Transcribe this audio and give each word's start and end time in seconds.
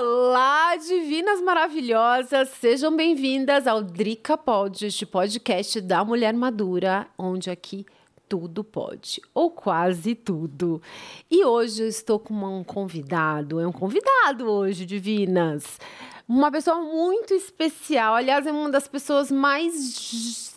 Olá, 0.00 0.76
divinas 0.76 1.40
maravilhosas! 1.40 2.50
Sejam 2.60 2.94
bem-vindas 2.94 3.66
ao 3.66 3.82
Drica 3.82 4.38
Pod, 4.38 4.86
este 4.86 5.04
podcast 5.04 5.80
da 5.80 6.04
mulher 6.04 6.32
madura, 6.34 7.08
onde 7.18 7.50
aqui 7.50 7.84
tudo 8.28 8.62
pode, 8.62 9.20
ou 9.34 9.50
quase 9.50 10.14
tudo. 10.14 10.80
E 11.28 11.44
hoje 11.44 11.82
eu 11.82 11.88
estou 11.88 12.20
com 12.20 12.32
um 12.32 12.62
convidado, 12.62 13.58
é 13.58 13.66
um 13.66 13.72
convidado 13.72 14.44
hoje, 14.44 14.86
divinas. 14.86 15.80
Uma 16.28 16.48
pessoa 16.52 16.80
muito 16.80 17.34
especial, 17.34 18.14
aliás, 18.14 18.46
é 18.46 18.52
uma 18.52 18.70
das 18.70 18.86
pessoas 18.86 19.32
mais 19.32 20.54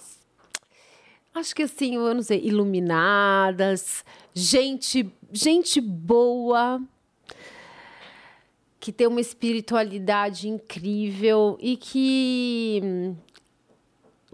acho 1.34 1.56
que 1.56 1.64
assim, 1.64 1.96
eu 1.96 2.14
não 2.14 2.22
sei, 2.22 2.42
iluminadas, 2.44 4.06
gente, 4.36 5.12
gente 5.32 5.82
boa, 5.82 6.80
que 8.82 8.92
tem 8.92 9.06
uma 9.06 9.22
espiritualidade 9.22 10.50
incrível 10.50 11.56
e 11.62 11.78
que 11.78 13.14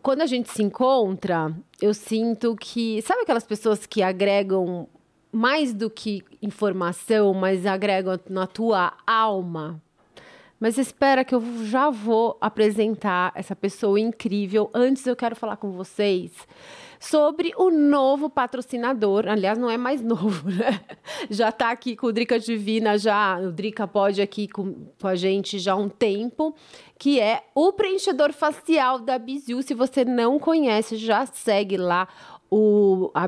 quando 0.01 0.21
a 0.21 0.25
gente 0.25 0.49
se 0.49 0.63
encontra, 0.63 1.53
eu 1.81 1.93
sinto 1.93 2.55
que. 2.55 3.01
Sabe 3.01 3.23
aquelas 3.23 3.45
pessoas 3.45 3.85
que 3.85 4.01
agregam 4.01 4.87
mais 5.33 5.73
do 5.73 5.89
que 5.89 6.23
informação, 6.41 7.33
mas 7.33 7.65
agregam 7.65 8.17
na 8.29 8.47
tua 8.47 8.93
alma? 9.05 9.83
Mas 10.57 10.77
espera 10.77 11.25
que 11.25 11.35
eu 11.35 11.43
já 11.65 11.89
vou 11.89 12.37
apresentar 12.39 13.33
essa 13.35 13.55
pessoa 13.55 13.99
incrível. 13.99 14.71
Antes 14.73 15.05
eu 15.05 15.15
quero 15.15 15.35
falar 15.35 15.57
com 15.57 15.71
vocês 15.71 16.31
sobre 16.99 17.53
o 17.57 17.69
novo 17.69 18.29
patrocinador. 18.29 19.27
Aliás, 19.27 19.57
não 19.57 19.69
é 19.69 19.77
mais 19.77 20.01
novo, 20.01 20.49
né? 20.51 20.81
Já 21.29 21.49
está 21.49 21.71
aqui 21.71 21.95
com 21.95 22.07
o 22.07 22.13
Drica 22.13 22.39
Divina, 22.39 22.97
já 22.97 23.39
o 23.39 23.51
Drica 23.51 23.87
pode 23.87 24.21
aqui 24.21 24.47
com, 24.47 24.87
com 24.99 25.07
a 25.07 25.15
gente 25.15 25.59
já 25.59 25.73
há 25.73 25.75
um 25.75 25.89
tempo, 25.89 26.55
que 26.97 27.19
é 27.19 27.43
o 27.53 27.71
preenchedor 27.71 28.33
facial 28.33 28.99
da 28.99 29.17
Bizu. 29.17 29.61
Se 29.61 29.73
você 29.73 30.03
não 30.03 30.39
conhece, 30.39 30.97
já 30.97 31.25
segue 31.25 31.77
lá 31.77 32.07
o 32.49 33.11
a 33.13 33.27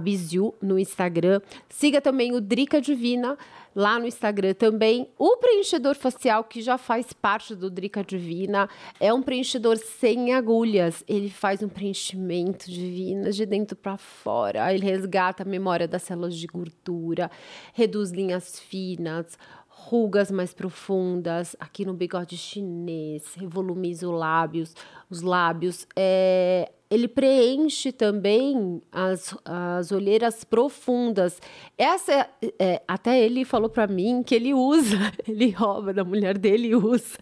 no 0.62 0.80
Instagram. 0.80 1.42
Siga 1.68 2.02
também 2.02 2.34
o 2.34 2.42
Drica 2.42 2.82
Divina 2.82 3.38
lá 3.76 4.00
no 4.00 4.08
Instagram 4.08 4.54
também. 4.54 5.10
O 5.18 5.38
preenchedor 5.38 5.96
facial, 5.96 6.44
que 6.44 6.62
já 6.62 6.78
faz 6.78 7.14
parte 7.14 7.56
do 7.56 7.70
Drica 7.70 8.04
Divina, 8.04 8.70
é 9.00 9.14
um 9.14 9.22
preenchedor 9.22 9.78
sem 9.78 10.34
agulhas. 10.34 11.04
Ele 11.08 11.30
faz 11.30 11.62
um 11.62 11.70
preenchimento 11.70 12.70
divino 12.70 13.32
de 13.32 13.46
dentro 13.46 13.76
para 13.76 13.98
fora. 13.98 14.74
Ele 14.74 14.86
resgata 14.86 15.44
a 15.44 15.46
memória 15.46 15.88
das 15.88 16.04
células 16.04 16.36
de 16.36 16.48
gordura, 16.48 17.30
reduz 17.74 18.12
linhas 18.12 18.60
finas, 18.60 19.38
rugas 19.68 20.30
mais 20.30 20.54
profundas, 20.54 21.56
aqui 21.60 21.86
no 21.86 21.94
bigode 21.94 22.38
chinês, 22.38 23.34
revolumiza 23.36 24.08
os 24.08 24.14
lábios, 24.14 24.76
os 25.10 25.22
lábios, 25.22 25.88
é, 25.96 26.70
ele 26.90 27.08
preenche 27.08 27.92
também 27.92 28.82
as, 28.92 29.36
as 29.46 29.92
olheiras 29.92 30.44
profundas. 30.44 31.40
Essa, 31.78 32.28
é, 32.58 32.82
até 32.88 33.24
ele 33.24 33.46
falou 33.46 33.70
para 33.70 33.86
mim 33.86 34.24
que 34.24 34.34
ele 34.34 34.54
usa, 34.54 34.98
ele 35.28 35.52
rouba 35.52 35.94
da 35.94 36.04
mulher 36.04 36.38
dele 36.38 36.70
e 36.70 36.76
usa, 36.76 37.20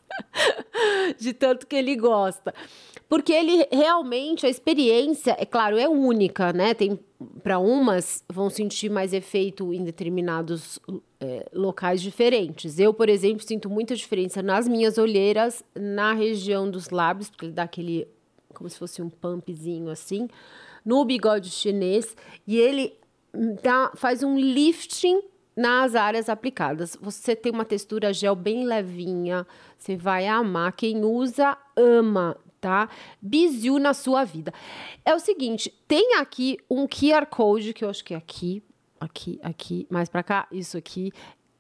de 1.19 1.33
tanto 1.33 1.67
que 1.67 1.75
ele 1.75 1.95
gosta. 1.97 2.53
Porque 3.09 3.31
ele 3.33 3.67
realmente, 3.71 4.45
a 4.45 4.49
experiência, 4.49 5.35
é 5.39 5.45
claro, 5.45 5.77
é 5.77 5.87
única, 5.87 6.52
né? 6.52 6.73
Tem 6.73 6.99
para 7.41 7.57
umas 7.57 8.23
vão 8.29 8.49
sentir 8.49 8.89
mais 8.89 9.11
efeito 9.11 9.73
em 9.73 9.83
determinados 9.83 10.79
é, 11.19 11.49
locais 11.53 12.02
diferentes. 12.02 12.79
Eu, 12.79 12.93
por 12.93 13.09
exemplo, 13.09 13.43
sinto 13.43 13.69
muita 13.69 13.95
diferença 13.95 14.43
nas 14.43 14.67
minhas 14.67 14.97
olheiras, 14.97 15.63
na 15.75 16.13
região 16.13 16.69
dos 16.69 16.89
lábios, 16.89 17.29
porque 17.29 17.45
ele 17.45 17.53
dá 17.53 17.63
aquele 17.63 18.07
como 18.58 18.69
se 18.69 18.77
fosse 18.77 19.02
um 19.02 19.09
pumpzinho 19.09 19.89
assim, 19.89 20.27
no 20.83 21.05
bigode 21.05 21.49
chinês, 21.52 22.15
e 22.45 22.58
ele 22.58 22.98
dá, 23.61 23.92
faz 23.95 24.23
um 24.23 24.37
lifting 24.37 25.21
nas 25.55 25.95
áreas 25.95 26.27
aplicadas. 26.27 26.98
Você 26.99 27.36
tem 27.36 27.52
uma 27.52 27.65
textura 27.65 28.11
gel 28.11 28.36
bem 28.36 28.65
levinha, 28.65 29.45
você 29.77 29.95
vai 29.95 30.27
amar. 30.27 30.71
Quem 30.73 31.04
usa, 31.04 31.58
ama, 31.76 32.36
tá? 32.59 32.89
Bizu 33.21 33.77
na 33.77 33.93
sua 33.93 34.23
vida. 34.23 34.52
É 35.05 35.14
o 35.14 35.20
seguinte, 35.20 35.73
tem 35.87 36.15
aqui 36.15 36.58
um 36.70 36.87
QR 36.87 37.26
Code, 37.27 37.73
que 37.73 37.86
eu 37.86 37.89
acho 37.89 38.04
que 38.04 38.14
é 38.14 38.17
aqui, 38.17 38.64
aqui, 38.99 39.39
aqui, 39.43 39.87
mais 39.89 40.10
para 40.10 40.23
cá, 40.23 40.48
isso 40.52 40.77
aqui. 40.77 41.11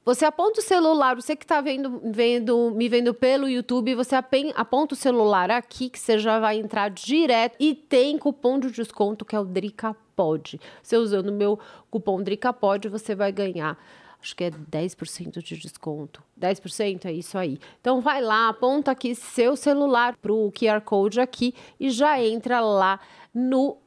Você 0.07 0.23
aponta 0.23 0.61
o 0.61 0.63
celular, 0.63 1.17
você 1.17 1.35
que 1.35 1.43
está 1.43 1.59
vendo, 1.59 1.99
vendo, 2.01 2.71
me 2.71 2.87
vendo 2.87 3.13
pelo 3.13 3.49
YouTube, 3.49 3.93
você 3.93 4.15
aponta 4.55 4.93
o 4.93 4.97
celular 4.97 5.51
aqui, 5.51 5.89
que 5.89 5.99
você 5.99 6.17
já 6.17 6.39
vai 6.39 6.57
entrar 6.57 6.89
direto 6.89 7.57
e 7.59 7.75
tem 7.75 8.17
cupom 8.17 8.57
de 8.57 8.71
desconto 8.71 9.25
que 9.25 9.35
é 9.35 9.39
o 9.41 9.43
DricaPod. 9.43 10.61
Você 10.81 10.95
usando 10.95 11.27
o 11.27 11.33
meu 11.33 11.59
cupom 11.91 12.23
DricaPod, 12.23 12.87
você 12.87 13.13
vai 13.13 13.33
ganhar 13.33 13.77
acho 14.21 14.33
que 14.33 14.45
é 14.45 14.49
10% 14.49 15.43
de 15.43 15.57
desconto. 15.57 16.23
10% 16.39 17.03
é 17.03 17.11
isso 17.11 17.37
aí. 17.37 17.59
Então 17.81 17.99
vai 17.99 18.21
lá, 18.21 18.47
aponta 18.47 18.91
aqui 18.91 19.13
seu 19.13 19.57
celular 19.57 20.15
para 20.15 20.31
o 20.31 20.49
QR 20.53 20.79
Code 20.79 21.19
aqui 21.19 21.53
e 21.77 21.89
já 21.89 22.23
entra 22.23 22.61
lá 22.61 22.97
no 23.33 23.77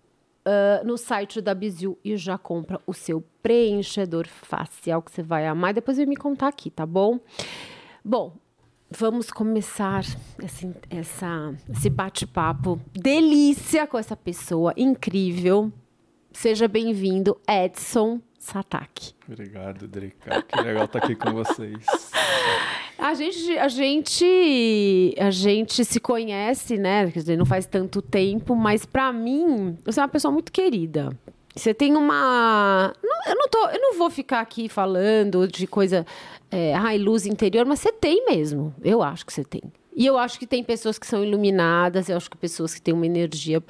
uh, 0.51 0.87
no 0.87 0.99
site 0.99 1.41
da 1.41 1.55
Bizu 1.55 1.97
e 2.05 2.17
já 2.17 2.37
compra 2.37 2.81
o 2.87 2.93
seu 2.93 3.23
preenchedor 3.43 4.27
facial 4.27 5.01
que 5.03 5.13
você 5.13 5.23
vai 5.23 5.47
amar. 5.47 5.73
Depois 5.73 5.97
vem 5.97 6.07
me 6.07 6.17
contar 6.17 6.49
aqui, 6.49 6.71
tá 6.71 6.85
bom? 6.85 7.21
Bom, 8.05 8.37
vamos 8.91 9.31
começar 9.31 10.05
esse, 10.43 10.75
essa, 10.91 11.55
esse 11.71 11.89
bate-papo 11.89 12.81
delícia 12.93 13.87
com 13.87 13.99
essa 13.99 14.17
pessoa 14.17 14.75
incrível. 14.77 15.73
Seja 16.33 16.69
bem-vindo, 16.69 17.41
Edson 17.49 18.21
Sataki. 18.39 19.15
Obrigado, 19.27 19.87
Drica. 19.87 20.43
Que 20.43 20.61
legal 20.61 20.85
estar 20.85 20.99
aqui 20.99 21.15
com 21.15 21.33
vocês. 21.33 21.85
A 23.01 23.15
gente, 23.15 23.59
a 23.59 23.69
gente, 23.69 25.15
a 25.19 25.31
gente 25.31 25.85
se 25.87 25.99
conhece, 25.99 26.77
né? 26.77 27.11
Quer 27.11 27.21
dizer, 27.21 27.37
não 27.39 27.47
faz 27.47 27.65
tanto 27.65 28.03
tempo, 28.03 28.55
mas 28.55 28.85
para 28.85 29.11
mim, 29.11 29.79
você 29.83 30.01
é 30.01 30.03
uma 30.03 30.09
pessoa 30.09 30.31
muito 30.31 30.53
querida. 30.53 31.11
Você 31.57 31.73
tem 31.73 31.97
uma, 31.97 32.93
não, 33.03 33.33
eu 33.33 33.37
não 33.37 33.49
tô, 33.49 33.69
eu 33.71 33.81
não 33.81 33.99
vou 33.99 34.11
ficar 34.11 34.41
aqui 34.41 34.69
falando 34.69 35.49
de 35.49 35.67
coisa, 35.67 36.07
é, 36.51 36.75
ai, 36.75 36.99
luz 36.99 37.25
interior, 37.25 37.65
mas 37.65 37.81
você 37.81 37.91
tem 37.91 38.27
mesmo. 38.27 38.75
Eu 38.85 39.03
acho 39.03 39.25
que 39.25 39.33
você 39.33 39.45
tem. 39.45 39.63
E 39.97 40.05
eu 40.05 40.19
acho 40.19 40.39
que 40.39 40.47
tem 40.47 40.63
pessoas 40.63 40.99
que 40.99 41.07
são 41.07 41.25
iluminadas, 41.25 42.09
eu 42.09 42.19
acho 42.19 42.31
que 42.31 42.37
pessoas 42.37 42.75
que 42.75 42.83
têm 42.83 42.93
uma 42.93 43.07
energia 43.07 43.63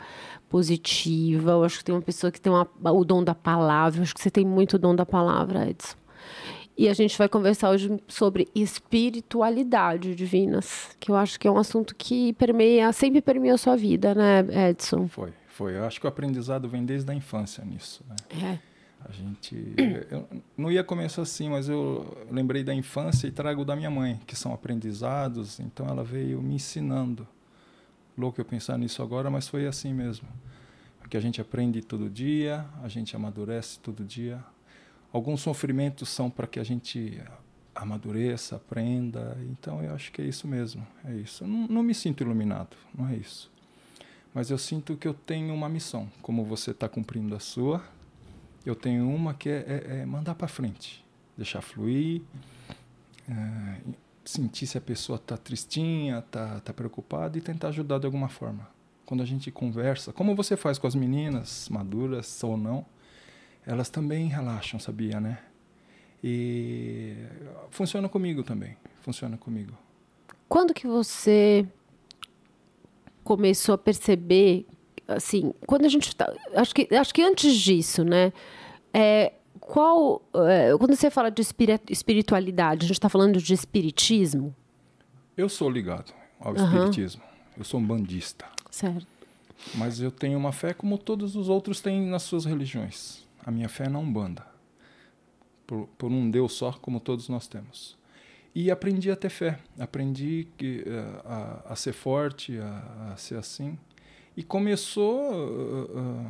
positiva, 0.49 1.53
eu 1.53 1.65
acho 1.65 1.79
que 1.79 1.85
tem 1.85 1.95
uma 1.95 2.03
pessoa 2.03 2.33
que 2.33 2.41
tem 2.41 2.53
uma, 2.53 2.69
o 2.93 3.05
dom 3.05 3.23
da 3.23 3.35
palavra, 3.35 4.01
eu 4.01 4.03
acho 4.03 4.15
que 4.15 4.21
você 4.21 4.31
tem 4.31 4.45
muito 4.45 4.77
dom 4.77 4.95
da 4.95 5.07
palavra, 5.07 5.71
Edson. 5.71 6.00
E 6.81 6.89
a 6.89 6.95
gente 6.95 7.19
vai 7.19 7.29
conversar 7.29 7.69
hoje 7.69 8.03
sobre 8.09 8.49
espiritualidade 8.55 10.15
divinas, 10.15 10.97
que 10.99 11.11
eu 11.11 11.17
acho 11.17 11.39
que 11.39 11.47
é 11.47 11.51
um 11.51 11.59
assunto 11.59 11.95
que 11.95 12.33
permeia, 12.33 12.91
sempre 12.91 13.21
permeia 13.21 13.53
a 13.53 13.59
sua 13.59 13.77
vida, 13.77 14.15
né, 14.15 14.71
Edson? 14.71 15.07
Foi, 15.07 15.31
foi. 15.47 15.77
Eu 15.77 15.85
acho 15.85 16.01
que 16.01 16.07
o 16.07 16.09
aprendizado 16.09 16.67
vem 16.71 16.83
desde 16.83 17.11
a 17.11 17.15
infância 17.15 17.63
nisso, 17.63 18.03
né? 18.09 18.17
É. 18.43 18.59
A 19.07 19.13
gente. 19.13 19.75
Eu 20.11 20.27
não 20.57 20.73
ia 20.73 20.83
começar 20.83 21.21
assim, 21.21 21.51
mas 21.51 21.69
eu 21.69 22.17
lembrei 22.31 22.65
da 22.65 22.73
infância 22.73 23.27
e 23.27 23.31
trago 23.31 23.63
da 23.63 23.77
minha 23.77 23.91
mãe, 23.91 24.19
que 24.27 24.35
são 24.35 24.55
aprendizados, 24.55 25.61
então 25.61 25.87
ela 25.87 26.03
veio 26.03 26.41
me 26.41 26.55
ensinando. 26.55 27.29
Louco 28.17 28.41
eu 28.41 28.45
pensar 28.47 28.79
nisso 28.79 29.03
agora, 29.03 29.29
mas 29.29 29.47
foi 29.47 29.67
assim 29.67 29.93
mesmo. 29.93 30.27
Porque 30.99 31.15
a 31.19 31.21
gente 31.21 31.43
aprende 31.43 31.83
todo 31.83 32.09
dia, 32.09 32.65
a 32.83 32.89
gente 32.89 33.15
amadurece 33.15 33.79
todo 33.81 34.03
dia, 34.03 34.43
alguns 35.13 35.41
sofrimentos 35.41 36.09
são 36.09 36.31
para 36.31 36.47
que 36.47 36.61
a 36.61 36.65
gente 36.65 37.21
amadureça, 37.75 38.57
aprenda. 38.57 39.37
Então 39.51 39.83
eu 39.83 39.95
acho 39.95 40.13
que 40.13 40.23
é 40.23 40.25
isso 40.25 40.47
mesmo, 40.47 40.87
é 41.05 41.15
isso. 41.15 41.45
Eu 41.45 41.49
não, 41.49 41.67
não 41.67 41.83
me 41.83 41.95
sinto 41.95 42.23
iluminado, 42.23 42.77
não 42.95 43.09
é 43.09 43.17
isso. 43.17 43.51
Mas 44.35 44.51
eu 44.51 44.59
sinto 44.59 44.97
que 44.97 45.09
eu 45.09 45.15
tenho 45.15 45.53
uma 45.53 45.69
missão, 45.69 46.09
como 46.23 46.45
você 46.45 46.71
está 46.71 46.89
cumprindo 46.89 47.35
a 47.35 47.41
sua. 47.41 47.83
Eu 48.65 48.77
tenho 48.77 49.09
uma 49.09 49.35
que 49.35 49.49
é, 49.49 49.65
é, 49.67 49.97
é 50.01 50.07
mandar 50.07 50.35
para 50.35 50.47
frente, 50.47 51.05
deixar 51.37 51.63
fluir, 51.63 52.23
é, 53.29 53.81
sentir 54.25 54.67
se 54.67 54.79
a 54.79 54.81
pessoa 54.81 55.17
está 55.17 55.37
tristinha, 55.37 56.19
está 56.19 56.61
tá 56.61 56.73
preocupada 56.73 57.37
e 57.39 57.41
tentar 57.41 57.69
ajudar 57.69 57.99
de 57.99 58.07
alguma 58.07 58.29
forma. 58.29 58.69
Quando 59.07 59.23
a 59.23 59.27
gente 59.27 59.51
conversa, 59.51 60.13
como 60.13 60.37
você 60.37 60.57
faz 60.57 60.79
com 60.79 60.87
as 60.87 60.95
meninas, 60.95 61.69
maduras 61.69 62.45
ou 62.45 62.57
não, 62.57 62.87
elas 63.67 63.89
também 63.89 64.29
relaxam, 64.29 64.79
sabia, 64.81 65.21
né? 65.21 65.39
E 66.23 67.17
funciona 67.71 68.09
comigo 68.09 68.43
também, 68.43 68.77
funciona 69.01 69.37
comigo. 69.37 69.73
Quando 70.49 70.75
que 70.75 70.87
você 70.87 71.67
começou 73.25 73.75
a 73.75 73.79
perceber, 73.79 74.67
assim, 75.09 75.55
quando 75.67 75.85
a 75.85 75.89
gente 75.89 76.15
tá, 76.15 76.33
acho 76.55 76.75
que 76.75 76.95
acho 76.95 77.15
que 77.15 77.23
antes 77.23 77.55
disso, 77.55 78.05
né? 78.05 78.33
É, 78.93 79.33
qual, 79.61 80.23
é, 80.35 80.77
quando 80.77 80.95
você 80.97 81.11
fala 81.11 81.31
de 81.31 81.43
espiritualidade, 81.89 82.85
a 82.85 82.89
gente 82.89 82.97
está 82.97 83.09
falando 83.09 83.41
de 83.41 83.55
espiritismo? 83.55 84.55
Eu 85.37 85.49
sou 85.49 85.71
ligado 85.71 86.13
ao 86.41 86.55
espiritismo. 86.55 87.23
Eu 87.57 87.65
sou 87.65 87.79
um 87.79 87.87
bandista. 87.87 88.47
Certo. 88.71 89.07
Mas 89.75 90.01
eu 90.01 90.11
tenho 90.11 90.39
uma 90.39 90.53
fé 90.53 90.73
como 90.73 90.99
todos 90.99 91.37
os 91.37 91.49
outros 91.49 91.81
têm 91.81 92.07
nas 92.07 92.23
suas 92.23 92.45
religiões. 92.45 93.27
A 93.45 93.51
minha 93.51 93.69
fé 93.69 93.85
é 93.85 93.89
na 93.89 93.99
Umbanda. 93.99 94.47
Por, 95.67 95.89
por 95.97 96.11
um 96.11 96.31
Deus 96.31 96.53
só, 96.53 96.73
como 96.73 97.01
todos 97.01 97.29
nós 97.29 97.47
temos. 97.47 97.99
E 98.55 98.71
aprendi 98.71 99.11
a 99.11 99.17
ter 99.17 99.31
fé. 99.31 99.61
Aprendi 99.79 100.49
que, 100.59 100.81
uh, 100.81 101.23
a, 101.25 101.73
a, 101.73 101.77
ser 101.77 101.93
forte, 101.93 102.59
a, 102.59 103.13
a, 103.13 103.17
ser 103.17 103.37
assim. 103.37 103.79
E 104.37 104.43
começou. 104.43 105.33
Uh, 105.33 106.27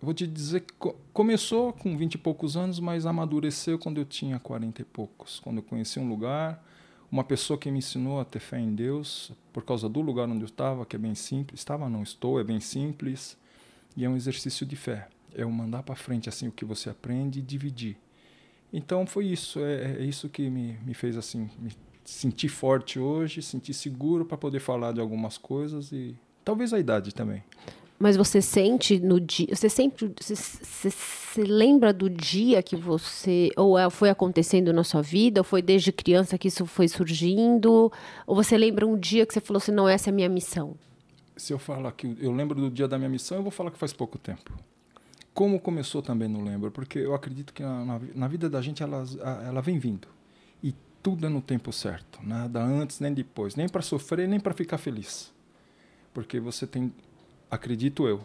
vou 0.00 0.14
te 0.14 0.26
dizer 0.26 0.60
que 0.60 0.72
co 0.74 0.96
começou 1.12 1.72
com 1.72 1.96
vinte 1.96 2.14
e 2.14 2.18
poucos 2.18 2.56
anos, 2.56 2.80
mas 2.80 3.04
amadureceu 3.04 3.78
quando 3.78 3.98
eu 3.98 4.04
tinha 4.04 4.38
quarenta 4.38 4.80
e 4.80 4.84
poucos. 4.84 5.38
Quando 5.40 5.58
eu 5.58 5.62
conheci 5.62 6.00
um 6.00 6.08
lugar, 6.08 6.64
uma 7.10 7.22
pessoa 7.22 7.58
que 7.58 7.70
me 7.70 7.78
ensinou 7.78 8.18
a 8.18 8.24
ter 8.24 8.40
fé 8.40 8.58
em 8.58 8.74
Deus, 8.74 9.32
por 9.52 9.62
causa 9.62 9.90
do 9.90 10.00
lugar 10.00 10.26
onde 10.26 10.40
eu 10.40 10.46
estava, 10.46 10.86
que 10.86 10.96
é 10.96 10.98
bem 10.98 11.14
simples. 11.14 11.60
Estava, 11.60 11.90
não 11.90 12.02
estou, 12.02 12.40
é 12.40 12.44
bem 12.44 12.60
simples. 12.60 13.36
E 13.94 14.06
é 14.06 14.08
um 14.08 14.16
exercício 14.16 14.64
de 14.64 14.76
fé. 14.76 15.08
É 15.34 15.44
o 15.44 15.50
mandar 15.50 15.82
para 15.82 15.94
frente 15.94 16.28
assim 16.28 16.48
o 16.48 16.52
que 16.52 16.64
você 16.64 16.90
aprende 16.90 17.38
e 17.38 17.42
dividir. 17.42 17.96
Então 18.72 19.06
foi 19.06 19.26
isso, 19.26 19.60
é, 19.60 19.98
é 19.98 20.02
isso 20.02 20.28
que 20.28 20.48
me, 20.48 20.78
me 20.84 20.94
fez 20.94 21.16
assim, 21.16 21.50
me 21.58 21.72
sentir 22.04 22.48
forte 22.48 22.98
hoje, 22.98 23.42
sentir 23.42 23.74
seguro 23.74 24.24
para 24.24 24.36
poder 24.36 24.60
falar 24.60 24.92
de 24.92 25.00
algumas 25.00 25.36
coisas 25.38 25.92
e 25.92 26.16
talvez 26.44 26.72
a 26.72 26.78
idade 26.78 27.14
também. 27.14 27.42
Mas 27.98 28.16
você 28.16 28.42
sente 28.42 28.98
no 28.98 29.20
dia, 29.20 29.54
você 29.54 29.68
sempre, 29.68 30.12
você, 30.20 30.34
você, 30.34 30.90
você, 30.90 31.44
lembra 31.44 31.92
do 31.92 32.10
dia 32.10 32.60
que 32.60 32.74
você, 32.74 33.50
ou 33.56 33.78
é, 33.78 33.88
foi 33.88 34.10
acontecendo 34.10 34.72
na 34.72 34.82
sua 34.82 35.00
vida, 35.00 35.40
ou 35.40 35.44
foi 35.44 35.62
desde 35.62 35.92
criança 35.92 36.36
que 36.36 36.48
isso 36.48 36.66
foi 36.66 36.88
surgindo, 36.88 37.92
ou 38.26 38.34
você 38.34 38.58
lembra 38.58 38.84
um 38.84 38.98
dia 38.98 39.24
que 39.24 39.32
você 39.32 39.40
falou 39.40 39.58
assim, 39.58 39.70
não, 39.70 39.88
essa 39.88 40.08
é 40.08 40.12
a 40.12 40.14
minha 40.14 40.28
missão? 40.28 40.74
Se 41.36 41.52
eu 41.52 41.60
falar 41.60 41.92
que 41.92 42.16
eu 42.20 42.32
lembro 42.32 42.60
do 42.60 42.70
dia 42.70 42.88
da 42.88 42.98
minha 42.98 43.08
missão, 43.08 43.36
eu 43.36 43.42
vou 43.42 43.52
falar 43.52 43.70
que 43.70 43.78
faz 43.78 43.92
pouco 43.92 44.18
tempo. 44.18 44.52
Como 45.34 45.58
começou 45.58 46.02
também 46.02 46.28
não 46.28 46.44
lembro, 46.44 46.70
porque 46.70 46.98
eu 46.98 47.14
acredito 47.14 47.54
que 47.54 47.62
na, 47.62 47.98
na, 48.14 48.28
vida 48.28 48.50
da 48.50 48.60
gente 48.60 48.82
ela, 48.82 49.04
ela 49.46 49.62
vem 49.62 49.78
vindo. 49.78 50.06
E 50.62 50.74
tudo 51.02 51.26
é 51.26 51.28
no 51.28 51.40
tempo 51.40 51.72
certo, 51.72 52.20
nada 52.22 52.62
antes 52.62 53.00
nem 53.00 53.12
depois, 53.14 53.56
nem 53.56 53.68
para 53.68 53.80
sofrer, 53.80 54.28
nem 54.28 54.38
para 54.38 54.52
ficar 54.52 54.76
feliz. 54.76 55.32
Porque 56.12 56.38
você 56.38 56.66
tem 56.66 56.92
acredito 57.50 58.06
eu. 58.06 58.22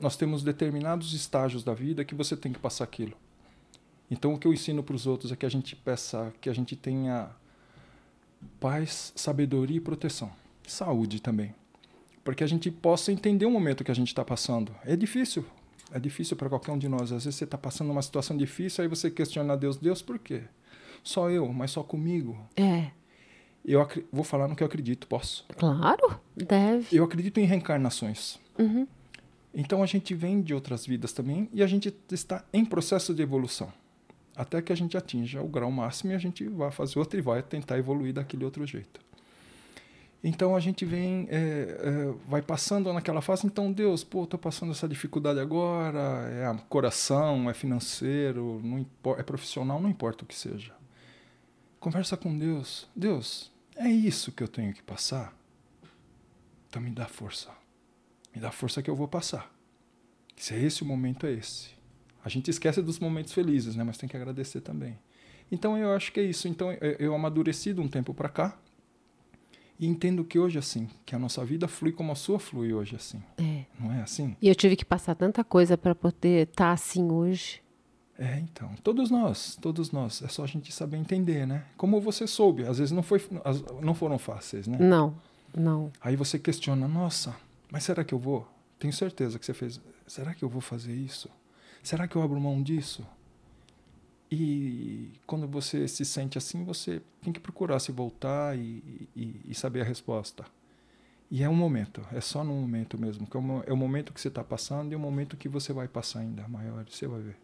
Nós 0.00 0.16
temos 0.16 0.42
determinados 0.42 1.12
estágios 1.12 1.64
da 1.64 1.74
vida 1.74 2.04
que 2.04 2.14
você 2.14 2.36
tem 2.36 2.52
que 2.52 2.58
passar 2.58 2.84
aquilo. 2.84 3.16
Então 4.10 4.34
o 4.34 4.38
que 4.38 4.46
eu 4.46 4.52
ensino 4.52 4.82
para 4.82 4.94
os 4.94 5.06
outros 5.06 5.30
é 5.30 5.36
que 5.36 5.46
a 5.46 5.48
gente 5.48 5.76
peça, 5.76 6.32
que 6.40 6.50
a 6.50 6.52
gente 6.52 6.74
tenha 6.74 7.30
paz, 8.58 9.12
sabedoria 9.14 9.76
e 9.76 9.80
proteção. 9.80 10.30
Saúde 10.66 11.20
também. 11.20 11.54
Porque 12.24 12.44
a 12.44 12.46
gente 12.46 12.70
possa 12.70 13.12
entender 13.12 13.46
o 13.46 13.50
momento 13.50 13.84
que 13.84 13.90
a 13.90 13.94
gente 13.94 14.08
está 14.08 14.24
passando. 14.24 14.74
É 14.84 14.94
difícil. 14.96 15.44
É 15.92 15.98
difícil 15.98 16.36
para 16.36 16.48
qualquer 16.48 16.72
um 16.72 16.78
de 16.78 16.88
nós. 16.88 17.12
Às 17.12 17.24
vezes 17.24 17.34
você 17.34 17.44
está 17.44 17.58
passando 17.58 17.90
uma 17.90 18.02
situação 18.02 18.36
difícil, 18.36 18.82
aí 18.82 18.88
você 18.88 19.10
questiona 19.10 19.54
a 19.54 19.56
Deus: 19.56 19.76
Deus, 19.76 20.02
por 20.02 20.18
quê? 20.18 20.42
Só 21.02 21.30
eu, 21.30 21.52
mas 21.52 21.70
só 21.70 21.82
comigo. 21.82 22.38
É. 22.56 22.90
Eu 23.64 23.86
vou 24.10 24.24
falar 24.24 24.48
no 24.48 24.56
que 24.56 24.62
eu 24.62 24.66
acredito, 24.66 25.06
posso? 25.06 25.44
Claro, 25.56 26.18
deve. 26.34 26.96
Eu 26.96 27.04
acredito 27.04 27.38
em 27.38 27.44
reencarnações. 27.44 28.38
Uhum. 28.58 28.86
Então 29.52 29.82
a 29.82 29.86
gente 29.86 30.14
vem 30.14 30.40
de 30.40 30.54
outras 30.54 30.86
vidas 30.86 31.12
também 31.12 31.48
e 31.52 31.62
a 31.62 31.66
gente 31.66 31.94
está 32.10 32.44
em 32.52 32.64
processo 32.64 33.12
de 33.12 33.22
evolução. 33.22 33.72
Até 34.34 34.62
que 34.62 34.72
a 34.72 34.76
gente 34.76 34.96
atinja 34.96 35.42
o 35.42 35.48
grau 35.48 35.70
máximo 35.70 36.12
e 36.12 36.14
a 36.14 36.18
gente 36.18 36.48
vai 36.48 36.70
fazer 36.70 36.98
outro 36.98 37.18
e 37.18 37.22
vai 37.22 37.42
tentar 37.42 37.76
evoluir 37.76 38.14
daquele 38.14 38.44
outro 38.44 38.64
jeito. 38.66 39.00
Então 40.22 40.54
a 40.54 40.60
gente 40.60 40.84
vem, 40.84 41.26
é, 41.30 41.36
é, 41.38 42.14
vai 42.28 42.42
passando 42.42 42.92
naquela 42.92 43.22
fase. 43.22 43.46
Então 43.46 43.72
Deus, 43.72 44.04
pô, 44.04 44.24
estou 44.24 44.38
passando 44.38 44.72
essa 44.72 44.86
dificuldade 44.86 45.40
agora. 45.40 46.28
É 46.30 46.54
coração, 46.68 47.48
é 47.48 47.54
financeiro, 47.54 48.60
não 48.62 48.86
é 49.16 49.22
profissional, 49.22 49.80
não 49.80 49.88
importa 49.88 50.24
o 50.24 50.26
que 50.26 50.34
seja. 50.34 50.74
Conversa 51.78 52.16
com 52.16 52.36
Deus. 52.36 52.86
Deus, 52.94 53.50
é 53.74 53.88
isso 53.88 54.30
que 54.30 54.42
eu 54.42 54.48
tenho 54.48 54.74
que 54.74 54.82
passar. 54.82 55.34
Então 56.68 56.82
me 56.82 56.90
dá 56.90 57.06
força. 57.06 57.48
Me 58.34 58.40
dá 58.40 58.52
força 58.52 58.82
que 58.82 58.90
eu 58.90 58.94
vou 58.94 59.08
passar. 59.08 59.50
Se 60.36 60.54
é 60.54 60.60
esse 60.60 60.82
o 60.82 60.86
momento, 60.86 61.26
é 61.26 61.32
esse. 61.32 61.70
A 62.22 62.28
gente 62.28 62.50
esquece 62.50 62.82
dos 62.82 62.98
momentos 62.98 63.32
felizes, 63.32 63.74
né? 63.74 63.82
Mas 63.82 63.96
tem 63.96 64.08
que 64.08 64.16
agradecer 64.16 64.60
também. 64.60 64.98
Então 65.50 65.76
eu 65.78 65.92
acho 65.92 66.12
que 66.12 66.20
é 66.20 66.22
isso. 66.22 66.46
Então 66.46 66.70
eu 66.98 67.14
amadureci 67.14 67.72
de 67.72 67.80
um 67.80 67.88
tempo 67.88 68.12
para 68.12 68.28
cá 68.28 68.58
e 69.80 69.86
entendo 69.86 70.22
que 70.22 70.38
hoje 70.38 70.58
é 70.58 70.60
assim, 70.60 70.86
que 71.06 71.16
a 71.16 71.18
nossa 71.18 71.42
vida 71.42 71.66
flui 71.66 71.90
como 71.90 72.12
a 72.12 72.14
sua 72.14 72.38
flui 72.38 72.74
hoje 72.74 72.94
assim. 72.96 73.22
É. 73.38 73.64
Não 73.80 73.90
é 73.90 74.02
assim? 74.02 74.36
E 74.40 74.46
eu 74.46 74.54
tive 74.54 74.76
que 74.76 74.84
passar 74.84 75.14
tanta 75.14 75.42
coisa 75.42 75.78
para 75.78 75.94
poder 75.94 76.48
estar 76.48 76.66
tá 76.66 76.72
assim 76.72 77.10
hoje. 77.10 77.62
É, 78.18 78.38
então, 78.38 78.70
todos 78.84 79.10
nós, 79.10 79.56
todos 79.58 79.90
nós, 79.90 80.20
é 80.20 80.28
só 80.28 80.44
a 80.44 80.46
gente 80.46 80.70
saber 80.70 80.98
entender, 80.98 81.46
né? 81.46 81.64
Como 81.78 81.98
você 81.98 82.26
soube, 82.26 82.66
às 82.66 82.76
vezes 82.76 82.92
não 82.92 83.02
foi 83.02 83.22
não 83.80 83.94
foram 83.94 84.18
fáceis, 84.18 84.66
né? 84.66 84.76
Não. 84.78 85.14
Não. 85.56 85.90
Aí 86.02 86.14
você 86.14 86.38
questiona, 86.38 86.86
nossa, 86.86 87.34
mas 87.72 87.82
será 87.82 88.04
que 88.04 88.12
eu 88.12 88.18
vou? 88.18 88.46
Tenho 88.78 88.92
certeza 88.92 89.38
que 89.38 89.46
você 89.46 89.54
fez. 89.54 89.80
Será 90.06 90.34
que 90.34 90.44
eu 90.44 90.48
vou 90.50 90.60
fazer 90.60 90.92
isso? 90.92 91.30
Será 91.82 92.06
que 92.06 92.14
eu 92.14 92.22
abro 92.22 92.38
mão 92.38 92.62
disso? 92.62 93.06
E 94.30 95.10
quando 95.26 95.48
você 95.48 95.88
se 95.88 96.04
sente 96.04 96.38
assim, 96.38 96.64
você 96.64 97.02
tem 97.20 97.32
que 97.32 97.40
procurar 97.40 97.80
se 97.80 97.90
voltar 97.90 98.56
e, 98.56 99.08
e, 99.16 99.40
e 99.48 99.54
saber 99.54 99.80
a 99.80 99.84
resposta. 99.84 100.44
E 101.30 101.42
é 101.42 101.48
um 101.48 101.54
momento, 101.54 102.02
é 102.12 102.20
só 102.20 102.42
no 102.44 102.52
momento 102.52 102.98
mesmo. 102.98 103.26
Que 103.26 103.36
é, 103.36 103.40
o, 103.40 103.64
é 103.66 103.72
momento 103.72 104.12
que 104.12 104.20
você 104.20 104.28
está 104.28 104.42
passando 104.42 104.92
e 104.92 104.94
é 104.94 104.96
o 104.96 105.00
momento 105.00 105.36
que 105.36 105.48
você 105.48 105.72
vai 105.72 105.88
passar 105.88 106.20
ainda 106.20 106.46
maior, 106.48 106.84
você 106.88 107.06
vai 107.06 107.20
ver. 107.20 107.36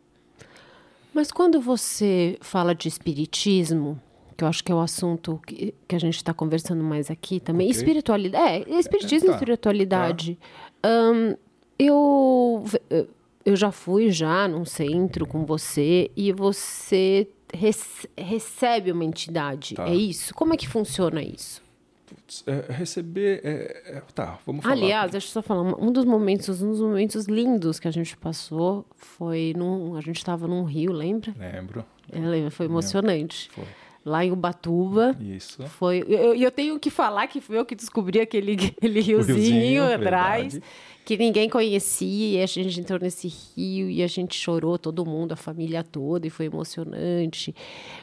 Mas 1.13 1.33
quando 1.33 1.61
você 1.61 2.37
fala 2.41 2.75
de 2.75 2.89
espiritismo, 2.89 4.01
que 4.37 4.45
eu 4.45 4.49
acho 4.49 4.63
que 4.63 4.71
é 4.71 4.75
o 4.75 4.81
assunto 4.81 5.41
que, 5.47 5.75
que 5.89 5.97
a 5.97 5.99
gente 5.99 6.17
está 6.17 6.35
conversando 6.35 6.85
mais 6.85 7.11
aqui 7.11 7.41
também. 7.41 7.69
Okay. 7.69 7.81
Espiritualidade. 7.81 8.71
É, 8.71 8.79
espiritismo 8.79 9.29
é, 9.29 9.31
tá. 9.31 9.33
e 9.33 9.37
espiritualidade. 9.37 10.39
Tá. 10.83 10.89
Um, 10.89 11.37
eu, 11.79 12.65
eu 13.47 13.55
já 13.55 13.71
fui 13.71 14.11
já 14.11 14.49
num 14.49 14.65
centro 14.65 15.25
com 15.25 15.47
você 15.47 16.11
e 16.17 16.33
você 16.33 17.29
recebe 18.19 18.91
uma 18.91 19.05
entidade. 19.05 19.77
Tá. 19.77 19.89
É 19.89 19.95
isso? 19.95 20.35
Como 20.35 20.53
é 20.53 20.57
que 20.57 20.67
funciona 20.67 21.23
isso? 21.23 21.63
É, 22.45 22.73
receber. 22.73 23.41
É, 23.45 23.99
é, 23.99 24.03
tá, 24.13 24.39
vamos 24.45 24.65
falar. 24.65 24.75
Aliás, 24.75 25.13
deixa 25.13 25.29
eu 25.29 25.31
só 25.31 25.43
falar. 25.43 25.63
Um 25.81 25.93
dos 25.93 26.05
momentos, 26.05 26.61
um 26.61 26.71
dos 26.71 26.81
momentos 26.81 27.27
lindos 27.27 27.79
que 27.79 27.87
a 27.87 27.91
gente 27.93 28.17
passou 28.17 28.85
foi 28.97 29.55
num. 29.57 29.95
A 29.95 30.01
gente 30.01 30.17
estava 30.17 30.49
num 30.49 30.65
rio, 30.65 30.93
lembra? 30.93 31.33
Lembro. 31.39 31.85
É, 32.11 32.51
foi 32.51 32.67
emocionante. 32.67 33.49
Foi 33.53 33.65
lá 34.07 34.25
em 34.25 34.31
Ubatuba. 34.31 35.17
Isso. 35.21 35.65
Foi, 35.65 36.05
eu, 36.07 36.35
eu 36.35 36.51
tenho 36.53 36.79
que 36.79 36.91
falar 36.91 37.27
que 37.27 37.41
foi 37.41 37.59
eu 37.59 37.67
que 37.67 37.75
descobri 37.75 38.21
aquele, 38.21 38.53
aquele 38.79 39.01
riozinho, 39.01 39.37
riozinho 39.37 39.85
atrás, 39.85 40.53
verdade. 40.55 40.63
que 41.05 41.17
ninguém 41.17 41.51
conhecia, 41.51 42.39
e 42.39 42.43
a 42.43 42.47
gente 42.47 42.81
entrou 42.81 43.01
nesse 43.01 43.27
rio 43.27 43.91
e 43.91 44.05
a 44.05 44.07
gente 44.07 44.39
chorou, 44.39 44.79
todo 44.79 45.05
mundo, 45.05 45.33
a 45.33 45.37
família 45.37 45.83
toda, 45.83 46.25
e 46.25 46.31
foi 46.31 46.47
emocionante. 46.47 47.53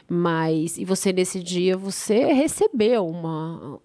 Mas, 0.06 0.76
e 0.76 0.84
você 0.84 1.10
nesse 1.10 1.42
dia, 1.42 1.74
você 1.74 2.26
recebeu 2.34 3.06
uma, 3.06 3.80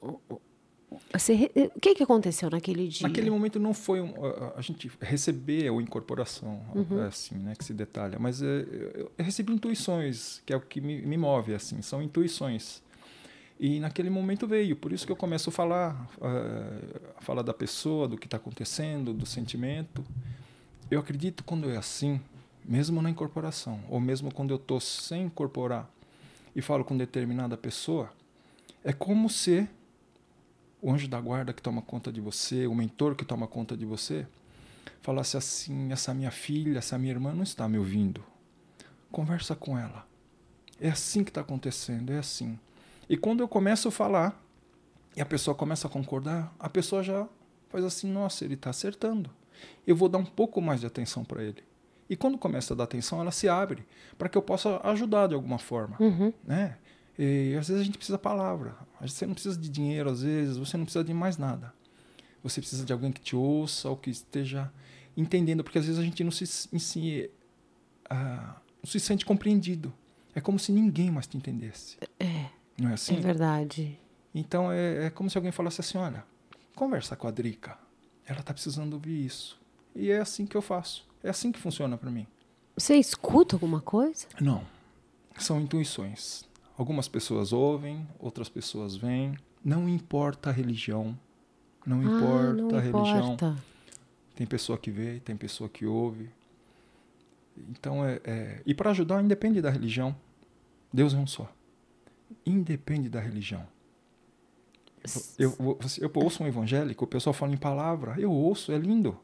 você, 1.13 1.51
o 1.75 1.79
que, 1.79 1.95
que 1.95 2.03
aconteceu 2.03 2.49
naquele 2.49 2.87
dia? 2.87 3.07
Naquele 3.07 3.29
momento 3.29 3.59
não 3.59 3.73
foi 3.73 4.01
um, 4.01 4.13
a, 4.25 4.53
a, 4.57 4.61
gente 4.61 4.91
receber 4.99 5.69
ou 5.69 5.79
incorporação, 5.79 6.61
uhum. 6.73 7.01
assim, 7.01 7.35
né, 7.35 7.53
que 7.55 7.63
se 7.63 7.73
detalha, 7.73 8.17
mas 8.19 8.41
é, 8.41 8.45
eu, 8.45 9.11
eu, 9.17 9.23
recebi 9.25 9.53
intuições, 9.53 10.41
que 10.45 10.51
é 10.51 10.55
o 10.55 10.61
que 10.61 10.81
me, 10.81 11.01
me, 11.01 11.17
move, 11.17 11.53
assim, 11.53 11.81
são 11.81 12.01
intuições. 12.01 12.81
E 13.59 13.79
naquele 13.79 14.09
momento 14.09 14.47
veio, 14.47 14.75
por 14.75 14.91
isso 14.91 15.05
que 15.05 15.11
eu 15.11 15.15
começo 15.15 15.49
a 15.49 15.53
falar, 15.53 16.09
uh, 16.17 17.11
a 17.17 17.21
falar 17.21 17.41
da 17.41 17.53
pessoa, 17.53 18.07
do 18.07 18.17
que 18.17 18.25
está 18.25 18.37
acontecendo, 18.37 19.13
do 19.13 19.25
sentimento. 19.25 20.03
Eu 20.89 20.99
acredito 20.99 21.43
quando 21.43 21.69
é 21.69 21.75
assim, 21.75 22.21
mesmo 22.63 23.01
na 23.01 23.09
incorporação, 23.09 23.79
ou 23.89 23.99
mesmo 23.99 24.33
quando 24.33 24.51
eu 24.51 24.57
estou 24.57 24.79
sem 24.79 25.23
incorporar 25.23 25.89
e 26.55 26.61
falo 26.61 26.85
com 26.85 26.95
determinada 26.97 27.57
pessoa, 27.57 28.09
é 28.83 28.93
como 28.93 29.29
se 29.29 29.67
o 30.81 30.91
anjo 30.91 31.07
da 31.07 31.19
guarda 31.19 31.53
que 31.53 31.61
toma 31.61 31.81
conta 31.81 32.11
de 32.11 32.21
você, 32.21 32.67
o 32.67 32.75
mentor 32.75 33.15
que 33.15 33.25
toma 33.25 33.47
conta 33.47 33.75
de 33.75 33.85
você, 33.85 34.25
falasse 35.01 35.37
assim: 35.37 35.91
essa 35.91 36.13
minha 36.13 36.31
filha, 36.31 36.79
essa 36.79 36.97
minha 36.97 37.13
irmã 37.13 37.33
não 37.33 37.43
está 37.43 37.67
me 37.67 37.77
ouvindo. 37.77 38.23
Conversa 39.11 39.55
com 39.55 39.77
ela. 39.77 40.05
É 40.79 40.89
assim 40.89 41.23
que 41.23 41.31
está 41.31 41.41
acontecendo, 41.41 42.13
é 42.13 42.19
assim. 42.19 42.57
E 43.09 43.17
quando 43.17 43.41
eu 43.41 43.47
começo 43.47 43.87
a 43.87 43.91
falar 43.91 44.41
e 45.15 45.21
a 45.21 45.25
pessoa 45.25 45.55
começa 45.55 45.87
a 45.87 45.89
concordar, 45.89 46.53
a 46.59 46.69
pessoa 46.69 47.03
já 47.03 47.27
faz 47.69 47.83
assim: 47.83 48.11
nossa, 48.11 48.45
ele 48.45 48.53
está 48.53 48.69
acertando. 48.69 49.29
Eu 49.85 49.95
vou 49.95 50.07
dar 50.07 50.19
um 50.19 50.25
pouco 50.25 50.61
mais 50.61 50.79
de 50.79 50.87
atenção 50.87 51.25
para 51.25 51.43
ele. 51.43 51.63
E 52.09 52.15
quando 52.15 52.37
começa 52.37 52.73
a 52.73 52.77
dar 52.77 52.85
atenção, 52.85 53.21
ela 53.21 53.31
se 53.31 53.47
abre 53.47 53.85
para 54.17 54.27
que 54.27 54.37
eu 54.37 54.41
possa 54.41 54.79
ajudar 54.89 55.27
de 55.27 55.35
alguma 55.35 55.59
forma. 55.59 55.95
Uhum. 55.99 56.33
Né? 56.43 56.77
E 57.21 57.53
às 57.59 57.67
vezes 57.67 57.81
a 57.81 57.83
gente 57.83 57.97
precisa 57.97 58.17
de 58.17 58.23
palavra. 58.23 58.77
Você 59.01 59.25
não 59.25 59.33
precisa 59.33 59.59
de 59.59 59.67
dinheiro, 59.67 60.09
às 60.09 60.21
vezes, 60.21 60.55
você 60.55 60.77
não 60.77 60.85
precisa 60.85 61.03
de 61.03 61.13
mais 61.13 61.37
nada. 61.37 61.73
Você 62.41 62.61
precisa 62.61 62.85
de 62.85 62.93
alguém 62.93 63.11
que 63.11 63.19
te 63.19 63.35
ouça 63.35 63.89
ou 63.89 63.97
que 63.97 64.09
esteja 64.09 64.71
entendendo, 65.17 65.61
porque 65.61 65.77
às 65.77 65.85
vezes 65.85 65.99
a 65.99 66.03
gente 66.03 66.23
não 66.23 66.31
se, 66.31 66.47
se, 66.47 67.29
uh, 68.09 68.55
não 68.81 68.85
se 68.85 69.01
sente 69.01 69.25
compreendido. 69.25 69.93
É 70.33 70.39
como 70.39 70.57
se 70.57 70.71
ninguém 70.71 71.11
mais 71.11 71.27
te 71.27 71.35
entendesse. 71.35 71.97
É. 72.17 72.45
Não 72.79 72.89
é 72.89 72.93
assim? 72.93 73.17
É 73.17 73.19
verdade. 73.19 73.99
Então 74.33 74.71
é, 74.71 75.07
é 75.07 75.09
como 75.09 75.29
se 75.29 75.37
alguém 75.37 75.51
falasse 75.51 75.81
assim: 75.81 75.97
olha, 75.97 76.23
conversa 76.73 77.17
com 77.17 77.27
a 77.27 77.31
Drica. 77.31 77.77
Ela 78.25 78.39
está 78.39 78.53
precisando 78.53 78.93
ouvir 78.93 79.25
isso. 79.25 79.59
E 79.93 80.09
é 80.09 80.19
assim 80.19 80.45
que 80.45 80.55
eu 80.55 80.61
faço. 80.61 81.05
É 81.21 81.29
assim 81.29 81.51
que 81.51 81.59
funciona 81.59 81.97
para 81.97 82.09
mim. 82.09 82.25
Você 82.77 82.95
escuta 82.95 83.57
alguma 83.57 83.81
coisa? 83.81 84.25
Não. 84.39 84.63
São 85.37 85.59
intuições. 85.59 86.47
Algumas 86.79 87.09
pessoas 87.09 87.51
ouvem, 87.51 88.07
outras 88.17 88.47
pessoas 88.47 88.95
veem. 88.95 89.37
Não 89.61 89.89
importa 89.89 90.49
a 90.49 90.53
religião. 90.53 91.19
Não 91.85 91.99
ah, 91.99 92.03
importa 92.05 92.53
não 92.53 92.69
a 92.69 92.79
religião. 92.79 93.33
Importa. 93.33 93.63
Tem 94.33 94.47
pessoa 94.47 94.77
que 94.77 94.89
vê, 94.89 95.19
tem 95.19 95.35
pessoa 95.35 95.69
que 95.69 95.85
ouve. 95.85 96.29
Então 97.69 98.05
é, 98.05 98.21
é... 98.23 98.61
e 98.65 98.73
para 98.73 98.91
ajudar 98.91 99.21
independe 99.21 99.61
da 99.61 99.69
religião. 99.69 100.15
Deus 100.93 101.13
é 101.13 101.17
um 101.17 101.27
só. 101.27 101.53
Independe 102.45 103.09
da 103.09 103.19
religião. 103.19 103.67
Eu, 105.37 105.53
eu, 105.59 105.79
eu, 105.99 106.11
ouço 106.15 106.41
um 106.41 106.47
evangélico, 106.47 107.03
o 107.03 107.07
pessoal 107.07 107.33
fala 107.33 107.51
em 107.51 107.57
palavra, 107.57 108.15
eu 108.17 108.31
ouço, 108.31 108.71
é 108.71 108.77
lindo. 108.77 109.19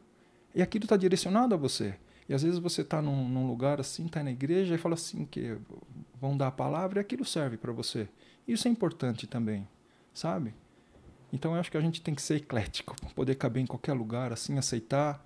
E 0.54 0.62
aquilo 0.62 0.84
está 0.84 0.98
direcionado 0.98 1.56
a 1.56 1.58
você. 1.58 1.96
E 2.28 2.34
às 2.34 2.42
vezes 2.42 2.60
você 2.60 2.82
está 2.82 3.02
num, 3.02 3.28
num, 3.30 3.48
lugar 3.48 3.80
assim, 3.80 4.06
está 4.06 4.24
na 4.24 4.32
igreja 4.32 4.76
e 4.76 4.78
fala 4.78 4.96
assim 4.96 5.26
que 5.26 5.58
vão 6.20 6.36
dar 6.36 6.48
a 6.48 6.52
palavra 6.52 7.00
e 7.00 7.02
aquilo 7.02 7.24
serve 7.24 7.58
para 7.58 7.72
você. 7.72 8.08
Isso 8.48 8.68
é 8.68 8.72
importante 8.72 9.28
também, 9.28 9.68
sabe? 10.14 10.54
Então 11.32 11.54
eu 11.54 11.60
acho 11.60 11.70
que 11.70 11.78
a 11.78 11.82
gente 11.82 12.02
tem 12.02 12.16
que 12.16 12.22
ser 12.22 12.38
eclético, 12.38 12.96
poder 13.14 13.36
caber 13.36 13.62
em 13.62 13.68
qualquer 13.68 13.94
lugar, 13.94 14.34
assim, 14.34 14.58
aceitar, 14.58 15.24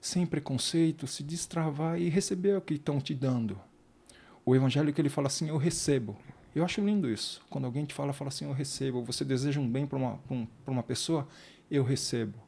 sem 0.00 0.26
preconceito, 0.26 1.06
se 1.06 1.22
destravar 1.22 1.98
e 1.98 2.08
receber 2.10 2.56
o 2.56 2.60
que 2.60 2.74
estão 2.74 3.00
te 3.00 3.14
dando. 3.14 3.58
O 4.44 4.54
evangélico 4.54 5.00
ele 5.00 5.08
fala 5.08 5.28
assim, 5.28 5.48
eu 5.48 5.56
recebo. 5.56 6.16
Eu 6.54 6.64
acho 6.64 6.80
lindo 6.84 7.10
isso. 7.10 7.42
Quando 7.48 7.64
alguém 7.64 7.84
te 7.84 7.94
fala, 7.94 8.12
fala 8.12 8.28
assim, 8.28 8.44
eu 8.44 8.52
recebo. 8.52 9.02
Você 9.04 9.24
deseja 9.24 9.58
um 9.58 9.68
bem 9.68 9.86
para 9.86 9.98
uma, 9.98 10.20
um, 10.30 10.46
uma 10.66 10.82
pessoa, 10.82 11.26
eu 11.70 11.82
recebo. 11.82 12.38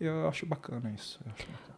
Eu 0.00 0.28
acho 0.28 0.44
bacana 0.44 0.90
isso. 0.90 1.20
Eu 1.24 1.32
acho 1.32 1.46
bacana. 1.46 1.73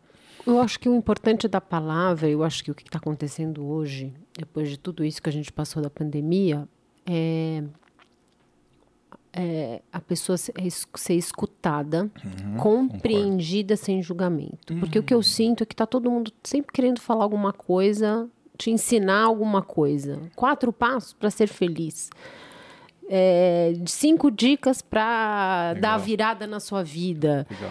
Eu 0.46 0.60
acho 0.60 0.78
que 0.78 0.88
o 0.88 0.94
importante 0.94 1.48
da 1.48 1.60
palavra, 1.60 2.28
eu 2.28 2.44
acho 2.44 2.62
que 2.62 2.70
o 2.70 2.74
que 2.74 2.84
está 2.84 2.98
acontecendo 2.98 3.66
hoje, 3.66 4.14
depois 4.32 4.68
de 4.68 4.78
tudo 4.78 5.04
isso 5.04 5.20
que 5.20 5.28
a 5.28 5.32
gente 5.32 5.52
passou 5.52 5.82
da 5.82 5.90
pandemia, 5.90 6.68
é, 7.04 7.64
é 9.32 9.82
a 9.92 10.00
pessoa 10.00 10.38
ser, 10.38 10.54
ser 10.94 11.14
escutada, 11.14 12.08
uhum, 12.24 12.56
compreendida 12.58 13.74
concordo. 13.74 13.84
sem 13.84 14.02
julgamento. 14.02 14.72
Uhum. 14.72 14.80
Porque 14.80 14.98
o 14.98 15.02
que 15.02 15.12
eu 15.12 15.22
sinto 15.22 15.64
é 15.64 15.66
que 15.66 15.74
está 15.74 15.84
todo 15.84 16.08
mundo 16.08 16.32
sempre 16.44 16.72
querendo 16.72 17.00
falar 17.00 17.24
alguma 17.24 17.52
coisa, 17.52 18.28
te 18.56 18.70
ensinar 18.70 19.24
alguma 19.24 19.62
coisa. 19.62 20.20
Quatro 20.36 20.72
passos 20.72 21.12
para 21.12 21.28
ser 21.28 21.48
feliz. 21.48 22.08
É, 23.08 23.72
cinco 23.86 24.30
dicas 24.30 24.80
para 24.80 25.74
dar 25.74 25.94
a 25.94 25.98
virada 25.98 26.46
na 26.46 26.60
sua 26.60 26.84
vida. 26.84 27.46
Legal 27.50 27.70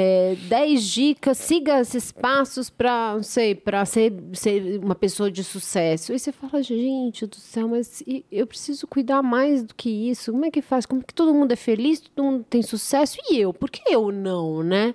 é, 0.00 0.36
10 0.36 0.84
dicas, 0.84 1.38
siga 1.38 1.80
esses 1.80 2.12
passos 2.12 2.70
para, 2.70 3.14
não 3.16 3.22
sei, 3.24 3.52
para 3.52 3.84
ser, 3.84 4.12
ser 4.32 4.78
uma 4.78 4.94
pessoa 4.94 5.28
de 5.28 5.42
sucesso. 5.42 6.12
E 6.12 6.18
você 6.18 6.30
fala, 6.30 6.62
gente 6.62 7.26
do 7.26 7.34
céu, 7.34 7.66
mas 7.66 8.00
eu 8.30 8.46
preciso 8.46 8.86
cuidar 8.86 9.22
mais 9.22 9.64
do 9.64 9.74
que 9.74 9.90
isso. 9.90 10.30
Como 10.30 10.44
é 10.44 10.52
que 10.52 10.62
faz? 10.62 10.86
Como 10.86 11.02
que 11.02 11.12
todo 11.12 11.34
mundo 11.34 11.50
é 11.50 11.56
feliz, 11.56 11.98
todo 11.98 12.24
mundo 12.24 12.46
tem 12.48 12.62
sucesso 12.62 13.18
e 13.28 13.38
eu? 13.38 13.52
Por 13.52 13.68
que 13.68 13.82
eu 13.92 14.12
não, 14.12 14.62
né? 14.62 14.90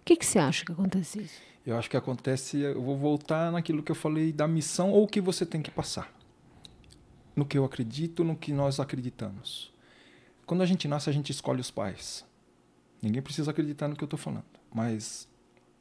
O 0.00 0.04
que, 0.04 0.16
que 0.16 0.26
você 0.26 0.40
acha 0.40 0.64
que 0.64 0.72
acontece 0.72 1.20
isso? 1.20 1.40
Eu 1.64 1.78
acho 1.78 1.88
que 1.88 1.96
acontece, 1.96 2.58
eu 2.58 2.82
vou 2.82 2.96
voltar 2.96 3.52
naquilo 3.52 3.80
que 3.80 3.92
eu 3.92 3.96
falei 3.96 4.32
da 4.32 4.48
missão 4.48 4.90
ou 4.90 5.06
que 5.06 5.20
você 5.20 5.46
tem 5.46 5.62
que 5.62 5.70
passar. 5.70 6.12
No 7.36 7.46
que 7.46 7.56
eu 7.56 7.64
acredito, 7.64 8.24
no 8.24 8.34
que 8.34 8.52
nós 8.52 8.80
acreditamos. 8.80 9.72
Quando 10.44 10.62
a 10.62 10.66
gente 10.66 10.88
nasce, 10.88 11.08
a 11.08 11.12
gente 11.12 11.30
escolhe 11.30 11.60
os 11.60 11.70
pais. 11.70 12.24
Ninguém 13.02 13.20
precisa 13.20 13.50
acreditar 13.50 13.88
no 13.88 13.96
que 13.96 14.04
eu 14.04 14.06
estou 14.06 14.18
falando, 14.18 14.44
mas 14.72 15.28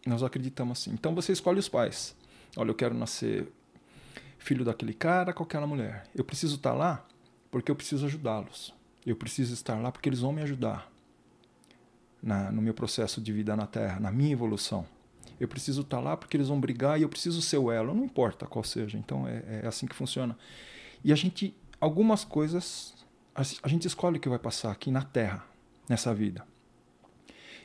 nós 0.06 0.24
acreditamos 0.24 0.80
assim. 0.80 0.92
Então 0.92 1.13
você 1.13 1.32
escolhe 1.32 1.60
os 1.60 1.70
pais. 1.70 2.16
Olha, 2.58 2.72
eu 2.72 2.75
quero 2.75 2.96
nascer 2.96 3.48
filho 4.40 4.66
daquele 4.66 4.94
cara 4.94 5.32
com 5.32 5.44
aquela 5.44 5.68
mulher. 5.68 6.08
Eu 6.16 6.24
preciso 6.24 6.56
estar 6.56 6.72
tá 6.72 6.75
lá 6.75 7.06
porque 7.51 7.70
eu 7.70 7.75
preciso 7.75 8.06
ajudá-los. 8.06 8.74
Eu 9.06 9.16
preciso 9.16 9.54
estar 9.54 9.75
lá 9.75 9.92
porque 9.92 10.10
eles 10.10 10.20
vão 10.20 10.34
me 10.34 10.42
ajudar 10.42 10.92
na, 12.22 12.51
no 12.51 12.62
meu 12.62 12.74
processo 12.74 13.22
de 13.22 13.32
vida 13.32 13.56
na 13.56 13.68
Terra, 13.68 14.00
na 14.00 14.12
minha 14.12 14.32
evolução. 14.32 14.86
Eu 15.40 15.48
preciso 15.48 15.82
estar 15.82 15.98
tá 15.98 16.04
lá 16.04 16.18
porque 16.18 16.38
eles 16.38 16.48
vão 16.48 16.60
brigar 16.60 17.00
e 17.00 17.04
eu 17.04 17.10
preciso 17.10 17.42
ser 17.42 17.58
o 17.58 17.72
elo, 17.72 17.94
não 17.94 18.04
importa 18.04 18.46
qual 18.46 18.63
seja. 18.63 18.98
Então 18.98 19.28
é, 19.28 19.62
é 19.63 19.68
assim 19.68 19.86
que 19.86 19.96
funciona. 19.96 20.38
E 21.04 21.12
a 21.12 21.16
gente, 21.16 21.56
algumas 21.80 22.24
coisas, 22.24 22.94
a, 23.36 23.42
a 23.63 23.68
gente 23.68 23.88
escolhe 23.88 24.18
o 24.18 24.20
que 24.20 24.30
vai 24.30 24.40
passar 24.40 24.72
aqui 24.72 24.92
na 24.92 25.04
Terra, 25.04 25.46
nessa 25.88 26.13
vida. 26.13 26.46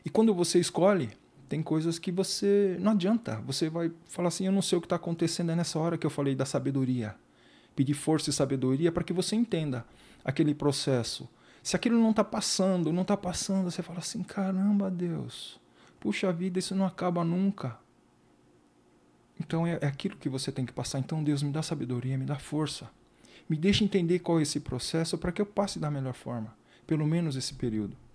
E 0.06 0.08
quando 0.08 0.32
você 0.32 0.60
escolhe, 0.60 1.10
tem 1.48 1.60
coisas 1.60 1.98
que 1.98 2.12
você 2.12 2.76
não 2.78 2.92
adianta. 2.92 3.42
Você 3.44 3.68
vai 3.68 3.90
falar 4.06 4.28
assim: 4.28 4.46
eu 4.46 4.52
não 4.52 4.62
sei 4.62 4.78
o 4.78 4.80
que 4.80 4.86
está 4.86 4.94
acontecendo. 4.94 5.50
É 5.50 5.56
nessa 5.56 5.80
hora 5.80 5.98
que 5.98 6.06
eu 6.06 6.10
falei 6.10 6.32
da 6.36 6.44
sabedoria. 6.44 7.16
Pedir 7.74 7.94
força 7.94 8.30
e 8.30 8.32
sabedoria 8.32 8.92
para 8.92 9.02
que 9.02 9.12
você 9.12 9.34
entenda 9.34 9.84
aquele 10.24 10.54
processo. 10.54 11.28
Se 11.60 11.74
aquilo 11.74 11.98
não 11.98 12.10
está 12.10 12.22
passando, 12.22 12.92
não 12.92 13.02
está 13.02 13.16
passando, 13.16 13.68
você 13.68 13.82
fala 13.82 13.98
assim: 13.98 14.22
caramba, 14.22 14.88
Deus, 14.88 15.60
puxa 15.98 16.32
vida, 16.32 16.60
isso 16.60 16.76
não 16.76 16.86
acaba 16.86 17.24
nunca. 17.24 17.76
Então 19.40 19.66
é, 19.66 19.76
é 19.82 19.86
aquilo 19.88 20.16
que 20.16 20.28
você 20.28 20.52
tem 20.52 20.64
que 20.64 20.72
passar. 20.72 21.00
Então, 21.00 21.24
Deus, 21.24 21.42
me 21.42 21.50
dá 21.50 21.64
sabedoria, 21.64 22.16
me 22.16 22.24
dá 22.24 22.38
força. 22.38 22.88
Me 23.48 23.56
deixa 23.56 23.82
entender 23.82 24.20
qual 24.20 24.38
é 24.38 24.42
esse 24.42 24.60
processo 24.60 25.18
para 25.18 25.32
que 25.32 25.42
eu 25.42 25.46
passe 25.46 25.80
da 25.80 25.90
melhor 25.90 26.14
forma. 26.14 26.56
Pelo 26.86 27.04
menos 27.04 27.34
esse 27.34 27.54
período 27.54 28.05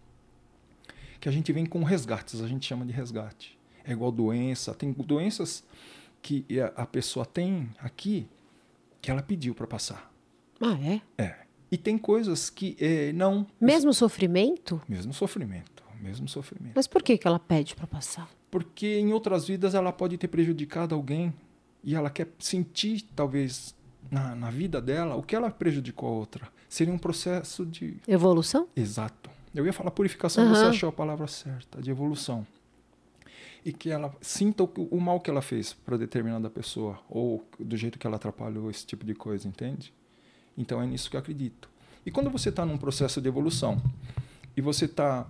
que 1.22 1.30
a 1.30 1.32
gente 1.32 1.54
vem 1.54 1.66
com 1.66 1.84
resgates, 1.84 2.42
a 2.42 2.48
gente 2.48 2.66
chama 2.66 2.84
de 2.84 2.92
resgate. 2.92 3.58
É 3.86 3.92
igual 3.92 4.12
doença, 4.12 4.74
tem 4.74 4.92
doenças 4.92 5.64
que 6.22 6.46
a 6.76 6.86
pessoa 6.86 7.26
tem 7.26 7.70
aqui 7.80 8.28
que 9.00 9.10
ela 9.10 9.22
pediu 9.22 9.54
para 9.54 9.68
passar. 9.68 10.12
Ah, 10.60 10.78
é? 10.84 11.02
É. 11.18 11.36
E 11.72 11.78
tem 11.78 11.98
coisas 11.98 12.50
que 12.50 12.76
é, 12.80 13.14
não. 13.14 13.48
Mesmo 13.60 13.94
sofrimento? 13.94 14.82
Mesmo 14.90 15.14
sofrimento, 15.14 15.84
mesmo 16.02 16.28
sofrimento. 16.28 16.74
Mas 16.76 16.88
por 16.88 17.02
que, 17.02 17.18
que 17.18 17.28
ela 17.28 17.40
pede 17.40 17.76
para 17.76 17.88
passar? 17.88 18.30
Porque 18.50 19.00
em 19.00 19.14
outras 19.14 19.48
vidas 19.48 19.74
ela 19.74 19.94
pode 19.94 20.18
ter 20.18 20.28
prejudicado 20.28 20.94
alguém 20.94 21.34
e 21.84 21.96
ela 21.96 22.10
quer 22.10 22.28
sentir, 22.38 23.04
talvez, 23.16 23.76
na, 24.10 24.36
na 24.36 24.52
vida 24.52 24.82
dela, 24.82 25.16
o 25.16 25.24
que 25.24 25.36
ela 25.36 25.50
prejudicou 25.50 26.10
a 26.10 26.12
outra. 26.12 26.48
Seria 26.68 26.94
um 26.94 26.98
processo 26.98 27.66
de. 27.66 27.98
Evolução? 28.08 28.68
Exato. 28.76 29.30
Eu 29.54 29.66
ia 29.66 29.74
falar 29.74 29.92
purificação, 29.92 30.46
uhum. 30.46 30.56
você 30.56 30.66
achou 30.66 30.90
a 30.90 30.92
palavra 30.92 31.28
certa, 31.28 31.82
de 31.82 31.92
evolução. 31.92 32.46
E 33.64 33.72
que 33.72 33.90
ela 33.90 34.14
sinta 34.22 34.64
o, 34.64 34.72
o 34.90 35.00
mal 35.00 35.20
que 35.20 35.30
ela 35.30 35.42
fez 35.42 35.74
para 35.74 35.98
determinada 35.98 36.50
pessoa, 36.50 37.00
ou 37.10 37.46
do 37.60 37.76
jeito 37.76 38.00
que 38.00 38.08
ela 38.08 38.16
atrapalhou 38.16 38.70
esse 38.70 38.86
tipo 38.86 39.06
de 39.06 39.14
coisa, 39.14 39.48
entende? 39.48 39.94
Então 40.58 40.82
é 40.82 40.86
nisso 40.86 41.10
que 41.10 41.16
eu 41.16 41.20
acredito. 41.20 41.70
E 42.06 42.12
quando 42.12 42.30
você 42.30 42.50
está 42.50 42.66
num 42.66 42.78
processo 42.78 43.22
de 43.22 43.28
evolução, 43.28 43.82
e 44.56 44.62
você 44.62 44.88
tá, 44.88 45.28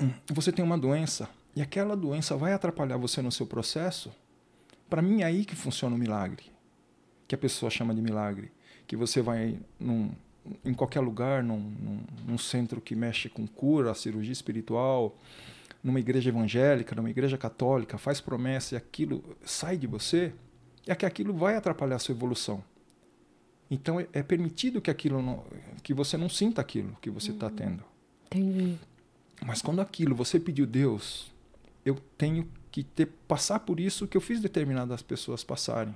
hum, 0.00 0.10
você 0.32 0.50
tem 0.50 0.64
uma 0.64 0.78
doença, 0.78 1.28
e 1.54 1.62
aquela 1.62 1.96
doença 1.96 2.36
vai 2.36 2.52
atrapalhar 2.52 2.96
você 2.96 3.22
no 3.22 3.30
seu 3.30 3.46
processo, 3.46 4.10
para 4.88 5.02
mim 5.02 5.22
é 5.22 5.24
aí 5.24 5.44
que 5.44 5.54
funciona 5.54 5.94
o 5.94 5.98
milagre, 5.98 6.44
que 7.28 7.34
a 7.34 7.38
pessoa 7.38 7.70
chama 7.70 7.94
de 7.94 8.00
milagre. 8.00 8.52
Que 8.86 8.94
você 8.94 9.20
vai 9.20 9.58
num, 9.80 10.12
em 10.64 10.74
qualquer 10.74 11.00
lugar, 11.00 11.42
num, 11.42 11.58
num, 11.58 12.00
num, 12.26 12.38
centro 12.38 12.80
que 12.80 12.94
mexe 12.94 13.28
com 13.28 13.46
cura, 13.46 13.94
cirurgia 13.94 14.32
espiritual, 14.32 15.16
numa 15.82 16.00
igreja 16.00 16.28
evangélica, 16.28 16.94
numa 16.94 17.10
igreja 17.10 17.38
católica, 17.38 17.98
faz 17.98 18.20
promessa 18.20 18.74
e 18.74 18.76
aquilo 18.76 19.22
sai 19.44 19.76
de 19.76 19.86
você, 19.86 20.32
é 20.86 20.94
que 20.94 21.06
aquilo 21.06 21.34
vai 21.34 21.56
atrapalhar 21.56 21.96
a 21.96 21.98
sua 21.98 22.14
evolução. 22.14 22.62
Então 23.70 24.00
é, 24.12 24.22
permitido 24.22 24.80
que 24.80 24.90
aquilo 24.90 25.20
não, 25.20 25.44
que 25.82 25.92
você 25.92 26.16
não 26.16 26.28
sinta 26.28 26.60
aquilo 26.60 26.96
que 27.00 27.10
você 27.10 27.32
está 27.32 27.48
hum, 27.48 27.54
tendo. 27.56 27.84
Entendi. 28.26 28.78
Mas 29.44 29.60
quando 29.60 29.80
aquilo 29.80 30.14
você 30.14 30.38
pediu 30.38 30.66
Deus, 30.66 31.32
eu 31.84 31.96
tenho 32.16 32.48
que 32.70 32.82
ter 32.82 33.06
passar 33.28 33.60
por 33.60 33.80
isso 33.80 34.06
que 34.06 34.16
eu 34.16 34.20
fiz 34.20 34.40
determinadas 34.40 35.02
pessoas 35.02 35.42
passarem. 35.42 35.94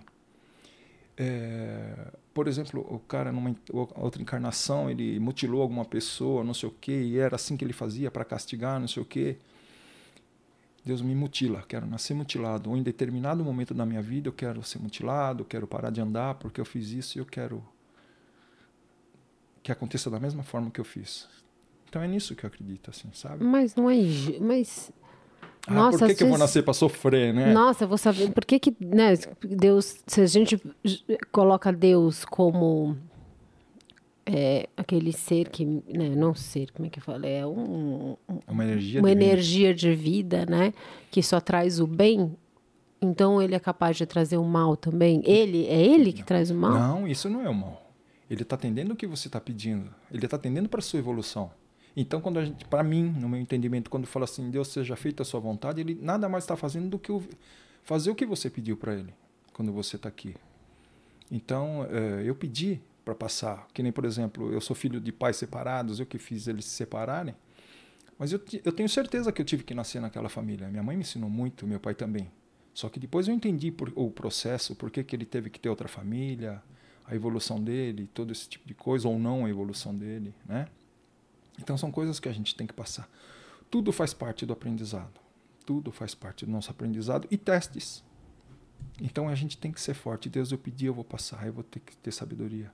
É, 1.23 2.13
por 2.33 2.49
exemplo, 2.49 2.81
o 2.89 2.99
cara 2.99 3.31
numa 3.31 3.55
outra 3.95 4.23
encarnação, 4.23 4.89
ele 4.89 5.21
mutilou 5.21 5.61
alguma 5.61 5.85
pessoa, 5.85 6.43
não 6.43 6.55
sei 6.55 6.71
o 6.71 6.73
quê, 6.73 7.03
e 7.03 7.19
era 7.19 7.37
assim 7.37 7.59
que 7.59 7.65
ele 7.65 7.75
fazia 7.75 8.11
para 8.11 8.25
castigar, 8.25 8.81
não 8.81 8.89
sei 8.89 9.03
o 9.03 9.05
quê. 9.07 9.37
Deus 10.83 11.03
me 11.03 11.15
mutila, 11.15 11.63
quero 11.69 11.87
nascer 11.87 12.15
mutilado. 12.15 12.71
Ou 12.71 12.77
em 12.77 12.83
determinado 12.83 13.45
momento 13.45 13.75
da 13.75 13.85
minha 13.85 14.01
vida 14.01 14.29
eu 14.29 14.33
quero 14.33 14.63
ser 14.63 14.79
mutilado, 14.79 15.45
quero 15.45 15.67
parar 15.67 15.91
de 15.91 16.01
andar 16.01 16.37
porque 16.37 16.59
eu 16.59 16.65
fiz 16.65 16.89
isso 16.91 17.19
e 17.19 17.21
eu 17.21 17.27
quero 17.27 17.63
que 19.63 19.71
aconteça 19.71 20.09
da 20.09 20.19
mesma 20.19 20.43
forma 20.43 20.71
que 20.71 20.81
eu 20.81 20.85
fiz. 20.87 21.29
Então 21.87 22.01
é 22.01 22.09
nisso 22.09 22.35
que 22.35 22.45
eu 22.45 22.49
acredito, 22.49 22.89
assim, 22.89 23.11
sabe? 23.13 23.45
Mas 23.45 23.75
não 23.75 23.91
é. 23.91 23.99
Mas. 24.41 24.91
Ah, 25.67 25.75
Nossa, 25.75 25.99
por 25.99 26.09
que, 26.09 26.15
que 26.15 26.25
eu 26.25 26.29
vou 26.29 26.39
nascer 26.39 26.63
para 26.63 26.75
sofrer, 26.75 27.35
né? 27.35 27.53
Nossa, 27.53 27.85
eu 27.85 27.89
vou 27.89 27.99
saber. 27.99 28.31
Por 28.33 28.45
que, 28.45 28.59
que 28.59 28.75
né, 28.81 29.15
Deus. 29.41 29.99
Se 30.07 30.21
a 30.23 30.27
gente 30.27 30.61
coloca 31.31 31.73
Deus 31.73 32.25
como 32.25 32.97
é, 34.27 34.69
aquele 34.77 35.13
ser 35.13 35.49
que, 35.49 35.65
né, 35.65 36.11
não 36.17 36.35
ser, 36.35 36.71
como 36.73 36.87
é 36.87 36.91
que 36.91 37.01
fala? 37.01 37.27
É 37.27 37.47
um, 37.47 38.17
uma 38.47 38.65
energia, 38.65 39.01
uma 39.01 39.15
de, 39.15 39.25
energia 39.25 39.69
vida. 39.69 39.79
de 39.79 39.95
vida, 39.95 40.47
né? 40.47 40.73
Que 41.11 41.23
só 41.23 41.41
traz 41.41 41.81
o 41.81 41.87
bem. 41.87 42.37
Então 43.03 43.41
ele 43.41 43.55
é 43.55 43.59
capaz 43.59 43.97
de 43.97 44.07
trazer 44.07 44.37
o 44.37 44.45
mal 44.45 44.77
também. 44.77 45.23
Ele 45.25 45.67
é 45.67 45.83
ele 45.83 46.13
que 46.13 46.21
não. 46.21 46.27
traz 46.27 46.51
o 46.51 46.55
mal? 46.55 46.73
Não, 46.73 47.09
isso 47.09 47.29
não 47.29 47.43
é 47.43 47.49
o 47.49 47.55
mal. 47.55 47.91
Ele 48.31 48.43
está 48.43 48.55
atendendo 48.55 48.93
o 48.93 48.97
que 48.97 49.07
você 49.07 49.27
está 49.27 49.41
pedindo. 49.41 49.93
Ele 50.13 50.25
está 50.25 50.37
atendendo 50.37 50.69
para 50.69 50.81
sua 50.81 51.01
evolução. 51.01 51.51
Então, 51.97 52.21
quando 52.21 52.39
a 52.39 52.45
gente, 52.45 52.65
para 52.67 52.83
mim, 52.83 53.05
no 53.05 53.29
meu 53.29 53.41
entendimento, 53.41 53.91
quando 53.91 54.07
fala 54.07 54.25
assim, 54.25 54.51
Deus 54.51 54.69
seja 54.69 54.95
feita 54.97 55.23
a 55.23 55.27
sua 55.27 55.41
vontade, 55.41 55.81
ele 55.81 55.99
nada 56.01 56.29
mais 56.29 56.45
está 56.45 56.57
fazendo 56.57 56.89
do 56.89 56.99
que 56.99 57.13
fazer 57.83 58.11
o 58.11 58.15
que 58.15 58.25
você 58.25 58.49
pediu 58.49 58.77
para 58.77 58.95
ele 58.95 59.13
quando 59.53 59.73
você 59.73 59.97
está 59.97 60.09
aqui. 60.09 60.35
Então, 61.31 61.87
é, 61.91 62.23
eu 62.25 62.35
pedi 62.35 62.81
para 63.05 63.15
passar. 63.15 63.67
Que 63.73 63.83
nem, 63.83 63.93
por 63.93 64.05
exemplo, 64.05 64.53
eu 64.53 64.61
sou 64.61 64.75
filho 64.75 65.01
de 65.01 65.13
pais 65.13 65.37
separados, 65.37 66.01
eu 66.01 66.07
que 66.07 66.19
fiz 66.19 66.47
eles 66.47 66.65
se 66.65 66.71
separarem. 66.71 67.35
Mas 68.19 68.33
eu, 68.33 68.41
eu 68.65 68.73
tenho 68.73 68.89
certeza 68.89 69.33
que 69.33 69.41
eu 69.41 69.45
tive 69.45 69.65
que 69.65 69.75
nascer 69.75 70.01
naquela 70.01 70.29
família. 70.29 70.69
Minha 70.69 70.83
mãe 70.83 70.97
me 70.97 71.03
ensinou 71.03 71.31
muito, 71.31 71.67
meu 71.67 71.81
pai 71.81 71.95
também. 71.95 72.31
Só 72.73 72.89
que 72.89 73.01
depois 73.01 73.27
eu 73.27 73.35
entendi 73.35 73.71
por, 73.71 73.93
o 73.97 74.11
processo, 74.11 74.75
por 74.75 74.91
que, 74.91 75.03
que 75.03 75.17
ele 75.17 75.25
teve 75.25 75.51
que 75.51 75.59
ter 75.59 75.69
outra 75.69 75.89
família, 75.89 76.63
a 77.05 77.15
evolução 77.15 77.63
dele, 77.63 78.09
todo 78.13 78.31
esse 78.31 78.49
tipo 78.49 78.67
de 78.67 78.75
coisa, 78.75 79.09
ou 79.09 79.19
não 79.19 79.45
a 79.45 79.51
evolução 79.51 79.95
dele, 79.95 80.35
né? 80.47 80.67
Então 81.59 81.77
são 81.77 81.91
coisas 81.91 82.21
que 82.21 82.29
a 82.29 82.33
gente 82.33 82.55
tem 82.55 82.67
que 82.67 82.73
passar. 82.73 83.09
Tudo 83.71 83.93
faz 83.93 84.13
parte 84.13 84.45
do 84.45 84.53
aprendizado. 84.53 85.21
Tudo 85.65 85.93
faz 85.93 86.15
parte 86.15 86.45
do 86.45 86.51
nosso 86.51 86.71
aprendizado 86.71 87.29
e 87.31 87.37
testes. 87.37 88.03
Então 89.01 89.29
a 89.29 89.35
gente 89.35 89.57
tem 89.57 89.71
que 89.71 89.81
ser 89.81 89.95
forte. 89.95 90.29
Deus, 90.29 90.51
eu 90.51 90.59
pedi, 90.59 90.87
eu 90.87 90.95
vou 90.95 91.05
passar, 91.05 91.47
eu 91.47 91.53
vou 91.53 91.65
ter 91.65 91.81
que 91.81 91.97
ter 91.97 92.13
sabedoria. 92.13 92.73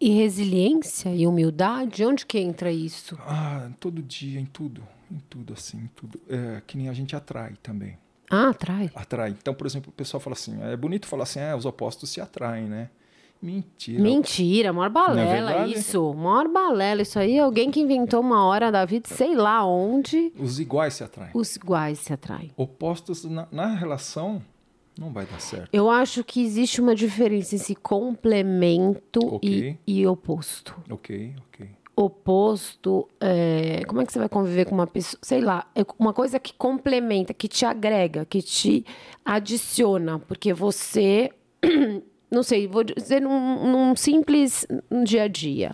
E 0.00 0.10
resiliência 0.10 1.14
e 1.14 1.26
humildade, 1.26 2.04
onde 2.04 2.26
que 2.26 2.38
entra 2.38 2.70
isso? 2.72 3.16
Ah, 3.20 3.70
todo 3.78 4.02
dia, 4.02 4.40
em 4.40 4.46
tudo, 4.46 4.86
em 5.10 5.18
tudo 5.30 5.52
assim, 5.52 5.78
em 5.78 5.90
tudo. 5.94 6.20
É, 6.28 6.62
que 6.66 6.76
nem 6.76 6.88
a 6.88 6.92
gente 6.92 7.14
atrai 7.14 7.54
também. 7.62 7.98
Ah, 8.30 8.48
atrai. 8.48 8.90
Atrai. 8.94 9.30
Então, 9.30 9.54
por 9.54 9.66
exemplo, 9.66 9.90
o 9.90 9.92
pessoal 9.92 10.20
fala 10.20 10.34
assim, 10.34 10.60
é 10.62 10.76
bonito 10.76 11.06
falar 11.06 11.24
assim, 11.24 11.40
é, 11.40 11.54
os 11.54 11.64
opostos 11.64 12.10
se 12.10 12.20
atraem, 12.20 12.66
né? 12.66 12.90
Mentira. 13.44 14.02
Mentira, 14.02 14.72
maior 14.72 14.88
balela 14.88 15.64
é 15.64 15.68
isso. 15.68 16.14
Maior 16.14 16.48
balela. 16.48 17.02
Isso 17.02 17.18
aí 17.18 17.36
é 17.36 17.40
alguém 17.40 17.70
que 17.70 17.78
inventou 17.78 18.20
uma 18.20 18.46
hora 18.46 18.72
da 18.72 18.86
vida, 18.86 19.06
sei 19.06 19.36
lá 19.36 19.66
onde. 19.66 20.32
Os 20.38 20.58
iguais 20.58 20.94
se 20.94 21.04
atraem. 21.04 21.30
Os 21.34 21.54
iguais 21.54 21.98
se 21.98 22.10
atraem. 22.10 22.50
Opostos 22.56 23.24
na, 23.24 23.46
na 23.52 23.66
relação 23.66 24.40
não 24.98 25.12
vai 25.12 25.26
dar 25.26 25.40
certo. 25.40 25.68
Eu 25.74 25.90
acho 25.90 26.24
que 26.24 26.42
existe 26.42 26.80
uma 26.80 26.94
diferença 26.94 27.54
entre 27.54 27.74
complemento 27.74 29.20
okay. 29.34 29.76
e, 29.86 30.00
e, 30.00 30.06
oposto. 30.06 30.74
Ok, 30.88 31.34
ok. 31.48 31.68
Oposto, 31.94 33.06
é, 33.20 33.82
como 33.86 34.00
é 34.00 34.06
que 34.06 34.12
você 34.12 34.18
vai 34.18 34.28
conviver 34.28 34.64
com 34.64 34.74
uma 34.74 34.86
pessoa? 34.86 35.18
Sei 35.22 35.42
lá, 35.42 35.66
é 35.74 35.84
uma 35.98 36.14
coisa 36.14 36.40
que 36.40 36.54
complementa, 36.54 37.34
que 37.34 37.46
te 37.46 37.66
agrega, 37.66 38.24
que 38.24 38.40
te 38.40 38.86
adiciona, 39.22 40.18
porque 40.18 40.54
você, 40.54 41.30
não 42.34 42.42
sei, 42.42 42.66
vou 42.66 42.84
dizer 42.84 43.20
num, 43.20 43.66
num 43.70 43.96
simples 43.96 44.66
dia 45.04 45.22
a 45.24 45.28
dia 45.28 45.72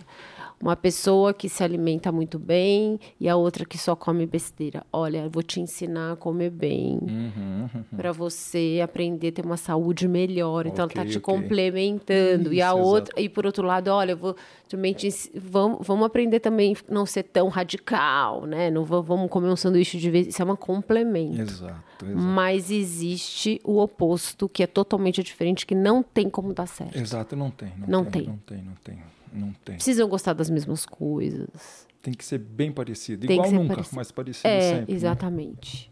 uma 0.61 0.75
pessoa 0.75 1.33
que 1.33 1.49
se 1.49 1.63
alimenta 1.63 2.11
muito 2.11 2.37
bem 2.37 2.99
e 3.19 3.27
a 3.27 3.35
outra 3.35 3.65
que 3.65 3.77
só 3.77 3.95
come 3.95 4.25
besteira. 4.25 4.83
Olha, 4.91 5.23
eu 5.23 5.29
vou 5.29 5.41
te 5.41 5.59
ensinar 5.59 6.13
a 6.13 6.15
comer 6.15 6.49
bem 6.49 6.99
uhum, 7.01 7.69
uhum. 7.73 7.83
para 7.95 8.11
você 8.11 8.79
aprender 8.83 9.29
a 9.29 9.31
ter 9.31 9.45
uma 9.45 9.57
saúde 9.57 10.07
melhor. 10.07 10.67
Então 10.67 10.85
okay, 10.85 10.97
ela 10.97 11.05
tá 11.05 11.11
te 11.11 11.17
okay. 11.17 11.35
complementando 11.35 12.49
Isso, 12.49 12.53
e 12.53 12.61
a 12.61 12.73
outra 12.73 13.13
exato. 13.13 13.21
e 13.21 13.29
por 13.29 13.45
outro 13.45 13.65
lado, 13.65 13.87
olha, 13.89 14.11
eu 14.11 14.17
vou 14.17 14.35
também 14.69 14.93
te, 14.93 15.09
vamos, 15.35 15.85
vamos 15.85 16.05
aprender 16.05 16.39
também 16.39 16.75
não 16.89 17.05
ser 17.05 17.23
tão 17.23 17.49
radical, 17.49 18.45
né? 18.45 18.71
Não 18.71 18.85
vamos 18.85 19.29
comer 19.29 19.49
um 19.49 19.55
sanduíche 19.55 19.97
de 19.97 20.09
vez, 20.09 20.27
isso 20.27 20.41
é 20.41 20.45
um 20.45 20.55
complemento. 20.55 21.41
Exato, 21.41 22.05
exato. 22.05 22.17
Mas 22.17 22.71
existe 22.71 23.59
o 23.63 23.79
oposto 23.79 24.47
que 24.47 24.63
é 24.63 24.67
totalmente 24.67 25.21
diferente 25.21 25.65
que 25.65 25.75
não 25.75 26.01
tem 26.01 26.29
como 26.29 26.53
dar 26.53 26.67
certo. 26.67 26.97
Exato, 26.97 27.35
não 27.35 27.51
tem, 27.51 27.73
não, 27.77 27.87
Não 27.87 28.05
tem, 28.05 28.23
tem. 28.23 28.29
não 28.29 28.37
tem, 28.37 28.57
não 28.63 28.75
tem. 28.83 28.99
Não 29.31 29.53
tem. 29.65 29.75
Precisam 29.75 30.07
gostar 30.09 30.33
das 30.33 30.49
mesmas 30.49 30.85
coisas. 30.85 31.87
Tem 32.01 32.13
que 32.13 32.25
ser 32.25 32.39
bem 32.39 32.71
parecido. 32.71 33.27
Tem 33.27 33.37
Igual 33.37 33.51
nunca, 33.51 33.75
parecido. 33.75 33.95
mas 33.95 34.11
parecido 34.11 34.47
É, 34.47 34.61
sempre. 34.61 34.91
né? 34.91 34.97
exatamente. 34.97 35.91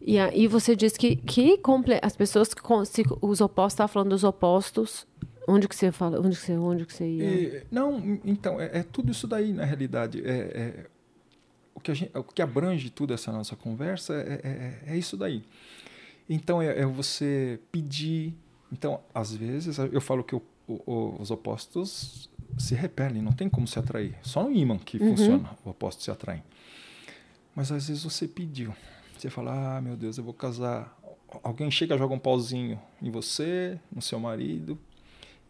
E 0.00 0.18
aí 0.18 0.46
você 0.46 0.74
diz 0.74 0.96
que, 0.96 1.16
que 1.16 1.58
comple- 1.58 1.98
as 2.02 2.16
pessoas 2.16 2.54
que 2.54 2.62
con- 2.62 2.84
se 2.84 3.02
os 3.20 3.40
opostos, 3.40 3.74
estava 3.74 3.88
falando 3.88 4.10
dos 4.10 4.24
opostos. 4.24 5.06
Onde 5.48 5.66
que 5.68 5.74
você 5.74 5.90
fala? 5.90 6.18
Onde 6.20 6.36
que 6.36 6.42
você, 6.42 6.52
onde 6.56 6.86
que 6.86 6.92
você 6.94 7.06
ia? 7.06 7.24
E, 7.24 7.66
não, 7.70 8.20
então, 8.24 8.60
é, 8.60 8.78
é 8.78 8.82
tudo 8.82 9.10
isso 9.10 9.26
daí, 9.26 9.52
na 9.52 9.64
realidade. 9.64 10.22
É, 10.24 10.30
é- 10.32 10.86
o, 11.74 11.80
que 11.80 11.90
a 11.90 11.94
gente, 11.94 12.16
o 12.16 12.22
que 12.22 12.40
abrange 12.40 12.88
toda 12.90 13.14
essa 13.14 13.32
nossa 13.32 13.56
conversa 13.56 14.14
é, 14.14 14.40
é- 14.86 14.92
é 14.92 14.96
isso 14.96 15.16
daí. 15.16 15.42
Então, 16.28 16.62
é, 16.62 16.78
é 16.80 16.86
você 16.86 17.58
pedir. 17.72 18.32
Então, 18.72 19.00
às 19.12 19.34
vezes, 19.34 19.76
eu 19.78 20.00
falo 20.00 20.22
que 20.22 20.34
o- 20.70 20.82
o- 20.92 21.16
os 21.20 21.30
opostos 21.30 22.28
se 22.58 22.74
repelem, 22.74 23.22
não 23.22 23.32
tem 23.32 23.48
como 23.48 23.66
se 23.66 23.78
atrair. 23.78 24.16
Só 24.22 24.42
no 24.44 24.52
ímã 24.52 24.78
que 24.78 24.98
Uhum. 24.98 25.10
funciona, 25.16 25.50
o 25.64 25.70
oposto 25.70 26.02
se 26.02 26.10
atrai. 26.10 26.42
Mas 27.54 27.70
às 27.72 27.88
vezes 27.88 28.02
você 28.04 28.26
pediu. 28.28 28.74
Você 29.16 29.28
fala, 29.28 29.76
ah, 29.76 29.80
meu 29.80 29.96
Deus, 29.96 30.16
eu 30.18 30.24
vou 30.24 30.32
casar. 30.34 30.96
Alguém 31.42 31.70
chega, 31.70 31.96
joga 31.96 32.14
um 32.14 32.18
pauzinho 32.18 32.80
em 33.02 33.10
você, 33.10 33.78
no 33.94 34.00
seu 34.02 34.18
marido, 34.18 34.78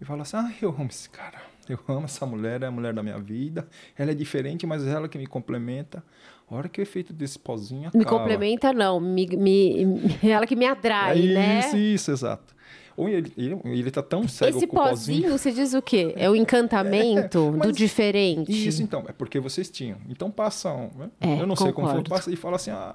e 0.00 0.04
fala 0.04 0.22
assim: 0.22 0.36
ah, 0.36 0.52
eu 0.60 0.70
amo 0.70 0.88
esse 0.90 1.08
cara. 1.08 1.40
Eu 1.68 1.78
amo 1.88 2.04
essa 2.06 2.26
mulher, 2.26 2.62
é 2.62 2.66
a 2.66 2.70
mulher 2.70 2.92
da 2.92 3.02
minha 3.02 3.18
vida. 3.18 3.68
Ela 3.96 4.10
é 4.10 4.14
diferente, 4.14 4.66
mas 4.66 4.84
é 4.84 4.90
ela 4.90 5.08
que 5.08 5.16
me 5.16 5.26
complementa. 5.26 6.02
A 6.50 6.54
hora 6.56 6.68
que 6.68 6.80
o 6.80 6.82
efeito 6.82 7.12
desse 7.12 7.38
pauzinho 7.38 7.86
acaba. 7.88 7.98
Me 7.98 8.04
complementa, 8.04 8.72
não. 8.72 8.98
Me, 8.98 9.24
me- 9.26 9.84
ela 10.22 10.46
que 10.48 10.56
me 10.56 10.66
atrai, 10.66 11.30
é 11.30 11.34
né? 11.34 11.58
Isso, 11.60 11.76
isso, 11.76 12.10
exato. 12.10 12.52
Ou 12.96 13.08
ele, 13.08 13.32
ele, 13.36 13.60
ele 13.64 13.90
tá 13.90 14.02
tão 14.02 14.26
cego 14.28 14.56
Esse 14.56 14.66
com 14.66 14.76
o 14.76 14.78
pauzinho. 14.82 15.22
pozinho, 15.22 15.38
você 15.38 15.52
diz 15.52 15.72
o 15.74 15.80
quê? 15.82 16.12
É 16.16 16.28
o 16.28 16.34
encantamento 16.36 17.54
É, 17.62 17.66
do 17.66 17.72
diferente. 17.72 18.66
Isso, 18.68 18.82
então, 18.82 19.04
é 19.08 19.12
porque 19.12 19.38
vocês 19.40 19.70
tinham. 19.70 19.98
Então 20.08 20.30
passam. 20.30 20.90
né? 20.96 21.10
É, 21.20 21.40
eu 21.40 21.46
não 21.46 21.56
sei 21.56 21.72
como 21.72 21.86
foi, 21.86 21.96
concordo. 21.96 22.10
passa 22.10 22.30
e 22.30 22.36
fala 22.36 22.56
assim: 22.56 22.70
ah, 22.70 22.94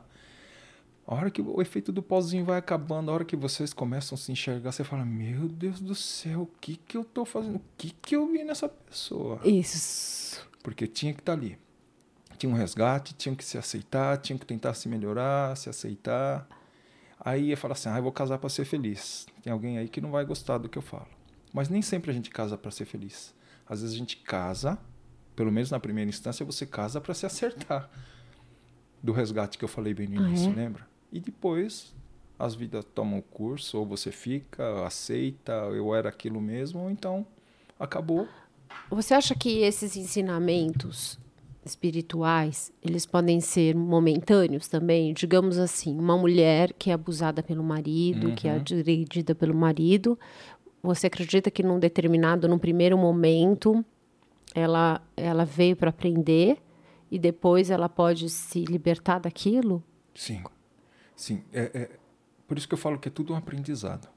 a 1.07 1.15
hora 1.15 1.29
que 1.31 1.41
o 1.41 1.61
efeito 1.61 1.91
do 1.91 2.01
pauzinho 2.01 2.43
vai 2.45 2.57
acabando, 2.57 3.11
a 3.11 3.13
hora 3.13 3.25
que 3.25 3.35
vocês 3.35 3.73
começam 3.73 4.15
a 4.15 4.17
se 4.17 4.31
enxergar, 4.31 4.71
você 4.71 4.83
fala: 4.83 5.05
Meu 5.05 5.47
Deus 5.47 5.79
do 5.79 5.95
céu, 5.95 6.41
o 6.41 6.49
que 6.59 6.77
que 6.87 6.97
eu 6.97 7.03
tô 7.03 7.25
fazendo? 7.25 7.55
O 7.57 7.61
que 7.77 7.91
que 8.01 8.15
eu 8.15 8.27
vi 8.27 8.43
nessa 8.43 8.67
pessoa? 8.67 9.39
Isso. 9.43 10.45
Porque 10.63 10.87
tinha 10.87 11.13
que 11.13 11.19
estar 11.21 11.33
ali. 11.33 11.57
Tinha 12.37 12.51
um 12.51 12.55
resgate, 12.55 13.13
tinham 13.13 13.35
que 13.35 13.45
se 13.45 13.57
aceitar, 13.57 14.17
tinham 14.17 14.37
que 14.37 14.45
tentar 14.45 14.73
se 14.73 14.89
melhorar, 14.89 15.55
se 15.55 15.69
aceitar. 15.69 16.45
Aí 17.25 17.45
ia 17.47 17.57
falar 17.57 17.73
assim: 17.73 17.89
ah, 17.89 17.97
eu 17.97 18.03
vou 18.03 18.11
casar 18.11 18.37
para 18.37 18.49
ser 18.49 18.63
feliz. 18.65 19.25
Tem 19.41 19.51
alguém 19.51 19.79
aí 19.79 19.89
que 19.89 19.99
não 19.99 20.11
vai 20.11 20.23
gostar 20.23 20.59
do 20.59 20.69
que 20.69 20.77
eu 20.77 20.81
falo. 20.83 21.07
Mas 21.51 21.67
nem 21.69 21.81
sempre 21.81 22.11
a 22.11 22.13
gente 22.13 22.29
casa 22.29 22.55
para 22.55 22.69
ser 22.69 22.85
feliz. 22.85 23.33
Às 23.67 23.81
vezes 23.81 23.95
a 23.95 23.97
gente 23.97 24.17
casa, 24.17 24.77
pelo 25.35 25.51
menos 25.51 25.71
na 25.71 25.79
primeira 25.79 26.07
instância, 26.07 26.45
você 26.45 26.65
casa 26.67 27.01
para 27.01 27.15
se 27.15 27.25
acertar. 27.25 27.89
Do 29.01 29.11
resgate 29.11 29.57
que 29.57 29.63
eu 29.65 29.69
falei 29.69 29.93
bem 29.93 30.07
no 30.07 30.23
Ah, 30.23 30.27
início, 30.27 30.51
é? 30.51 30.53
lembra? 30.53 30.87
E 31.11 31.19
depois 31.19 31.93
as 32.37 32.53
vidas 32.53 32.85
tomam 32.93 33.19
o 33.19 33.23
curso, 33.23 33.77
ou 33.79 33.85
você 33.85 34.11
fica, 34.11 34.85
aceita, 34.85 35.53
eu 35.73 35.95
era 35.95 36.09
aquilo 36.09 36.41
mesmo, 36.41 36.81
ou 36.81 36.91
então 36.91 37.25
acabou. 37.79 38.27
Você 38.89 39.13
acha 39.13 39.33
que 39.33 39.59
esses 39.59 39.95
ensinamentos 39.95 41.17
espirituais, 41.65 42.71
eles 42.81 43.05
podem 43.05 43.41
ser 43.41 43.75
momentâneos 43.75 44.67
também? 44.67 45.13
Digamos 45.13 45.57
assim, 45.57 45.97
uma 45.97 46.17
mulher 46.17 46.71
que 46.73 46.89
é 46.89 46.93
abusada 46.93 47.41
pelo 47.41 47.63
marido, 47.63 48.33
que 48.33 48.47
é 48.47 48.51
Uhum. 48.53 48.57
agredida 48.59 49.33
pelo 49.35 49.55
marido, 49.55 50.17
você 50.83 51.07
acredita 51.07 51.49
que 51.49 51.63
num 51.63 51.79
determinado, 51.79 52.47
num 52.47 52.59
primeiro 52.59 52.97
momento, 52.97 53.83
ela, 54.53 55.01
ela 55.17 55.43
veio 55.43 55.75
para 55.75 55.89
aprender 55.89 56.57
e 57.09 57.17
depois 57.17 57.69
ela 57.69 57.89
pode 57.89 58.29
se 58.29 58.63
libertar 58.65 59.19
daquilo? 59.19 59.83
Sim, 60.13 60.43
sim. 61.15 61.43
É, 61.51 61.71
é- 61.73 61.89
por 62.47 62.57
isso 62.57 62.67
que 62.67 62.73
eu 62.75 62.77
falo 62.77 62.99
que 62.99 63.07
é 63.07 63.11
tudo 63.11 63.33
um 63.33 63.35
aprendizado. 63.35 64.07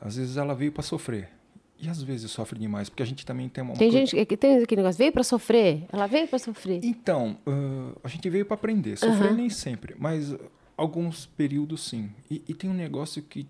Às 0.00 0.16
vezes 0.16 0.36
ela 0.36 0.54
veio 0.54 0.70
para 0.70 0.82
sofrer. 0.82 1.30
E 1.78 1.88
às 1.90 2.02
vezes 2.02 2.30
sofre 2.30 2.58
demais, 2.58 2.88
porque 2.88 3.02
a 3.02 3.06
gente 3.06 3.26
também 3.26 3.48
tem 3.48 3.62
uma 3.62 3.74
Tem 3.74 3.90
coisa- 3.90 4.06
gente 4.06 4.26
que 4.26 4.36
tem 4.36 4.62
aquele 4.62 4.80
negócio, 4.80 4.98
veio 4.98 5.12
para 5.12 5.22
sofrer, 5.22 5.84
ela 5.92 6.06
veio 6.06 6.26
para 6.26 6.38
sofrer. 6.38 6.80
Então, 6.82 7.36
ãh, 7.46 7.92
a 8.02 8.08
gente 8.08 8.28
veio 8.30 8.46
para 8.46 8.54
aprender. 8.54 8.96
Sofrer 8.96 9.28
Aham. 9.28 9.36
nem 9.36 9.50
sempre, 9.50 9.94
mas 9.98 10.32
uh, 10.32 10.40
alguns 10.76 11.26
períodos 11.26 11.82
sim. 11.86 12.10
E, 12.30 12.42
e 12.48 12.54
tem 12.54 12.70
um 12.70 12.74
negócio 12.74 13.22
que 13.22 13.46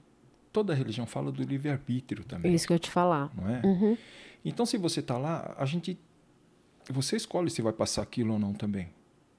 toda 0.52 0.74
religião 0.74 1.06
fala 1.06 1.30
do 1.30 1.42
livre-arbítrio 1.42 2.24
também, 2.24 2.52
isso 2.54 2.66
que 2.66 2.72
eu 2.72 2.76
ia 2.76 2.80
te 2.80 2.90
falar. 2.90 3.30
não 3.36 3.48
é? 3.48 3.60
Uhum. 3.64 3.96
Então, 4.44 4.66
se 4.66 4.76
você 4.76 5.00
está 5.00 5.16
lá, 5.18 5.54
a 5.58 5.64
gente 5.66 5.96
você 6.90 7.16
escolhe 7.16 7.50
se 7.50 7.60
vai 7.62 7.72
passar 7.72 8.02
aquilo 8.02 8.32
ou 8.32 8.38
não 8.38 8.52
também. 8.52 8.88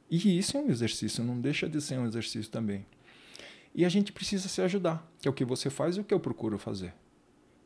E 0.09 0.37
isso 0.37 0.55
é 0.57 0.59
um 0.61 0.69
exercício, 0.69 1.23
não 1.23 1.39
deixa 1.39 1.67
de 1.67 1.81
ser 1.81 1.97
um 1.97 2.05
exercício 2.05 2.49
também. 2.51 2.85
E 3.75 3.83
a 3.85 3.89
gente 3.89 4.11
precisa 4.13 4.47
se 4.47 4.61
ajudar, 4.61 5.05
que 5.21 5.27
é 5.27 5.31
o 5.31 5.33
que 5.33 5.43
você 5.45 5.69
faz 5.69 5.97
e 5.97 5.99
o 5.99 6.03
que 6.03 6.13
eu 6.13 6.19
procuro 6.19 6.57
fazer. 6.57 6.93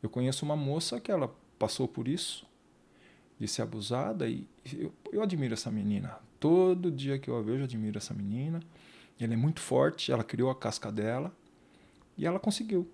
Eu 0.02 0.10
conheço 0.10 0.44
uma 0.44 0.56
moça 0.56 1.00
que 1.00 1.10
ela 1.10 1.34
passou 1.58 1.86
por 1.86 2.08
isso, 2.08 2.46
de 3.38 3.46
ser 3.46 3.62
abusada, 3.62 4.28
e 4.28 4.46
eu, 4.72 4.92
eu 5.12 5.22
admiro 5.22 5.54
essa 5.54 5.70
menina. 5.70 6.18
Todo 6.40 6.90
dia 6.90 7.18
que 7.18 7.28
eu 7.28 7.36
a 7.36 7.42
vejo, 7.42 7.60
eu 7.60 7.64
admiro 7.64 7.98
essa 7.98 8.12
menina. 8.12 8.60
Ela 9.18 9.34
é 9.34 9.36
muito 9.36 9.60
forte, 9.60 10.10
ela 10.10 10.24
criou 10.24 10.50
a 10.50 10.54
casca 10.54 10.90
dela 10.90 11.32
e 12.18 12.26
ela 12.26 12.40
conseguiu. 12.40 12.90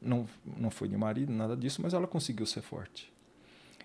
Não, 0.00 0.26
não 0.44 0.70
foi 0.70 0.88
de 0.88 0.96
marido, 0.96 1.32
nada 1.32 1.56
disso, 1.56 1.80
mas 1.82 1.94
ela 1.94 2.06
conseguiu 2.06 2.44
ser 2.46 2.62
forte. 2.62 3.12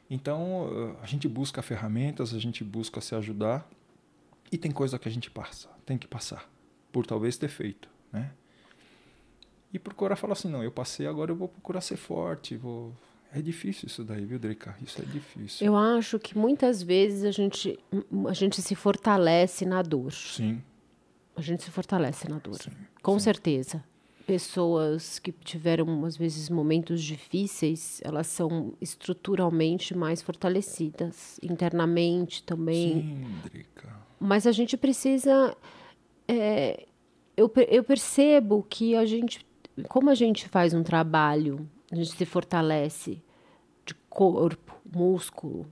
Então, 0.09 0.69
eh, 0.71 0.95
a 1.01 1.05
gente 1.05 1.27
busca 1.27 1.61
ferramentas, 1.61 2.33
a 2.33 2.39
gente 2.39 2.63
busca 2.63 3.01
se 3.01 3.15
ajudar 3.15 3.67
e 4.51 4.57
tem 4.57 4.71
coisa 4.71 4.99
que 4.99 5.07
a 5.07 5.11
gente 5.11 5.31
passa, 5.31 5.69
tem 5.85 5.97
que 5.97 6.07
passar, 6.07 6.49
por 6.91 7.05
talvez 7.05 7.37
ter 7.37 7.49
feito, 7.49 7.89
né? 8.11 8.31
E 9.75 9.79
procurar 9.79 10.15
falar 10.15 10.31
assim, 10.31 10.47
não, 10.47 10.63
eu 10.63 10.71
passei, 10.71 11.05
agora 11.05 11.31
eu 11.31 11.35
vou 11.35 11.49
procurar 11.49 11.81
ser 11.81 11.97
forte, 11.97 12.55
vou... 12.55 12.93
É 13.33 13.41
difícil 13.41 13.87
isso 13.87 14.05
daí, 14.05 14.23
viu, 14.23 14.39
Drica? 14.39 14.73
Isso 14.81 15.01
é 15.01 15.05
difícil. 15.05 15.67
Eu 15.67 15.75
acho 15.75 16.17
que 16.17 16.37
muitas 16.37 16.81
vezes 16.81 17.25
a 17.25 17.31
gente, 17.31 17.77
a 18.29 18.31
gente 18.31 18.61
se 18.61 18.73
fortalece 18.73 19.65
na 19.65 19.81
dor. 19.81 20.13
Sim. 20.13 20.63
A 21.35 21.41
gente 21.41 21.61
se 21.61 21.69
fortalece 21.71 22.29
na 22.29 22.37
dor. 22.39 22.55
Sim, 22.55 22.71
Com 23.03 23.19
sim. 23.19 23.25
certeza. 23.25 23.83
Pessoas 24.25 25.19
que 25.19 25.33
tiveram, 25.33 26.05
às 26.05 26.15
vezes, 26.15 26.49
momentos 26.49 27.03
difíceis, 27.03 27.99
elas 28.01 28.27
são 28.27 28.73
estruturalmente 28.79 29.93
mais 29.93 30.21
fortalecidas, 30.21 31.37
internamente 31.43 32.41
também. 32.43 33.01
Sim, 33.01 33.49
Drica. 33.51 33.93
Mas 34.17 34.47
a 34.47 34.53
gente 34.53 34.77
precisa. 34.77 35.53
é, 36.29 36.85
eu, 37.37 37.51
eu 37.67 37.83
percebo 37.83 38.65
que 38.69 38.95
a 38.95 39.05
gente, 39.05 39.44
como 39.83 40.09
a 40.09 40.15
gente 40.15 40.47
faz 40.47 40.73
um 40.73 40.83
trabalho, 40.83 41.69
a 41.91 41.95
gente 41.95 42.15
se 42.15 42.25
fortalece 42.25 43.21
de 43.85 43.93
corpo, 44.09 44.73
músculo, 44.91 45.65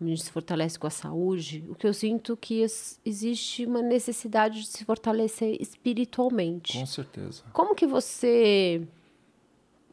a 0.00 0.04
gente 0.04 0.22
se 0.22 0.30
fortalece 0.30 0.78
com 0.78 0.86
a 0.86 0.90
saúde, 0.90 1.64
o 1.68 1.74
que 1.74 1.86
eu 1.86 1.94
sinto 1.94 2.36
que 2.36 2.64
existe 3.04 3.64
uma 3.64 3.80
necessidade 3.80 4.60
de 4.60 4.66
se 4.66 4.84
fortalecer 4.84 5.56
espiritualmente. 5.60 6.78
Com 6.78 6.86
certeza. 6.86 7.42
Como 7.52 7.74
que 7.74 7.86
você. 7.86 8.86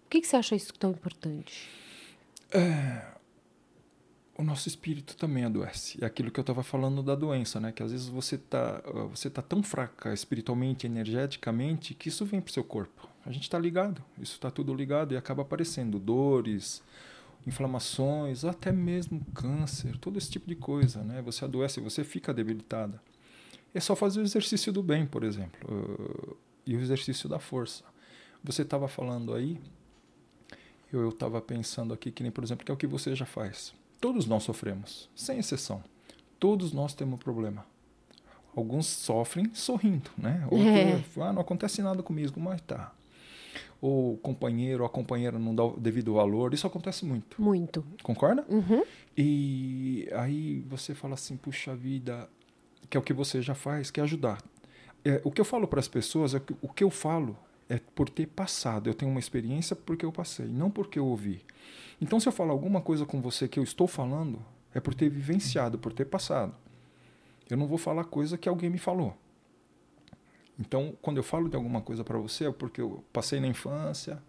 Por 0.04 0.10
que, 0.10 0.22
que 0.22 0.28
você 0.28 0.36
acha 0.36 0.56
isso 0.56 0.74
tão 0.74 0.92
importante? 0.92 1.70
o 4.38 4.44
nosso 4.44 4.68
espírito 4.68 5.16
também 5.16 5.46
adoece. 5.46 5.98
É 6.04 6.06
aquilo 6.06 6.30
que 6.32 6.40
eu 6.40 6.44
estava 6.44 6.64
falando 6.64 7.02
da 7.02 7.16
doença, 7.16 7.60
né? 7.60 7.72
Que 7.72 7.82
às 7.82 7.92
vezes 7.92 8.08
você 8.08 8.38
tá, 8.38 8.82
uh, 8.86 9.08
você 9.08 9.30
tá 9.30 9.42
tão 9.42 9.64
fraca 9.64 10.14
espiritualmente, 10.14 10.86
energeticamente, 10.86 11.94
que 11.94 12.10
isso 12.10 12.26
vem 12.26 12.42
pro 12.42 12.54
seu 12.54 12.64
corpo. 12.64 13.08
A 13.26 13.32
gente 13.32 13.44
está 13.44 13.58
ligado, 13.58 14.04
isso 14.20 14.34
está 14.34 14.52
tudo 14.52 14.74
ligado 14.74 15.14
e 15.14 15.18
acaba 15.18 15.44
aparecendo 15.44 15.98
dores, 15.98 16.84
inflamações, 17.48 18.44
até 18.44 18.72
mesmo 18.72 19.26
câncer, 19.34 19.98
todo 19.98 20.18
esse 20.18 20.30
tipo 20.30 20.48
de 20.48 20.56
coisa, 20.56 21.04
né? 21.04 21.22
Você 21.22 21.46
adoece, 21.46 21.80
você 21.80 22.04
fica 22.04 22.34
debilitada. 22.34 23.02
É 23.74 23.80
só 23.80 23.96
fazer 23.96 24.20
o 24.20 24.24
exercício 24.24 24.72
do 24.72 24.84
bem, 24.84 25.06
por 25.06 25.24
exemplo, 25.24 25.60
uh, 25.68 26.38
e 26.66 26.76
o 26.76 26.80
exercício 26.80 27.28
da 27.28 27.40
força. 27.40 27.84
Você 28.44 28.62
estava 28.62 28.88
falando 28.88 29.34
aí, 29.34 29.60
eu 30.92 31.10
estava 31.10 31.42
pensando 31.42 31.94
aqui 31.94 32.12
que 32.12 32.24
nem, 32.24 32.32
por 32.32 32.44
exemplo, 32.44 32.66
que 32.66 32.72
é 32.72 32.74
o 32.74 32.78
que 32.78 32.86
você 32.86 33.16
já 33.16 33.26
faz. 33.26 33.74
Todos 34.00 34.26
nós 34.26 34.44
sofremos, 34.44 35.10
sem 35.16 35.40
exceção. 35.40 35.84
Todos 36.40 36.74
nós 36.74 36.94
temos 36.94 37.20
problema. 37.20 37.66
Alguns 38.56 38.86
sofrem 38.86 39.54
sorrindo, 39.56 40.12
né? 40.18 40.46
Ou 40.52 40.60
É. 40.60 41.02
ah, 41.22 41.34
não 41.34 41.42
acontece 41.42 41.82
nada 41.82 42.04
comigo, 42.04 42.40
mas 42.40 42.62
tá. 42.62 42.94
Ou 43.84 44.14
o 44.14 44.18
companheiro 44.18 44.84
ou 44.84 44.88
a 44.88 44.90
companheira 44.90 45.38
não 45.38 45.54
dá 45.54 45.66
o 45.66 45.78
devido 45.78 46.14
valor, 46.14 46.54
isso 46.54 46.66
acontece 46.66 47.04
muito. 47.04 47.42
Muito. 47.42 47.84
Concorda? 48.02 48.46
Uhum. 48.48 48.82
E 49.18 50.08
aí 50.14 50.64
você 50.70 50.96
fala 50.96 51.16
assim, 51.16 51.36
puxa 51.36 51.76
vida, 51.76 52.30
que 52.90 52.96
é 52.96 53.00
o 53.00 53.04
que 53.04 53.12
você 53.12 53.42
já 53.42 53.54
faz, 53.54 53.92
que 53.92 54.00
é 54.00 54.04
ajudar. 54.04 54.42
É, 55.04 55.20
o 55.26 55.30
que 55.30 55.42
eu 55.42 55.44
falo 55.44 55.68
para 55.68 55.82
as 55.82 55.90
pessoas 55.90 56.34
é 56.34 56.40
que 56.40 56.56
o 56.62 56.70
que 56.70 56.82
eu 56.82 56.90
falo 56.90 57.36
é 57.68 57.78
por 57.94 58.08
ter 58.08 58.28
passado. 58.28 58.90
Eu 58.90 58.94
tenho 58.94 59.12
uma 59.12 59.20
experiência 59.20 59.76
porque 59.76 60.06
eu 60.06 60.14
passei, 60.14 60.48
não 60.48 60.72
porque 60.72 60.98
eu 60.98 61.06
ouvi. 61.06 61.42
Então, 62.02 62.22
se 62.22 62.28
eu 62.30 62.32
falar 62.32 62.54
alguma 62.54 62.80
coisa 62.80 63.06
com 63.06 63.20
você 63.20 63.50
que 63.50 63.60
eu 63.60 63.64
estou 63.64 63.86
falando, 63.86 64.40
é 64.74 64.80
por 64.80 64.94
ter 64.94 65.10
vivenciado, 65.10 65.78
por 65.78 65.92
ter 65.92 66.06
passado. 66.06 66.56
Eu 67.50 67.58
não 67.58 67.68
vou 67.68 67.78
falar 67.78 68.06
coisa 68.06 68.38
que 68.38 68.48
alguém 68.48 68.70
me 68.70 68.78
falou. 68.78 69.14
Então, 70.60 70.96
quando 71.02 71.18
eu 71.18 71.24
falo 71.24 71.50
de 71.50 71.56
alguma 71.56 71.82
coisa 71.82 72.04
para 72.04 72.18
você, 72.18 72.46
é 72.46 72.52
porque 72.52 72.80
eu 72.80 73.04
passei 73.12 73.40
na 73.40 73.48
infância, 73.48 74.22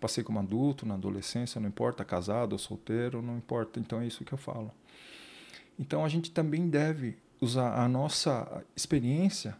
passei 0.00 0.22
como 0.22 0.38
adulto, 0.38 0.86
na 0.86 0.94
adolescência, 0.94 1.60
não 1.60 1.68
importa, 1.68 2.04
casado 2.04 2.52
ou 2.52 2.58
solteiro, 2.58 3.22
não 3.22 3.36
importa. 3.36 3.80
Então, 3.80 4.00
é 4.00 4.06
isso 4.06 4.24
que 4.24 4.32
eu 4.32 4.38
falo. 4.38 4.70
Então, 5.78 6.04
a 6.04 6.08
gente 6.08 6.30
também 6.30 6.68
deve 6.68 7.16
usar 7.40 7.74
a 7.78 7.88
nossa 7.88 8.64
experiência 8.76 9.56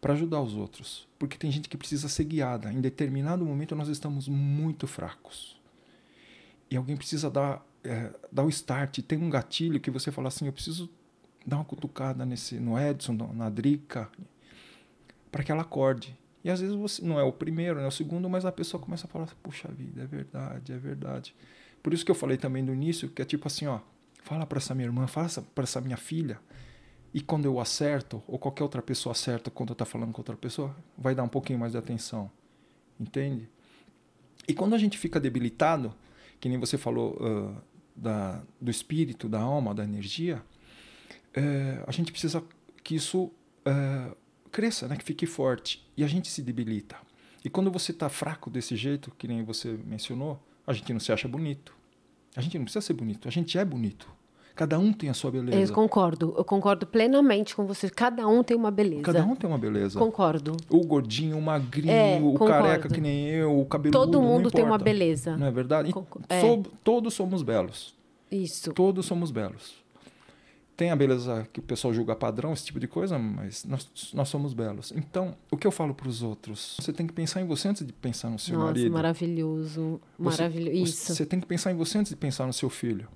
para 0.00 0.12
ajudar 0.12 0.40
os 0.40 0.54
outros, 0.54 1.08
porque 1.18 1.36
tem 1.36 1.50
gente 1.50 1.68
que 1.68 1.76
precisa 1.76 2.08
ser 2.08 2.24
guiada. 2.24 2.72
Em 2.72 2.80
determinado 2.80 3.44
momento, 3.44 3.74
nós 3.74 3.88
estamos 3.88 4.28
muito 4.28 4.86
fracos. 4.86 5.60
E 6.70 6.76
alguém 6.76 6.96
precisa 6.96 7.30
dar, 7.30 7.64
é, 7.82 8.12
dar 8.30 8.44
o 8.44 8.48
start. 8.48 9.00
Tem 9.00 9.18
um 9.18 9.30
gatilho 9.30 9.80
que 9.80 9.90
você 9.90 10.12
fala 10.12 10.28
assim: 10.28 10.46
eu 10.46 10.52
preciso 10.52 10.88
dar 11.46 11.56
uma 11.56 11.64
cutucada 11.64 12.24
nesse, 12.24 12.56
no 12.56 12.78
Edson, 12.78 13.14
na 13.34 13.48
Drica, 13.48 14.10
para 15.30 15.42
que 15.42 15.52
ela 15.52 15.62
acorde. 15.62 16.16
E 16.44 16.50
às 16.50 16.60
vezes 16.60 16.74
você 16.74 17.04
não 17.04 17.18
é 17.18 17.22
o 17.22 17.32
primeiro, 17.32 17.76
não 17.76 17.84
é 17.84 17.88
o 17.88 17.92
segundo, 17.92 18.28
mas 18.28 18.44
a 18.44 18.52
pessoa 18.52 18.82
começa 18.82 19.06
a 19.06 19.10
falar: 19.10 19.28
puxa 19.42 19.68
vida, 19.68 20.02
é 20.02 20.06
verdade, 20.06 20.72
é 20.72 20.76
verdade. 20.76 21.34
Por 21.82 21.92
isso 21.92 22.04
que 22.04 22.10
eu 22.10 22.14
falei 22.14 22.36
também 22.36 22.62
no 22.62 22.72
início, 22.72 23.08
que 23.08 23.22
é 23.22 23.24
tipo 23.24 23.46
assim: 23.46 23.66
ó, 23.66 23.80
fala 24.22 24.46
para 24.46 24.58
essa 24.58 24.74
minha 24.74 24.86
irmã, 24.86 25.06
fala 25.06 25.28
para 25.54 25.64
essa 25.64 25.80
minha 25.80 25.96
filha. 25.96 26.40
E 27.12 27.20
quando 27.20 27.46
eu 27.46 27.58
acerto, 27.58 28.22
ou 28.26 28.38
qualquer 28.38 28.62
outra 28.62 28.82
pessoa 28.82 29.12
acerta 29.12 29.50
quando 29.50 29.70
eu 29.70 29.74
tá 29.74 29.84
falando 29.84 30.12
com 30.12 30.20
outra 30.20 30.36
pessoa, 30.36 30.76
vai 30.96 31.14
dar 31.14 31.22
um 31.22 31.28
pouquinho 31.28 31.58
mais 31.58 31.72
de 31.72 31.78
atenção. 31.78 32.30
Entende? 33.00 33.48
E 34.46 34.52
quando 34.54 34.74
a 34.74 34.78
gente 34.78 34.98
fica 34.98 35.18
debilitado, 35.18 35.94
que 36.38 36.48
nem 36.48 36.58
você 36.58 36.76
falou 36.76 37.18
ah, 37.20 37.62
da, 37.96 38.42
do 38.60 38.70
espírito, 38.70 39.28
da 39.28 39.40
alma, 39.40 39.74
da 39.74 39.84
energia, 39.84 40.42
eh, 41.34 41.82
a 41.86 41.92
gente 41.92 42.12
precisa 42.12 42.42
que 42.82 42.94
isso 42.94 43.30
eh, 43.64 44.14
cresça, 44.48 44.88
né? 44.88 44.96
que 44.96 45.04
fique 45.04 45.26
forte. 45.26 45.86
E 45.96 46.02
a 46.04 46.06
gente 46.06 46.28
se 46.28 46.42
debilita. 46.42 46.96
E 47.44 47.48
quando 47.48 47.70
você 47.70 47.92
está 47.92 48.08
fraco 48.08 48.50
desse 48.50 48.76
jeito, 48.76 49.12
que 49.16 49.28
nem 49.28 49.42
você 49.44 49.78
mencionou, 49.86 50.38
a 50.66 50.72
gente 50.72 50.92
não 50.92 51.00
se 51.00 51.12
acha 51.12 51.28
bonito. 51.28 51.72
A 52.36 52.40
gente 52.40 52.58
não 52.58 52.64
precisa 52.64 52.84
ser 52.84 52.92
bonito, 52.92 53.26
a 53.26 53.30
gente 53.30 53.56
é 53.58 53.64
bonito. 53.64 54.08
Cada 54.58 54.76
um 54.76 54.92
tem 54.92 55.08
a 55.08 55.14
sua 55.14 55.30
beleza. 55.30 55.70
Eu 55.70 55.74
concordo. 55.74 56.34
Eu 56.36 56.44
concordo 56.44 56.84
plenamente 56.84 57.54
com 57.54 57.64
você. 57.64 57.88
Cada 57.88 58.26
um 58.26 58.42
tem 58.42 58.56
uma 58.56 58.72
beleza. 58.72 59.02
Cada 59.02 59.24
um 59.24 59.36
tem 59.36 59.48
uma 59.48 59.56
beleza. 59.56 59.96
Concordo. 59.96 60.56
O 60.68 60.84
gordinho, 60.84 61.38
o 61.38 61.40
magrinho, 61.40 61.92
É, 61.92 62.18
o 62.18 62.32
concordo. 62.32 62.52
careca 62.64 62.88
que 62.88 63.00
nem 63.00 63.28
eu, 63.28 63.56
o 63.56 63.64
cabeludo. 63.64 63.96
Todo 63.96 64.20
mundo 64.20 64.50
tem 64.50 64.64
uma 64.64 64.76
beleza. 64.76 65.36
Não 65.36 65.46
é 65.46 65.50
verdade? 65.52 65.94
É. 66.28 66.42
todos 66.82 67.14
somos 67.14 67.44
belos. 67.44 67.94
Isso. 68.32 68.72
Todos 68.72 69.06
somos 69.06 69.30
belos. 69.30 69.76
Tem 70.78 70.92
a 70.92 70.96
beleza 70.96 71.44
que 71.52 71.58
o 71.58 71.62
pessoal 71.62 71.92
julga 71.92 72.14
padrão, 72.14 72.52
esse 72.52 72.64
tipo 72.66 72.78
de 72.78 72.86
coisa, 72.86 73.18
mas 73.18 73.64
nós, 73.64 73.90
nós 74.14 74.28
somos 74.28 74.54
belos. 74.54 74.92
Então, 74.94 75.34
o 75.50 75.56
que 75.56 75.66
eu 75.66 75.72
falo 75.72 75.92
para 75.92 76.06
os 76.08 76.22
outros? 76.22 76.76
Você 76.80 76.92
tem 76.92 77.04
que 77.04 77.12
pensar 77.12 77.40
em 77.42 77.46
você 77.48 77.66
antes 77.66 77.84
de 77.84 77.92
pensar 77.92 78.30
no 78.30 78.38
seu 78.38 78.54
Nossa, 78.54 78.66
marido. 78.66 78.92
maravilhoso. 78.92 80.00
Maravilhoso. 80.16 80.76
Isso. 80.84 81.12
Você 81.16 81.26
tem 81.26 81.40
que 81.40 81.46
pensar 81.48 81.72
em 81.72 81.74
você 81.74 81.98
antes 81.98 82.10
de 82.10 82.16
pensar 82.16 82.46
no 82.46 82.52
seu 82.52 82.70
filho. 82.70 83.08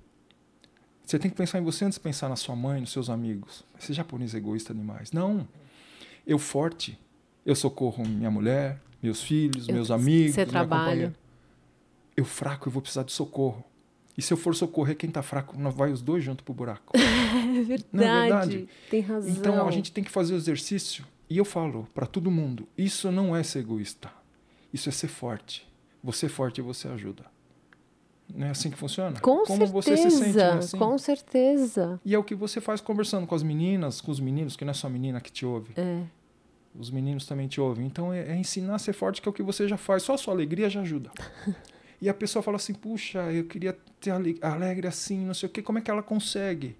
Você 1.05 1.17
tem 1.17 1.31
que 1.31 1.37
pensar 1.37 1.57
em 1.57 1.63
você 1.63 1.85
antes 1.85 1.97
de 1.97 2.03
pensar 2.03 2.27
na 2.27 2.35
sua 2.35 2.53
mãe, 2.53 2.81
nos 2.81 2.91
seus 2.91 3.09
amigos. 3.09 3.63
Esse 3.79 3.93
japonês 3.93 4.35
é 4.35 4.39
egoísta 4.39 4.73
demais. 4.73 5.13
Não. 5.13 5.47
Eu 6.27 6.37
forte, 6.37 6.99
eu 7.45 7.55
socorro 7.55 8.05
minha 8.05 8.29
mulher, 8.29 8.81
meus 9.01 9.21
filhos, 9.21 9.69
Eu- 9.69 9.73
meus 9.75 9.89
amigos, 9.89 10.35
trabalha. 10.35 10.83
companheira. 10.83 11.15
Eu 12.17 12.25
fraco, 12.25 12.67
eu 12.67 12.73
vou 12.73 12.81
precisar 12.81 13.03
de 13.03 13.13
socorro. 13.13 13.63
E 14.17 14.21
se 14.21 14.31
eu 14.31 14.37
for 14.37 14.53
socorrer 14.55 14.95
quem 14.95 15.09
tá 15.09 15.23
fraco, 15.23 15.57
nós 15.57 15.73
vai 15.73 15.91
os 15.91 16.01
dois 16.01 16.23
juntos 16.23 16.43
pro 16.43 16.53
buraco. 16.53 16.93
É 17.33 17.61
verdade. 17.61 17.87
Não 17.91 18.03
é 18.03 18.21
verdade? 18.21 18.69
Tem 18.89 19.01
razão. 19.01 19.31
Então 19.31 19.67
a 19.67 19.71
gente 19.71 19.91
tem 19.91 20.03
que 20.03 20.09
fazer 20.11 20.33
o 20.33 20.37
exercício. 20.37 21.03
E 21.29 21.37
eu 21.37 21.45
falo 21.45 21.87
para 21.93 22.05
todo 22.05 22.29
mundo: 22.29 22.67
isso 22.77 23.11
não 23.11 23.35
é 23.35 23.41
ser 23.43 23.59
egoísta. 23.59 24.09
Isso 24.71 24.87
é 24.87 24.91
ser 24.91 25.07
forte. 25.07 25.67
Você 26.03 26.27
é 26.27 26.29
forte 26.29 26.59
e 26.59 26.61
você 26.61 26.87
ajuda. 26.87 27.25
Não 28.33 28.47
é 28.47 28.49
assim 28.51 28.69
que 28.69 28.77
funciona? 28.77 29.19
Com 29.19 29.43
Como 29.43 29.45
certeza. 29.45 29.71
você 29.71 29.97
se 29.97 30.11
sente 30.11 30.37
não 30.37 30.43
é 30.43 30.57
assim? 30.57 30.77
Com 30.77 30.97
certeza. 30.97 31.99
E 32.05 32.15
é 32.15 32.17
o 32.17 32.23
que 32.23 32.33
você 32.35 32.61
faz 32.61 32.81
conversando 32.81 33.27
com 33.27 33.35
as 33.35 33.43
meninas, 33.43 34.01
com 34.01 34.11
os 34.11 34.19
meninos, 34.19 34.55
que 34.55 34.63
não 34.65 34.71
é 34.71 34.73
só 34.73 34.87
a 34.87 34.89
menina 34.89 35.19
que 35.21 35.31
te 35.31 35.45
ouve. 35.45 35.73
É. 35.75 36.03
Os 36.75 36.89
meninos 36.89 37.25
também 37.25 37.47
te 37.47 37.61
ouvem. 37.61 37.85
Então 37.85 38.11
é, 38.13 38.31
é 38.31 38.35
ensinar 38.35 38.75
a 38.75 38.79
ser 38.79 38.93
forte, 38.93 39.21
que 39.21 39.27
é 39.27 39.31
o 39.31 39.33
que 39.33 39.43
você 39.43 39.67
já 39.67 39.77
faz. 39.77 40.03
Só 40.03 40.13
a 40.13 40.17
sua 40.17 40.33
alegria 40.33 40.69
já 40.69 40.81
ajuda. 40.81 41.11
e 42.03 42.09
a 42.09 42.13
pessoa 42.13 42.43
fala 42.43 42.57
assim: 42.57 42.73
puxa, 42.73 43.31
eu 43.31 43.45
queria 43.45 43.73
ter 43.99 44.11
ale- 44.11 44.39
alegre 44.41 44.87
assim, 44.87 45.25
não 45.25 45.33
sei 45.33 45.49
o 45.49 45.51
quê. 45.51 45.61
Como 45.61 45.79
é 45.79 45.81
que 45.81 45.91
ela 45.91 46.03
consegue? 46.03 46.77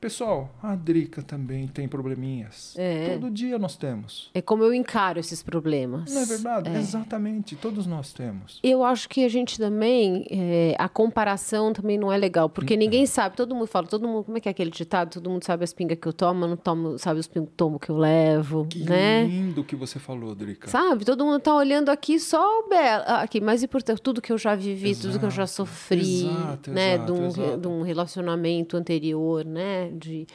Pessoal, 0.00 0.54
a 0.62 0.76
Drica 0.76 1.22
também 1.22 1.66
tem 1.66 1.88
probleminhas. 1.88 2.74
É. 2.78 3.14
Todo 3.14 3.30
dia 3.30 3.58
nós 3.58 3.76
temos. 3.76 4.30
É 4.32 4.40
como 4.40 4.62
eu 4.62 4.72
encaro 4.72 5.18
esses 5.18 5.42
problemas. 5.42 6.14
Não 6.14 6.22
é 6.22 6.24
verdade? 6.24 6.70
Exatamente. 6.70 7.56
Todos 7.56 7.84
nós 7.84 8.12
temos. 8.12 8.60
Eu 8.62 8.84
acho 8.84 9.08
que 9.08 9.24
a 9.24 9.28
gente 9.28 9.58
também, 9.58 10.24
é, 10.30 10.76
a 10.78 10.88
comparação 10.88 11.72
também 11.72 11.98
não 11.98 12.12
é 12.12 12.16
legal, 12.16 12.48
porque 12.48 12.76
ninguém 12.76 13.06
sabe, 13.06 13.36
todo 13.36 13.54
mundo 13.56 13.66
fala, 13.66 13.88
todo 13.88 14.06
mundo, 14.06 14.22
como 14.24 14.38
é 14.38 14.40
que 14.40 14.48
é 14.48 14.52
aquele 14.52 14.70
ditado? 14.70 15.14
Todo 15.14 15.28
mundo 15.28 15.42
sabe 15.44 15.64
as 15.64 15.72
pingas 15.72 15.98
que 15.98 16.06
eu 16.06 16.12
tomo, 16.12 16.46
não 16.46 16.56
tomo, 16.56 16.96
sabe 16.96 17.18
os 17.18 17.26
pingos 17.26 17.50
tomo 17.56 17.78
que 17.80 17.90
eu 17.90 17.96
levo, 17.96 18.66
Que 18.66 18.84
né? 18.84 19.24
lindo 19.24 19.64
que 19.64 19.74
você 19.74 19.98
falou, 19.98 20.32
Drica. 20.32 20.68
Sabe? 20.68 21.04
Todo 21.04 21.24
mundo 21.24 21.40
tá 21.40 21.52
olhando 21.54 21.88
aqui 21.88 22.20
só 22.20 22.60
o 22.60 22.68
belo, 22.68 23.02
aqui, 23.06 23.40
mas 23.40 23.64
importante, 23.64 24.00
tudo 24.00 24.22
que 24.22 24.32
eu 24.32 24.38
já 24.38 24.54
vivi, 24.54 24.94
tudo 24.94 25.18
que 25.18 25.24
eu 25.24 25.30
já 25.30 25.42
Exato, 25.42 25.56
sofri, 25.56 26.26
exato, 26.26 26.70
né, 26.70 26.94
exato, 26.94 27.12
de, 27.12 27.18
um, 27.18 27.26
exato. 27.26 27.56
de 27.58 27.68
um 27.68 27.82
relacionamento 27.82 28.76
anterior, 28.76 29.44
né, 29.44 29.87
de, 29.92 30.26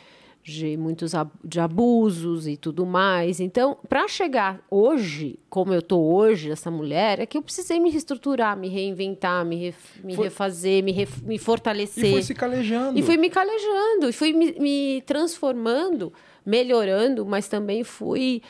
de 0.44 0.76
muitos 0.78 1.16
ab- 1.16 1.32
de 1.44 1.60
abusos 1.60 2.48
e 2.48 2.58
tudo 2.58 2.86
mais. 2.86 3.40
Então, 3.40 3.78
para 3.88 4.08
chegar 4.08 4.62
hoje, 4.70 5.40
como 5.50 5.74
eu 5.74 5.82
tô 5.82 6.00
hoje, 6.00 6.52
essa 6.52 6.70
mulher, 6.70 7.20
é 7.20 7.26
que 7.26 7.38
eu 7.38 7.42
precisei 7.42 7.80
me 7.80 7.90
reestruturar, 7.90 8.58
me 8.58 8.68
reinventar, 8.68 9.46
me, 9.46 9.56
ref- 9.56 10.04
me 10.04 10.16
Foi- 10.16 10.26
refazer, 10.26 10.84
me, 10.84 10.92
ref- 10.92 11.22
me 11.22 11.36
E 11.36 11.40
fortalecer. 11.40 12.10
foi 12.12 12.22
se 12.22 12.34
calejando. 12.34 12.98
E 13.00 13.02
fui 13.02 13.16
me 13.18 13.30
calejando, 13.30 14.10
e 14.10 14.14
fui 14.14 14.34
me, 14.34 14.52
me 14.60 15.02
transformando, 15.06 16.12
melhorando, 16.46 17.26
mas 17.26 17.48
também 17.48 17.84
fui 17.84 18.42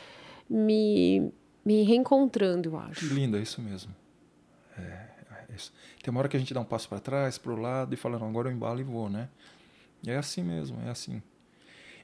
me, 0.50 1.30
me 1.64 1.82
reencontrando, 1.84 2.68
eu 2.70 2.78
acho. 2.78 3.06
lindo, 3.14 3.36
é 3.36 3.40
isso 3.40 3.60
mesmo. 3.62 3.94
É, 4.76 4.82
é 4.82 5.54
isso. 5.54 5.72
Tem 6.02 6.10
uma 6.10 6.18
hora 6.20 6.28
que 6.28 6.36
a 6.36 6.40
gente 6.40 6.52
dá 6.52 6.60
um 6.60 6.64
passo 6.64 6.88
para 6.88 6.98
trás, 6.98 7.38
para 7.38 7.52
o 7.52 7.56
lado 7.60 7.94
e 7.94 7.96
fala, 7.96 8.18
não, 8.18 8.28
agora 8.28 8.48
eu 8.48 8.52
embalo 8.52 8.80
e 8.80 8.82
vou, 8.82 9.08
né? 9.08 9.28
É 10.06 10.16
assim 10.16 10.42
mesmo, 10.42 10.80
é 10.82 10.90
assim. 10.90 11.22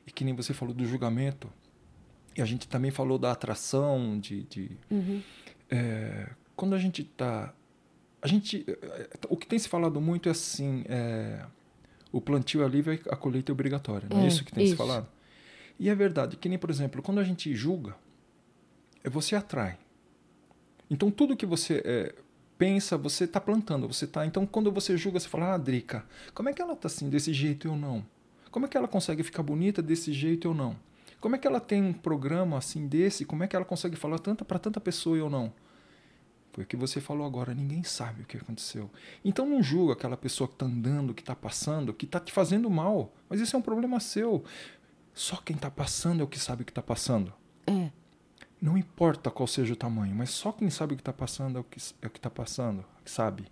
E 0.07 0.11
que 0.11 0.25
nem 0.25 0.35
você 0.35 0.55
falou 0.55 0.75
do 0.75 0.85
julgamento, 0.87 1.53
e 2.37 2.43
a 2.43 2.45
gente 2.45 2.69
também 2.69 2.91
falou 2.91 3.19
da 3.19 3.33
atração, 3.33 4.19
de... 4.19 4.45
de 4.45 4.71
é, 5.71 6.31
quando 6.57 6.75
a 6.75 6.79
gente 6.79 7.03
está... 7.03 7.55
A 8.23 8.27
gente, 8.27 8.65
é, 8.69 9.09
o 9.29 9.37
que 9.37 9.47
tem 9.47 9.59
se 9.59 9.69
falado 9.69 10.01
muito 10.01 10.29
é 10.29 10.33
assim, 10.33 10.85
é, 10.89 11.45
o 12.13 12.21
plantio 12.21 12.63
é 12.63 12.69
livre, 12.69 13.01
a 13.09 13.17
colheita 13.17 13.51
é 13.51 13.55
obrigatória. 13.55 14.09
Não 14.11 14.21
é, 14.21 14.25
É, 14.25 14.29
isso 14.29 14.45
que 14.45 14.53
tem 14.53 14.67
se 14.67 14.73
isso. 14.73 14.77
falado? 14.77 15.09
E 15.79 15.89
é 15.89 15.95
verdade, 15.95 16.37
que 16.37 16.49
nem, 16.49 16.59
por 16.59 16.69
exemplo, 16.71 17.03
quando 17.03 17.19
a 17.19 17.25
gente 17.25 17.55
julga, 17.55 17.97
é, 19.03 19.09
você 19.09 19.35
atrai. 19.35 19.79
Então 20.91 21.11
tudo 21.11 21.37
que 21.37 21.47
você 21.47 21.83
é, 21.85 22.15
pensa, 22.61 22.99
você 22.99 23.25
está 23.25 23.41
plantando, 23.41 23.89
você 23.89 24.07
tá. 24.07 24.27
Então 24.27 24.45
quando 24.45 24.71
você 24.71 24.95
julga, 24.95 25.19
você 25.19 25.27
fala: 25.27 25.55
"Ah, 25.55 25.57
Drica, 25.57 26.05
como 26.35 26.51
é 26.51 26.53
que 26.53 26.61
ela 26.61 26.77
tá 26.77 26.89
assim 26.89 27.09
desse 27.09 27.33
jeito 27.33 27.67
eu 27.67 27.75
não? 27.75 28.05
Como 28.51 28.67
é 28.67 28.69
que 28.69 28.77
ela 28.77 28.87
consegue 28.87 29.23
ficar 29.23 29.43
bonita 29.43 29.81
desse 29.81 30.13
jeito 30.13 30.47
eu 30.47 30.53
não? 30.53 30.77
Como 31.19 31.35
é 31.35 31.39
que 31.39 31.47
ela 31.47 31.59
tem 31.59 31.83
um 31.83 31.95
programa 31.95 32.59
assim 32.59 32.87
desse? 32.87 33.25
Como 33.25 33.43
é 33.43 33.47
que 33.49 33.57
ela 33.57 33.65
consegue 33.65 33.97
falar 33.97 34.19
tanta 34.19 34.45
para 34.45 34.59
tanta 34.59 34.79
pessoa 34.79 35.17
eu 35.17 35.31
não?" 35.31 35.51
Foi 36.53 36.65
o 36.65 36.67
que 36.67 36.77
você 36.77 37.01
falou 37.01 37.27
agora, 37.27 37.55
ninguém 37.55 37.83
sabe 37.83 38.23
o 38.23 38.27
que 38.27 38.37
aconteceu. 38.37 38.91
Então 39.25 39.47
não 39.47 39.63
julga 39.63 39.95
aquela 39.95 40.17
pessoa 40.17 40.47
que 40.47 40.55
está 40.55 40.67
andando, 40.67 41.15
que 41.15 41.23
está 41.23 41.35
passando, 41.35 41.95
que 41.95 42.05
está 42.05 42.21
te 42.21 42.31
fazendo 42.31 42.69
mal. 42.69 43.15
Mas 43.29 43.41
isso 43.41 43.57
é 43.57 43.59
um 43.59 43.63
problema 43.63 44.01
seu. 44.01 44.45
Só 45.15 45.37
quem 45.37 45.57
está 45.57 45.71
passando 45.71 46.21
é 46.21 46.25
o 46.25 46.27
que 46.27 46.39
sabe 46.39 46.63
o 46.63 46.65
que 46.67 46.73
está 46.73 46.83
passando. 46.83 47.33
É. 48.61 48.65
Não 48.65 48.77
importa 48.77 49.31
qual 49.31 49.47
seja 49.47 49.73
o 49.73 49.77
tamanho, 49.77 50.15
mas 50.15 50.31
só 50.31 50.53
quem 50.53 50.69
sabe 50.71 50.93
o 50.95 50.97
que 50.97 51.01
está 51.03 51.13
passando 51.13 51.59
é 51.59 51.61
o 51.61 51.65
que 51.65 51.79
é 52.03 52.07
está 52.07 52.31
passando, 52.31 52.85
que 53.05 53.11
sabe. 53.11 53.47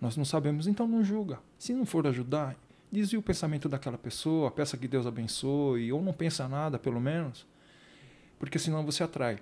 Nós 0.00 0.16
não 0.16 0.24
sabemos, 0.24 0.66
então 0.66 0.88
não 0.88 1.04
julga. 1.04 1.38
Se 1.58 1.72
não 1.74 1.84
for 1.84 2.06
ajudar, 2.06 2.56
desvia 2.90 3.18
o 3.18 3.22
pensamento 3.22 3.68
daquela 3.68 3.98
pessoa, 3.98 4.50
peça 4.50 4.76
que 4.76 4.88
Deus 4.88 5.06
abençoe, 5.06 5.92
ou 5.92 6.02
não 6.02 6.12
pensa 6.12 6.48
nada, 6.48 6.78
pelo 6.78 7.00
menos, 7.00 7.46
porque 8.38 8.58
senão 8.58 8.84
você 8.84 9.02
atrai. 9.04 9.38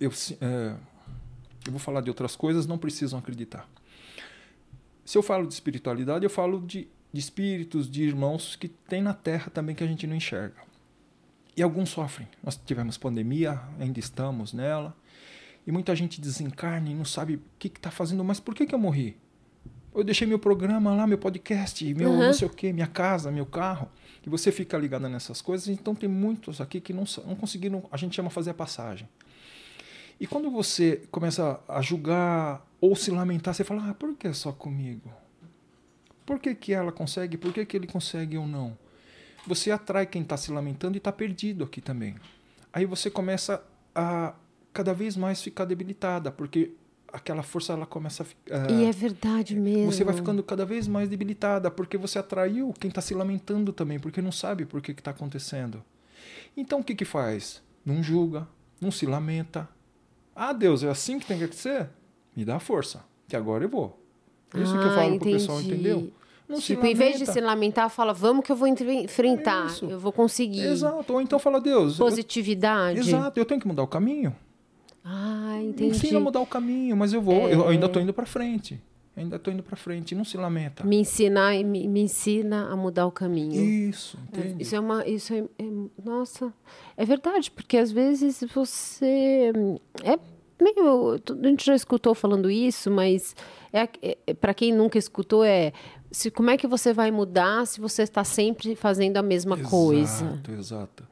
Eu, 0.00 0.10
se- 0.10 0.36
é, 0.40 0.74
eu 1.64 1.70
vou 1.72 1.78
falar 1.78 2.00
de 2.00 2.10
outras 2.10 2.34
coisas, 2.34 2.66
não 2.66 2.76
precisam 2.78 3.18
acreditar. 3.18 3.68
Se 5.04 5.16
eu 5.16 5.22
falo 5.22 5.46
de 5.46 5.54
espiritualidade, 5.54 6.24
eu 6.24 6.30
falo 6.30 6.60
de, 6.60 6.88
de 7.12 7.20
espíritos, 7.20 7.88
de 7.88 8.02
irmãos 8.02 8.56
que 8.56 8.66
tem 8.68 9.00
na 9.00 9.14
Terra 9.14 9.48
também 9.50 9.76
que 9.76 9.84
a 9.84 9.86
gente 9.86 10.06
não 10.06 10.16
enxerga. 10.16 10.56
E 11.56 11.62
alguns 11.62 11.88
sofrem. 11.88 12.28
Nós 12.42 12.60
tivemos 12.66 12.98
pandemia, 12.98 13.60
ainda 13.80 13.98
estamos 13.98 14.52
nela. 14.52 14.94
E 15.66 15.72
muita 15.72 15.96
gente 15.96 16.20
desencarna 16.20 16.90
e 16.90 16.94
não 16.94 17.04
sabe 17.04 17.36
o 17.36 17.42
que 17.58 17.68
está 17.68 17.90
fazendo. 17.90 18.22
Mas 18.22 18.38
por 18.38 18.54
que, 18.54 18.66
que 18.66 18.74
eu 18.74 18.78
morri? 18.78 19.16
Eu 19.94 20.04
deixei 20.04 20.26
meu 20.26 20.38
programa 20.38 20.94
lá, 20.94 21.06
meu 21.06 21.16
podcast, 21.16 21.82
meu 21.94 22.10
Uhum. 22.10 22.18
não 22.18 22.32
sei 22.34 22.46
o 22.46 22.50
quê, 22.50 22.72
minha 22.72 22.86
casa, 22.86 23.32
meu 23.32 23.46
carro. 23.46 23.88
E 24.24 24.28
você 24.28 24.52
fica 24.52 24.76
ligado 24.76 25.08
nessas 25.08 25.40
coisas. 25.40 25.68
Então 25.68 25.94
tem 25.94 26.08
muitos 26.08 26.60
aqui 26.60 26.80
que 26.80 26.92
não, 26.92 27.04
não 27.26 27.34
conseguiram, 27.34 27.82
a 27.90 27.96
gente 27.96 28.14
chama 28.14 28.28
fazer 28.28 28.50
a 28.50 28.54
passagem. 28.54 29.08
E 30.20 30.26
quando 30.26 30.50
você 30.50 31.02
começa 31.10 31.58
a 31.66 31.80
julgar 31.80 32.66
ou 32.80 32.94
se 32.94 33.10
lamentar, 33.10 33.54
você 33.54 33.64
fala, 33.64 33.90
ah, 33.90 33.94
por 33.94 34.14
que 34.14 34.32
só 34.34 34.52
comigo? 34.52 35.10
Por 36.24 36.38
que, 36.38 36.54
que 36.54 36.72
ela 36.72 36.92
consegue? 36.92 37.36
Por 37.36 37.52
que, 37.52 37.64
que 37.64 37.76
ele 37.76 37.86
consegue 37.86 38.36
ou 38.36 38.46
não? 38.46 38.76
Você 39.46 39.70
atrai 39.70 40.06
quem 40.06 40.22
está 40.22 40.36
se 40.36 40.50
lamentando 40.50 40.96
e 40.96 40.98
está 40.98 41.12
perdido 41.12 41.64
aqui 41.64 41.80
também. 41.80 42.16
Aí 42.72 42.84
você 42.84 43.10
começa 43.10 43.62
a 43.94 44.34
cada 44.72 44.92
vez 44.92 45.16
mais 45.16 45.40
ficar 45.42 45.64
debilitada, 45.64 46.30
porque 46.30 46.72
aquela 47.12 47.42
força 47.42 47.72
ela 47.72 47.86
começa 47.86 48.22
a 48.22 48.26
ficar. 48.26 48.70
E 48.70 48.84
é 48.84 48.92
verdade 48.92 49.54
mesmo. 49.56 49.90
Você 49.90 50.04
vai 50.04 50.14
ficando 50.14 50.42
cada 50.42 50.66
vez 50.66 50.86
mais 50.86 51.08
debilitada, 51.08 51.70
porque 51.70 51.96
você 51.96 52.18
atraiu 52.18 52.74
quem 52.78 52.88
está 52.88 53.00
se 53.00 53.14
lamentando 53.14 53.72
também, 53.72 53.98
porque 53.98 54.20
não 54.20 54.32
sabe 54.32 54.66
por 54.66 54.82
que 54.82 54.92
está 54.92 55.12
acontecendo. 55.12 55.82
Então 56.56 56.80
o 56.80 56.84
que, 56.84 56.94
que 56.94 57.04
faz? 57.04 57.62
Não 57.84 58.02
julga, 58.02 58.46
não 58.80 58.90
se 58.90 59.06
lamenta. 59.06 59.68
Ah, 60.34 60.52
Deus, 60.52 60.82
é 60.82 60.88
assim 60.90 61.18
que 61.18 61.26
tem 61.26 61.38
que 61.38 61.54
ser? 61.56 61.88
Me 62.36 62.44
dá 62.44 62.58
força, 62.58 63.02
que 63.28 63.36
agora 63.36 63.64
eu 63.64 63.68
vou. 63.70 64.02
É 64.52 64.60
isso 64.60 64.72
que 64.78 64.84
eu 64.84 64.90
Ah, 64.90 64.94
falo 64.94 65.18
pro 65.18 65.30
pessoal, 65.30 65.58
entendi. 65.60 65.74
entendeu? 65.74 66.12
Não 66.48 66.58
tipo, 66.60 66.86
em 66.86 66.94
vez 66.94 67.18
de 67.18 67.26
se 67.26 67.40
lamentar, 67.40 67.90
fala, 67.90 68.12
vamos 68.12 68.44
que 68.44 68.52
eu 68.52 68.56
vou 68.56 68.68
enfrentar, 68.68 69.66
Isso. 69.66 69.84
eu 69.86 69.98
vou 69.98 70.12
conseguir. 70.12 70.64
Exato. 70.64 71.12
Ou 71.12 71.20
então 71.20 71.38
fala, 71.38 71.60
Deus. 71.60 71.98
eu- 71.98 72.06
Positividade. 72.06 73.00
Exato, 73.00 73.38
eu 73.40 73.44
tenho 73.44 73.60
que 73.60 73.66
mudar 73.66 73.82
o 73.82 73.86
caminho. 73.88 74.34
Ah, 75.04 75.56
Me 75.58 75.66
entendi. 75.68 75.90
ensina 75.96 76.18
a 76.18 76.20
mudar 76.20 76.40
o 76.40 76.46
caminho, 76.46 76.96
mas 76.96 77.12
eu 77.12 77.20
vou. 77.20 77.48
Eu 77.48 77.64
É. 77.68 77.72
ainda 77.72 77.86
estou 77.86 78.00
indo 78.02 78.12
para 78.12 78.26
frente. 78.26 78.80
Ainda 79.16 79.36
estou 79.36 79.52
indo 79.52 79.62
para 79.62 79.76
frente. 79.76 80.14
Não 80.14 80.24
se 80.24 80.36
lamenta. 80.36 80.84
Me 80.84 80.96
ensinar, 80.98 81.54
me, 81.64 81.88
me 81.88 82.00
ensina 82.02 82.68
a 82.68 82.76
mudar 82.76 83.06
o 83.06 83.10
caminho. 83.12 83.54
Isso, 83.64 84.18
entende? 84.28 84.62
Isso 84.62 84.76
é 84.76 84.80
uma. 84.80 85.06
Isso 85.06 85.32
é, 85.32 85.38
é- 85.58 85.64
nossa, 86.04 86.52
é 86.96 87.04
verdade, 87.04 87.50
porque 87.50 87.76
às 87.78 87.90
vezes 87.90 88.44
você. 88.54 89.52
É 90.04 90.18
meio. 90.62 91.14
A 91.14 91.46
gente 91.48 91.64
já 91.64 91.74
escutou 91.74 92.14
falando 92.14 92.50
isso, 92.50 92.90
mas 92.90 93.34
é, 93.72 93.88
é, 94.26 94.34
para 94.34 94.52
quem 94.52 94.72
nunca 94.72 94.98
escutou, 94.98 95.42
é. 95.44 95.72
Se, 96.10 96.30
como 96.30 96.50
é 96.50 96.56
que 96.56 96.66
você 96.66 96.92
vai 96.92 97.10
mudar 97.10 97.66
se 97.66 97.80
você 97.80 98.02
está 98.02 98.24
sempre 98.24 98.74
fazendo 98.74 99.16
a 99.16 99.22
mesma 99.22 99.56
coisa? 99.56 100.24
Exato, 100.24 100.52
exato. 100.52 101.08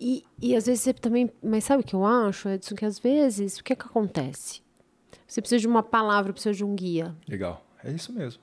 E, 0.00 0.24
e 0.40 0.54
às 0.54 0.66
vezes 0.66 0.82
você 0.82 0.92
também. 0.92 1.30
Mas 1.42 1.64
sabe 1.64 1.82
o 1.82 1.86
que 1.86 1.94
eu 1.94 2.04
acho, 2.04 2.48
Edson? 2.48 2.74
Que 2.74 2.84
às 2.84 2.98
vezes, 2.98 3.58
o 3.58 3.64
que, 3.64 3.72
é 3.72 3.76
que 3.76 3.84
acontece? 3.84 4.62
Você 5.26 5.40
precisa 5.40 5.60
de 5.60 5.66
uma 5.66 5.82
palavra, 5.82 6.32
precisa 6.32 6.54
de 6.54 6.64
um 6.64 6.74
guia. 6.74 7.14
Legal. 7.26 7.64
É 7.82 7.90
isso 7.90 8.12
mesmo. 8.12 8.42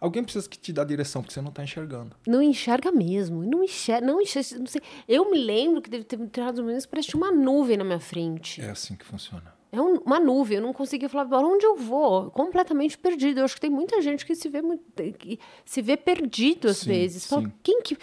Alguém 0.00 0.22
precisa 0.22 0.46
que 0.48 0.58
te 0.58 0.72
dá 0.72 0.84
direção, 0.84 1.22
porque 1.22 1.32
você 1.32 1.40
não 1.40 1.48
está 1.48 1.64
enxergando. 1.64 2.14
Não 2.26 2.42
enxerga 2.42 2.92
mesmo. 2.92 3.42
Não 3.42 3.64
enxerga. 3.64 4.06
Não 4.06 4.20
enxerga 4.20 4.58
não 4.58 4.66
sei. 4.66 4.82
Eu 5.08 5.30
me 5.30 5.38
lembro 5.38 5.80
que 5.80 5.88
deve 5.88 6.04
ter 6.04 6.20
entrado 6.20 6.62
menos, 6.62 6.84
parece 6.84 7.14
uma 7.16 7.32
nuvem 7.32 7.78
na 7.78 7.84
minha 7.84 8.00
frente. 8.00 8.60
É 8.60 8.70
assim 8.70 8.96
que 8.96 9.04
funciona. 9.04 9.54
É 9.74 9.80
um- 9.80 9.96
uma 9.98 10.20
nuvem. 10.20 10.56
Eu 10.58 10.62
não 10.62 10.72
conseguia 10.72 11.08
falar 11.08 11.26
para 11.26 11.38
onde 11.38 11.64
eu 11.66 11.76
vou. 11.76 12.30
Completamente 12.30 12.96
perdido. 12.96 13.40
Eu 13.40 13.44
acho 13.44 13.54
que 13.54 13.60
tem 13.60 13.70
muita 13.70 14.00
gente 14.00 14.24
que 14.24 14.34
se 14.34 14.48
vê, 14.48 14.62
muito- 14.62 14.84
que 15.18 15.38
se 15.64 15.82
vê 15.82 15.96
perdido 15.96 16.68
às 16.68 16.78
Sim, 16.78 16.90
vezes. 16.90 17.26
Fala, 17.26 17.52
quem 17.62 17.82
que. 17.82 17.96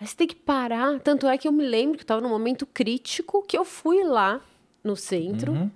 Aí 0.00 0.06
você 0.06 0.14
tem 0.14 0.26
que 0.26 0.34
parar. 0.36 1.00
Tanto 1.00 1.26
é 1.26 1.38
que 1.38 1.48
eu 1.48 1.52
me 1.52 1.64
lembro 1.64 1.96
que 1.96 2.04
estava 2.04 2.20
num 2.20 2.28
momento 2.28 2.66
crítico 2.66 3.42
que 3.42 3.56
eu 3.56 3.64
fui 3.64 4.04
lá 4.04 4.40
no 4.84 4.94
centro. 4.94 5.52
Uhum. 5.52 5.70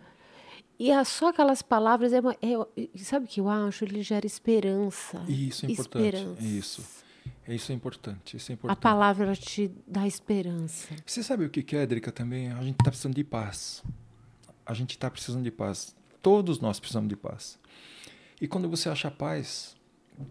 E 0.78 0.90
é 0.90 1.04
só 1.04 1.28
aquelas 1.28 1.62
palavras. 1.62 2.12
É, 2.12 2.20
uma- 2.20 2.36
é- 2.42 2.88
sabe 2.98 3.26
o 3.26 3.28
que 3.28 3.40
eu 3.40 3.48
acho? 3.48 3.84
Ele 3.84 4.02
gera 4.02 4.26
esperança. 4.26 5.22
Isso 5.28 5.64
é 5.66 5.70
importante. 5.72 6.04
Esperança. 6.06 6.42
Isso. 6.42 6.84
É 7.46 7.54
isso 7.54 7.72
é 7.72 7.74
importante. 7.74 8.36
Isso 8.36 8.50
é 8.50 8.52
A 8.52 8.54
importante. 8.54 8.78
palavra 8.80 9.24
ela 9.26 9.36
te 9.36 9.70
dá 9.86 10.06
esperança. 10.06 10.88
Você 11.04 11.22
sabe 11.22 11.44
o 11.44 11.50
que 11.50 11.62
que 11.62 11.76
é, 11.76 11.84
Drica, 11.86 12.12
também? 12.12 12.50
A 12.52 12.62
gente 12.62 12.78
está 12.78 12.90
precisando 12.90 13.14
de 13.14 13.24
paz. 13.24 13.82
A 14.70 14.74
gente 14.74 14.90
está 14.90 15.10
precisando 15.10 15.42
de 15.42 15.50
paz. 15.50 15.96
Todos 16.22 16.60
nós 16.60 16.78
precisamos 16.78 17.08
de 17.08 17.16
paz. 17.16 17.58
E 18.40 18.46
quando 18.46 18.68
você 18.68 18.88
acha 18.88 19.10
paz, 19.10 19.74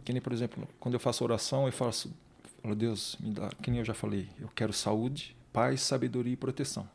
que 0.05 0.13
nem, 0.13 0.21
por 0.21 0.31
exemplo, 0.31 0.65
quando 0.79 0.93
eu 0.93 0.99
faço 0.99 1.25
oração, 1.25 1.65
eu 1.65 1.73
faço, 1.73 2.09
falo, 2.63 2.73
Deus, 2.73 3.17
me 3.19 3.31
dá, 3.31 3.49
que 3.61 3.69
nem 3.69 3.81
eu 3.81 3.85
já 3.85 3.93
falei, 3.93 4.29
eu 4.39 4.47
quero 4.55 4.71
saúde, 4.71 5.35
paz, 5.51 5.81
sabedoria 5.81 6.31
e 6.31 6.37
proteção. 6.37 6.87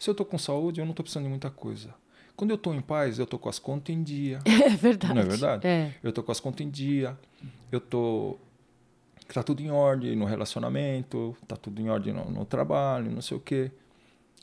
Se 0.00 0.10
eu 0.10 0.12
estou 0.14 0.26
com 0.26 0.36
saúde, 0.36 0.80
eu 0.80 0.84
não 0.84 0.90
estou 0.90 1.04
precisando 1.04 1.22
de 1.22 1.30
muita 1.30 1.48
coisa. 1.48 1.94
Quando 2.34 2.50
eu 2.50 2.56
estou 2.56 2.74
em 2.74 2.80
paz, 2.80 3.20
eu 3.20 3.24
estou 3.24 3.38
com 3.38 3.48
as 3.48 3.60
contas 3.60 3.94
em 3.94 4.02
dia. 4.02 4.40
É 4.44 4.70
verdade. 4.70 5.14
Não 5.14 5.22
é 5.22 5.24
verdade? 5.24 5.64
É. 5.68 5.94
Eu 6.02 6.08
estou 6.08 6.24
com 6.24 6.32
as 6.32 6.40
contas 6.40 6.66
em 6.66 6.70
dia, 6.70 7.16
eu 7.70 7.78
estou 7.78 8.40
tá 9.32 9.44
tudo 9.44 9.62
em 9.62 9.70
ordem 9.70 10.16
no 10.16 10.24
relacionamento, 10.24 11.36
tá 11.46 11.56
tudo 11.56 11.80
em 11.80 11.88
ordem 11.88 12.12
no, 12.12 12.28
no 12.28 12.44
trabalho, 12.44 13.12
não 13.12 13.22
sei 13.22 13.36
o 13.36 13.40
quê. 13.40 13.70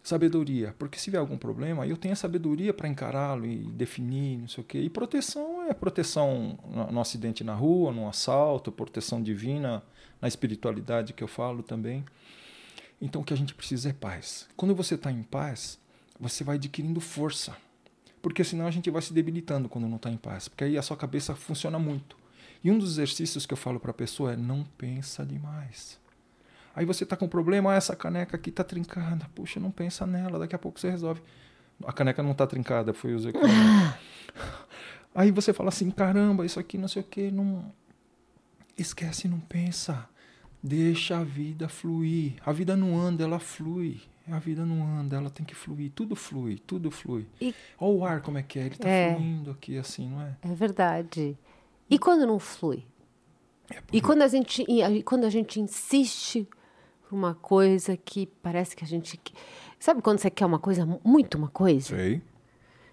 Sabedoria, 0.04 0.74
porque 0.80 0.98
se 0.98 1.12
vier 1.12 1.20
algum 1.20 1.38
problema, 1.38 1.86
eu 1.86 1.96
tenho 1.96 2.14
a 2.14 2.16
sabedoria 2.16 2.74
para 2.74 2.88
encará-lo 2.88 3.46
e 3.46 3.58
definir, 3.72 4.40
não 4.40 4.48
sei 4.48 4.64
o 4.64 4.66
quê. 4.66 4.80
E 4.80 4.90
proteção 4.90 5.64
é 5.70 5.76
proteção 5.76 6.58
no, 6.92 7.00
acidente 7.00 7.44
na 7.44 7.54
rua, 7.54 7.92
no 7.92 8.10
assalto, 8.10 8.72
proteção 8.72 9.22
divina, 9.22 9.84
na 10.20 10.28
espiritualidade 10.28 11.14
que 11.14 11.24
eu 11.24 11.28
falo 11.28 11.62
também. 11.62 12.04
Então 13.00 13.22
o 13.22 13.24
que 13.24 13.34
a 13.34 13.38
gente 13.38 13.54
precisa 13.54 13.90
é 13.90 13.94
paz. 13.94 14.48
Quando 14.58 14.74
você 14.74 14.96
está 14.96 15.12
em 15.12 15.22
paz, 15.22 15.80
você 16.20 16.44
vai 16.44 16.56
adquirindo 16.56 17.00
força. 17.00 17.56
Porque 18.24 18.44
senão 18.44 18.66
a 18.66 18.72
gente 18.72 18.90
vai 18.90 19.02
se 19.04 19.14
debilitando 19.14 19.70
quando 19.70 19.88
não 19.88 19.98
está 19.98 20.10
em 20.10 20.18
paz. 20.18 20.48
Porque 20.48 20.64
aí 20.64 20.78
a 20.78 20.82
sua 20.82 20.98
cabeça 20.98 21.36
funciona 21.36 21.78
muito. 21.78 22.16
E 22.64 22.72
um 22.72 22.78
dos 22.78 22.92
exercícios 22.94 23.46
que 23.46 23.54
eu 23.54 23.58
falo 23.58 23.80
para 23.80 23.92
a 23.92 23.94
pessoa 23.94 24.34
é 24.34 24.36
não 24.36 24.64
pensa 24.64 25.26
demais. 25.26 26.00
Aí 26.76 26.86
você 26.86 27.04
está 27.04 27.18
com 27.18 27.26
um 27.26 27.30
problema, 27.30 27.72
ah, 27.72 27.76
essa 27.76 27.96
caneca 27.96 28.38
aqui 28.38 28.50
está 28.50 28.64
trincada. 28.64 29.30
Puxa, 29.36 29.60
não 29.60 29.72
pensa 29.72 30.06
nela, 30.06 30.40
daqui 30.40 30.56
a 30.56 30.60
pouco 30.60 30.80
você 30.80 30.90
resolve. 30.90 31.22
A 31.86 31.92
caneca 31.92 32.24
não 32.24 32.32
está 32.32 32.48
trincada, 32.48 32.94
foi 32.94 33.18
Zé 33.18 33.32
Aí 35.14 35.32
você 35.32 35.52
fala 35.52 35.70
assim, 35.70 35.92
caramba, 35.92 36.46
isso 36.46 36.60
aqui 36.60 36.78
não 36.78 36.88
sei 36.88 37.02
o 37.02 37.06
que, 37.06 37.32
não... 37.32 37.74
Esquece, 38.78 39.28
não 39.28 39.40
pensa. 39.40 40.08
Deixa 40.64 41.18
a 41.18 41.24
vida 41.24 41.68
fluir. 41.68 42.36
A 42.46 42.52
vida 42.54 42.76
não 42.78 42.98
anda, 42.98 43.24
ela 43.24 43.40
flui. 43.40 44.00
A 44.32 44.40
vida 44.40 44.66
não 44.66 44.86
anda, 44.98 45.18
ela 45.18 45.30
tem 45.30 45.46
que 45.46 45.54
fluir. 45.54 45.92
Tudo 45.94 46.16
flui, 46.16 46.58
tudo 46.66 46.90
flui. 46.90 47.28
E... 47.42 47.54
Olha 47.78 47.98
o 47.98 48.06
ar 48.06 48.22
como 48.22 48.38
é 48.38 48.44
que 48.44 48.58
é, 48.58 48.64
ele 48.64 48.76
está 48.76 48.88
é. 48.88 49.14
fluindo 49.14 49.52
aqui 49.52 49.78
assim, 49.78 50.10
não 50.10 50.22
é? 50.22 50.38
É 50.42 50.54
verdade. 50.54 51.38
E 51.90 52.00
quando 52.00 52.26
não 52.26 52.40
flui? 52.40 52.86
É 53.70 53.80
e 53.92 54.02
quando 54.02 54.22
a 54.22 54.28
gente, 54.28 54.64
e 54.68 55.04
quando 55.04 55.26
a 55.26 55.30
gente 55.30 55.60
insiste 55.60 56.48
uma 57.14 57.36
coisa 57.36 57.96
que 57.98 58.26
parece 58.42 58.76
que 58.76 58.84
a 58.84 58.88
gente. 58.88 59.20
Sabe 59.80 60.02
quando 60.02 60.20
você 60.20 60.30
quer 60.30 60.46
uma 60.46 60.60
coisa, 60.60 60.86
muito 61.04 61.38
uma 61.38 61.50
coisa? 61.50 61.96
Sei. 61.96 62.22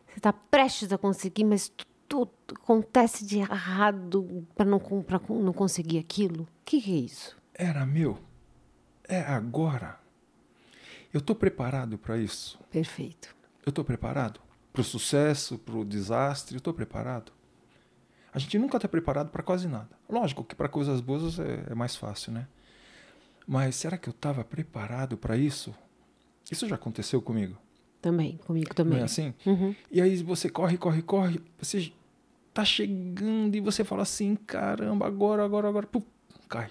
Você 0.07 0.19
está 0.19 0.33
prestes 0.33 0.93
a 0.93 0.99
conseguir, 0.99 1.45
mas 1.45 1.71
tudo 2.09 2.31
acontece 2.55 3.25
de 3.25 3.39
errado 3.39 4.47
para 4.55 4.65
não, 4.65 4.79
pra 4.79 5.21
não 5.29 5.53
conseguir 5.53 5.99
aquilo. 5.99 6.43
O 6.43 6.49
que, 6.65 6.81
que 6.81 6.93
é 6.93 7.01
isso? 7.01 7.37
Era 7.55 7.85
meu. 7.85 8.19
É 9.07 9.21
agora. 9.21 9.99
Eu 11.13 11.19
estou 11.19 11.37
preparado 11.37 11.99
para 11.99 12.19
isso. 12.19 12.59
Perfeito. 12.71 13.35
Eu 13.65 13.71
estou 13.71 13.85
preparado 13.85 14.41
para 14.73 14.81
o 14.81 14.85
sucesso, 14.85 15.59
para 15.59 15.77
o 15.77 15.85
desastre. 15.85 16.55
Eu 16.55 16.59
estou 16.59 16.73
preparado. 16.73 17.33
A 18.33 18.39
gente 18.39 18.59
nunca 18.59 18.77
está 18.77 18.89
preparado 18.89 19.31
para 19.31 19.43
quase 19.43 19.67
nada. 19.67 19.89
Lógico 20.09 20.45
que 20.45 20.55
para 20.55 20.69
coisas 20.69 21.01
boas 21.01 21.39
é, 21.39 21.65
é 21.71 21.75
mais 21.75 21.97
fácil, 21.97 22.33
né? 22.33 22.47
Mas 23.49 23.77
será 23.77 23.97
que 23.97 24.07
eu 24.07 24.13
estava 24.13 24.45
preparado 24.45 25.17
para 25.17 25.35
isso? 25.35 25.75
Isso 26.53 26.69
já 26.69 26.75
aconteceu 26.75 27.23
comigo? 27.23 27.57
Também, 27.99 28.37
comigo 28.47 28.75
também. 28.75 28.97
Não 28.97 29.01
é 29.01 29.05
assim? 29.05 29.33
Uhum. 29.47 29.75
E 29.91 30.03
aí 30.03 30.23
você 30.23 30.51
corre, 30.51 30.77
corre, 30.77 31.01
corre, 31.01 31.41
você 31.59 31.91
tá 32.53 32.63
chegando 32.63 33.57
e 33.57 33.61
você 33.61 33.85
fala 33.85 34.03
assim, 34.03 34.37
caramba, 34.37 35.07
agora, 35.07 35.43
agora, 35.43 35.67
agora, 35.67 35.87
pum, 35.87 36.03
cai. 36.47 36.69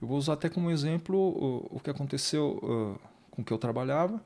Eu 0.00 0.08
vou 0.08 0.16
usar 0.16 0.32
até 0.32 0.48
como 0.48 0.70
exemplo 0.70 1.18
o, 1.18 1.76
o 1.76 1.80
que 1.80 1.90
aconteceu 1.90 2.58
uh, 2.62 3.08
com 3.30 3.44
que 3.44 3.52
eu 3.52 3.58
trabalhava. 3.58 4.18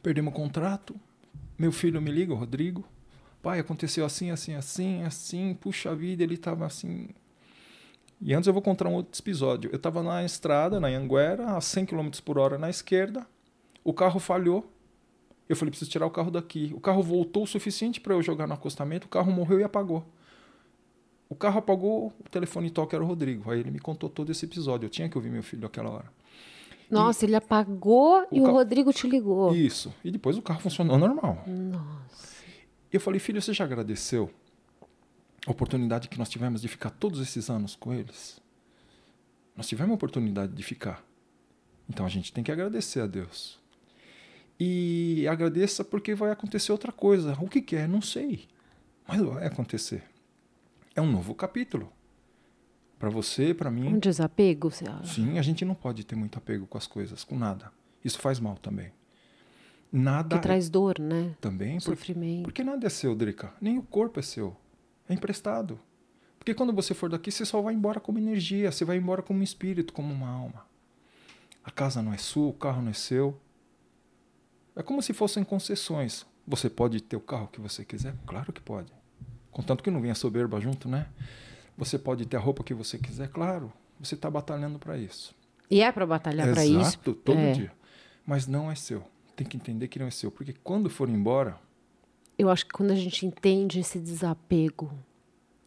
Perdemos 0.00 0.32
o 0.32 0.36
contrato, 0.36 0.94
meu 1.58 1.72
filho 1.72 2.00
me 2.00 2.12
liga, 2.12 2.32
o 2.32 2.36
Rodrigo, 2.36 2.84
pai, 3.42 3.58
aconteceu 3.58 4.04
assim, 4.04 4.30
assim, 4.30 4.54
assim, 4.54 5.02
assim, 5.02 5.54
puxa 5.54 5.92
vida, 5.92 6.22
ele 6.22 6.34
estava 6.34 6.64
assim, 6.64 7.08
e 8.20 8.34
antes 8.34 8.46
eu 8.46 8.52
vou 8.52 8.62
contar 8.62 8.86
um 8.88 8.94
outro 8.94 9.20
episódio. 9.20 9.70
Eu 9.70 9.76
estava 9.76 10.02
na 10.02 10.24
estrada, 10.24 10.80
na 10.80 10.88
Anguera, 10.88 11.56
a 11.56 11.60
100 11.60 11.86
km 11.86 12.10
por 12.24 12.38
hora 12.38 12.58
na 12.58 12.68
esquerda. 12.68 13.26
O 13.84 13.92
carro 13.92 14.18
falhou. 14.18 14.70
Eu 15.48 15.56
falei, 15.56 15.70
preciso 15.70 15.90
tirar 15.90 16.06
o 16.06 16.10
carro 16.10 16.30
daqui. 16.30 16.72
O 16.74 16.80
carro 16.80 17.02
voltou 17.02 17.44
o 17.44 17.46
suficiente 17.46 18.00
para 18.00 18.14
eu 18.14 18.22
jogar 18.22 18.46
no 18.46 18.54
acostamento. 18.54 19.06
O 19.06 19.08
carro 19.08 19.32
morreu 19.32 19.60
e 19.60 19.64
apagou. 19.64 20.04
O 21.28 21.34
carro 21.34 21.58
apagou, 21.58 22.12
o 22.18 22.28
telefone 22.30 22.70
toca 22.70 22.96
era 22.96 23.04
o 23.04 23.06
Rodrigo. 23.06 23.50
Aí 23.50 23.60
ele 23.60 23.70
me 23.70 23.78
contou 23.78 24.08
todo 24.08 24.32
esse 24.32 24.44
episódio. 24.44 24.86
Eu 24.86 24.90
tinha 24.90 25.08
que 25.08 25.16
ouvir 25.16 25.30
meu 25.30 25.42
filho 25.42 25.62
naquela 25.62 25.90
hora. 25.90 26.12
Nossa, 26.90 27.24
e 27.24 27.28
ele 27.28 27.36
apagou 27.36 28.26
o 28.30 28.36
e 28.36 28.40
o 28.40 28.50
Rodrigo 28.50 28.92
te 28.92 29.06
ligou. 29.06 29.54
Isso. 29.54 29.94
E 30.02 30.10
depois 30.10 30.38
o 30.38 30.42
carro 30.42 30.60
funcionou 30.60 30.98
normal. 30.98 31.44
Nossa. 31.46 32.38
Eu 32.90 33.00
falei, 33.00 33.20
filho, 33.20 33.40
você 33.40 33.52
já 33.52 33.64
agradeceu? 33.64 34.30
Oportunidade 35.50 36.08
que 36.08 36.18
nós 36.18 36.28
tivemos 36.28 36.60
de 36.60 36.68
ficar 36.68 36.90
todos 36.90 37.20
esses 37.20 37.48
anos 37.48 37.74
com 37.74 37.92
eles. 37.92 38.40
Nós 39.56 39.68
tivemos 39.68 39.92
a 39.92 39.94
oportunidade 39.94 40.52
de 40.52 40.62
ficar. 40.62 41.04
Então 41.88 42.04
a 42.04 42.08
gente 42.08 42.32
tem 42.32 42.44
que 42.44 42.52
agradecer 42.52 43.00
a 43.00 43.06
Deus. 43.06 43.58
E 44.60 45.26
agradeça 45.28 45.84
porque 45.84 46.14
vai 46.14 46.30
acontecer 46.30 46.72
outra 46.72 46.92
coisa. 46.92 47.36
O 47.40 47.48
que, 47.48 47.60
que 47.60 47.76
é? 47.76 47.86
Não 47.86 48.02
sei. 48.02 48.46
Mas 49.06 49.20
vai 49.20 49.46
acontecer. 49.46 50.02
É 50.94 51.00
um 51.00 51.10
novo 51.10 51.34
capítulo. 51.34 51.92
Para 52.98 53.08
você, 53.08 53.54
para 53.54 53.70
mim. 53.70 53.94
Um 53.94 53.98
desapego, 53.98 54.70
você 54.70 54.84
acha? 54.88 55.14
Sim, 55.14 55.38
a 55.38 55.42
gente 55.42 55.64
não 55.64 55.74
pode 55.74 56.04
ter 56.04 56.16
muito 56.16 56.36
apego 56.36 56.66
com 56.66 56.76
as 56.76 56.86
coisas, 56.86 57.22
com 57.22 57.38
nada. 57.38 57.70
Isso 58.04 58.18
faz 58.18 58.40
mal 58.40 58.56
também. 58.56 58.90
Nada. 59.92 60.36
Que 60.36 60.42
traz 60.42 60.68
dor, 60.68 60.98
né? 60.98 61.34
Também. 61.40 61.78
Sofrimento. 61.78 62.42
Porque, 62.42 62.62
porque 62.62 62.64
nada 62.64 62.86
é 62.86 62.90
seu, 62.90 63.14
Drica. 63.14 63.52
Nem 63.60 63.78
o 63.78 63.82
corpo 63.82 64.18
é 64.18 64.22
seu. 64.22 64.56
É 65.08 65.14
emprestado. 65.14 65.80
Porque 66.38 66.54
quando 66.54 66.72
você 66.72 66.94
for 66.94 67.10
daqui, 67.10 67.30
você 67.30 67.44
só 67.44 67.60
vai 67.60 67.74
embora 67.74 68.00
como 68.00 68.18
energia, 68.18 68.70
você 68.70 68.84
vai 68.84 68.96
embora 68.96 69.22
como 69.22 69.40
um 69.40 69.42
espírito, 69.42 69.92
como 69.92 70.12
uma 70.12 70.28
alma. 70.28 70.66
A 71.64 71.70
casa 71.70 72.00
não 72.00 72.12
é 72.12 72.16
sua, 72.16 72.48
o 72.48 72.52
carro 72.52 72.80
não 72.80 72.90
é 72.90 72.94
seu. 72.94 73.38
É 74.74 74.82
como 74.82 75.02
se 75.02 75.12
fossem 75.12 75.44
concessões. 75.44 76.24
Você 76.46 76.70
pode 76.70 77.02
ter 77.02 77.16
o 77.16 77.20
carro 77.20 77.48
que 77.48 77.60
você 77.60 77.84
quiser? 77.84 78.14
Claro 78.26 78.52
que 78.52 78.60
pode. 78.60 78.90
Contanto 79.50 79.82
que 79.82 79.90
não 79.90 80.00
venha 80.00 80.14
soberba 80.14 80.60
junto, 80.60 80.88
né? 80.88 81.08
Você 81.76 81.98
pode 81.98 82.24
ter 82.26 82.36
a 82.36 82.40
roupa 82.40 82.64
que 82.64 82.72
você 82.72 82.96
quiser? 82.96 83.28
Claro. 83.28 83.72
Você 84.00 84.14
está 84.14 84.30
batalhando 84.30 84.78
para 84.78 84.96
isso. 84.96 85.34
E 85.70 85.82
é 85.82 85.92
para 85.92 86.06
batalhar 86.06 86.50
para 86.52 86.64
isso? 86.64 86.78
Exato, 86.78 87.12
todo 87.12 87.38
é. 87.38 87.52
dia. 87.52 87.72
Mas 88.24 88.46
não 88.46 88.70
é 88.70 88.74
seu. 88.74 89.04
Tem 89.36 89.46
que 89.46 89.56
entender 89.56 89.88
que 89.88 89.98
não 89.98 90.06
é 90.06 90.10
seu. 90.10 90.30
Porque 90.30 90.54
quando 90.64 90.88
for 90.88 91.08
embora, 91.08 91.58
eu 92.38 92.48
acho 92.48 92.64
que 92.64 92.72
quando 92.72 92.92
a 92.92 92.94
gente 92.94 93.26
entende 93.26 93.80
esse 93.80 93.98
desapego. 93.98 94.90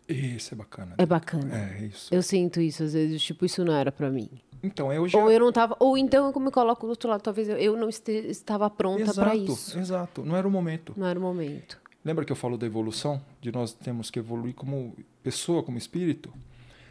Isso 0.07 0.53
é 0.53 0.57
bacana. 0.57 0.95
É 0.97 1.05
bacana. 1.05 1.53
É, 1.53 1.86
isso. 1.86 2.13
Eu 2.13 2.23
sinto 2.23 2.62
isso 2.62 2.84
às 2.84 2.93
vezes, 2.93 3.21
tipo, 3.21 3.45
isso 3.45 3.63
não 3.65 3.73
era 3.73 3.91
para 3.91 4.10
mim. 4.10 4.29
Então, 4.63 4.93
eu 4.93 5.07
já... 5.07 5.19
Ou 5.19 5.29
eu 5.29 5.39
não 5.39 5.51
tava, 5.51 5.75
ou 5.79 5.97
então 5.97 6.31
eu 6.31 6.39
me 6.39 6.51
coloco 6.51 6.86
do 6.86 6.91
outro 6.91 7.10
lado, 7.10 7.21
talvez 7.21 7.49
eu, 7.49 7.57
eu 7.57 7.75
não 7.75 7.89
este, 7.89 8.12
estava 8.12 8.69
pronta 8.69 9.13
para 9.13 9.36
isso. 9.36 9.77
Exato, 9.77 10.23
não 10.23 10.36
era 10.36 10.47
o 10.47 10.51
momento. 10.51 10.93
Não 10.95 11.07
era 11.07 11.17
o 11.17 11.21
momento. 11.21 11.79
Lembra 12.05 12.23
que 12.23 12.31
eu 12.31 12.36
falo 12.36 12.57
da 12.57 12.65
evolução, 12.65 13.21
de 13.41 13.51
nós 13.51 13.73
temos 13.73 14.10
que 14.10 14.19
evoluir 14.19 14.53
como 14.53 14.95
pessoa, 15.23 15.63
como 15.63 15.77
espírito? 15.77 16.31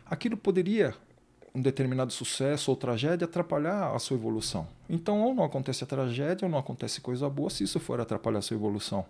Aquilo 0.05 0.37
poderia 0.37 0.95
um 1.55 1.61
determinado 1.61 2.13
sucesso 2.13 2.71
ou 2.71 2.77
tragédia 2.77 3.25
atrapalhar 3.25 3.95
a 3.95 3.99
sua 3.99 4.17
evolução. 4.17 4.67
Então, 4.89 5.21
ou 5.23 5.35
não 5.35 5.45
acontece 5.45 5.85
a 5.85 5.87
tragédia, 5.87 6.47
ou 6.47 6.51
não 6.51 6.59
acontece 6.59 7.01
coisa 7.01 7.29
boa, 7.29 7.51
se 7.51 7.65
isso 7.65 7.79
for 7.79 8.01
atrapalhar 8.01 8.39
a 8.39 8.43
sua 8.43 8.57
evolução 8.57 9.05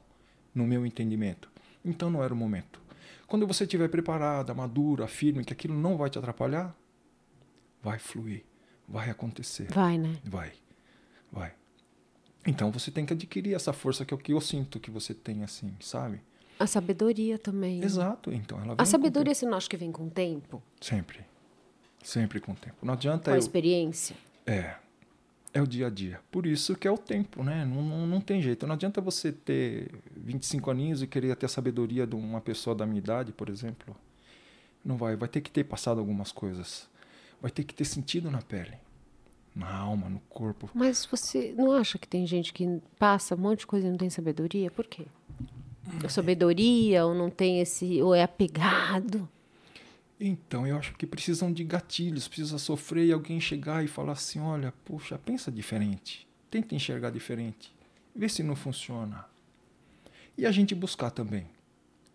no 0.55 0.67
meu 0.67 0.85
entendimento. 0.85 1.51
Então 1.85 2.11
não 2.11 2.23
era 2.23 2.33
o 2.33 2.37
momento. 2.37 2.81
Quando 3.27 3.47
você 3.47 3.65
estiver 3.65 3.89
preparada, 3.89 4.53
madura, 4.53 5.07
firme, 5.07 5.45
que 5.45 5.53
aquilo 5.53 5.75
não 5.75 5.97
vai 5.97 6.11
te 6.11 6.19
atrapalhar, 6.19 6.77
vai 7.83 7.99
fluir, 7.99 8.45
vai 8.89 9.09
acontecer. 9.09 9.69
Vai, 9.73 9.97
né? 9.97 10.17
Vai, 10.25 10.53
vai. 11.31 11.53
Então 12.47 12.71
você 12.71 12.91
tem 12.91 13.07
que 13.07 13.13
adquirir 13.13 13.55
essa 13.55 13.73
força 13.73 14.05
que 14.05 14.13
é 14.13 14.17
o 14.17 14.19
que 14.19 14.33
eu 14.33 14.41
sinto 14.41 14.81
que 14.81 14.91
você 14.91 15.15
tem, 15.15 15.43
assim, 15.45 15.75
sabe? 15.81 16.21
A 16.59 16.67
sabedoria 16.67 17.39
também. 17.39 17.83
Exato, 17.83 18.33
então 18.33 18.61
ela 18.61 18.75
A 18.77 18.85
sabedoria 18.85 19.35
você 19.35 19.47
não 19.47 19.57
acha 19.57 19.69
que 19.69 19.77
vem 19.77 19.93
com 19.93 20.07
o 20.07 20.11
tempo? 20.11 20.63
Sempre. 20.81 21.21
Sempre 22.03 22.41
com 22.41 22.53
o 22.53 22.57
tempo. 22.57 22.77
Não 22.83 22.95
adianta 22.95 23.25
com 23.25 23.31
a 23.31 23.35
eu... 23.35 23.39
experiência? 23.39 24.17
É 24.47 24.75
é 25.53 25.61
o 25.61 25.67
dia 25.67 25.89
a 25.89 25.91
dia. 25.91 26.21
Por 26.31 26.47
isso 26.47 26.77
que 26.77 26.87
é 26.87 26.91
o 26.91 26.99
tempo, 26.99 27.43
né? 27.43 27.65
Não, 27.65 27.83
não, 27.83 28.07
não, 28.07 28.21
tem 28.21 28.41
jeito. 28.41 28.67
Não 28.67 28.75
adianta 28.75 29.01
você 29.01 29.33
ter 29.33 29.91
25 30.17 30.71
aninhos 30.71 31.03
e 31.03 31.07
querer 31.07 31.35
ter 31.37 31.47
a 31.47 31.49
sabedoria 31.49 32.07
de 32.07 32.15
uma 32.15 32.41
pessoa 32.41 32.75
da 32.75 32.87
minha 32.87 32.99
idade, 32.99 33.33
por 33.33 33.49
exemplo. 33.49 33.97
Não 34.85 34.97
vai. 34.97 35.17
Vai 35.17 35.29
ter 35.29 35.41
que 35.41 35.51
ter 35.51 35.65
passado 35.65 35.99
algumas 35.99 36.31
coisas. 36.33 36.89
Vai 37.41 37.51
ter 37.51 37.65
que 37.65 37.75
ter 37.75 37.85
sentido 37.85 38.31
na 38.31 38.43
pele, 38.43 38.77
na 39.55 39.73
alma, 39.75 40.09
no 40.09 40.21
corpo. 40.29 40.71
Mas 40.75 41.07
você 41.07 41.55
não 41.57 41.73
acha 41.73 41.99
que 41.99 42.07
tem 42.07 42.27
gente 42.27 42.53
que 42.53 42.81
passa 42.99 43.35
um 43.35 43.39
monte 43.39 43.61
de 43.61 43.67
coisa 43.67 43.87
e 43.87 43.91
não 43.91 43.97
tem 43.97 44.11
sabedoria? 44.11 44.71
Por 44.71 44.87
quê? 44.87 45.07
A 46.05 46.09
sabedoria 46.09 47.05
ou 47.05 47.15
não 47.15 47.31
tem 47.31 47.61
esse. 47.61 48.01
ou 48.01 48.15
é 48.15 48.23
apegado? 48.23 49.29
Então, 50.21 50.67
eu 50.67 50.77
acho 50.77 50.95
que 50.97 51.07
precisam 51.07 51.51
de 51.51 51.65
gatilhos, 51.65 52.29
precisa 52.29 52.59
sofrer 52.59 53.07
e 53.07 53.13
alguém 53.13 53.41
chegar 53.41 53.83
e 53.83 53.89
falar 53.89 54.13
assim: 54.13 54.39
olha, 54.39 54.73
puxa, 54.85 55.19
pensa 55.19 55.51
diferente, 55.51 56.29
tenta 56.51 56.75
enxergar 56.75 57.11
diferente, 57.11 57.75
vê 58.15 58.29
se 58.29 58.43
não 58.43 58.55
funciona. 58.55 59.25
E 60.37 60.45
a 60.45 60.53
gente 60.53 60.75
buscar 60.75 61.11
também. 61.11 61.47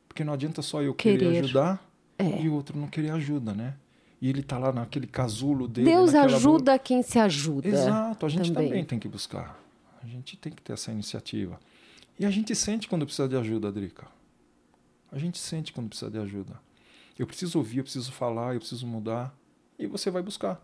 Porque 0.07 0.23
não 0.23 0.33
adianta 0.33 0.61
só 0.61 0.81
eu 0.81 0.93
querer, 0.93 1.19
querer 1.19 1.39
ajudar 1.39 1.85
é. 2.17 2.41
e 2.41 2.47
o 2.47 2.53
outro 2.53 2.77
não 2.77 2.87
querer 2.87 3.09
ajuda, 3.09 3.53
né? 3.53 3.73
e 4.21 4.29
ele 4.29 4.39
está 4.39 4.57
lá 4.57 4.71
naquele 4.71 5.07
casulo 5.07 5.67
dele. 5.67 5.89
Deus 5.89 6.15
ajuda 6.15 6.79
quem 6.79 7.03
se 7.03 7.19
ajuda. 7.19 7.67
Exato, 7.67 8.25
a 8.25 8.29
gente 8.29 8.51
também. 8.51 8.69
também 8.69 8.85
tem 8.85 8.97
que 8.97 9.07
buscar. 9.07 9.59
A 10.01 10.07
gente 10.07 10.37
tem 10.37 10.51
que 10.51 10.61
ter 10.61 10.73
essa 10.73 10.91
iniciativa. 10.91 11.59
E 12.19 12.25
a 12.25 12.31
gente 12.31 12.55
sente 12.55 12.87
quando 12.87 13.05
precisa 13.05 13.27
de 13.27 13.35
ajuda, 13.35 13.71
Drica. 13.71 14.07
A 15.11 15.19
gente 15.19 15.37
sente 15.37 15.73
quando 15.73 15.89
precisa 15.89 16.09
de 16.09 16.17
ajuda. 16.17 16.59
Eu 17.17 17.25
preciso 17.25 17.57
ouvir, 17.57 17.77
eu 17.77 17.83
preciso 17.83 18.11
falar, 18.11 18.53
eu 18.53 18.59
preciso 18.59 18.85
mudar. 18.85 19.35
E 19.79 19.87
você 19.87 20.09
vai 20.09 20.21
buscar. 20.21 20.61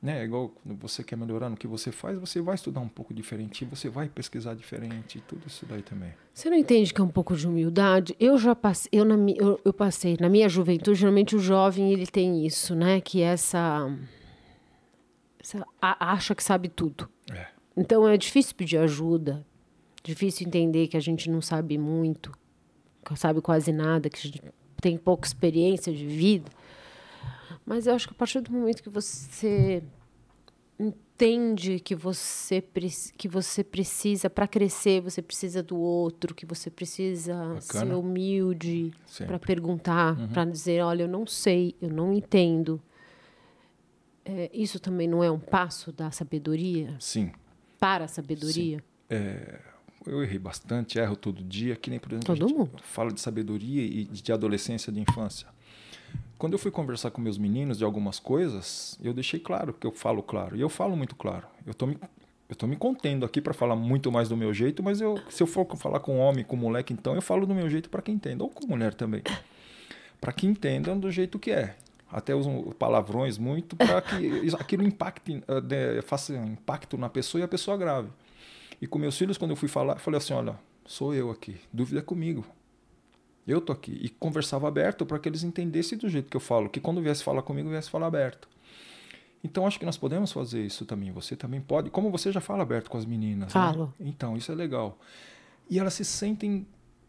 Né? 0.00 0.20
É 0.20 0.24
igual 0.24 0.50
quando 0.50 0.78
você 0.78 1.02
quer 1.02 1.16
melhorar 1.16 1.48
no 1.48 1.56
que 1.56 1.66
você 1.66 1.90
faz, 1.90 2.18
você 2.18 2.40
vai 2.40 2.54
estudar 2.54 2.80
um 2.80 2.88
pouco 2.88 3.14
diferente, 3.14 3.64
você 3.64 3.88
vai 3.88 4.08
pesquisar 4.08 4.54
diferente, 4.54 5.22
tudo 5.26 5.46
isso 5.46 5.64
daí 5.66 5.82
também. 5.82 6.12
Você 6.32 6.50
não 6.50 6.56
entende 6.56 6.92
que 6.92 7.00
é 7.00 7.04
um 7.04 7.08
pouco 7.08 7.34
de 7.34 7.46
humildade? 7.46 8.14
Eu 8.20 8.36
já 8.36 8.54
passei, 8.54 8.90
eu, 8.92 9.04
na, 9.04 9.16
eu, 9.32 9.58
eu 9.64 9.72
passei, 9.72 10.16
na 10.20 10.28
minha 10.28 10.48
juventude, 10.48 11.00
geralmente 11.00 11.34
o 11.34 11.38
jovem 11.38 11.92
ele 11.92 12.06
tem 12.06 12.46
isso, 12.46 12.74
né? 12.74 13.00
Que 13.00 13.22
é 13.22 13.32
essa, 13.32 13.90
essa 15.40 15.66
a, 15.80 16.12
acha 16.12 16.34
que 16.34 16.44
sabe 16.44 16.68
tudo. 16.68 17.08
É. 17.32 17.46
Então 17.74 18.06
é 18.06 18.16
difícil 18.18 18.54
pedir 18.54 18.76
ajuda, 18.78 19.44
difícil 20.04 20.46
entender 20.46 20.88
que 20.88 20.96
a 20.96 21.00
gente 21.00 21.30
não 21.30 21.40
sabe 21.40 21.78
muito, 21.78 22.32
que 23.04 23.16
sabe 23.16 23.40
quase 23.40 23.72
nada, 23.72 24.10
que 24.10 24.18
a 24.18 24.22
gente 24.22 24.42
tem 24.86 24.96
pouca 24.96 25.26
experiência 25.26 25.92
de 25.92 26.06
vida. 26.06 26.48
Mas 27.64 27.88
eu 27.88 27.94
acho 27.96 28.06
que 28.06 28.14
a 28.14 28.16
partir 28.16 28.40
do 28.40 28.52
momento 28.52 28.80
que 28.80 28.88
você 28.88 29.82
entende 30.78 31.80
que 31.80 31.96
você, 31.96 32.62
que 33.18 33.26
você 33.26 33.64
precisa, 33.64 34.30
para 34.30 34.46
crescer, 34.46 35.00
você 35.00 35.20
precisa 35.20 35.60
do 35.60 35.76
outro, 35.76 36.36
que 36.36 36.46
você 36.46 36.70
precisa 36.70 37.34
Bacana. 37.34 37.60
ser 37.62 37.94
humilde 37.94 38.94
para 39.26 39.40
perguntar, 39.40 40.16
uhum. 40.16 40.28
para 40.28 40.44
dizer: 40.44 40.84
olha, 40.84 41.02
eu 41.02 41.08
não 41.08 41.26
sei, 41.26 41.74
eu 41.82 41.90
não 41.90 42.12
entendo. 42.12 42.80
É, 44.24 44.48
isso 44.54 44.78
também 44.78 45.08
não 45.08 45.24
é 45.24 45.30
um 45.30 45.40
passo 45.40 45.90
da 45.90 46.12
sabedoria? 46.12 46.94
Sim. 47.00 47.32
Para 47.76 48.04
a 48.04 48.08
sabedoria? 48.08 48.78
Sim. 48.78 48.84
É, 49.10 49.58
eu 50.06 50.22
errei 50.22 50.38
bastante, 50.38 50.98
erro 50.98 51.16
todo 51.16 51.42
dia, 51.42 51.76
que 51.76 51.90
nem, 51.90 51.98
por 51.98 52.12
exemplo, 52.12 52.36
todo 52.36 52.48
mundo. 52.48 52.70
fala 52.82 53.10
de 53.12 53.20
sabedoria 53.20 53.82
e 53.82 54.04
de 54.04 54.32
adolescência, 54.32 54.92
de 54.92 55.00
infância. 55.00 55.46
Quando 56.38 56.52
eu 56.52 56.58
fui 56.58 56.70
conversar 56.70 57.10
com 57.10 57.20
meus 57.20 57.38
meninos 57.38 57.78
de 57.78 57.84
algumas 57.84 58.18
coisas, 58.18 58.98
eu 59.02 59.14
deixei 59.14 59.40
claro 59.40 59.72
que 59.72 59.86
eu 59.86 59.92
falo 59.92 60.22
claro. 60.22 60.54
E 60.56 60.60
eu 60.60 60.68
falo 60.68 60.94
muito 60.96 61.14
claro. 61.14 61.46
Eu 61.66 61.72
tô 61.72 61.86
me, 61.86 61.98
eu 62.48 62.54
tô 62.54 62.66
me 62.66 62.76
contendo 62.76 63.24
aqui 63.24 63.40
para 63.40 63.54
falar 63.54 63.74
muito 63.74 64.12
mais 64.12 64.28
do 64.28 64.36
meu 64.36 64.52
jeito, 64.52 64.82
mas 64.82 65.00
eu, 65.00 65.18
se 65.30 65.42
eu 65.42 65.46
for 65.46 65.66
falar 65.76 66.00
com 66.00 66.18
homem, 66.18 66.44
com 66.44 66.54
moleque, 66.54 66.92
então 66.92 67.14
eu 67.14 67.22
falo 67.22 67.46
do 67.46 67.54
meu 67.54 67.68
jeito 67.70 67.88
para 67.88 68.02
quem 68.02 68.14
entenda, 68.14 68.44
ou 68.44 68.50
com 68.50 68.66
mulher 68.66 68.92
também. 68.94 69.22
Para 70.20 70.32
que 70.32 70.46
entendam 70.46 70.98
do 70.98 71.10
jeito 71.10 71.38
que 71.38 71.50
é. 71.50 71.74
Até 72.10 72.34
uso 72.34 72.74
palavrões 72.78 73.36
muito 73.36 73.74
para 73.74 74.00
que 74.00 74.54
aquilo 74.60 74.84
impacte, 74.84 75.42
eh, 75.48 76.02
faça 76.02 76.34
impacto 76.34 76.96
na 76.96 77.08
pessoa 77.08 77.40
e 77.40 77.44
a 77.44 77.48
pessoa 77.48 77.76
grave. 77.76 78.08
E 78.80 78.86
com 78.86 78.98
meus 78.98 79.16
filhos, 79.16 79.38
quando 79.38 79.52
eu 79.52 79.56
fui 79.56 79.68
falar, 79.68 79.94
eu 79.94 79.98
falei 79.98 80.18
assim: 80.18 80.34
olha, 80.34 80.58
sou 80.84 81.14
eu 81.14 81.30
aqui, 81.30 81.56
dúvida 81.72 82.00
é 82.00 82.02
comigo. 82.02 82.44
Eu 83.46 83.60
tô 83.60 83.72
aqui. 83.72 83.92
E 84.02 84.08
conversava 84.08 84.66
aberto 84.66 85.06
para 85.06 85.18
que 85.18 85.28
eles 85.28 85.44
entendessem 85.44 85.96
do 85.96 86.08
jeito 86.08 86.28
que 86.28 86.36
eu 86.36 86.40
falo, 86.40 86.68
que 86.68 86.80
quando 86.80 87.00
viesse 87.00 87.22
falar 87.22 87.42
comigo, 87.42 87.70
viesse 87.70 87.88
falar 87.88 88.08
aberto. 88.08 88.48
Então 89.42 89.64
acho 89.66 89.78
que 89.78 89.86
nós 89.86 89.96
podemos 89.96 90.32
fazer 90.32 90.64
isso 90.64 90.84
também. 90.84 91.12
Você 91.12 91.36
também 91.36 91.60
pode, 91.60 91.88
como 91.90 92.10
você 92.10 92.32
já 92.32 92.40
fala 92.40 92.62
aberto 92.62 92.90
com 92.90 92.98
as 92.98 93.04
meninas. 93.04 93.46
Né? 93.46 93.52
Falo. 93.52 93.94
Né? 94.00 94.08
Então, 94.08 94.36
isso 94.36 94.50
é 94.50 94.54
legal. 94.54 94.98
E 95.70 95.78
elas 95.78 95.94
se 95.94 96.04
sentem 96.04 96.66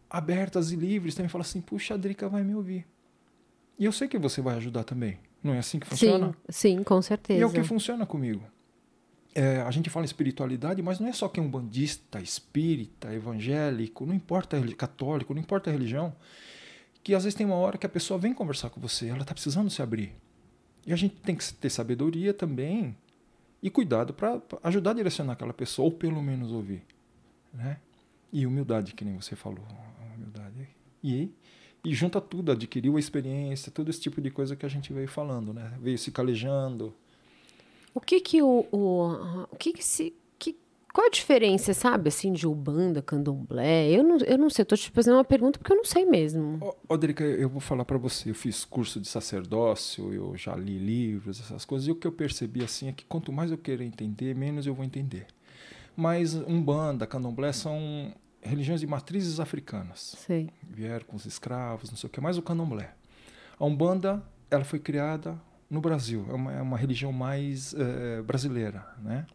abertas 0.08 0.70
e 0.70 0.76
livres 0.76 1.16
também. 1.16 1.28
Falam 1.28 1.42
assim: 1.42 1.60
puxa, 1.60 1.94
a 1.94 1.96
Drica 1.96 2.28
vai 2.28 2.44
me 2.44 2.54
ouvir. 2.54 2.86
E 3.76 3.84
eu 3.84 3.92
sei 3.92 4.06
que 4.06 4.18
você 4.18 4.40
vai 4.40 4.56
ajudar 4.56 4.84
também. 4.84 5.18
Não 5.42 5.54
é 5.54 5.58
assim 5.58 5.78
que 5.78 5.86
funciona? 5.86 6.36
Sim, 6.48 6.76
sim 6.76 6.82
com 6.82 7.00
certeza. 7.02 7.38
E 7.38 7.42
é 7.42 7.46
o 7.46 7.50
que 7.50 7.62
funciona 7.62 8.06
comigo 8.06 8.42
é, 9.34 9.60
a 9.60 9.70
gente 9.70 9.90
fala 9.90 10.04
espiritualidade, 10.04 10.82
mas 10.82 10.98
não 10.98 11.08
é 11.08 11.12
só 11.12 11.28
que 11.28 11.38
é 11.38 11.42
um 11.42 11.50
bandista, 11.50 12.20
espírita, 12.20 13.12
evangélico, 13.12 14.04
não 14.06 14.14
importa, 14.14 14.60
católico, 14.76 15.34
não 15.34 15.40
importa 15.40 15.70
a 15.70 15.72
religião, 15.72 16.14
que 17.02 17.14
às 17.14 17.24
vezes 17.24 17.36
tem 17.36 17.46
uma 17.46 17.56
hora 17.56 17.78
que 17.78 17.86
a 17.86 17.88
pessoa 17.88 18.18
vem 18.18 18.34
conversar 18.34 18.70
com 18.70 18.80
você, 18.80 19.08
ela 19.08 19.22
está 19.22 19.32
precisando 19.32 19.70
se 19.70 19.80
abrir. 19.82 20.14
E 20.86 20.92
a 20.92 20.96
gente 20.96 21.14
tem 21.16 21.36
que 21.36 21.52
ter 21.54 21.70
sabedoria 21.70 22.32
também 22.32 22.96
e 23.62 23.68
cuidado 23.68 24.14
para 24.14 24.40
ajudar 24.62 24.92
a 24.92 24.94
direcionar 24.94 25.34
aquela 25.34 25.52
pessoa, 25.52 25.86
ou 25.86 25.92
pelo 25.92 26.22
menos 26.22 26.50
ouvir. 26.50 26.82
Né? 27.52 27.78
E 28.32 28.46
humildade, 28.46 28.94
que 28.94 29.04
nem 29.04 29.14
você 29.14 29.36
falou. 29.36 29.64
Humildade. 30.16 30.68
E, 31.02 31.30
e 31.84 31.94
junta 31.94 32.20
tudo, 32.20 32.52
adquiriu 32.52 32.96
a 32.96 33.00
experiência, 33.00 33.70
todo 33.70 33.88
esse 33.88 34.00
tipo 34.00 34.20
de 34.20 34.30
coisa 34.30 34.56
que 34.56 34.66
a 34.66 34.68
gente 34.68 34.92
veio 34.92 35.08
falando, 35.08 35.52
né? 35.52 35.74
Veio 35.80 35.98
se 35.98 36.10
calejando, 36.10 36.94
o 37.98 38.00
que 38.00 38.20
que 38.20 38.40
o, 38.40 38.64
o, 38.70 39.46
o 39.50 39.56
que 39.56 39.72
que 39.72 39.84
se 39.84 40.14
que, 40.38 40.56
qual 40.94 41.08
a 41.08 41.10
diferença, 41.10 41.74
sabe, 41.74 42.08
assim, 42.08 42.32
de 42.32 42.46
Ubanda, 42.46 43.02
Candomblé? 43.02 43.90
Eu 43.90 44.04
não, 44.04 44.18
eu 44.18 44.38
não 44.38 44.48
sei, 44.48 44.62
eu 44.62 44.66
tô 44.66 44.76
te 44.76 44.90
fazendo 44.90 45.14
uma 45.14 45.24
pergunta 45.24 45.58
porque 45.58 45.72
eu 45.72 45.76
não 45.76 45.84
sei 45.84 46.06
mesmo. 46.06 46.60
Drica, 46.98 47.24
eu 47.24 47.48
vou 47.48 47.60
falar 47.60 47.84
para 47.84 47.98
você, 47.98 48.30
eu 48.30 48.34
fiz 48.34 48.64
curso 48.64 49.00
de 49.00 49.08
sacerdócio, 49.08 50.12
eu 50.14 50.36
já 50.36 50.54
li 50.54 50.78
livros, 50.78 51.40
essas 51.40 51.64
coisas, 51.64 51.88
e 51.88 51.90
o 51.90 51.96
que 51.96 52.06
eu 52.06 52.12
percebi, 52.12 52.62
assim, 52.62 52.88
é 52.88 52.92
que 52.92 53.04
quanto 53.04 53.32
mais 53.32 53.50
eu 53.50 53.58
querer 53.58 53.84
entender, 53.84 54.34
menos 54.34 54.66
eu 54.66 54.74
vou 54.74 54.84
entender. 54.84 55.26
Mas 55.96 56.34
Umbanda, 56.34 57.06
Candomblé 57.06 57.52
são 57.52 58.14
religiões 58.40 58.80
de 58.80 58.86
matrizes 58.86 59.40
africanas. 59.40 60.14
Sei. 60.24 60.50
Vieram 60.62 61.04
com 61.04 61.16
os 61.16 61.26
escravos, 61.26 61.90
não 61.90 61.96
sei 61.96 62.06
o 62.06 62.10
que, 62.10 62.20
mais 62.20 62.38
o 62.38 62.42
Candomblé. 62.42 62.94
A 63.58 63.64
Umbanda, 63.64 64.22
ela 64.48 64.64
foi 64.64 64.78
criada 64.78 65.36
no 65.70 65.80
Brasil. 65.80 66.24
É 66.28 66.32
uma, 66.32 66.52
é 66.52 66.62
uma 66.62 66.78
religião 66.78 67.12
mais 67.12 67.74
é, 67.74 68.22
brasileira, 68.22 68.86
né? 69.02 69.26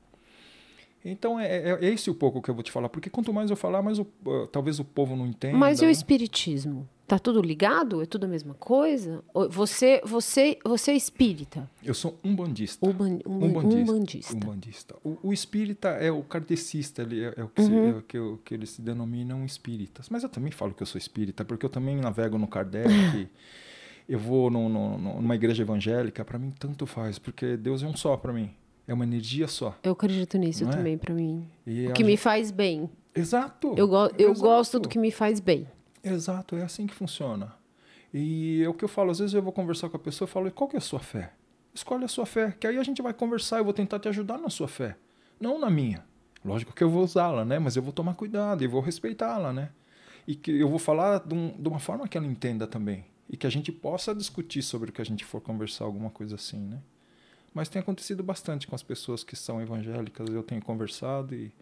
Então 1.06 1.40
é, 1.40 1.48
é, 1.48 1.80
é, 1.82 1.94
esse 1.94 2.10
o 2.10 2.16
pouco 2.16 2.42
que 2.42 2.50
eu 2.50 2.54
vou 2.54 2.64
te 2.64 2.72
falar, 2.72 2.88
porque 2.88 3.10
quanto 3.10 3.34
mais 3.34 3.50
eu 3.50 3.56
falar, 3.56 3.82
mais 3.82 4.00
o, 4.00 4.08
uh, 4.26 4.48
talvez 4.48 4.80
o 4.80 4.86
povo 4.86 5.16
não 5.16 5.28
entenda. 5.28 5.58
Mas 5.58 5.82
e 5.82 5.86
o 5.86 5.90
espiritismo? 5.90 6.88
Tá 7.06 7.20
tudo 7.20 7.42
ligado? 7.42 8.02
É 8.02 8.06
tudo 8.06 8.24
a 8.24 8.28
mesma 8.28 8.54
coisa? 8.54 9.22
Você, 9.50 10.02
você, 10.06 10.58
você 10.64 10.92
é 10.92 10.96
espírita? 10.96 11.70
Eu 11.84 11.94
sou 11.94 12.18
um 12.24 12.34
bandista. 12.34 12.88
Um, 12.88 12.92
um, 12.92 13.46
um 13.46 13.52
bandista. 13.52 13.92
Um 13.92 13.98
bandista. 13.98 14.36
Um 14.36 14.40
bandista. 14.40 14.96
O, 15.04 15.18
o, 15.24 15.34
espírita 15.34 15.90
é 15.90 16.10
o 16.10 16.24
kardecista, 16.24 17.02
ele 17.02 17.26
é, 17.26 17.34
é 17.36 17.44
o 17.44 17.50
que, 17.50 17.62
uhum. 17.62 17.68
se, 17.68 17.98
é 17.98 18.02
que, 18.08 18.18
o 18.18 18.38
que, 18.38 18.54
eles 18.54 18.70
se 18.70 18.82
denominam 18.82 19.46
espíritas. 19.46 20.08
Mas 20.10 20.24
eu 20.24 20.30
também 20.30 20.52
falo 20.52 20.74
que 20.74 20.82
eu 20.82 20.88
sou 20.88 20.98
espírita, 20.98 21.44
porque 21.44 21.66
eu 21.66 21.70
também 21.70 21.98
navego 21.98 22.38
no 22.38 22.48
Kardec. 22.48 22.88
eu 24.08 24.20
vou 24.20 24.50
no, 24.50 24.68
no, 24.68 24.98
numa 24.98 25.36
igreja 25.36 25.64
evangélica, 25.64 26.24
para 26.26 26.38
mim 26.38 26.52
tanto 26.52 26.86
faz, 26.86 27.18
porque 27.18 27.56
Deus 27.58 27.84
é 27.84 27.88
um 27.88 27.96
só 27.96 28.18
para 28.18 28.34
mim. 28.34 28.54
É 28.88 28.94
uma 28.94 29.06
energia 29.06 29.48
só. 29.48 29.78
Eu 29.82 29.94
acredito 29.94 30.38
nisso 30.38 30.66
é? 30.66 30.68
também, 30.68 30.98
para 30.98 31.14
mim. 31.14 31.48
E 31.66 31.88
o 31.88 31.94
que 31.94 32.04
me 32.04 32.18
faz 32.18 32.52
bem. 32.52 32.90
Exato. 33.16 33.74
Eu, 33.78 33.88
go 33.88 34.10
eu 34.18 34.32
Exato. 34.32 34.42
gosto 34.42 34.80
do 34.80 34.90
que 34.90 35.00
me 35.00 35.10
faz 35.10 35.40
bem. 35.40 35.68
Exato, 36.04 36.56
é 36.58 36.64
assim 36.64 36.86
que 36.86 36.94
funciona. 36.94 37.54
E 38.14 38.62
é 38.62 38.68
o 38.68 38.74
que 38.74 38.84
eu 38.84 38.90
falo, 38.90 39.12
às 39.12 39.20
vezes 39.20 39.34
eu 39.34 39.42
vou 39.42 39.54
conversar 39.54 39.90
com 39.90 39.96
a 39.96 40.00
pessoa 40.00 40.28
e 40.28 40.32
falo, 40.32 40.52
qual 40.52 40.68
que 40.68 40.76
é 40.76 40.80
a 40.80 40.82
sua 40.82 41.00
fé? 41.00 41.32
Escolhe 41.74 42.04
a 42.04 42.08
sua 42.08 42.26
fé, 42.26 42.54
que 42.60 42.68
aí 42.68 42.78
a 42.78 42.84
gente 42.84 43.02
vai 43.02 43.14
conversar, 43.14 43.60
eu 43.60 43.64
vou 43.64 43.74
tentar 43.74 44.00
te 44.00 44.08
ajudar 44.10 44.38
na 44.38 44.50
sua 44.50 44.68
fé, 44.68 44.98
não 45.40 45.58
na 45.58 45.70
minha. 45.70 46.04
Lógico 46.44 46.74
que 46.74 46.84
eu 46.84 46.90
vou 46.90 47.04
usá-la, 47.04 47.46
né? 47.46 47.58
Mas 47.58 47.78
eu 47.78 47.82
vou 47.82 47.94
tomar 47.94 48.16
cuidado 48.16 48.64
e 48.64 48.68
vou 48.68 48.82
respeitá-la, 48.82 49.54
né? 49.54 49.70
E 50.28 50.36
que 50.36 50.52
eu 50.52 50.68
vou 50.68 50.78
falar 50.78 51.20
de, 51.20 51.34
um, 51.34 51.50
de 51.58 51.68
uma 51.68 51.80
forma 51.80 52.08
que 52.08 52.18
ela 52.18 52.28
entenda 52.28 52.68
também 52.68 53.06
e 53.30 53.38
que 53.38 53.48
a 53.48 53.50
gente 53.50 53.72
possa 53.72 54.14
discutir 54.14 54.62
sobre 54.62 54.90
o 54.90 54.94
que 54.94 55.02
a 55.02 55.06
gente 55.06 55.24
for 55.24 55.42
conversar, 55.42 55.86
alguma 55.86 56.10
coisa 56.10 56.36
assim, 56.36 56.60
né? 56.60 56.80
Mas 57.54 57.70
tem 57.70 57.80
acontecido 57.80 58.24
bastante 58.24 58.68
com 58.68 58.76
as 58.76 58.84
pessoas 58.84 59.24
que 59.24 59.36
são 59.36 59.62
evangélicas, 59.62 60.28
eu 60.30 60.42
tenho 60.42 60.62
conversado 60.62 61.36
e, 61.36 61.54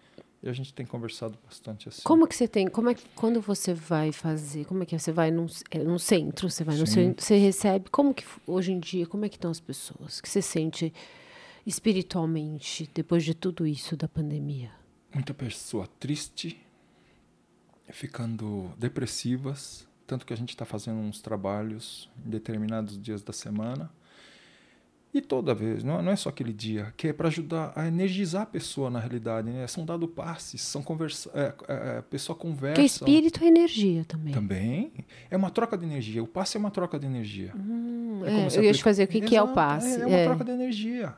e 0.41 0.47
a 0.47 0.53
gente 0.53 0.73
tem 0.73 0.85
conversado 0.85 1.37
bastante 1.45 1.89
assim. 1.89 2.01
Como 2.03 2.25
que 2.25 2.35
você 2.35 2.47
tem, 2.47 2.67
como 2.67 2.89
é 2.89 2.93
que, 2.93 3.05
quando 3.13 3.41
você 3.41 3.73
vai 3.73 4.11
fazer, 4.11 4.65
como 4.65 4.83
é 4.83 4.85
que 4.85 4.95
é? 4.95 4.97
Você 4.97 5.11
vai 5.11 5.31
num, 5.31 5.47
é, 5.69 5.79
num 5.79 5.99
centro, 5.99 6.49
você 6.49 6.63
vai 6.63 6.75
Sim. 6.75 6.81
no 6.81 6.87
centro, 6.87 7.25
você 7.25 7.37
recebe, 7.37 7.89
como 7.89 8.13
que, 8.13 8.23
hoje 8.47 8.71
em 8.71 8.79
dia, 8.79 9.05
como 9.05 9.25
é 9.25 9.29
que 9.29 9.35
estão 9.35 9.51
as 9.51 9.59
pessoas? 9.59 10.21
que 10.21 10.29
você 10.29 10.41
sente 10.41 10.93
espiritualmente 11.65 12.89
depois 12.93 13.23
de 13.23 13.33
tudo 13.33 13.67
isso 13.67 13.97
da 13.97 14.07
pandemia? 14.07 14.71
Muita 15.13 15.33
pessoa 15.33 15.87
triste, 15.99 16.57
ficando 17.89 18.71
depressivas, 18.77 19.85
tanto 20.11 20.25
que 20.25 20.33
a 20.33 20.35
gente 20.35 20.49
está 20.49 20.65
fazendo 20.65 20.97
uns 20.97 21.21
trabalhos 21.21 22.09
em 22.25 22.29
determinados 22.29 23.01
dias 23.01 23.23
da 23.23 23.31
semana. 23.31 23.89
E 25.13 25.21
toda 25.21 25.55
vez, 25.55 25.85
não, 25.85 26.01
não 26.01 26.11
é 26.11 26.17
só 26.17 26.27
aquele 26.27 26.51
dia, 26.51 26.93
que 26.97 27.07
é 27.07 27.13
para 27.13 27.29
ajudar 27.29 27.71
a 27.77 27.87
energizar 27.87 28.41
a 28.41 28.45
pessoa 28.45 28.89
na 28.89 28.99
realidade. 28.99 29.49
Né? 29.49 29.65
São 29.67 29.85
dados 29.85 30.09
passes, 30.13 30.61
são 30.61 30.83
conversa, 30.83 31.31
é, 31.33 31.53
é, 31.69 31.97
a 31.99 32.01
pessoa 32.01 32.35
conversa. 32.35 32.81
Que 32.81 32.85
espírito 32.85 33.41
é 33.41 33.47
energia 33.47 34.03
também. 34.03 34.33
Também. 34.33 34.91
É 35.29 35.37
uma 35.37 35.49
troca 35.49 35.77
de 35.77 35.85
energia. 35.85 36.21
O 36.21 36.27
passe 36.27 36.57
é 36.57 36.59
uma 36.59 36.71
troca 36.71 36.99
de 36.99 37.05
energia. 37.05 37.53
Hum, 37.55 38.21
é, 38.25 38.53
é 38.53 38.57
eu 38.57 38.63
ia 38.63 38.73
te 38.73 38.83
fazer 38.83 39.05
o 39.05 39.07
que, 39.07 39.21
que 39.21 39.37
é 39.37 39.41
o 39.41 39.53
passe. 39.53 39.95
É, 39.95 40.01
é 40.01 40.05
uma 40.05 40.17
é. 40.17 40.25
troca 40.25 40.43
de 40.43 40.51
energia. 40.51 41.15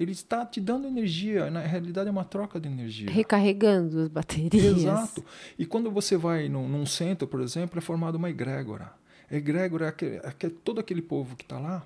Ele 0.00 0.12
está 0.12 0.46
te 0.46 0.62
dando 0.62 0.86
energia. 0.88 1.50
Na 1.50 1.60
realidade, 1.60 2.08
é 2.08 2.10
uma 2.10 2.24
troca 2.24 2.58
de 2.58 2.66
energia. 2.66 3.10
Recarregando 3.10 4.00
as 4.00 4.08
baterias. 4.08 4.78
Exato. 4.78 5.22
E 5.58 5.66
quando 5.66 5.90
você 5.90 6.16
vai 6.16 6.48
num, 6.48 6.66
num 6.66 6.86
centro, 6.86 7.28
por 7.28 7.42
exemplo, 7.42 7.78
é 7.78 7.82
formada 7.82 8.16
uma 8.16 8.30
egrégora. 8.30 8.94
A 9.30 9.36
egrégora 9.36 9.84
é, 9.84 9.88
aquele, 9.88 10.16
é 10.16 10.50
todo 10.64 10.80
aquele 10.80 11.02
povo 11.02 11.36
que 11.36 11.44
está 11.44 11.58
lá 11.58 11.84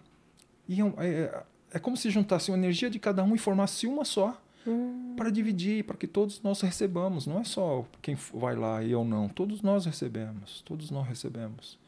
E 0.69 0.81
é, 0.81 0.85
é, 0.99 1.43
é 1.73 1.79
como 1.81 1.97
se 1.97 2.09
juntasse 2.09 2.53
a 2.53 2.55
energia 2.55 2.89
de 2.89 3.01
cada 3.01 3.25
um 3.25 3.35
e 3.35 3.39
formasse 3.39 3.85
uma 3.85 4.05
só 4.05 4.41
Hum. 4.67 5.13
para 5.15 5.29
dividir, 5.29 5.85
para 5.85 5.95
que 5.97 6.07
todos 6.07 6.41
nós 6.41 6.61
recebamos. 6.63 7.27
Não 7.27 7.41
é 7.41 7.45
só 7.45 7.85
quem 8.01 8.17
vai 8.33 8.55
lá 8.57 8.83
e 8.83 8.93
eu 8.93 9.05
não. 9.05 9.29
Todos 9.29 9.61
nós 9.61 9.85
recebemos. 9.85 10.63
Todos 10.63 10.91
nós 10.91 11.07
recebemos. 11.07 11.79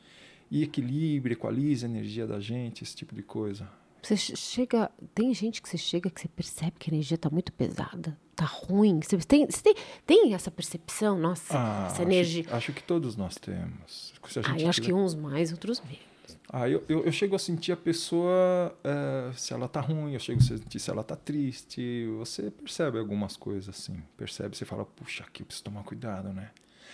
E 0.51 0.63
equilíbrio, 0.63 1.35
equaliza 1.35 1.87
a 1.87 1.89
energia 1.89 2.27
da 2.27 2.39
gente, 2.39 2.83
esse 2.83 2.95
tipo 2.95 3.15
de 3.15 3.23
coisa. 3.23 3.67
Você 4.07 4.17
che- 4.17 4.37
chega. 4.37 4.91
Tem 5.15 5.33
gente 5.35 5.61
que 5.61 5.69
você 5.69 5.77
chega 5.79 6.09
que 6.11 6.21
você 6.21 6.29
percebe 6.29 6.73
que 6.79 6.91
a 6.91 6.95
energia 6.95 7.19
tá 7.19 7.29
muito 7.29 7.53
pesada, 7.53 8.17
tá 8.37 8.45
ruim. 8.45 9.01
Você 9.03 9.17
tem, 9.19 9.47
você 9.47 9.63
tem, 9.63 9.75
tem 10.07 10.35
essa 10.35 10.51
percepção? 10.51 11.19
Nossa, 11.19 11.55
essa 11.55 11.87
acho- 11.95 12.03
energia. 12.03 12.45
Acho, 12.51 12.73
que 12.73 12.83
todos 12.83 13.17
nós 13.17 13.35
temos. 13.37 14.15
Se 14.29 14.39
Ah, 14.41 14.59
eu 14.61 14.69
acho 14.69 14.81
que 14.81 14.87
tiver- 14.89 14.99
uns 14.99 15.15
mais, 15.15 15.51
outros 15.53 15.81
menos. 15.81 15.99
Ah, 16.49 16.69
eu, 16.69 16.85
eu, 16.89 17.05
eu 17.05 17.11
chego 17.13 17.35
a 17.35 17.39
sentir 17.41 17.73
a 17.73 17.77
pessoa 17.77 18.77
eh, 18.85 19.33
se 19.37 19.53
ela 19.53 19.67
tá 19.69 19.81
ruim, 19.81 20.13
eu 20.15 20.21
chego 20.21 20.39
a 20.41 20.43
sentir 20.45 20.79
se 20.79 20.89
ela 20.91 21.03
tá 21.03 21.17
triste. 21.17 22.07
Você 22.19 22.51
percebe 22.53 22.99
algumas 23.01 23.37
coisas 23.37 23.69
assim. 23.69 24.01
Percebe, 24.17 24.57
você 24.57 24.65
fala, 24.65 24.85
puxa, 24.85 25.25
aqui 25.25 25.43
eu 25.43 25.47
preciso 25.47 25.65
tomar 25.65 25.83
cuidado, 25.83 26.33
né? 26.33 26.51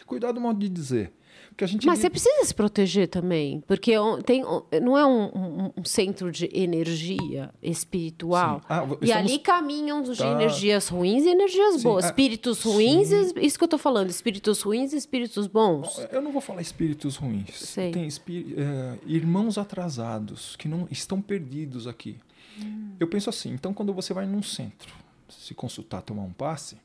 Cuidado, 0.06 0.40
modo 0.40 0.58
de 0.58 0.68
dizer. 0.68 1.12
Porque 1.48 1.64
a 1.64 1.66
gente. 1.66 1.86
Mas 1.86 1.98
li- 1.98 2.02
você 2.02 2.10
precisa 2.10 2.44
se 2.44 2.54
proteger 2.54 3.08
também, 3.08 3.60
porque 3.66 3.92
tem, 4.24 4.42
não 4.82 4.96
é 4.96 5.04
um, 5.06 5.24
um- 5.24 5.72
um 5.78 5.84
centro 5.84 6.30
de 6.32 6.48
energia 6.52 7.50
espiritual. 7.62 8.60
Sim. 8.60 8.66
Ah, 8.68 8.82
vo- 8.84 8.98
E 9.00 9.04
estamos- 9.04 9.30
ali 9.32 9.38
caminham 9.38 10.02
de 10.02 10.16
Tá. 10.16 10.26
energias 10.30 10.88
ruins 10.88 11.24
e 11.24 11.28
energias 11.28 11.74
Sim, 11.76 11.82
boas. 11.82 12.04
ah, 12.04 12.08
espíritos 12.08 12.58
sim. 12.58 12.68
ruins, 12.72 13.10
e- 13.12 13.34
isso 13.40 13.58
que 13.58 13.64
eu 13.64 13.68
tô 13.68 13.76
falando, 13.78 14.08
espíritos 14.08 14.62
ruins 14.62 14.92
e 14.92 14.96
espíritos 14.96 15.46
bons. 15.46 15.98
Eu 16.10 16.22
não 16.22 16.32
vou 16.32 16.40
falar 16.40 16.62
espíritos 16.62 17.16
ruins. 17.16 17.54
Sei. 17.58 17.90
Tem 17.92 18.06
espí- 18.06 18.54
eh, 18.56 18.98
irmãos 19.06 19.58
atrasados 19.58 20.56
que 20.56 20.68
não 20.68 20.86
estão 20.90 21.20
perdidos 21.20 21.86
aqui. 21.86 22.16
Hum. 22.62 22.92
Eu 23.00 23.06
penso 23.08 23.28
assim, 23.30 23.52
então 23.52 23.72
quando 23.74 23.92
você 23.92 24.12
vai 24.14 24.26
num 24.26 24.42
centro 24.42 24.94
se 25.28 25.54
consultar, 25.54 26.02
tomar 26.02 26.22
um 26.22 26.32
passe, 26.32 26.76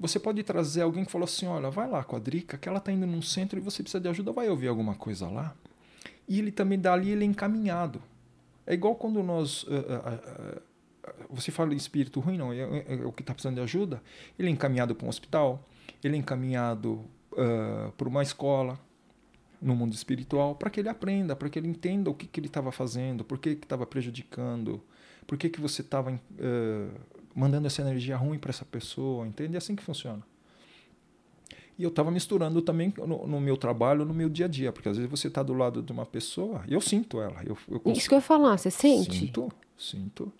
você 0.00 0.18
pode 0.18 0.42
trazer 0.42 0.80
alguém 0.80 1.04
que 1.04 1.12
falou 1.12 1.26
assim, 1.26 1.46
olha, 1.46 1.70
vai 1.70 1.86
lá 1.88 2.02
com 2.02 2.16
a 2.16 2.18
Drica, 2.18 2.56
que 2.56 2.66
ela 2.66 2.78
está 2.78 2.90
indo 2.90 3.06
num 3.06 3.20
centro 3.20 3.58
e 3.58 3.62
você 3.62 3.82
precisa 3.82 4.00
de 4.00 4.08
ajuda, 4.08 4.32
vai 4.32 4.48
ouvir 4.48 4.68
alguma 4.68 4.94
coisa 4.94 5.28
lá. 5.28 5.54
E 6.26 6.38
ele 6.38 6.50
também 6.50 6.78
dali 6.78 7.10
ele 7.10 7.22
é 7.22 7.26
encaminhado. 7.26 8.00
É 8.66 8.72
igual 8.72 8.94
quando 8.94 9.22
nós 9.22 9.66
eh, 9.68 9.74
eh, 9.76 10.62
eh, 11.04 11.12
você 11.28 11.50
fala 11.50 11.74
em 11.74 11.76
espírito 11.76 12.18
ruim, 12.18 12.38
não, 12.38 12.50
é, 12.50 12.60
é- 12.60 12.94
é 13.02 13.04
o 13.04 13.12
que 13.12 13.22
está 13.22 13.34
precisando 13.34 13.56
de 13.56 13.60
ajuda, 13.60 14.02
ele 14.38 14.48
é 14.48 14.50
encaminhado 14.50 14.94
para 14.94 15.04
um 15.04 15.08
hospital, 15.10 15.62
ele 16.02 16.16
é 16.16 16.18
encaminhado 16.18 17.04
para 17.96 18.08
uma 18.08 18.22
escola 18.22 18.78
no 19.60 19.74
mundo 19.76 19.92
espiritual, 19.92 20.54
para 20.54 20.70
que 20.70 20.80
ele 20.80 20.88
aprenda, 20.88 21.36
para 21.36 21.48
que 21.50 21.58
ele 21.58 21.68
entenda 21.68 22.10
o 22.10 22.14
que, 22.14 22.26
que 22.26 22.40
ele 22.40 22.46
estava 22.46 22.72
fazendo, 22.72 23.22
por 23.22 23.38
que 23.38 23.50
estava 23.50 23.86
prejudicando, 23.86 24.82
por 25.26 25.36
que, 25.36 25.48
que 25.48 25.60
você 25.60 25.82
estava 25.82 26.18
mandando 27.34 27.66
essa 27.66 27.80
energia 27.82 28.16
ruim 28.16 28.38
para 28.38 28.50
essa 28.50 28.64
pessoa, 28.64 29.26
entende? 29.26 29.54
É 29.54 29.58
assim 29.58 29.76
que 29.76 29.82
funciona. 29.82 30.22
E 31.78 31.82
eu 31.82 31.88
estava 31.88 32.10
misturando 32.10 32.60
também 32.60 32.92
no, 32.98 33.26
no 33.26 33.40
meu 33.40 33.56
trabalho, 33.56 34.04
no 34.04 34.12
meu 34.12 34.28
dia 34.28 34.44
a 34.44 34.48
dia, 34.48 34.70
porque 34.70 34.88
às 34.88 34.96
vezes 34.96 35.10
você 35.10 35.28
está 35.28 35.42
do 35.42 35.54
lado 35.54 35.82
de 35.82 35.90
uma 35.90 36.04
pessoa, 36.04 36.62
e 36.68 36.74
eu 36.74 36.80
sinto 36.80 37.20
ela. 37.20 37.42
Eu, 37.42 37.56
eu 37.68 37.92
Isso 37.92 38.06
que 38.06 38.14
eu 38.14 38.18
ia 38.18 38.22
falar, 38.22 38.58
você 38.58 38.70
sente? 38.70 39.18
Sinto, 39.18 39.50
sinto. 39.78 40.32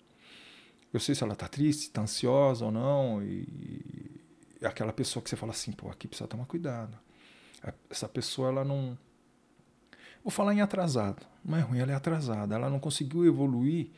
Eu 0.93 0.99
sei 0.99 1.15
se 1.15 1.23
ela 1.23 1.33
está 1.33 1.47
triste, 1.47 1.83
está 1.83 2.01
ansiosa 2.01 2.65
ou 2.65 2.71
não. 2.71 3.23
E 3.23 3.47
é 4.61 4.67
aquela 4.67 4.93
pessoa 4.93 5.23
que 5.23 5.29
você 5.29 5.35
fala 5.35 5.51
assim, 5.51 5.71
pô, 5.71 5.89
aqui 5.89 6.07
precisa 6.07 6.27
tomar 6.27 6.45
cuidado. 6.45 6.97
Essa 7.89 8.07
pessoa, 8.07 8.49
ela 8.49 8.65
não. 8.65 8.97
Vou 10.23 10.31
falar 10.31 10.53
em 10.53 10.61
atrasado. 10.61 11.25
Não 11.43 11.57
é 11.57 11.61
ruim, 11.61 11.79
ela 11.79 11.91
é 11.91 11.95
atrasada. 11.95 12.53
Ela 12.53 12.69
não 12.69 12.79
conseguiu 12.79 13.25
evoluir 13.25 13.89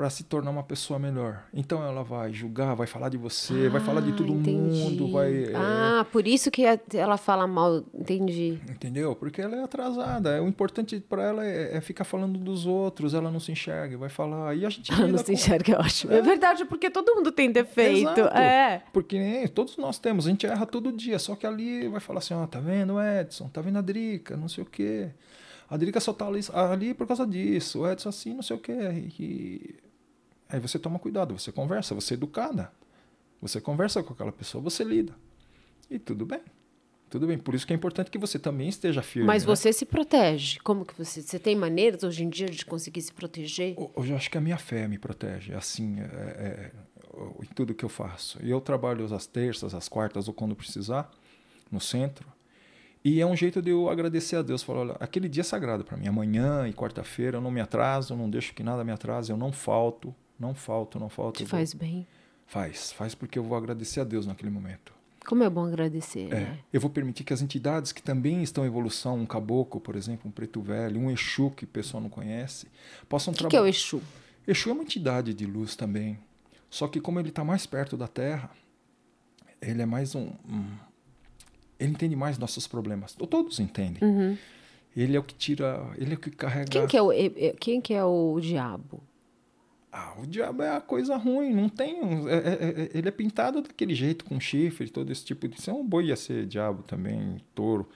para 0.00 0.08
se 0.08 0.24
tornar 0.24 0.50
uma 0.50 0.62
pessoa 0.62 0.98
melhor. 0.98 1.44
Então 1.52 1.84
ela 1.84 2.02
vai 2.02 2.32
julgar, 2.32 2.74
vai 2.74 2.86
falar 2.86 3.10
de 3.10 3.18
você, 3.18 3.68
vai 3.68 3.82
falar 3.82 4.00
de 4.00 4.12
Ah, 4.12 4.14
todo 4.16 4.32
entendi. 4.32 4.78
mundo, 4.78 5.12
vai. 5.12 5.44
é, 5.44 5.52
Ah, 5.54 6.06
por 6.10 6.26
isso 6.26 6.50
que 6.50 6.62
ela 6.94 7.18
fala 7.18 7.46
mal, 7.46 7.84
entendi. 7.92 8.58
Entendeu? 8.66 9.14
Porque 9.14 9.42
ela 9.42 9.56
é 9.56 9.62
atrasada. 9.62 10.42
O 10.42 10.48
importante 10.48 10.98
para 11.06 11.22
ela 11.22 11.44
é, 11.46 11.76
é 11.76 11.80
ficar 11.82 12.04
falando 12.04 12.38
dos 12.38 12.64
outros. 12.64 13.12
Ela 13.12 13.30
não 13.30 13.38
se 13.38 13.52
enxerga, 13.52 13.98
vai 13.98 14.08
falar. 14.08 14.54
E 14.54 14.64
a 14.64 14.70
gente 14.70 14.90
Ela 14.90 15.06
não 15.06 15.18
se 15.18 15.24
com- 15.26 15.32
enxerga, 15.32 15.72
eu 15.74 15.80
acho. 15.80 16.10
É 16.10 16.22
verdade, 16.22 16.64
porque 16.64 16.88
todo 16.88 17.14
mundo 17.14 17.30
tem 17.30 17.52
defeito. 17.52 18.08
Exato. 18.20 18.38
É. 18.38 18.82
Porque 18.94 19.50
todos 19.54 19.76
nós 19.76 19.98
temos, 19.98 20.26
a 20.26 20.30
gente 20.30 20.46
erra 20.46 20.64
todo 20.64 20.90
dia, 20.92 21.18
só 21.18 21.36
que 21.36 21.46
ali 21.46 21.88
vai 21.88 22.00
falar 22.00 22.20
assim, 22.20 22.32
ó, 22.32 22.46
tá 22.46 22.58
vendo, 22.58 22.94
Edson, 22.98 23.48
tá 23.50 23.60
vendo 23.60 23.76
a 23.76 23.82
Drica, 23.82 24.34
não 24.34 24.48
sei 24.48 24.64
o 24.64 24.66
quê. 24.66 25.10
A 25.68 25.76
Drica 25.76 26.00
só 26.00 26.14
tá 26.14 26.26
ali, 26.26 26.40
ali 26.54 26.94
por 26.94 27.06
causa 27.06 27.26
disso, 27.26 27.80
o 27.82 27.86
Edson 27.92 28.08
assim, 28.08 28.32
não 28.32 28.42
sei 28.42 28.56
o 28.56 28.58
quê. 28.58 28.72
E... 29.20 29.74
Aí 30.50 30.60
você 30.60 30.78
toma 30.78 30.98
cuidado, 30.98 31.38
você 31.38 31.52
conversa, 31.52 31.94
você 31.94 32.14
é 32.14 32.16
educada. 32.16 32.72
Você 33.40 33.60
conversa 33.60 34.02
com 34.02 34.12
aquela 34.12 34.32
pessoa, 34.32 34.62
você 34.62 34.84
lida. 34.84 35.14
E 35.90 35.98
tudo 35.98 36.26
bem. 36.26 36.40
Tudo 37.08 37.26
bem. 37.26 37.36
Por 37.36 37.54
isso 37.54 37.66
que 37.66 37.72
é 37.72 37.76
importante 37.76 38.10
que 38.10 38.18
você 38.18 38.38
também 38.38 38.68
esteja 38.68 39.02
firme. 39.02 39.26
Mas 39.26 39.42
né? 39.42 39.46
você 39.48 39.72
se 39.72 39.84
protege. 39.84 40.60
Como 40.60 40.84
que 40.84 40.96
você. 40.96 41.20
Você 41.20 41.38
tem 41.38 41.56
maneiras 41.56 42.04
hoje 42.04 42.22
em 42.22 42.28
dia 42.28 42.48
de 42.48 42.64
conseguir 42.64 43.02
se 43.02 43.12
proteger? 43.12 43.74
Hoje 43.96 44.12
eu 44.12 44.16
acho 44.16 44.30
que 44.30 44.38
a 44.38 44.40
minha 44.40 44.56
fé 44.56 44.86
me 44.86 44.96
protege, 44.96 45.52
assim, 45.52 45.98
é, 46.00 46.04
é, 46.04 46.70
em 47.42 47.54
tudo 47.54 47.74
que 47.74 47.84
eu 47.84 47.88
faço. 47.88 48.38
E 48.40 48.48
eu 48.48 48.60
trabalho 48.60 49.12
às 49.12 49.26
terças, 49.26 49.74
às 49.74 49.88
quartas 49.88 50.28
ou 50.28 50.34
quando 50.34 50.54
precisar, 50.54 51.10
no 51.70 51.80
centro. 51.80 52.28
E 53.04 53.20
é 53.20 53.26
um 53.26 53.34
jeito 53.34 53.60
de 53.60 53.70
eu 53.70 53.88
agradecer 53.88 54.36
a 54.36 54.42
Deus. 54.42 54.62
Falar, 54.62 54.80
olha, 54.80 54.96
aquele 55.00 55.28
dia 55.28 55.40
é 55.40 55.44
sagrado 55.44 55.84
para 55.84 55.96
mim. 55.96 56.06
Amanhã 56.06 56.68
e 56.68 56.72
quarta-feira 56.72 57.38
eu 57.38 57.40
não 57.40 57.50
me 57.50 57.60
atraso, 57.60 58.12
eu 58.12 58.16
não 58.16 58.30
deixo 58.30 58.54
que 58.54 58.62
nada 58.62 58.84
me 58.84 58.92
atrase, 58.92 59.32
eu 59.32 59.36
não 59.36 59.50
falto, 59.50 60.14
não 60.40 60.54
falto, 60.54 60.98
não 60.98 61.08
falto. 61.08 61.36
Te 61.38 61.44
vou- 61.44 61.50
faz 61.50 61.74
bem. 61.74 62.06
Faz, 62.46 62.90
faz 62.92 63.14
porque 63.14 63.38
eu 63.38 63.44
vou 63.44 63.56
agradecer 63.56 64.00
a 64.00 64.04
Deus 64.04 64.26
naquele 64.26 64.50
momento. 64.50 64.92
Como 65.26 65.44
é 65.44 65.50
bom 65.50 65.66
agradecer, 65.66 66.32
É, 66.32 66.40
né? 66.40 66.58
eu 66.72 66.80
vou 66.80 66.88
permitir 66.90 67.22
que 67.24 67.32
as 67.32 67.42
entidades 67.42 67.92
que 67.92 68.02
também 68.02 68.42
estão 68.42 68.64
em 68.64 68.66
evolução, 68.68 69.18
um 69.18 69.26
caboclo, 69.26 69.78
por 69.80 69.94
exemplo, 69.94 70.26
um 70.28 70.32
preto 70.32 70.60
velho, 70.62 70.98
um 70.98 71.10
Exu 71.10 71.50
que 71.50 71.64
o 71.64 71.68
pessoal 71.68 72.02
não 72.02 72.08
conhece, 72.08 72.66
possam 73.08 73.32
O 73.32 73.36
que, 73.36 73.40
que 73.40 73.46
é 73.46 73.48
trabalhar. 73.50 73.66
o 73.66 73.68
Exu? 73.68 74.02
Exu 74.48 74.70
é 74.70 74.72
uma 74.72 74.82
entidade 74.82 75.34
de 75.34 75.44
luz 75.46 75.76
também. 75.76 76.18
Só 76.70 76.88
que 76.88 77.00
como 77.00 77.20
ele 77.20 77.28
está 77.28 77.44
mais 77.44 77.66
perto 77.66 77.96
da 77.96 78.08
Terra, 78.08 78.50
ele 79.60 79.82
é 79.82 79.86
mais 79.86 80.14
um, 80.14 80.32
um- 80.48 80.76
Ele 81.78 81.92
entende 81.92 82.14
mais 82.16 82.36
nossos 82.38 82.66
problemas. 82.66 83.14
Todos 83.14 83.58
entendem. 83.60 84.02
Uhum. 84.06 84.36
Ele 84.96 85.16
é 85.16 85.20
o 85.20 85.22
que 85.22 85.34
tira. 85.34 85.86
Ele 85.96 86.12
é 86.12 86.14
o 86.14 86.18
que 86.18 86.30
carrega. 86.30 86.68
Quem 86.68 86.86
que 86.86 86.96
é 86.96 87.00
o, 87.02 87.10
quem 87.58 87.80
que 87.80 87.94
é 87.94 88.04
o 88.04 88.38
diabo? 88.40 89.02
Ah, 89.92 90.14
o 90.22 90.26
diabo 90.26 90.62
é 90.62 90.76
a 90.76 90.80
coisa 90.80 91.16
ruim, 91.16 91.52
não 91.52 91.68
tem. 91.68 92.00
um- 92.02 92.28
é- 92.28 92.34
é- 92.34 92.38
é- 92.82 92.90
ele 92.94 93.08
é 93.08 93.10
pintado 93.10 93.60
daquele 93.60 93.94
jeito, 93.94 94.24
com 94.24 94.38
chifre, 94.38 94.88
todo 94.88 95.10
esse 95.10 95.24
tipo 95.24 95.48
de. 95.48 95.58
Isso 95.58 95.68
é 95.68 95.72
um 95.72 95.84
boi 95.84 96.06
ia 96.06 96.16
ser 96.16 96.46
diabo 96.46 96.82
também, 96.84 97.38
touro. 97.54 97.88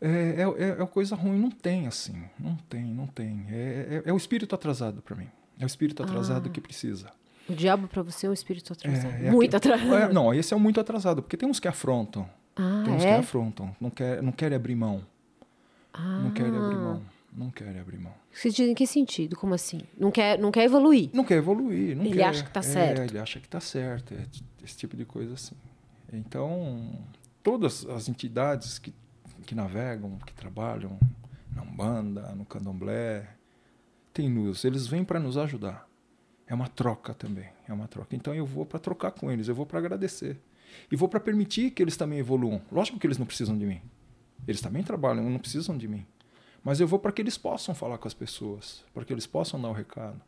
É, 0.00 0.08
é, 0.08 0.64
é, 0.78 0.82
é 0.82 0.86
coisa 0.86 1.14
ruim, 1.16 1.38
não 1.38 1.50
tem 1.50 1.86
assim. 1.86 2.22
Não 2.38 2.56
tem, 2.68 2.84
não 2.84 3.06
tem. 3.06 3.44
É, 3.50 4.02
é, 4.06 4.10
é 4.10 4.12
o 4.12 4.16
espírito 4.16 4.54
atrasado 4.54 5.02
para 5.02 5.16
mim. 5.16 5.28
É 5.58 5.64
o 5.64 5.66
espírito 5.66 6.02
atrasado 6.02 6.46
Ah. 6.46 6.50
que 6.50 6.60
precisa. 6.60 7.10
O 7.48 7.54
diabo 7.54 7.88
pra 7.88 8.02
você 8.02 8.26
é 8.26 8.30
um 8.30 8.32
espírito 8.32 8.72
atrasado. 8.72 9.12
É, 9.12 9.26
é 9.26 9.30
Muito 9.30 9.56
aquele- 9.56 9.74
atrasado. 9.74 10.10
É, 10.10 10.12
não, 10.12 10.32
esse 10.32 10.54
é 10.54 10.56
o 10.56 10.60
muito 10.60 10.80
atrasado, 10.80 11.22
porque 11.22 11.36
tem 11.36 11.48
uns 11.48 11.58
que 11.60 11.66
afrontam. 11.68 12.26
Ah, 12.56 12.82
tem 12.84 12.94
uns 12.94 13.02
que 13.02 13.08
é? 13.08 13.16
afrontam. 13.16 13.74
Não 13.80 13.90
quer, 13.90 14.22
não 14.22 14.30
querem 14.32 14.54
abrir 14.56 14.76
mão. 14.76 15.04
Ah. 15.92 16.20
Não 16.22 16.30
querem 16.30 16.56
abrir 16.56 16.76
mão. 16.76 17.02
Não 17.32 17.50
querem 17.50 17.80
abrir 17.80 17.98
mão. 17.98 18.14
Você 18.32 18.50
diz 18.50 18.68
em 18.68 18.74
que 18.74 18.86
sentido? 18.86 19.36
Como 19.36 19.54
assim? 19.54 19.82
Não 19.96 20.10
quer, 20.10 20.38
não 20.38 20.50
quer 20.50 20.64
evoluir? 20.64 21.10
Não 21.12 21.24
quer 21.24 21.36
evoluir. 21.36 21.96
Não 21.96 22.04
Ele 22.04 22.16
quer, 22.16 22.24
acha 22.24 22.42
que 22.42 22.50
tá 22.50 22.60
é, 22.60 22.62
certo. 22.62 23.00
Ele 23.02 23.18
acha 23.18 23.40
que 23.40 23.46
está 23.46 23.60
certo. 23.60 24.14
É 24.14 24.26
esse 24.64 24.76
tipo 24.76 24.96
de 24.96 25.04
coisa 25.04 25.34
assim. 25.34 25.54
Então, 26.12 26.98
todas 27.42 27.86
as 27.86 28.08
entidades 28.08 28.78
que, 28.78 28.92
que 29.46 29.54
navegam, 29.54 30.18
que 30.26 30.32
trabalham 30.32 30.98
na 31.54 31.62
Umbanda, 31.62 32.34
no 32.34 32.44
Candomblé, 32.44 33.28
tem 34.12 34.32
luz. 34.32 34.64
Eles 34.64 34.86
vêm 34.86 35.04
para 35.04 35.20
nos 35.20 35.36
ajudar. 35.36 35.88
É 36.46 36.54
uma 36.54 36.68
troca 36.68 37.14
também. 37.14 37.48
É 37.68 37.72
uma 37.72 37.86
troca. 37.86 38.16
Então 38.16 38.34
eu 38.34 38.44
vou 38.44 38.66
para 38.66 38.80
trocar 38.80 39.12
com 39.12 39.30
eles, 39.30 39.46
eu 39.46 39.54
vou 39.54 39.64
para 39.64 39.78
agradecer. 39.78 40.36
E 40.90 40.96
vou 40.96 41.08
para 41.08 41.20
permitir 41.20 41.70
que 41.70 41.82
eles 41.82 41.96
também 41.96 42.18
evoluam. 42.18 42.60
Lógico 42.70 42.98
que 42.98 43.06
eles 43.06 43.18
não 43.18 43.26
precisam 43.26 43.56
de 43.56 43.66
mim. 43.66 43.80
Eles 44.46 44.60
também 44.60 44.82
trabalham, 44.82 45.28
não 45.28 45.38
precisam 45.38 45.76
de 45.76 45.86
mim. 45.86 46.06
Mas 46.62 46.80
eu 46.80 46.86
vou 46.86 46.98
para 46.98 47.10
que 47.12 47.22
eles 47.22 47.38
possam 47.38 47.74
falar 47.74 47.98
com 47.98 48.06
as 48.06 48.14
pessoas, 48.14 48.84
para 48.92 49.04
que 49.04 49.12
eles 49.12 49.26
possam 49.26 49.60
dar 49.60 49.68
o 49.70 49.72
recado. 49.72 50.20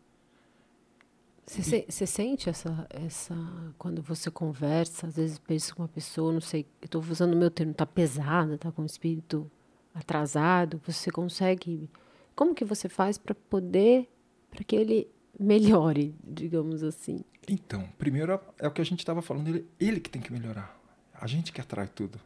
Você, 1.46 1.62
se- 1.62 1.84
você 1.88 2.06
sente 2.06 2.48
essa, 2.48 2.86
essa. 2.88 3.34
Quando 3.76 4.00
você 4.00 4.30
conversa, 4.30 5.08
às 5.08 5.16
vezes 5.16 5.38
pensa 5.38 5.74
com 5.74 5.82
uma 5.82 5.88
pessoa, 5.88 6.32
não 6.32 6.40
sei, 6.40 6.66
estou 6.80 7.02
usando 7.02 7.34
o 7.34 7.36
meu 7.36 7.50
termo, 7.50 7.74
tá 7.74 7.84
pesada, 7.84 8.56
tá 8.56 8.70
com 8.72 8.82
o 8.82 8.86
espírito 8.86 9.50
atrasado, 9.94 10.80
você 10.86 11.10
consegue. 11.10 11.90
Como 12.34 12.54
que 12.54 12.64
você 12.64 12.88
faz 12.88 13.18
para 13.18 13.34
poder. 13.34 14.08
para 14.50 14.64
que 14.64 14.74
ele 14.76 15.08
melhore, 15.38 16.14
digamos 16.24 16.82
assim? 16.82 17.20
Então, 17.48 17.88
primeiro 17.98 18.40
é 18.58 18.68
o 18.68 18.70
que 18.70 18.80
a 18.80 18.84
gente 18.84 19.00
estava 19.00 19.20
falando, 19.20 19.48
ele, 19.48 19.66
ele 19.80 20.00
que 20.00 20.08
tem 20.08 20.22
que 20.22 20.32
melhorar. 20.32 20.78
A 21.12 21.26
gente 21.26 21.52
que 21.52 21.60
atrai 21.60 21.88
tudo. 21.88 22.18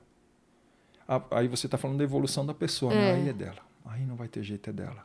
Aí 1.30 1.48
você 1.48 1.66
está 1.66 1.78
falando 1.78 1.98
da 1.98 2.04
evolução 2.04 2.44
da 2.44 2.52
pessoa, 2.52 2.92
né? 2.92 3.10
É. 3.10 3.14
aí 3.14 3.28
é 3.28 3.32
dela. 3.32 3.64
Aí 3.86 4.04
não 4.04 4.16
vai 4.16 4.28
ter 4.28 4.42
jeito, 4.42 4.70
é 4.70 4.72
dela. 4.72 5.04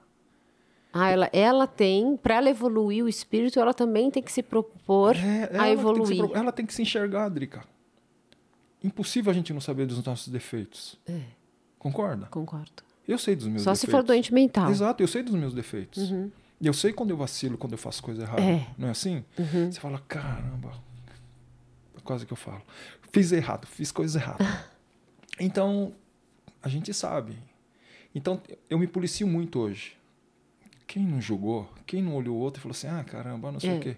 Ah, 0.94 1.10
ela, 1.10 1.30
ela 1.32 1.68
tem, 1.68 2.18
para 2.18 2.36
ela 2.36 2.50
evoluir 2.50 3.06
o 3.06 3.08
espírito, 3.08 3.60
ela 3.60 3.74
também 3.74 4.12
tem 4.12 4.22
que 4.22 4.32
se 4.32 4.44
propor 4.44 5.16
É, 5.16 5.44
a 5.44 5.48
tem 5.48 5.58
que 5.58 5.66
se 5.66 5.72
evoluir. 5.72 6.32
ela 6.34 6.52
tem 6.52 6.66
que 6.66 6.74
se 6.74 6.82
enxergar, 6.82 7.30
Drica. 7.30 7.64
Impossível 8.84 9.32
a 9.32 9.34
gente 9.34 9.54
não 9.54 9.62
saber 9.62 9.86
dos 9.86 10.04
nossos 10.04 10.28
defeitos. 10.28 11.00
É. 11.08 11.22
Concorda? 11.80 12.26
Concordo. 12.28 12.84
Eu 13.08 13.18
sei 13.18 13.36
dos 13.36 13.48
meus 13.48 13.62
Só 13.62 13.72
defeitos. 13.72 13.90
se 13.90 13.92
for 13.92 14.04
doente 14.04 14.34
mental. 14.34 14.70
Exato, 14.70 15.02
eu 15.02 15.08
sei 15.08 15.24
dos 15.24 15.36
meus 15.36 15.54
defeitos. 15.54 16.12
Uhum. 16.12 16.32
E 16.60 16.68
eu 16.68 16.74
sei 16.74 16.92
quando 16.92 17.12
eu 17.12 17.18
vacilo, 17.18 17.58
quando 17.58 17.72
eu 17.72 17.78
faço 17.78 18.04
coisa 18.04 18.24
errada. 18.24 18.42
É. 18.42 18.68
Não 18.78 18.88
é 18.88 18.92
assim? 18.92 19.24
Uhum. 19.38 19.72
Você 19.72 19.80
fala, 19.80 20.00
caramba, 20.08 20.72
quase 22.04 22.26
que 22.26 22.34
eu 22.34 22.38
falo. 22.38 22.62
Fiz 23.12 23.32
errado, 23.32 23.66
fiz 23.66 23.92
coisa 23.92 24.20
errada. 24.20 24.46
então, 25.40 25.94
a 26.62 26.70
gente 26.70 26.94
sabe. 26.94 27.38
Então, 28.14 28.42
eu 28.70 28.78
me 28.78 28.88
policio 28.88 29.26
muito 29.28 29.60
hoje. 29.60 29.94
Quem 30.86 31.06
não 31.06 31.22
julgou, 31.22 31.70
quem 31.86 32.02
não 32.04 32.16
olhou 32.16 32.36
o 32.36 32.40
outro 32.40 32.60
e 32.60 32.62
falou 32.62 32.74
assim, 32.74 32.88
ah, 32.88 33.02
caramba, 33.04 33.50
não 33.50 33.60
sei 33.62 33.70
É. 33.70 33.78
o 33.78 33.80
quê. 33.80 33.98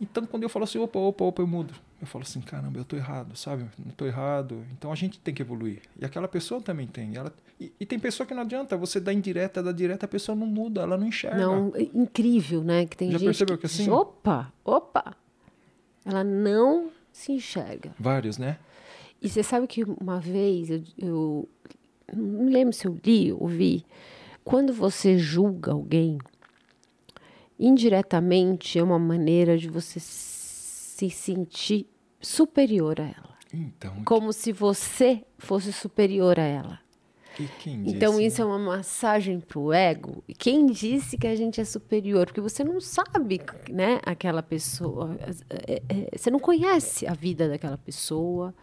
Então, 0.00 0.26
quando 0.26 0.42
eu 0.42 0.48
falo 0.48 0.64
assim, 0.64 0.78
opa, 0.78 0.98
opa, 0.98 1.24
opa, 1.24 1.42
eu 1.42 1.46
mudo. 1.46 1.72
Eu 2.00 2.08
falo 2.08 2.22
assim, 2.24 2.40
caramba, 2.40 2.76
eu 2.76 2.84
tô 2.84 2.96
errado, 2.96 3.36
sabe? 3.36 3.66
Não 3.78 3.92
tô 3.92 4.04
errado. 4.04 4.64
Então, 4.72 4.90
a 4.90 4.96
gente 4.96 5.20
tem 5.20 5.32
que 5.32 5.40
evoluir. 5.40 5.80
E 5.96 6.04
aquela 6.04 6.26
pessoa 6.26 6.60
também 6.60 6.88
tem. 6.88 7.14
Ela... 7.14 7.32
E, 7.60 7.72
e 7.78 7.86
tem 7.86 8.00
pessoa 8.00 8.26
que 8.26 8.34
não 8.34 8.42
adianta, 8.42 8.76
você 8.76 8.98
dá 8.98 9.12
indireta, 9.12 9.62
dá 9.62 9.70
direta, 9.70 10.06
a 10.06 10.08
pessoa 10.08 10.34
não 10.34 10.46
muda, 10.46 10.80
ela 10.82 10.96
não 10.98 11.06
enxerga. 11.06 11.38
Não, 11.38 11.72
é 11.76 11.82
incrível, 11.94 12.64
né? 12.64 12.84
Que 12.84 12.96
tem 12.96 13.12
Já 13.12 13.18
gente 13.18 13.26
percebeu 13.28 13.56
que 13.56 13.66
assim? 13.66 13.88
Opa, 13.88 14.52
opa. 14.64 15.16
Ela 16.04 16.24
não 16.24 16.90
se 17.12 17.30
enxerga. 17.30 17.94
Vários, 17.98 18.38
né? 18.38 18.58
E 19.22 19.28
você 19.28 19.42
sabe 19.44 19.68
que 19.68 19.84
uma 19.84 20.18
vez 20.18 20.68
eu, 20.68 20.82
eu 20.98 21.48
não 22.12 22.46
lembro 22.46 22.72
se 22.72 22.86
eu 22.86 22.98
li 23.04 23.32
ou 23.32 23.46
vi, 23.46 23.84
quando 24.44 24.72
você 24.72 25.16
julga 25.16 25.72
alguém, 25.72 26.18
indiretamente 27.58 28.78
é 28.78 28.82
uma 28.82 28.98
maneira 28.98 29.56
de 29.56 29.68
você 29.68 29.98
se 30.00 31.10
sentir 31.10 31.86
superior 32.20 33.00
a 33.00 33.04
ela, 33.04 33.38
Então, 33.52 34.04
como 34.04 34.32
se 34.32 34.52
você 34.52 35.24
fosse 35.38 35.72
superior 35.72 36.38
a 36.38 36.44
ela. 36.44 36.84
Então 37.66 38.20
isso 38.20 38.40
é 38.40 38.44
né? 38.44 38.50
uma 38.50 38.58
massagem 38.58 39.40
pro 39.40 39.72
ego. 39.72 40.22
E 40.28 40.34
Quem 40.34 40.66
disse 40.66 41.18
que 41.18 41.26
a 41.26 41.34
gente 41.34 41.60
é 41.60 41.64
superior? 41.64 42.26
Porque 42.26 42.40
você 42.40 42.62
não 42.62 42.80
sabe, 42.80 43.40
né, 43.68 44.00
aquela 44.04 44.42
pessoa. 44.42 45.16
É, 45.66 45.82
é, 45.88 46.16
Você 46.16 46.30
não 46.30 46.38
conhece 46.38 47.06
a 47.06 47.12
vida 47.12 47.48
daquela 47.48 47.76
pessoa. 47.76 48.54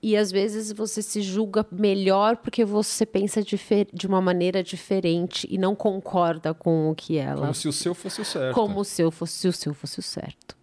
E 0.00 0.16
às 0.16 0.30
vezes 0.30 0.70
você 0.72 1.02
se 1.02 1.20
julga 1.20 1.66
melhor 1.72 2.36
porque 2.36 2.64
você 2.64 3.04
pensa 3.04 3.42
de 3.42 4.06
uma 4.06 4.20
maneira 4.20 4.62
diferente 4.62 5.46
e 5.50 5.58
não 5.58 5.74
concorda 5.74 6.54
com 6.54 6.90
o 6.90 6.94
que 6.94 7.18
ela. 7.18 7.40
Como 7.40 7.54
se 7.54 7.68
o 7.68 7.72
seu 7.72 7.94
fosse 7.94 8.20
o 8.20 8.24
certo. 8.24 8.54
Como 8.54 8.84
se 8.84 9.02
eu 9.02 9.10
fosse 9.10 9.32
se 9.34 9.48
o 9.48 9.52
seu 9.52 9.74
fosse 9.74 9.98
o 9.98 10.02
certo. 10.02 10.56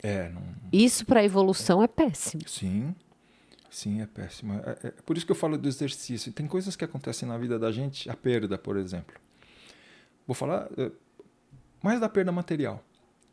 É, 0.00 0.28
não... 0.28 0.42
Isso 0.72 1.04
para 1.04 1.20
a 1.20 1.24
evolução 1.24 1.82
é 1.82 1.88
péssimo. 1.88 2.42
sim. 2.46 2.94
Sim, 3.70 4.00
é 4.00 4.06
péssimo. 4.06 4.54
É, 4.54 4.88
é 4.88 4.90
por 5.04 5.16
isso 5.16 5.26
que 5.26 5.32
eu 5.32 5.36
falo 5.36 5.58
do 5.58 5.68
exercício. 5.68 6.32
Tem 6.32 6.46
coisas 6.46 6.74
que 6.74 6.84
acontecem 6.84 7.28
na 7.28 7.36
vida 7.36 7.58
da 7.58 7.70
gente, 7.70 8.08
a 8.08 8.16
perda, 8.16 8.56
por 8.56 8.76
exemplo. 8.76 9.14
Vou 10.26 10.34
falar 10.34 10.68
é, 10.76 10.90
mais 11.82 12.00
da 12.00 12.08
perda 12.08 12.32
material. 12.32 12.82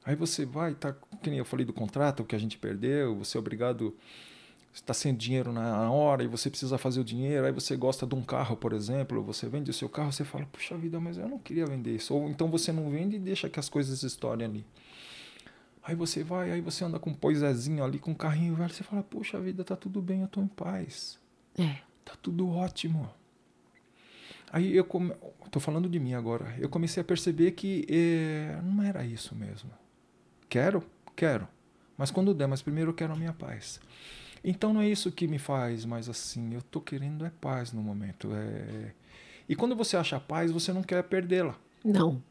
Aí 0.03 0.15
você 0.15 0.45
vai, 0.45 0.75
tá, 0.75 0.93
que 1.23 1.29
nem 1.29 1.39
eu 1.39 1.45
falei 1.45 1.65
do 1.65 1.73
contrato, 1.73 2.21
o 2.21 2.25
que 2.25 2.35
a 2.35 2.39
gente 2.39 2.57
perdeu, 2.57 3.15
você 3.15 3.37
é 3.37 3.39
obrigado, 3.39 3.97
está 4.75 4.93
sem 4.93 5.15
dinheiro 5.15 5.53
na 5.53 5.89
hora 5.89 6.23
e 6.23 6.27
você 6.27 6.49
precisa 6.49 6.77
fazer 6.77 6.99
o 6.99 7.03
dinheiro, 7.03 7.45
aí 7.45 7.51
você 7.51 7.77
gosta 7.77 8.05
de 8.05 8.13
um 8.13 8.21
carro, 8.21 8.57
por 8.57 8.73
exemplo, 8.73 9.23
você 9.23 9.47
vende 9.47 9.71
o 9.71 9.73
seu 9.73 9.87
carro, 9.87 10.11
você 10.11 10.25
fala, 10.25 10.45
puxa 10.51 10.77
vida, 10.77 10.99
mas 10.99 11.17
eu 11.17 11.29
não 11.29 11.39
queria 11.39 11.65
vender 11.65 11.95
isso. 11.95 12.13
Ou 12.13 12.29
então 12.29 12.49
você 12.49 12.71
não 12.71 12.89
vende 12.89 13.15
e 13.15 13.19
deixa 13.19 13.49
que 13.49 13.59
as 13.59 13.69
coisas 13.69 14.03
estourem 14.03 14.45
ali. 14.45 14.65
Aí 15.81 15.95
você 15.95 16.23
vai, 16.23 16.51
aí 16.51 16.61
você 16.61 16.83
anda 16.83 16.99
com 16.99 17.11
um 17.11 17.13
poisézinho 17.13 17.83
ali, 17.83 17.99
com 17.99 18.11
um 18.11 18.15
carrinho 18.15 18.55
velho, 18.55 18.73
você 18.73 18.83
fala, 18.83 19.01
puxa 19.01 19.39
vida, 19.39 19.63
tá 19.63 19.75
tudo 19.75 20.01
bem, 20.01 20.21
eu 20.21 20.27
tô 20.27 20.41
em 20.41 20.47
paz. 20.47 21.17
É. 21.57 21.77
Tá 22.03 22.13
tudo 22.21 22.49
ótimo. 22.49 23.09
Aí 24.51 24.75
eu 24.75 24.83
come... 24.83 25.13
tô 25.51 25.59
falando 25.59 25.87
de 25.87 25.99
mim 25.99 26.13
agora. 26.13 26.53
Eu 26.59 26.69
comecei 26.69 27.01
a 27.01 27.03
perceber 27.03 27.51
que 27.51 27.85
eh, 27.89 28.59
não 28.63 28.83
era 28.83 29.05
isso 29.05 29.33
mesmo. 29.35 29.71
Quero, 30.49 30.83
quero. 31.15 31.47
Mas 31.97 32.11
quando 32.11 32.33
der, 32.33 32.47
mas 32.47 32.61
primeiro 32.61 32.91
eu 32.91 32.93
quero 32.93 33.13
a 33.13 33.15
minha 33.15 33.33
paz. 33.33 33.79
Então 34.47 34.71
não 34.71 34.81
é 34.81 34.87
isso 34.87 35.11
que 35.11 35.27
me 35.27 35.39
faz 35.39 35.85
mais 35.85 36.07
assim. 36.07 36.53
Eu 36.53 36.61
tô 36.61 36.79
querendo 36.79 37.25
é 37.25 37.31
paz 37.41 37.73
no 37.73 37.81
momento. 37.81 38.29
É... 38.31 38.91
E 39.49 39.55
quando 39.55 39.75
você 39.75 39.97
acha 39.97 40.19
paz, 40.19 40.51
você 40.51 40.71
não 40.71 40.83
quer 40.83 41.03
perdê-la. 41.03 41.55
Não. 41.83 42.21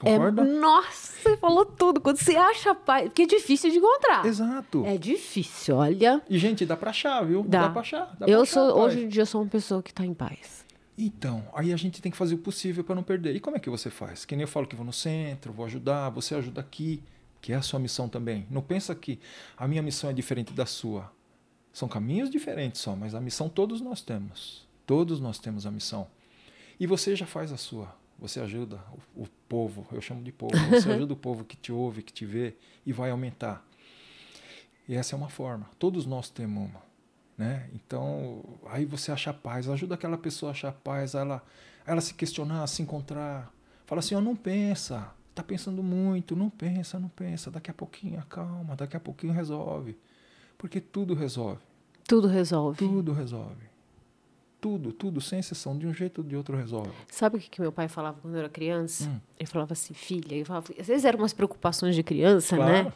Concorda? 0.00 0.40
É, 0.40 0.44
nossa, 0.46 1.12
você 1.12 1.36
falou 1.36 1.66
tudo. 1.66 2.00
Quando 2.00 2.16
você 2.16 2.34
acha 2.34 2.74
paz, 2.74 3.04
porque 3.04 3.22
é 3.22 3.26
difícil 3.26 3.70
de 3.70 3.76
encontrar. 3.76 4.24
Exato. 4.24 4.82
É 4.86 4.96
difícil, 4.96 5.76
olha. 5.76 6.22
E 6.28 6.38
gente, 6.38 6.64
dá 6.64 6.74
pra 6.74 6.88
achar, 6.88 7.22
viu? 7.22 7.44
Dá. 7.46 7.68
pra 7.68 7.82
achar. 7.82 8.16
dá 8.18 8.26
eu 8.26 8.38
pra 8.38 8.42
achar 8.42 8.46
sou 8.46 8.62
a 8.62 8.74
paz. 8.74 8.84
hoje 8.84 9.04
em 9.04 9.08
dia 9.08 9.22
eu 9.22 9.26
sou 9.26 9.42
uma 9.42 9.50
pessoa 9.50 9.82
que 9.82 9.92
tá 9.92 10.04
em 10.04 10.14
paz. 10.14 10.64
Então, 10.96 11.44
aí 11.54 11.72
a 11.72 11.76
gente 11.76 12.00
tem 12.00 12.10
que 12.10 12.16
fazer 12.16 12.34
o 12.34 12.38
possível 12.38 12.82
para 12.82 12.94
não 12.94 13.02
perder. 13.02 13.36
E 13.36 13.40
como 13.40 13.58
é 13.58 13.60
que 13.60 13.68
você 13.68 13.90
faz? 13.90 14.24
Que 14.24 14.34
nem 14.34 14.42
eu 14.42 14.48
falo 14.48 14.66
que 14.66 14.74
vou 14.76 14.84
no 14.84 14.92
centro, 14.92 15.52
vou 15.52 15.66
ajudar, 15.66 16.08
você 16.08 16.34
ajuda 16.34 16.62
aqui, 16.62 17.02
que 17.40 17.52
é 17.52 17.56
a 17.56 17.62
sua 17.62 17.78
missão 17.78 18.08
também. 18.08 18.46
Não 18.50 18.62
pensa 18.62 18.94
que 18.94 19.18
a 19.56 19.68
minha 19.68 19.82
missão 19.82 20.08
é 20.08 20.12
diferente 20.14 20.52
da 20.54 20.64
sua. 20.64 21.10
São 21.72 21.88
caminhos 21.88 22.30
diferentes 22.30 22.80
só, 22.80 22.96
mas 22.96 23.14
a 23.14 23.20
missão 23.20 23.48
todos 23.48 23.80
nós 23.80 24.02
temos. 24.02 24.66
Todos 24.86 25.20
nós 25.20 25.38
temos 25.38 25.66
a 25.66 25.70
missão. 25.70 26.06
E 26.78 26.86
você 26.86 27.14
já 27.14 27.26
faz 27.26 27.52
a 27.52 27.56
sua. 27.56 27.94
Você 28.18 28.40
ajuda 28.40 28.80
o, 29.16 29.22
o 29.22 29.28
povo, 29.48 29.86
eu 29.92 30.00
chamo 30.00 30.22
de 30.22 30.32
povo. 30.32 30.56
Você 30.70 30.90
ajuda 30.92 31.14
o 31.14 31.16
povo 31.16 31.44
que 31.44 31.56
te 31.56 31.72
ouve, 31.72 32.02
que 32.02 32.12
te 32.12 32.26
vê 32.26 32.54
e 32.84 32.92
vai 32.92 33.10
aumentar. 33.10 33.64
E 34.88 34.94
essa 34.94 35.14
é 35.14 35.16
uma 35.16 35.28
forma. 35.28 35.66
Todos 35.78 36.04
nós 36.04 36.28
temos 36.28 36.68
uma. 36.68 36.82
Né? 37.38 37.70
Então, 37.72 38.42
aí 38.66 38.84
você 38.84 39.10
acha 39.10 39.32
paz, 39.32 39.66
ajuda 39.66 39.94
aquela 39.94 40.18
pessoa 40.18 40.50
a 40.50 40.52
achar 40.52 40.72
paz, 40.72 41.14
ela, 41.14 41.42
ela 41.86 42.00
se 42.02 42.12
questionar, 42.12 42.66
se 42.66 42.82
encontrar. 42.82 43.50
Fala 43.86 44.00
assim, 44.00 44.14
ó, 44.14 44.20
não 44.20 44.36
pensa, 44.36 45.10
tá 45.34 45.42
pensando 45.42 45.82
muito, 45.82 46.36
não 46.36 46.50
pensa, 46.50 46.98
não 46.98 47.08
pensa, 47.08 47.50
daqui 47.50 47.70
a 47.70 47.74
pouquinho 47.74 48.18
acalma, 48.18 48.76
daqui 48.76 48.94
a 48.94 49.00
pouquinho 49.00 49.32
resolve. 49.32 49.96
Porque 50.60 50.78
tudo 50.78 51.14
resolve, 51.14 51.58
Tudo 52.06 52.28
resolve. 52.28 52.76
tudo 52.86 53.12
resolve. 53.14 53.70
Tudo, 54.60 54.92
tudo, 54.92 55.22
sem 55.22 55.38
exceção, 55.38 55.76
de 55.78 55.86
um 55.86 55.94
jeito 55.94 56.18
ou 56.20 56.26
de 56.26 56.36
outro 56.36 56.54
resolve. 56.54 56.90
Sabe 57.10 57.38
o 57.38 57.40
que, 57.40 57.48
que 57.48 57.60
meu 57.62 57.72
pai 57.72 57.88
falava 57.88 58.18
quando 58.20 58.34
eu 58.34 58.40
era 58.40 58.48
criança? 58.50 59.08
Hum. 59.08 59.18
Ele 59.38 59.46
falava 59.48 59.72
assim, 59.72 59.94
filha, 59.94 60.34
ele 60.34 60.44
falava, 60.44 60.66
às 60.78 60.86
vezes 60.86 61.06
eram 61.06 61.18
umas 61.20 61.32
preocupações 61.32 61.94
de 61.94 62.02
criança, 62.02 62.56
Claro. 62.56 62.70
né? 62.72 62.92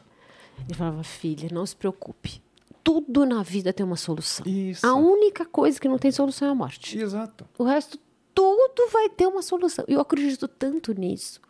Ele 0.66 0.74
falava, 0.74 1.02
filha, 1.02 1.48
não 1.50 1.64
se 1.64 1.74
preocupe. 1.74 2.42
Tudo 2.82 3.24
na 3.24 3.42
vida 3.42 3.72
tem 3.72 3.84
uma 3.86 3.96
solução. 3.96 4.44
Isso. 4.46 4.86
A 4.86 4.94
única 4.94 5.46
coisa 5.46 5.80
que 5.80 5.88
não 5.88 5.96
tem 5.98 6.12
solução 6.12 6.48
é 6.48 6.50
a 6.50 6.54
morte. 6.54 6.98
Exato. 6.98 7.46
O 7.58 7.64
resto, 7.64 7.98
tudo 8.34 8.90
vai 8.92 9.08
ter 9.08 9.26
uma 9.26 9.40
solução. 9.40 9.86
Eu 9.88 10.00
acredito 10.02 10.46
tanto 10.46 10.92
nisso, 10.92 11.40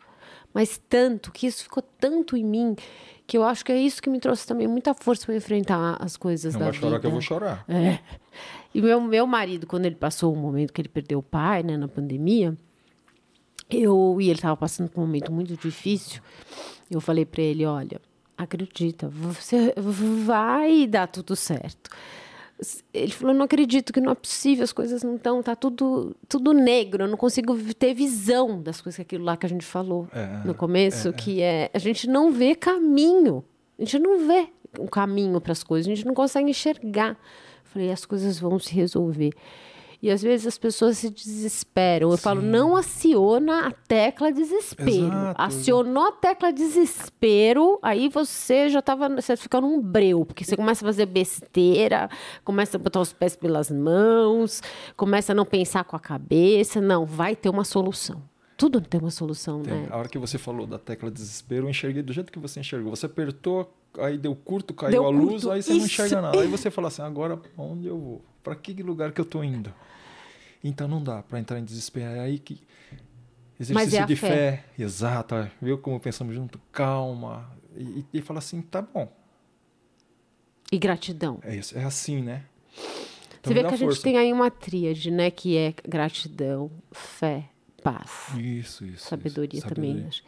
mas 0.55 0.79
tanto, 0.87 1.33
que 1.33 1.45
isso 1.45 1.63
ficou 1.63 1.83
tanto 1.99 2.37
em 2.37 2.43
mim, 2.45 2.77
que 3.27 3.37
eu 3.37 3.43
acho 3.43 3.65
que 3.65 3.73
é 3.73 3.77
isso 3.77 4.01
que 4.01 4.09
me 4.09 4.21
trouxe 4.21 4.47
também 4.47 4.69
muita 4.69 4.93
força 4.93 5.25
para 5.25 5.35
enfrentar 5.35 5.97
as 5.99 6.15
coisas 6.15 6.53
Não 6.53 6.59
da 6.61 6.65
vai 6.67 6.73
chorar 6.73 6.87
vida. 6.91 6.99
que 7.01 7.07
eu 7.07 7.11
vou 7.11 7.19
chorar. 7.19 7.65
É. 7.67 7.99
E 8.73 8.81
meu, 8.81 9.01
meu 9.01 9.27
marido, 9.27 9.67
quando 9.67 9.85
ele 9.85 9.95
passou 9.95 10.33
o 10.33 10.37
momento 10.37 10.71
que 10.71 10.79
ele 10.79 10.87
perdeu 10.87 11.19
o 11.19 11.23
pai, 11.23 11.61
né, 11.61 11.75
na 11.75 11.89
pandemia, 11.89 12.57
eu 13.69 14.17
e 14.21 14.25
ele 14.29 14.35
estava 14.35 14.55
passando 14.55 14.89
por 14.89 15.01
um 15.01 15.05
momento 15.05 15.29
muito 15.29 15.57
difícil. 15.57 16.21
Eu 16.89 17.01
falei 17.01 17.25
para 17.25 17.41
ele, 17.41 17.65
olha, 17.65 17.99
acredita, 18.37 19.09
você 19.09 19.73
vai 20.25 20.87
dar 20.87 21.07
tudo 21.07 21.35
certo. 21.35 21.89
Ele 22.93 23.11
falou, 23.11 23.33
não 23.33 23.45
acredito 23.45 23.91
que 23.91 23.99
não 23.99 24.11
é 24.11 24.15
possível, 24.15 24.63
as 24.63 24.71
coisas 24.71 25.03
não 25.03 25.15
estão, 25.15 25.43
tá 25.43 25.55
tudo, 25.55 26.15
tudo 26.27 26.53
negro, 26.53 27.03
eu 27.03 27.07
não 27.07 27.17
consigo 27.17 27.55
ter 27.73 27.93
visão 27.93 28.61
das 28.61 28.79
coisas, 28.79 28.99
aquilo 29.01 29.25
lá 29.25 29.35
que 29.35 29.45
a 29.45 29.49
gente 29.49 29.65
falou 29.65 30.07
É, 30.13 30.47
no 30.47 30.53
começo, 30.53 31.11
que 31.13 31.41
é, 31.41 31.69
a 31.73 31.77
gente 31.79 32.07
não 32.07 32.31
vê 32.31 32.55
caminho, 32.55 33.43
a 33.77 33.83
gente 33.83 33.99
não 33.99 34.25
vê 34.25 34.47
um 34.79 34.87
caminho 34.87 35.41
para 35.41 35.51
as 35.51 35.63
coisas, 35.63 35.91
a 35.91 35.95
gente 35.95 36.05
não 36.05 36.13
consegue 36.13 36.49
enxergar. 36.49 37.17
Falei, 37.65 37.91
as 37.91 38.05
coisas 38.05 38.39
vão 38.39 38.57
se 38.57 38.73
resolver. 38.73 39.33
E 40.05 40.11
às 40.11 40.21
vezes 40.21 40.45
as 40.45 40.55
pessoas 40.55 40.99
se 40.99 41.09
desesperam. 41.09 42.11
Eu 42.11 42.17
falo, 42.17 42.39
não 42.39 42.75
aciona 42.75 43.69
a 43.69 43.71
tecla 43.71 44.31
desespero. 44.31 45.07
Exato, 45.07 45.41
Acionou 45.41 46.09
a 46.09 46.11
tecla 46.11 46.53
desespero, 46.53 47.79
aí 47.81 48.07
você 48.07 48.69
já 48.69 48.83
tava, 48.83 49.09
você 49.09 49.35
fica 49.35 49.59
num 49.59 49.81
breu, 49.81 50.23
porque 50.23 50.43
você 50.43 50.55
começa 50.55 50.85
a 50.85 50.87
fazer 50.87 51.07
besteira, 51.07 52.07
começa 52.43 52.77
a 52.77 52.79
botar 52.79 53.01
os 53.01 53.13
pés 53.13 53.35
pelas 53.35 53.71
mãos, 53.71 54.61
começa 54.95 55.31
a 55.31 55.35
não 55.35 55.43
pensar 55.43 55.83
com 55.85 55.95
a 55.95 55.99
cabeça. 55.99 56.79
Não, 56.79 57.03
vai 57.03 57.35
ter 57.35 57.49
uma 57.49 57.63
solução. 57.63 58.21
Tudo 58.55 58.79
tem 58.81 59.01
uma 59.01 59.09
solução, 59.09 59.63
Tem. 59.63 59.73
né? 59.73 59.87
A 59.89 59.97
hora 59.97 60.07
que 60.07 60.19
você 60.19 60.37
falou 60.37 60.67
da 60.67 60.77
tecla 60.77 61.09
desespero, 61.09 61.65
eu 61.65 61.69
enxerguei 61.71 62.03
do 62.03 62.13
jeito 62.13 62.31
que 62.31 62.37
você 62.37 62.59
enxergou. 62.59 62.95
Você 62.95 63.07
apertou, 63.07 63.73
aí 63.97 64.19
deu 64.19 64.35
curto, 64.35 64.71
caiu 64.71 64.91
Deu 64.91 65.05
a 65.07 65.09
luz, 65.09 65.41
curto, 65.41 65.49
aí 65.49 65.63
você 65.63 65.71
não 65.71 65.77
isso. 65.77 65.87
enxerga 65.87 66.21
nada. 66.21 66.39
Aí 66.39 66.47
você 66.47 66.69
fala 66.69 66.89
assim, 66.89 67.01
agora 67.01 67.41
onde 67.57 67.87
eu 67.87 67.97
vou? 67.97 68.21
Para 68.43 68.55
que 68.55 68.71
lugar 68.83 69.11
que 69.11 69.19
eu 69.19 69.25
tô 69.25 69.43
indo? 69.43 69.73
Então 70.67 70.87
não 70.87 71.03
dá 71.03 71.21
para 71.21 71.39
entrar 71.39 71.59
em 71.59 71.63
desespero. 71.63 72.15
É 72.15 72.21
aí 72.21 72.39
que 72.39 72.59
Exercício 73.59 73.99
é 73.99 74.05
de 74.05 74.15
fé. 74.15 74.27
fé. 74.27 74.65
Exato. 74.77 75.35
ó. 75.35 75.45
Viu 75.61 75.77
como 75.77 75.99
pensamos 75.99 76.33
junto? 76.33 76.59
Calma. 76.71 77.49
E, 77.77 78.03
e, 78.13 78.21
fala 78.21 78.39
assim, 78.39 78.61
tá 78.61 78.81
bom. 78.81 79.11
E 80.71 80.77
gratidão. 80.77 81.39
É 81.43 81.55
isso. 81.55 81.77
É 81.77 81.83
assim, 81.83 82.21
né? 82.21 82.43
Você 82.73 83.37
Então 83.39 83.53
me 83.53 83.61
vê 83.61 83.67
que 83.67 83.73
a 83.73 83.77
gente 83.77 83.89
força. 83.89 84.01
tem 84.01 84.17
aí 84.17 84.33
uma 84.33 84.49
tríade, 84.49 85.11
né? 85.11 85.29
Que 85.29 85.55
é 85.55 85.73
gratidão, 85.87 86.71
fé, 86.91 87.47
paz. 87.83 88.29
Isso, 88.35 88.85
isso. 88.85 89.07
Sabedoria 89.07 89.59
isso. 89.59 89.67
também. 89.67 89.93
Sabedoria. 89.93 90.23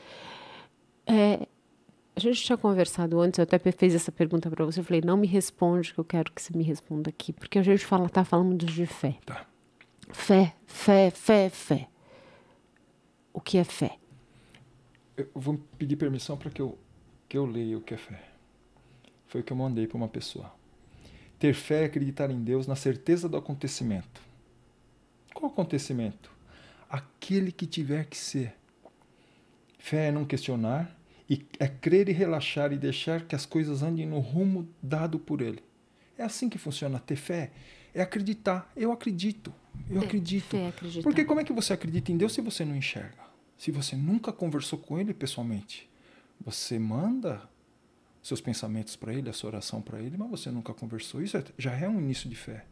É, 1.07 1.47
a 2.15 2.19
gente 2.19 2.43
tinha 2.43 2.57
conversado 2.57 3.19
antes, 3.19 3.39
eu 3.39 3.43
até 3.43 3.57
fiz 3.57 3.95
essa 3.95 4.11
pergunta 4.11 4.49
para 4.51 4.63
você. 4.63 4.79
Eu 4.79 4.83
falei, 4.83 5.01
não 5.03 5.17
me 5.17 5.25
responde, 5.27 5.93
que 5.93 5.99
eu 5.99 6.05
quero 6.05 6.31
que 6.31 6.41
você 6.41 6.55
me 6.55 6.63
responda 6.63 7.09
aqui. 7.09 7.33
Porque 7.33 7.57
a 7.57 7.63
gente 7.63 7.85
fala, 7.85 8.07
tá 8.07 8.23
falando 8.23 8.65
de 8.65 8.85
fé. 8.85 9.15
Tá. 9.25 9.47
Fé, 10.09 10.53
fé, 10.65 11.11
fé, 11.11 11.49
fé. 11.49 11.87
O 13.33 13.41
que 13.41 13.57
é 13.57 13.63
fé? 13.63 13.97
Eu 15.15 15.29
vou 15.35 15.57
pedir 15.77 15.95
permissão 15.95 16.37
para 16.37 16.49
que 16.49 16.61
eu, 16.61 16.77
que 17.27 17.37
eu 17.37 17.45
leia 17.45 17.77
o 17.77 17.81
que 17.81 17.93
é 17.93 17.97
fé. 17.97 18.23
Foi 19.27 19.41
o 19.41 19.43
que 19.43 19.51
eu 19.51 19.57
mandei 19.57 19.87
para 19.87 19.97
uma 19.97 20.07
pessoa. 20.07 20.51
Ter 21.37 21.53
fé 21.53 21.83
é 21.83 21.85
acreditar 21.85 22.31
em 22.31 22.43
Deus 22.43 22.65
na 22.65 22.75
certeza 22.75 23.27
do 23.27 23.37
acontecimento. 23.37 24.21
Qual 25.33 25.51
acontecimento? 25.51 26.31
Aquele 26.89 27.51
que 27.51 27.67
tiver 27.67 28.05
que 28.05 28.17
ser. 28.17 28.55
Fé 29.77 30.07
é 30.07 30.11
não 30.11 30.25
questionar 30.25 30.97
e 31.29 31.45
é 31.59 31.67
crer 31.67 32.09
e 32.09 32.13
relaxar 32.13 32.71
e 32.71 32.77
deixar 32.77 33.25
que 33.25 33.35
as 33.35 33.45
coisas 33.45 33.83
andem 33.83 34.05
no 34.05 34.19
rumo 34.19 34.67
dado 34.81 35.19
por 35.19 35.41
Ele. 35.41 35.63
É 36.17 36.23
assim 36.23 36.49
que 36.49 36.57
funciona. 36.57 36.99
Ter 36.99 37.17
fé 37.17 37.51
é 37.99 38.01
acreditar. 38.03 38.71
Eu 38.75 38.91
acredito. 38.91 39.53
Eu 39.89 40.01
acredito. 40.01 40.51
Fé. 40.51 40.73
Porque 41.01 41.25
como 41.25 41.39
é 41.39 41.43
que 41.43 41.53
você 41.53 41.73
acredita 41.73 42.11
em 42.11 42.17
Deus 42.17 42.33
se 42.33 42.41
você 42.41 42.63
não 42.63 42.75
enxerga? 42.75 43.25
Se 43.57 43.71
você 43.71 43.95
nunca 43.95 44.31
conversou 44.31 44.77
com 44.77 44.99
Ele 44.99 45.13
pessoalmente? 45.13 45.89
Você 46.41 46.77
manda 46.77 47.41
seus 48.21 48.39
pensamentos 48.39 48.95
para 48.95 49.13
Ele, 49.13 49.29
a 49.29 49.33
sua 49.33 49.49
oração 49.49 49.81
para 49.81 49.99
Ele, 49.99 50.17
mas 50.17 50.29
você 50.29 50.51
nunca 50.51 50.73
conversou. 50.73 51.21
Isso 51.21 51.37
é- 51.37 51.43
já 51.57 51.73
é 51.73 51.87
um 51.89 51.99
início 51.99 52.29
de 52.29 52.35
fé. 52.35 52.65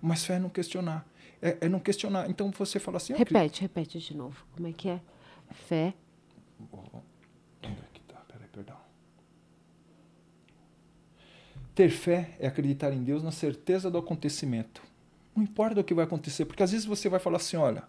Mas 0.00 0.24
fé 0.24 0.34
é 0.34 0.38
não 0.38 0.48
questionar. 0.48 1.06
É, 1.42 1.58
é 1.62 1.68
não 1.68 1.80
questionar. 1.80 2.30
Então 2.30 2.50
você 2.50 2.78
fala 2.78 2.96
assim... 2.96 3.12
Repete, 3.14 3.60
repete 3.60 3.98
de 3.98 4.16
novo. 4.16 4.46
Como 4.54 4.66
é 4.68 4.72
que 4.72 4.88
é? 4.88 5.00
Fé 5.50 5.94
Onde 7.62 7.80
é 7.80 7.88
que 7.92 8.00
tá? 8.02 8.16
Peraí, 8.28 8.48
perdão. 8.48 8.76
Ter 11.76 11.90
fé 11.90 12.30
é 12.40 12.46
acreditar 12.46 12.90
em 12.90 13.04
Deus 13.04 13.22
na 13.22 13.30
certeza 13.30 13.90
do 13.90 13.98
acontecimento. 13.98 14.82
Não 15.36 15.44
importa 15.44 15.82
o 15.82 15.84
que 15.84 15.92
vai 15.92 16.06
acontecer, 16.06 16.46
porque 16.46 16.62
às 16.62 16.72
vezes 16.72 16.86
você 16.86 17.06
vai 17.06 17.20
falar 17.20 17.36
assim, 17.36 17.58
olha, 17.58 17.84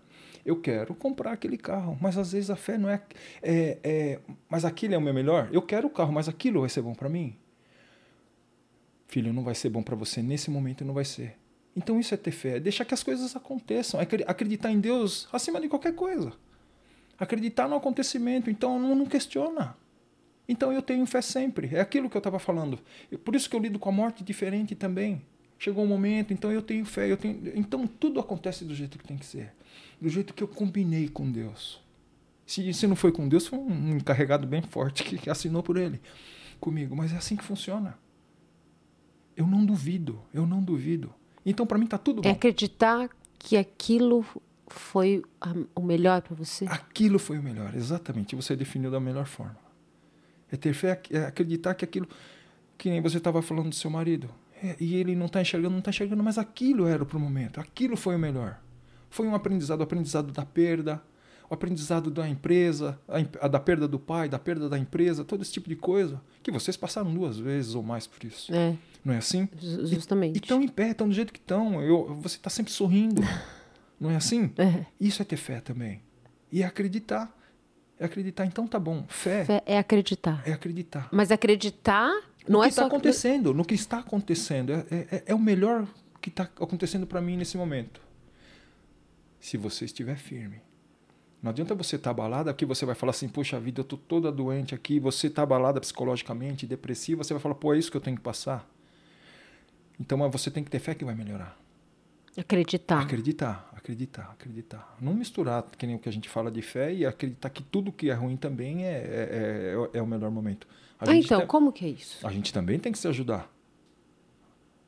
eu 0.46 0.60
quero 0.60 0.94
comprar 0.94 1.32
aquele 1.32 1.58
carro, 1.58 1.98
mas 2.02 2.18
às 2.18 2.34
vezes 2.34 2.50
a 2.50 2.58
fé 2.58 2.78
não 2.78 2.90
é, 2.90 3.02
é, 3.42 3.78
é 3.82 4.20
mas 4.50 4.66
aquilo 4.66 4.94
é 4.94 4.98
o 4.98 5.02
meu 5.02 5.14
melhor. 5.14 5.48
Eu 5.54 5.62
quero 5.62 5.88
o 5.88 5.90
carro, 5.90 6.12
mas 6.12 6.28
aquilo 6.28 6.60
vai 6.60 6.70
ser 6.70 6.82
bom 6.82 6.94
para 6.94 7.08
mim. 7.08 7.38
Filho, 9.08 9.32
não 9.32 9.42
vai 9.42 9.56
ser 9.56 9.70
bom 9.70 9.82
para 9.82 9.96
você 9.96 10.22
nesse 10.22 10.52
momento, 10.52 10.84
não 10.84 10.94
vai 10.94 11.06
ser. 11.06 11.38
Então 11.74 11.98
isso 11.98 12.14
é 12.14 12.18
ter 12.18 12.32
fé, 12.32 12.58
é 12.58 12.60
deixar 12.60 12.84
que 12.84 12.94
as 12.94 13.04
coisas 13.04 13.38
aconteçam, 13.38 14.02
é 14.02 14.04
acre- 14.04 14.26
acreditar 14.28 14.70
em 14.70 14.82
Deus 14.82 15.30
acima 15.32 15.62
de 15.62 15.70
qualquer 15.70 15.96
coisa. 15.96 16.34
Acreditar 17.18 17.70
no 17.70 17.78
acontecimento, 17.78 18.50
então 18.50 18.78
não, 18.78 18.94
não 18.94 19.06
questiona. 19.06 19.78
Então 20.48 20.72
eu 20.72 20.82
tenho 20.82 21.06
fé 21.06 21.22
sempre. 21.22 21.70
É 21.76 21.80
aquilo 21.82 22.10
que 22.10 22.16
eu 22.16 22.20
estava 22.20 22.40
falando. 22.40 22.80
Por 23.26 23.36
isso 23.36 23.50
que 23.50 23.56
eu 23.56 23.60
lido 23.60 23.78
com 23.78 23.90
a 23.90 23.92
morte 23.92 24.24
diferente 24.24 24.76
também. 24.76 25.22
Chegou 25.60 25.84
um 25.84 25.88
momento, 25.88 26.32
então 26.34 26.52
eu 26.52 26.62
tenho 26.62 26.86
fé. 26.86 27.12
Eu 27.12 27.18
tenho, 27.18 27.40
então 27.56 27.86
tudo 27.88 28.20
acontece 28.20 28.64
do 28.64 28.74
jeito 28.76 28.98
que 28.98 29.04
tem 29.08 29.18
que 29.18 29.26
ser. 29.26 29.54
Do 30.00 30.08
jeito 30.08 30.34
que 30.34 30.44
eu 30.44 30.48
combinei 30.48 31.10
com 31.10 31.30
Deus. 31.32 31.82
Se, 32.46 32.72
se 32.74 32.88
não 32.88 32.96
foi 32.96 33.12
com 33.12 33.28
Deus, 33.28 33.48
foi 33.48 33.60
um 33.60 33.98
encarregado 33.98 34.48
bem 34.48 34.62
forte 34.62 35.04
que, 35.04 35.18
que 35.18 35.30
assinou 35.30 35.62
por 35.62 35.76
ele 35.78 36.00
comigo. 36.60 36.96
Mas 36.96 37.12
é 37.12 37.18
assim 37.18 37.36
que 37.36 37.44
funciona. 37.44 37.98
Eu 39.36 39.46
não 39.46 39.66
duvido. 39.66 40.22
Eu 40.34 40.46
não 40.48 40.62
duvido. 40.64 41.14
Então 41.46 41.66
para 41.66 41.78
mim 41.78 41.86
está 41.86 41.98
tudo 41.98 42.22
bom. 42.22 42.30
É 42.30 42.32
acreditar 42.32 43.10
que 43.40 43.58
aquilo 43.58 44.26
foi 44.68 45.24
a- 45.42 45.54
o 45.76 45.82
melhor 45.82 46.22
para 46.22 46.36
você? 46.36 46.66
Aquilo 46.68 47.20
foi 47.20 47.38
o 47.40 47.44
melhor, 47.44 47.76
exatamente. 47.76 48.36
Você 48.36 48.56
definiu 48.56 48.90
da 48.92 49.00
melhor 49.00 49.26
forma. 49.26 49.58
É 50.52 50.56
ter 50.58 50.74
fé, 50.74 51.00
é 51.12 51.20
acreditar 51.26 51.74
que 51.74 51.84
aquilo. 51.86 52.08
Que 52.78 52.90
nem 52.90 53.02
você 53.02 53.18
estava 53.18 53.42
falando 53.42 53.70
do 53.70 53.76
seu 53.76 53.90
marido. 53.90 54.30
É, 54.64 54.76
e 54.80 54.96
ele 54.96 55.16
não 55.16 55.26
está 55.28 55.42
enxergando, 55.42 55.72
não 55.72 55.80
está 55.80 55.90
enxergando, 55.92 56.24
mas 56.24 56.38
aquilo 56.38 56.88
era 56.88 57.06
para 57.06 57.18
o 57.18 57.20
momento. 57.20 57.60
Aquilo 57.60 57.96
foi 57.98 58.16
o 58.16 58.20
melhor. 58.20 58.60
Foi 59.10 59.28
um 59.28 59.36
aprendizado, 59.36 59.80
o 59.80 59.84
aprendizado 59.84 60.32
da 60.32 60.46
perda, 60.46 61.02
o 61.50 61.54
aprendizado 61.54 62.10
da 62.12 62.28
empresa, 62.28 63.00
a, 63.08 63.46
a 63.46 63.48
da 63.48 63.60
perda 63.60 63.88
do 63.88 64.00
pai, 64.00 64.28
da 64.28 64.38
perda 64.40 64.68
da 64.68 64.78
empresa, 64.78 65.24
todo 65.24 65.42
esse 65.42 65.52
tipo 65.52 65.70
de 65.70 65.76
coisa. 65.76 66.22
Que 66.44 66.52
vocês 66.52 66.76
passaram 66.78 67.14
duas 67.14 67.38
vezes 67.38 67.76
ou 67.76 67.84
mais 67.84 68.08
por 68.08 68.24
isso. 68.24 68.54
É, 68.54 68.76
Não 69.06 69.14
é 69.14 69.18
assim? 69.18 69.48
ju- 69.60 69.82
E 69.84 69.88
justamente. 69.88 70.36
estão 70.38 70.62
em 70.62 70.68
pé, 70.68 70.90
estão 70.92 71.08
do 71.08 71.14
jeito 71.14 71.32
que 71.34 71.40
estão. 71.40 71.82
Eu- 71.82 72.18
Você 72.22 72.38
está 72.38 72.50
sempre 72.50 72.72
sorrindo. 72.72 73.22
Não 74.00 74.12
é 74.12 74.16
assim? 74.16 74.52
É. 74.58 74.86
Isso 75.00 75.22
é 75.22 75.26
ter 75.26 75.38
fé 75.38 75.60
também. 75.60 76.02
E 76.52 76.62
é 76.64 76.66
acreditar. 76.66 77.36
É 78.00 78.06
acreditar. 78.06 78.46
Então 78.46 78.68
tá 78.68 78.80
bom. 78.80 79.06
Fé, 79.08 79.46
Fé 79.46 79.64
é 79.66 79.78
acreditar. 79.78 80.44
é 80.46 80.54
acreditar. 80.54 81.10
Mas 81.12 81.32
acreditar 81.32 82.10
No 82.48 82.54
não 82.54 82.60
que 82.62 82.66
é 82.66 82.70
está 82.70 82.82
só 82.84 82.88
acontecendo, 82.88 83.54
no 83.54 83.66
que 83.66 83.74
está 83.74 84.00
acontecendo. 84.00 84.72
É, 84.74 84.86
é, 84.92 85.24
é 85.28 85.36
o 85.36 85.40
melhor 85.40 85.88
que 86.22 86.30
está 86.30 86.44
acontecendo 86.44 87.08
para 87.08 87.22
mim 87.22 87.38
nesse 87.38 87.58
momento. 87.58 88.02
Se 89.40 89.58
você 89.58 89.86
estiver 89.86 90.18
firme. 90.18 90.62
Não 91.42 91.52
adianta 91.52 91.76
você 91.76 91.96
estar 91.96 92.10
abalada, 92.10 92.50
aqui 92.50 92.66
você 92.66 92.86
vai 92.86 92.96
falar 92.96 93.12
assim, 93.12 93.30
poxa 93.30 93.60
vida, 93.60 93.82
eu 93.82 93.86
tô 93.86 93.96
toda 93.96 94.32
doente 94.32 94.74
aqui, 94.74 95.00
você 95.00 95.28
está 95.28 95.44
abalada 95.44 95.80
psicologicamente, 95.80 96.66
depressiva, 96.66 97.24
você 97.24 97.34
vai 97.34 97.42
falar, 97.42 97.56
pô, 97.56 97.74
é 97.74 97.78
isso 97.78 97.92
que 97.92 97.98
eu 97.98 98.02
tenho 98.02 98.18
que 98.18 98.24
passar. 98.24 98.68
Então 100.00 100.18
você 100.32 100.50
tem 100.50 100.64
que 100.64 100.70
ter 100.70 100.80
fé 100.80 100.96
que 100.96 101.06
vai 101.06 101.14
melhorar. 101.16 101.58
acreditar. 102.36 103.02
Acreditar, 103.02 103.67
acreditar, 103.78 104.32
acreditar. 104.32 104.98
Não 105.00 105.14
misturar, 105.14 105.64
que 105.78 105.86
nem 105.88 105.96
o 105.96 106.00
que 106.00 106.10
a 106.10 106.12
gente 106.12 106.28
fala 106.28 106.52
de 106.52 106.62
fé, 106.62 106.94
e 106.94 107.06
acreditar 107.06 107.50
que 107.50 107.64
tudo 107.64 107.92
que 107.92 108.10
é 108.10 108.14
ruim 108.14 108.36
também 108.36 108.86
é, 108.86 108.90
é, 108.90 109.90
é, 109.94 109.98
é 110.00 110.02
o 110.02 110.08
melhor 110.08 110.30
momento. 110.32 110.68
A 111.00 111.10
Ah, 111.10 111.16
então, 111.16 111.40
tem- 111.40 111.48
como 111.48 111.72
que 111.72 111.86
é 111.86 111.90
isso? 111.90 112.26
a 112.26 112.32
gente 112.32 112.52
também 112.52 112.80
tem 112.80 112.92
que 112.92 112.98
se 112.98 113.08
ajudar. 113.08 113.50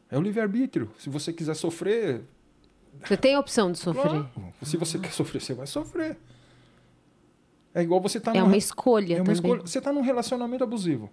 É 0.09 0.17
o 0.17 0.21
livre-arbítrio. 0.21 0.91
Se 0.99 1.09
você 1.09 1.31
quiser 1.31 1.53
sofrer, 1.53 2.21
Você 3.05 3.15
tem 3.15 3.35
a 3.35 3.39
opção 3.39 3.71
de 3.71 3.77
sofrer. 3.77 4.03
claro. 4.09 4.29
Se 4.63 4.75
você 4.75 4.97
quer 4.97 5.11
sofrer, 5.13 5.39
você 5.41 5.53
vai 5.53 5.67
sofrer. 5.67 6.17
É 7.73 7.83
igual 7.83 8.01
você 8.01 8.19
tá 8.19 8.31
É 8.35 8.39
num 8.39 8.47
uma 8.47 8.57
escolha 8.57 9.13
é 9.13 9.17
uma 9.17 9.25
também. 9.25 9.33
escolha. 9.35 9.61
Você 9.61 9.77
está 9.77 9.93
num 9.93 10.01
relacionamento 10.01 10.63
abusivo. 10.63 11.09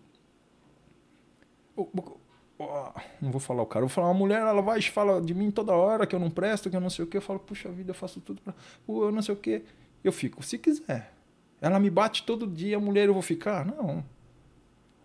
O- 2.59 2.65
o- 2.65 2.89
o- 2.89 2.93
Não 3.21 3.31
vou 3.31 3.41
falar 3.41 3.63
o 3.63 3.67
cara, 3.67 3.85
eu 3.85 3.89
vou 3.89 3.95
falar 3.95 4.09
uma 4.09 4.15
mulher, 4.19 4.41
ela 4.41 4.63
vai 4.63 4.79
e 4.79 4.83
fala 4.83 5.21
de 5.21 5.35
mim 5.35 5.51
toda 5.51 5.73
hora 5.73 6.07
que 6.07 6.15
eu 6.15 6.21
não 6.21 6.31
presto, 6.31 6.71
que 6.71 6.77
eu 6.77 6.81
não 6.81 6.91
sei 6.91 7.05
o 7.05 7.09
que. 7.09 7.17
Eu 7.17 7.23
falo, 7.23 7.39
puxa 7.39 7.71
vida, 7.71 7.91
eu 7.91 7.95
faço 7.95 8.21
tudo 8.21 8.41
pra. 8.41 8.55
Pô, 8.87 9.05
eu 9.05 9.13
não 9.13 9.21
sei 9.23 9.35
o 9.35 9.39
que. 9.39 9.63
Eu 10.03 10.13
fico, 10.13 10.43
se 10.43 10.57
quiser. 10.59 11.13
Ela 11.61 11.79
me 11.81 11.91
bate 11.91 12.23
todo 12.25 12.47
dia, 12.47 12.79
mulher, 12.79 13.09
eu 13.09 13.13
vou 13.15 13.23
ficar? 13.23 13.65
Não. 13.65 14.05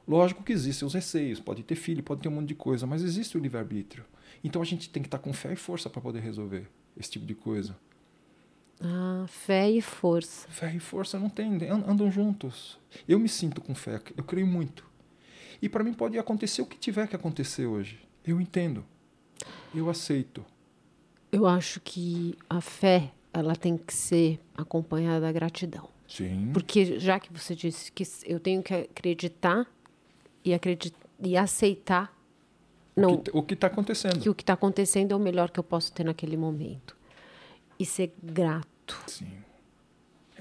Lógico 0.08 0.44
que 0.44 0.52
existem 0.52 0.86
os 0.86 0.94
receios, 0.94 1.40
pode 1.40 1.64
ter 1.64 1.76
filho, 1.76 2.04
pode 2.04 2.22
ter 2.22 2.28
um 2.28 2.32
monte 2.34 2.50
de 2.50 2.56
coisa, 2.56 2.86
mas 2.88 3.02
existe 3.04 3.38
o 3.38 3.40
livre-arbítrio. 3.42 4.04
Então 4.44 4.62
a 4.62 4.66
gente 4.66 4.90
tem 4.90 5.02
que 5.02 5.08
estar 5.08 5.20
com 5.20 5.32
fé 5.32 5.54
e 5.54 5.56
força 5.56 5.90
para 5.90 6.02
poder 6.02 6.20
resolver 6.20 6.68
esse 6.98 7.12
tipo 7.12 7.26
de 7.26 7.36
coisa. 7.36 7.76
Ah, 8.84 9.26
fé 9.28 9.70
e 9.70 9.82
força. 9.82 10.48
Fé 10.50 10.74
e 10.76 10.80
força 10.80 11.20
não 11.20 11.30
tem, 11.30 11.54
an- 11.70 11.84
andam 11.88 12.10
juntos. 12.12 12.80
Eu 13.08 13.20
me 13.20 13.30
sinto 13.30 13.62
com 13.62 13.76
fé, 13.76 14.02
eu 14.18 14.24
creio 14.24 14.48
muito. 14.48 14.84
E 15.62 15.70
para 15.70 15.84
mim 15.84 15.94
pode 15.94 16.18
acontecer 16.18 16.62
o 16.62 16.66
que 16.66 16.78
tiver 16.78 17.08
que 17.08 17.16
acontecer 17.16 17.66
hoje. 17.66 18.00
Eu 18.26 18.40
entendo. 18.42 18.84
Eu 19.74 19.90
aceito. 19.90 20.44
Eu 21.32 21.48
acho 21.48 21.80
que 21.80 22.36
a 22.50 22.60
fé, 22.62 23.12
ela 23.34 23.56
tem 23.56 23.78
que 23.78 23.94
ser 23.94 24.40
acompanhada 24.56 25.22
da 25.22 25.32
gratidão. 25.32 25.88
Sim. 26.08 26.52
Porque 26.54 27.00
já 27.00 27.20
que 27.20 27.32
você 27.32 27.56
disse 27.56 27.92
que 27.92 28.04
eu 28.26 28.40
tenho 28.40 28.62
que 28.62 28.74
acreditar 28.74 29.66
e, 30.44 30.54
acredit 30.54 30.94
e 31.24 31.38
aceitar 31.38 32.14
não, 32.94 33.14
O 33.14 33.18
que- 33.22 33.32
O 33.34 33.42
que 33.44 33.54
está 33.54 33.68
acontecendo? 33.68 34.20
que 34.20 34.30
o 34.30 34.36
que 34.36 34.44
está 34.44 34.52
acontecendo 34.54 35.14
é 35.14 35.16
o 35.16 35.20
melhor 35.20 35.50
que 35.50 35.58
eu 35.58 35.64
posso 35.64 35.94
ter 35.94 36.04
naquele 36.04 36.36
momento. 36.36 36.98
E 37.80 37.86
ser 37.86 38.14
grato. 38.22 39.02
Sim. 39.08 39.32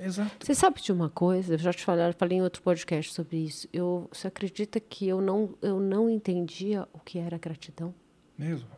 Exato. 0.03 0.47
Você 0.47 0.55
sabe 0.55 0.81
de 0.81 0.93
uma 0.93 1.11
coisa? 1.11 1.55
Eu 1.55 1.59
já 1.59 1.73
te 1.73 1.85
falei, 1.85 2.13
falei 2.13 2.39
em 2.39 2.43
outro 2.43 2.63
podcast 2.63 3.13
sobre 3.13 3.37
isso. 3.37 3.69
Eu, 3.73 4.09
você 4.13 4.29
acredita 4.29 4.81
que 4.81 5.07
eu 5.07 5.21
não, 5.21 5.55
eu 5.61 5.79
não 5.79 6.09
entendia 6.09 6.89
o 6.93 6.99
que 7.01 7.19
era 7.19 7.37
gratidão? 7.39 7.95
Mesmo. 8.39 8.69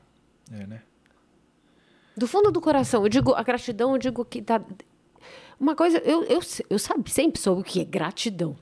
É, 0.51 0.67
né? 0.67 0.83
Do 2.17 2.27
fundo 2.27 2.51
do 2.51 2.61
coração. 2.61 3.03
Eu 3.05 3.09
digo, 3.09 3.35
a 3.35 3.43
gratidão, 3.43 3.93
eu 3.93 3.99
digo 3.99 4.25
que 4.25 4.41
dá. 4.41 4.61
Uma 5.59 5.77
coisa, 5.77 5.99
eu, 5.99 6.25
eu, 6.25 6.41
eu 6.69 6.79
sabe, 6.79 7.09
sempre 7.11 7.41
soube 7.41 7.61
o 7.61 7.65
que 7.65 7.81
é 7.81 7.85
gratidão. 7.85 8.57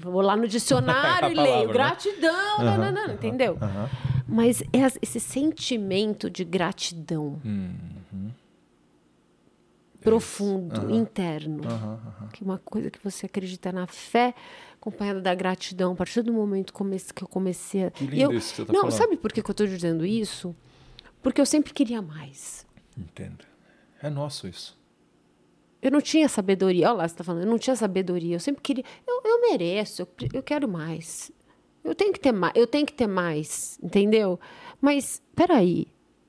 Vou 0.00 0.20
lá 0.22 0.36
no 0.36 0.46
dicionário 0.46 1.26
A 1.28 1.32
e 1.32 1.34
palavra, 1.34 1.56
leio 1.56 1.66
né? 1.66 1.72
gratidão, 1.72 2.58
não, 2.58 2.78
não, 2.78 2.92
não, 2.92 3.14
entendeu? 3.14 3.58
Aham. 3.60 3.90
Mas 4.28 4.62
é 4.62 4.78
esse 5.02 5.20
sentimento 5.20 6.30
de 6.30 6.44
gratidão. 6.44 7.40
Uhum. 7.44 8.30
Profundo, 10.10 10.80
Aham. 10.82 10.90
interno. 10.96 11.62
Aham. 11.66 12.28
Que 12.32 12.42
é 12.42 12.46
uma 12.46 12.58
coisa 12.58 12.90
que 12.90 12.98
você 13.02 13.26
acredita 13.26 13.72
na 13.72 13.86
fé, 13.86 14.34
acompanhada 14.74 15.20
da 15.20 15.34
gratidão. 15.34 15.92
A 15.92 15.96
partir 15.96 16.22
do 16.22 16.32
momento 16.32 16.72
que 17.14 17.22
eu 17.24 17.28
comecei 17.28 17.84
a. 17.84 17.90
Que 17.90 18.06
lindo 18.06 18.32
eu, 18.32 18.32
isso 18.32 18.50
que 18.50 18.56
você 18.56 18.64
tá 18.66 18.72
Não, 18.72 18.82
falando. 18.82 18.96
sabe 18.96 19.16
por 19.16 19.32
que, 19.32 19.42
que 19.42 19.50
eu 19.50 19.52
estou 19.52 19.66
dizendo 19.66 20.06
isso? 20.06 20.54
Porque 21.22 21.40
eu 21.40 21.46
sempre 21.46 21.72
queria 21.72 22.00
mais. 22.00 22.66
Entendo. 22.96 23.44
É 24.00 24.08
nosso 24.08 24.46
isso. 24.46 24.78
Eu 25.82 25.90
não 25.90 26.00
tinha 26.00 26.28
sabedoria. 26.28 26.88
Olha 26.88 26.96
lá, 26.98 27.08
você 27.08 27.14
está 27.14 27.24
falando, 27.24 27.42
eu 27.42 27.50
não 27.50 27.58
tinha 27.58 27.76
sabedoria. 27.76 28.36
Eu 28.36 28.40
sempre 28.40 28.62
queria. 28.62 28.84
Eu, 29.06 29.22
eu 29.24 29.40
mereço, 29.50 30.02
eu, 30.02 30.08
eu 30.32 30.42
quero 30.42 30.68
mais. 30.68 31.30
Eu 31.84 31.94
tenho 31.94 32.12
que 32.12 32.18
ter 32.18 32.32
mais, 32.32 32.52
eu 32.56 32.66
tenho 32.66 32.84
que 32.84 32.92
ter 32.92 33.06
mais, 33.06 33.78
entendeu? 33.80 34.40
Mas, 34.80 35.22
peraí. 35.36 35.86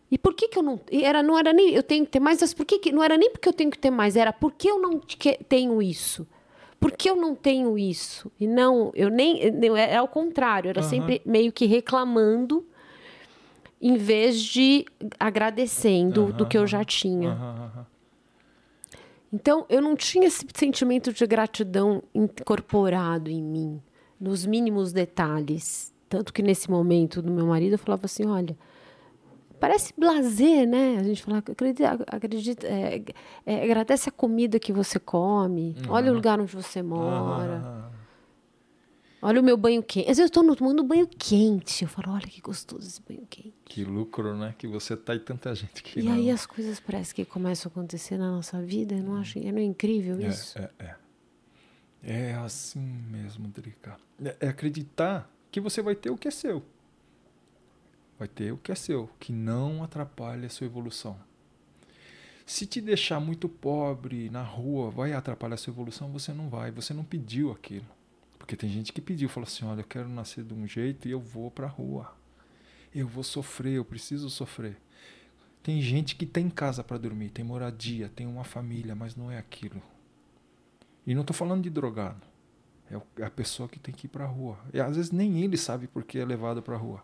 E 0.09 0.17
por 0.17 0.33
que, 0.33 0.47
que 0.47 0.57
eu 0.57 0.63
não. 0.63 0.79
Era, 0.91 1.21
não 1.21 1.37
era 1.37 1.51
nem 1.51 1.73
eu 1.73 1.83
tenho 1.83 2.05
que 2.05 2.11
ter 2.11 2.19
mais, 2.19 2.39
mas 2.39 2.53
por 2.53 2.65
que, 2.65 2.79
que. 2.79 2.91
Não 2.91 3.03
era 3.03 3.17
nem 3.17 3.29
porque 3.29 3.47
eu 3.49 3.53
tenho 3.53 3.69
que 3.69 3.77
ter 3.79 3.91
mais, 3.91 4.15
era 4.15 4.31
porque 4.31 4.69
eu 4.69 4.79
não 4.79 4.99
que- 4.99 5.39
tenho 5.49 5.81
isso. 5.81 6.25
Por 6.79 6.91
que 6.91 7.09
eu 7.09 7.15
não 7.15 7.33
tenho 7.35 7.77
isso? 7.77 8.31
E 8.39 8.47
não, 8.47 8.91
eu 8.95 9.09
nem. 9.09 9.41
É, 9.41 9.93
é 9.93 9.97
ao 9.97 10.07
contrário, 10.07 10.69
era 10.69 10.79
Aham. 10.79 10.89
sempre 10.89 11.21
meio 11.25 11.51
que 11.51 11.65
reclamando, 11.65 12.65
em 13.81 13.97
vez 13.97 14.39
de 14.41 14.85
agradecendo 15.19 16.31
do 16.31 16.43
Aham, 16.43 16.49
que 16.49 16.57
eu 16.57 16.65
já 16.67 16.83
tinha. 16.85 17.31
Aham. 17.31 17.85
Então, 19.33 19.65
eu 19.67 19.81
não 19.81 19.93
tinha 19.95 20.25
esse 20.27 20.45
sentimento 20.55 21.11
de 21.11 21.25
gratidão 21.27 22.01
incorporado 22.15 23.29
em 23.29 23.43
mim, 23.43 23.81
nos 24.19 24.45
mínimos 24.45 24.93
detalhes. 24.93 25.93
Tanto 26.07 26.31
que 26.31 26.41
nesse 26.41 26.71
momento 26.71 27.21
do 27.21 27.29
meu 27.29 27.47
marido, 27.47 27.73
eu 27.73 27.77
falava 27.77 28.05
assim: 28.05 28.25
olha, 28.25 28.57
parece 29.59 29.93
blazer, 29.97 30.67
né? 30.67 30.97
A 30.99 31.03
gente 31.03 31.23
fala, 31.23 31.39
acredita, 31.39 32.05
acredita 32.07 32.67
é, 32.67 33.03
é, 33.45 33.63
agradece 33.63 34.09
a 34.09 34.11
comida 34.11 34.59
que 34.59 34.71
você 34.71 34.99
come, 34.99 35.75
olha 35.89 36.11
o 36.11 36.15
lugar 36.15 36.39
onde 36.39 36.53
você 36.53 36.81
mora, 36.81 37.57
Aham. 37.57 37.91
olha 39.21 39.41
o 39.41 39.43
meu 39.43 39.57
banho 39.57 39.81
quente. 39.83 40.09
Às 40.09 40.17
vezes 40.17 40.31
eu 40.31 40.41
estou 40.41 40.55
tomando 40.55 40.83
banho 40.83 41.07
quente, 41.07 41.83
eu 41.83 41.89
falo, 41.89 42.13
olha 42.13 42.27
que 42.27 42.41
gostoso 42.41 42.87
esse 42.87 43.01
banho 43.01 43.25
quente. 43.29 43.53
Que 43.65 43.83
lucro, 43.83 44.35
né? 44.37 44.53
Que 44.57 44.67
você 44.67 44.95
tá 44.95 45.15
e 45.15 45.19
tanta 45.19 45.53
gente 45.55 45.83
que 45.83 45.99
E 45.99 46.03
não. 46.03 46.13
aí 46.13 46.29
as 46.31 46.45
coisas 46.45 46.79
parecem 46.79 47.15
que 47.15 47.25
começam 47.25 47.69
a 47.69 47.71
acontecer 47.71 48.17
na 48.17 48.31
nossa 48.31 48.61
vida, 48.61 48.95
eu 48.95 49.03
não 49.03 49.15
acho, 49.17 49.39
não 49.39 49.57
é 49.57 49.63
incrível 49.63 50.19
isso? 50.19 50.57
É, 50.57 50.69
é, 50.79 50.85
é. 50.85 50.95
É 52.03 52.33
assim 52.35 52.79
mesmo, 52.79 53.47
Drica. 53.47 53.97
É, 54.23 54.35
é 54.41 54.47
acreditar 54.47 55.29
que 55.51 55.59
você 55.59 55.81
vai 55.81 55.95
ter 55.95 56.09
o 56.09 56.17
que 56.17 56.27
é 56.27 56.31
seu. 56.31 56.63
Vai 58.17 58.27
ter 58.27 58.51
o 58.51 58.57
que 58.57 58.71
é 58.71 58.75
seu, 58.75 59.09
que 59.19 59.31
não 59.31 59.83
atrapalha 59.83 60.47
a 60.47 60.49
sua 60.49 60.65
evolução. 60.65 61.17
Se 62.45 62.65
te 62.65 62.79
deixar 62.79 63.19
muito 63.19 63.49
pobre 63.49 64.29
na 64.29 64.41
rua, 64.41 64.89
vai 64.89 65.13
atrapalhar 65.13 65.55
a 65.55 65.57
sua 65.57 65.71
evolução? 65.71 66.11
Você 66.13 66.33
não 66.33 66.49
vai, 66.49 66.71
você 66.71 66.93
não 66.93 67.03
pediu 67.03 67.51
aquilo. 67.51 67.85
Porque 68.39 68.55
tem 68.55 68.69
gente 68.69 68.93
que 68.93 69.01
pediu, 69.01 69.27
falou 69.27 69.45
assim: 69.45 69.65
olha, 69.65 69.81
eu 69.81 69.85
quero 69.85 70.07
nascer 70.07 70.43
de 70.43 70.53
um 70.53 70.65
jeito 70.65 71.07
e 71.07 71.11
eu 71.11 71.19
vou 71.19 71.51
pra 71.51 71.67
rua. 71.67 72.15
Eu 72.95 73.05
vou 73.05 73.23
sofrer, 73.23 73.73
eu 73.73 73.83
preciso 73.85 74.29
sofrer. 74.29 74.77
Tem 75.61 75.81
gente 75.81 76.15
que 76.15 76.25
tem 76.25 76.49
casa 76.49 76.81
para 76.81 76.97
dormir, 76.97 77.29
tem 77.29 77.43
moradia, 77.43 78.09
tem 78.15 78.25
uma 78.25 78.45
família, 78.45 78.95
mas 78.95 79.17
não 79.17 79.29
é 79.29 79.37
aquilo. 79.37 79.81
E 81.05 81.13
não 81.13 81.21
estou 81.21 81.35
falando 81.35 81.63
de 81.63 81.69
drogado. 81.69 82.25
É 82.89 83.21
é 83.21 83.25
a 83.25 83.29
pessoa 83.29 83.67
que 83.67 83.77
tem 83.77 83.93
que 83.93 84.07
ir 84.07 84.09
para 84.09 84.23
a 84.23 84.27
rua. 84.27 84.57
E 84.73 84.79
às 84.79 84.95
vezes 84.95 85.11
nem 85.11 85.43
ele 85.43 85.57
sabe 85.57 85.85
por 85.85 86.05
que 86.05 86.17
é 86.17 86.23
levado 86.23 86.61
para 86.61 86.75
a 86.75 86.77
rua. 86.77 87.03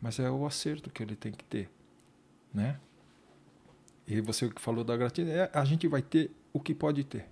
Mas 0.00 0.18
é 0.18 0.30
o 0.30 0.46
acerto 0.46 0.90
que 0.90 1.02
ele 1.02 1.14
tem 1.16 1.32
que 1.32 1.44
ter. 1.44 1.68
Né? 2.52 2.78
E 4.06 4.20
você 4.20 4.48
que 4.48 4.60
falou 4.60 4.82
da 4.82 4.96
gratidão, 4.96 5.32
é, 5.32 5.50
a 5.52 5.64
gente 5.64 5.86
vai 5.86 6.02
ter 6.02 6.30
o 6.52 6.58
que 6.60 6.74
pode 6.74 7.04
ter. 7.04 7.26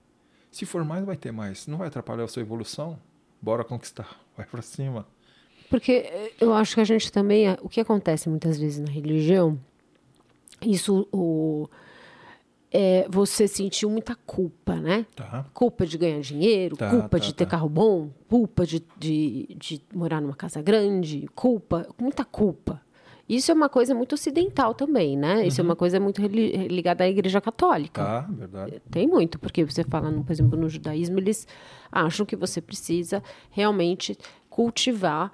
Se 0.51 0.65
for 0.65 0.85
mais, 0.85 1.05
vai 1.05 1.17
ter 1.17 1.33
mais. 1.33 1.67
Não 1.67 1.79
vai 1.79 1.89
atrapalhar 1.89 2.25
a 2.25 2.29
sua 2.29 2.43
evolução? 2.43 2.99
Bora 3.41 3.65
conquistar. 3.65 4.21
Vai 4.37 4.47
para 4.47 4.63
cima. 4.63 5.07
Porque 5.69 5.93
eh, 5.93 6.33
eu 6.41 6.55
acho 6.55 6.75
que 6.77 6.81
a 6.81 6.85
gente 6.85 7.11
também. 7.13 7.49
eh, 7.49 7.59
O 7.61 7.69
que 7.69 7.81
acontece 7.81 8.29
muitas 8.29 8.59
vezes 8.59 8.79
na 8.79 8.91
religião, 8.91 9.59
isso 10.63 11.07
o, 11.13 11.69
é 12.73 13.07
você 13.09 13.49
sentiu 13.49 13.89
muita 13.91 14.15
culpa, 14.15 14.77
né? 14.77 15.07
Tá? 15.17 15.47
Culpa 15.55 15.87
de 15.87 15.97
ganhar 15.97 16.21
dinheiro, 16.21 16.77
Tá, 16.77 16.91
culpa 16.91 17.19
tá, 17.19 17.19
de 17.19 17.35
ter 17.35 17.45
tá. 17.47 17.53
carro 17.53 17.69
bom, 17.69 18.11
culpa 18.29 18.67
de, 18.67 18.83
de, 18.99 19.55
de 19.59 19.83
morar 19.95 20.21
numa 20.21 20.35
casa 20.37 20.61
grande, 20.61 21.27
culpa, 21.35 21.87
muita 22.01 22.25
culpa. 22.25 22.81
Isso 23.29 23.51
é 23.51 23.55
uma 23.55 23.69
coisa 23.69 23.95
muito 23.95 24.15
ocidental 24.15 24.73
também, 24.73 25.15
né? 25.15 25.47
Isso 25.47 25.61
é 25.61 25.65
uma 25.65 25.77
coisa 25.77 26.01
muito 26.01 26.23
ligada 26.23 27.05
à 27.05 27.09
Igreja 27.11 27.43
Católica. 27.43 28.03
Tá, 28.03 28.21
verdade. 28.23 28.81
Tem 28.91 29.07
muito, 29.07 29.39
porque 29.39 29.63
você 29.65 29.85
fala, 29.85 30.11
no- 30.11 30.25
por 30.25 30.33
exemplo, 30.33 30.59
no 30.59 30.67
judaísmo, 30.67 31.19
eles 31.19 31.47
acham 31.93 32.25
que 32.25 32.35
você 32.35 32.59
precisa 32.63 33.23
realmente 33.51 34.17
cultivar 34.49 35.31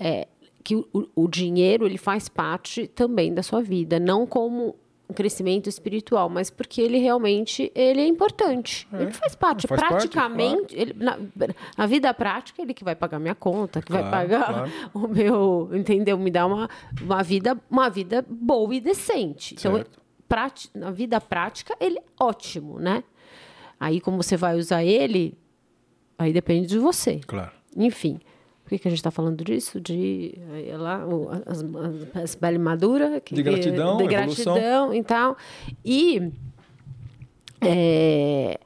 é, 0.00 0.26
que 0.64 0.74
o, 0.76 0.86
o- 0.92 1.08
o 1.24 1.28
dinheiro 1.28 1.86
ele 1.86 1.96
faz 1.98 2.28
parte 2.28 2.88
também 2.88 3.32
da 3.32 3.42
sua 3.42 3.62
vida, 3.62 4.00
não 4.00 4.26
como 4.26 4.74
um 5.10 5.14
crescimento 5.14 5.68
espiritual, 5.68 6.28
mas 6.28 6.50
porque 6.50 6.80
ele 6.82 6.98
realmente 6.98 7.72
ele 7.74 8.00
é 8.02 8.06
importante. 8.06 8.86
É, 8.92 9.02
Ele 9.02 9.10
faz 9.12 9.34
parte. 9.34 9.66
faz 9.66 9.80
parte, 9.80 9.92
Praticamente, 10.08 10.76
ele- 10.76 10.94
na, 10.98 11.18
na 11.76 11.86
vida 11.86 12.12
prática, 12.12 12.60
ele 12.60 12.74
que 12.74 12.84
vai 12.84 12.94
pagar 12.94 13.18
minha 13.18 13.34
conta, 13.34 13.80
que 13.80 13.90
vai 13.90 14.02
Claro, 14.02 14.16
pagar 14.28 14.46
claro. 14.52 14.70
o 14.92 15.08
meu, 15.08 15.70
entendeu? 15.72 16.18
Me 16.18 16.30
dá 16.30 16.44
uma, 16.46 16.68
uma 17.00 17.22
vida 17.22 17.58
uma 17.70 17.88
vida 17.88 18.24
boa 18.28 18.74
e 18.74 18.80
decente. 18.80 19.54
Então, 19.58 19.76
Certo. 19.76 19.98
prati- 20.28 20.70
na 20.74 20.90
vida 20.90 21.18
prática, 21.20 21.74
ele 21.80 21.98
é 21.98 22.02
ótimo, 22.20 22.78
né? 22.78 23.02
Aí, 23.80 24.00
como 24.00 24.16
você 24.22 24.36
vai 24.36 24.56
usar 24.56 24.84
ele, 24.84 25.38
aí 26.18 26.32
depende 26.34 26.66
de 26.66 26.78
você. 26.78 27.20
Claro. 27.26 27.52
Enfim, 27.76 28.20
por 28.68 28.74
que, 28.74 28.80
que 28.80 28.88
a 28.88 28.90
gente 28.90 28.98
está 28.98 29.10
falando 29.10 29.42
disso? 29.42 29.80
De 29.80 30.34
aí, 30.52 30.76
lá, 30.76 31.06
o- 31.06 31.30
as, 31.46 31.64
as, 32.22 32.34
pele 32.34 32.58
madura. 32.58 33.18
que- 33.18 33.34
De 33.34 33.42
gratidão, 33.42 33.96
de 33.96 34.04
evolução. 34.04 34.54
gratidão 34.54 34.94
e 34.94 35.02
tal. 35.02 35.38
E. 35.82 36.30
é, 37.62 38.60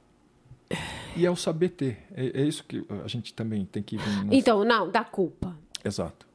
E 1.16 1.24
é 1.24 1.30
o 1.30 1.36
saber 1.36 1.68
ter. 1.68 1.98
É, 2.16 2.40
é 2.40 2.44
isso 2.44 2.64
que 2.64 2.84
a 3.04 3.06
gente 3.06 3.32
também 3.32 3.64
tem 3.64 3.80
que 3.80 3.96
nessa- 3.96 4.26
então, 4.32 4.64
não, 4.64 4.90
da 4.90 5.04
culpa. 5.04 5.56
Exato. 5.84 6.26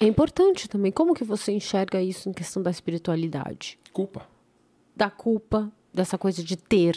É 0.00 0.04
importante 0.06 0.68
também. 0.68 0.90
Como 0.90 1.14
que 1.14 1.22
você 1.22 1.52
enxerga 1.52 2.02
isso 2.02 2.28
em 2.28 2.32
questão 2.32 2.60
da 2.62 2.70
espiritualidade? 2.70 3.78
Culpa. 3.92 4.26
da 4.96 5.10
culpa, 5.10 5.70
dessa 5.92 6.16
coisa 6.18 6.42
de 6.42 6.56
ter, 6.56 6.96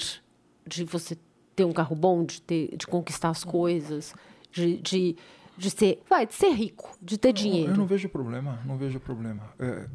de 0.65 0.85
você 0.85 1.17
ter 1.53 1.65
um 1.65 1.73
carro 1.73 1.95
bom, 1.95 2.23
de, 2.23 2.41
ter, 2.41 2.75
de 2.77 2.87
conquistar 2.87 3.27
as 3.29 3.43
coisas, 3.43 4.13
de, 4.51 4.77
de, 4.77 5.15
de 5.59 5.69
ser, 5.69 6.01
vai, 6.09 6.25
de 6.25 6.33
ser 6.33 6.49
rico, 6.51 6.97
de 7.01 7.17
ter 7.17 7.33
dinheiro. 7.33 7.71
Eu 7.73 7.77
não 7.77 7.85
vejo 7.85 8.07
problema, 8.09 8.61
não 8.65 8.77
vejo 8.77 8.99
problema. 8.99 9.53
É, 9.59 9.87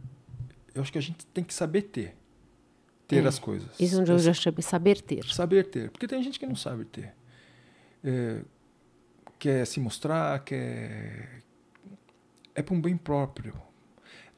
eu 0.74 0.82
acho 0.82 0.92
que 0.92 0.98
a 0.98 1.02
gente 1.02 1.26
tem 1.26 1.42
que 1.42 1.54
saber 1.54 1.82
ter. 1.82 2.16
Ter 3.08 3.24
É, 3.24 3.26
as 3.28 3.38
coisas. 3.38 3.68
Isso 3.80 3.96
é 3.96 4.00
onde 4.00 4.12
eu 4.12 4.18
já 4.18 4.32
chamei 4.32 4.62
saber 4.62 5.00
ter. 5.00 5.24
Saber 5.26 5.64
ter. 5.66 5.90
Porque 5.90 6.06
tem 6.06 6.22
gente 6.22 6.38
que 6.38 6.46
não 6.46 6.56
sabe 6.56 6.84
ter. 6.84 7.14
É, 8.02 8.42
quer 9.38 9.66
se 9.66 9.80
mostrar, 9.80 10.38
quer. 10.44 11.42
É 12.54 12.62
para 12.62 12.74
um 12.74 12.80
bem 12.80 12.96
próprio. 12.96 13.54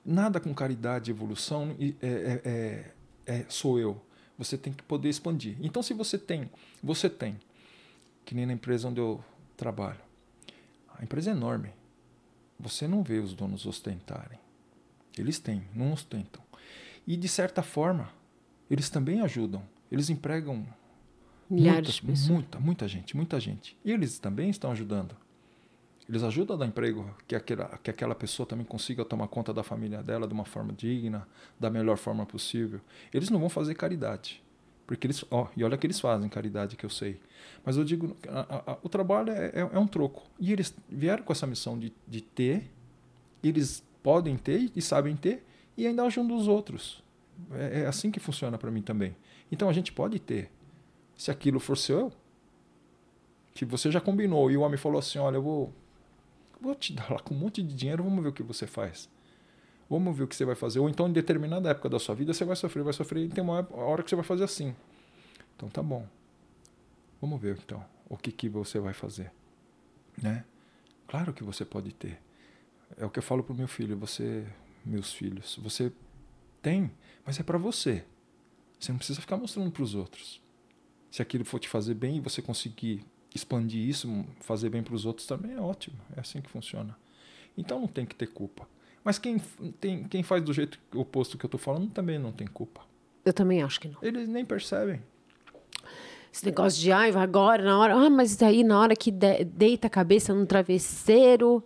Nada 0.05 0.39
com 0.41 0.55
caridade 0.55 1.11
evolução 1.11 1.77
é- 2.01 2.41
é- 2.45 2.93
é 3.27 3.45
sou 3.49 3.79
eu. 3.79 4.01
Você 4.39 4.57
tem 4.59 4.73
que 4.73 4.83
poder 4.83 5.09
expandir. 5.09 5.57
Então, 5.61 5.83
se 5.83 5.95
você 5.95 6.17
tem, 6.19 6.51
você 6.83 7.09
tem, 7.09 7.39
que 8.25 8.35
nem 8.35 8.47
na 8.47 8.53
empresa 8.53 8.89
onde 8.89 9.01
eu 9.01 9.23
trabalho. 9.57 9.99
A 10.99 11.05
empresa 11.05 11.31
é 11.31 11.33
enorme. 11.33 11.71
Você 12.59 12.89
não 12.89 13.03
vê 13.03 13.19
os 13.19 13.35
donos 13.35 13.67
ostentarem. 13.67 14.39
Eles 15.17 15.39
têm, 15.39 15.65
não 15.75 15.93
ostentam. 15.93 16.43
E 17.07 17.17
de 17.17 17.29
certa 17.29 17.63
forma, 17.63 18.11
eles 18.71 18.91
também 18.91 19.21
ajudam. 19.21 19.63
Eles 19.91 20.11
empregam 20.11 20.67
Milhares 21.49 21.77
muitas, 21.77 21.95
de 21.95 22.03
pessoas. 22.03 22.29
muita, 22.29 22.59
muita 22.59 22.89
gente, 22.89 23.17
muita 23.17 23.39
gente. 23.39 23.77
E 23.85 23.93
eles 23.93 24.19
também 24.19 24.51
estão 24.51 24.73
ajudando. 24.73 25.17
Eles 26.09 26.23
ajudam 26.23 26.57
a 26.57 26.59
dar 26.61 26.67
emprego, 26.67 27.15
que 27.27 27.35
aquela, 27.35 27.79
que 27.79 27.91
aquela 27.91 28.15
pessoa 28.15 28.47
também 28.47 28.65
consiga 28.65 29.05
tomar 29.05 29.29
conta 29.29 29.53
da 29.53 29.63
família 29.63 30.03
dela 30.03 30.27
de 30.27 30.33
uma 30.33 30.45
forma 30.45 30.73
digna, 30.73 31.27
da 31.59 31.69
melhor 31.69 31.97
forma 31.97 32.25
possível. 32.25 32.81
Eles 33.13 33.29
não 33.29 33.41
vão 33.41 33.49
fazer 33.49 33.75
caridade. 33.75 34.43
Porque 34.87 35.07
eles, 35.07 35.25
ó, 35.31 35.49
e 35.57 35.65
olha 35.65 35.77
que 35.77 35.87
eles 35.87 35.99
fazem 35.99 36.29
caridade 36.29 36.77
que 36.77 36.87
eu 36.87 36.91
sei. 36.91 37.19
Mas 37.65 37.77
eu 37.77 37.85
digo, 37.85 38.17
a- 38.29 38.73
a- 38.73 38.79
o 38.83 38.89
trabalho 38.89 39.31
é, 39.33 39.47
é, 39.49 39.61
é 39.73 39.79
um 39.79 39.87
troco. 39.87 40.23
E 40.39 40.53
eles 40.53 40.75
vieram 40.89 41.25
com 41.25 41.33
essa 41.33 41.47
missão 41.47 41.79
de, 41.79 41.93
de 42.07 42.21
ter, 42.21 42.71
eles 43.43 43.83
podem 44.03 44.37
ter 44.37 44.71
e 44.77 44.81
sabem 44.83 45.17
ter, 45.17 45.45
e 45.77 45.87
ainda 45.87 46.05
ajudam 46.05 46.37
os 46.37 46.47
outros. 46.49 47.03
É, 47.53 47.81
é 47.83 47.87
assim 47.87 48.11
que 48.11 48.21
funciona 48.21 48.57
para 48.59 48.71
mim 48.71 48.83
também. 48.83 49.17
Então 49.51 49.69
a 49.69 49.73
gente 49.73 49.93
pode 49.93 50.19
ter. 50.21 50.51
Se 51.17 51.31
aquilo 51.31 51.59
for 51.59 51.77
seu, 51.77 52.13
que 53.55 53.65
você 53.65 53.91
já 53.91 54.01
combinou 54.01 54.51
e 54.51 54.57
o 54.57 54.61
homem 54.63 54.79
falou 54.79 54.99
assim: 54.99 55.19
olha, 55.19 55.37
eu 55.37 55.43
vou, 55.43 55.73
vou 56.61 56.75
te 56.75 56.93
dar 56.95 57.11
lá 57.11 57.19
com 57.19 57.35
um 57.35 57.39
monte 57.39 57.63
de 57.63 57.75
dinheiro, 57.75 58.05
vamos 58.05 58.23
ver 58.23 58.29
o 58.31 58.33
que 58.33 58.43
você 58.43 58.67
faz. 58.67 59.09
Vamos 59.89 60.17
ver 60.17 60.25
o 60.25 60.27
que 60.27 60.35
você 60.35 60.45
vai 60.45 60.55
fazer. 60.55 60.81
Ou 60.81 60.89
então, 60.89 61.09
em 61.09 61.13
determinada 61.13 61.71
época 61.71 61.89
da 61.89 61.99
sua 61.99 62.15
vida, 62.15 62.33
você 62.35 62.45
vai 62.45 62.57
sofrer, 62.57 62.83
vai 62.83 62.93
sofrer, 62.93 63.25
e 63.25 63.29
tem 63.29 63.43
uma 63.43 63.67
hora 63.73 64.03
que 64.03 64.11
você 64.11 64.17
vai 64.17 64.25
fazer 64.25 64.45
assim. 64.45 64.75
Então 65.57 65.69
tá 65.69 65.83
bom. 65.83 66.07
Vamos 67.21 67.41
ver 67.41 67.59
então 67.65 67.85
o 68.09 68.17
que, 68.17 68.31
que 68.31 68.49
você 68.49 68.79
vai 68.79 68.93
fazer. 68.93 69.33
Né? 70.21 70.45
Claro 71.07 71.33
que 71.33 71.45
você 71.45 71.65
pode 71.65 71.93
ter. 71.93 72.21
É 72.97 73.05
o 73.05 73.11
que 73.11 73.19
eu 73.19 73.23
falo 73.23 73.43
pro 73.43 73.55
meu 73.55 73.69
filho, 73.69 73.97
você, 73.97 74.47
meus 74.85 75.13
filhos, 75.13 75.59
você 75.63 75.93
tem, 76.63 76.91
mas 77.25 77.39
é 77.39 77.43
para 77.43 77.59
você. 77.59 78.05
Você 78.79 78.93
não 78.93 78.99
precisa 78.99 79.21
ficar 79.21 79.37
mostrando 79.37 79.71
para 79.71 79.83
os 79.83 79.95
outros. 79.95 80.41
Se 81.11 81.23
aquilo 81.23 81.45
for 81.45 81.59
te 81.59 81.69
fazer 81.69 81.95
bem 81.95 82.17
e 82.17 82.21
você 82.21 82.43
conseguir 82.43 83.05
expandir 83.35 83.89
isso, 83.89 84.25
fazer 84.41 84.69
bem 84.69 84.83
para 84.83 84.95
os 84.95 85.05
outros 85.05 85.27
também 85.27 85.53
é 85.53 85.61
ótimo. 85.61 85.97
É 86.17 86.21
assim 86.21 86.41
que 86.41 86.51
funciona. 86.51 86.97
Então 87.57 87.81
não 87.81 87.89
tem 87.89 88.05
que 88.05 88.15
ter 88.15 88.27
culpa. 88.27 88.69
Mas 89.07 89.21
quem, 89.21 89.39
tem, 89.81 90.03
quem 90.03 90.25
faz 90.25 90.43
do 90.43 90.53
jeito 90.53 90.81
oposto 90.93 91.39
que 91.39 91.45
eu 91.45 91.47
estou 91.47 91.61
falando 91.61 91.89
também 91.91 92.19
não 92.19 92.33
tem 92.33 92.45
culpa. 92.45 92.81
Eu 93.25 93.33
também 93.33 93.63
acho 93.63 93.81
que 93.81 93.87
não. 93.87 93.99
Eles 94.03 94.29
nem 94.29 94.45
percebem. 94.45 95.01
Esse 96.33 96.45
negócio 96.45 96.81
de, 96.83 96.91
ai, 96.91 97.13
agora, 97.13 97.63
na 97.63 97.79
hora. 97.79 97.95
Ah, 97.95 98.11
mas 98.11 98.43
aí 98.43 98.65
na 98.65 98.81
hora 98.81 98.97
que 98.97 99.13
de, 99.13 99.45
deita 99.45 99.87
a 99.87 99.91
cabeça 99.91 100.35
no 100.35 100.45
travesseiro. 100.45 101.63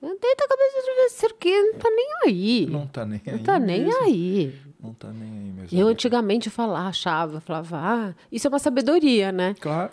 Deita 0.00 0.44
a 0.44 0.48
cabeça 0.48 0.76
no 0.76 0.84
travesseiro, 0.84 1.34
que 1.34 1.62
não 1.62 1.78
tá 1.80 1.90
nem 1.90 2.08
aí. 2.24 2.66
Não 2.70 2.86
tá 2.86 3.04
nem 3.04 3.20
Não 3.26 3.34
aí. 3.34 3.42
tá 3.42 3.58
nem 3.58 3.84
mesmo. 3.84 4.04
aí. 4.04 4.54
Não 4.80 4.94
tá 4.94 5.12
nem 5.12 5.28
aí 5.32 5.50
mesmo. 5.52 5.76
Eu 5.76 5.88
antigamente 5.88 6.48
falava, 6.48 6.86
achava, 6.88 7.40
falava, 7.40 7.76
ah, 7.76 8.14
isso 8.30 8.46
é 8.46 8.50
uma 8.50 8.60
sabedoria, 8.60 9.32
né? 9.32 9.56
Claro. 9.58 9.90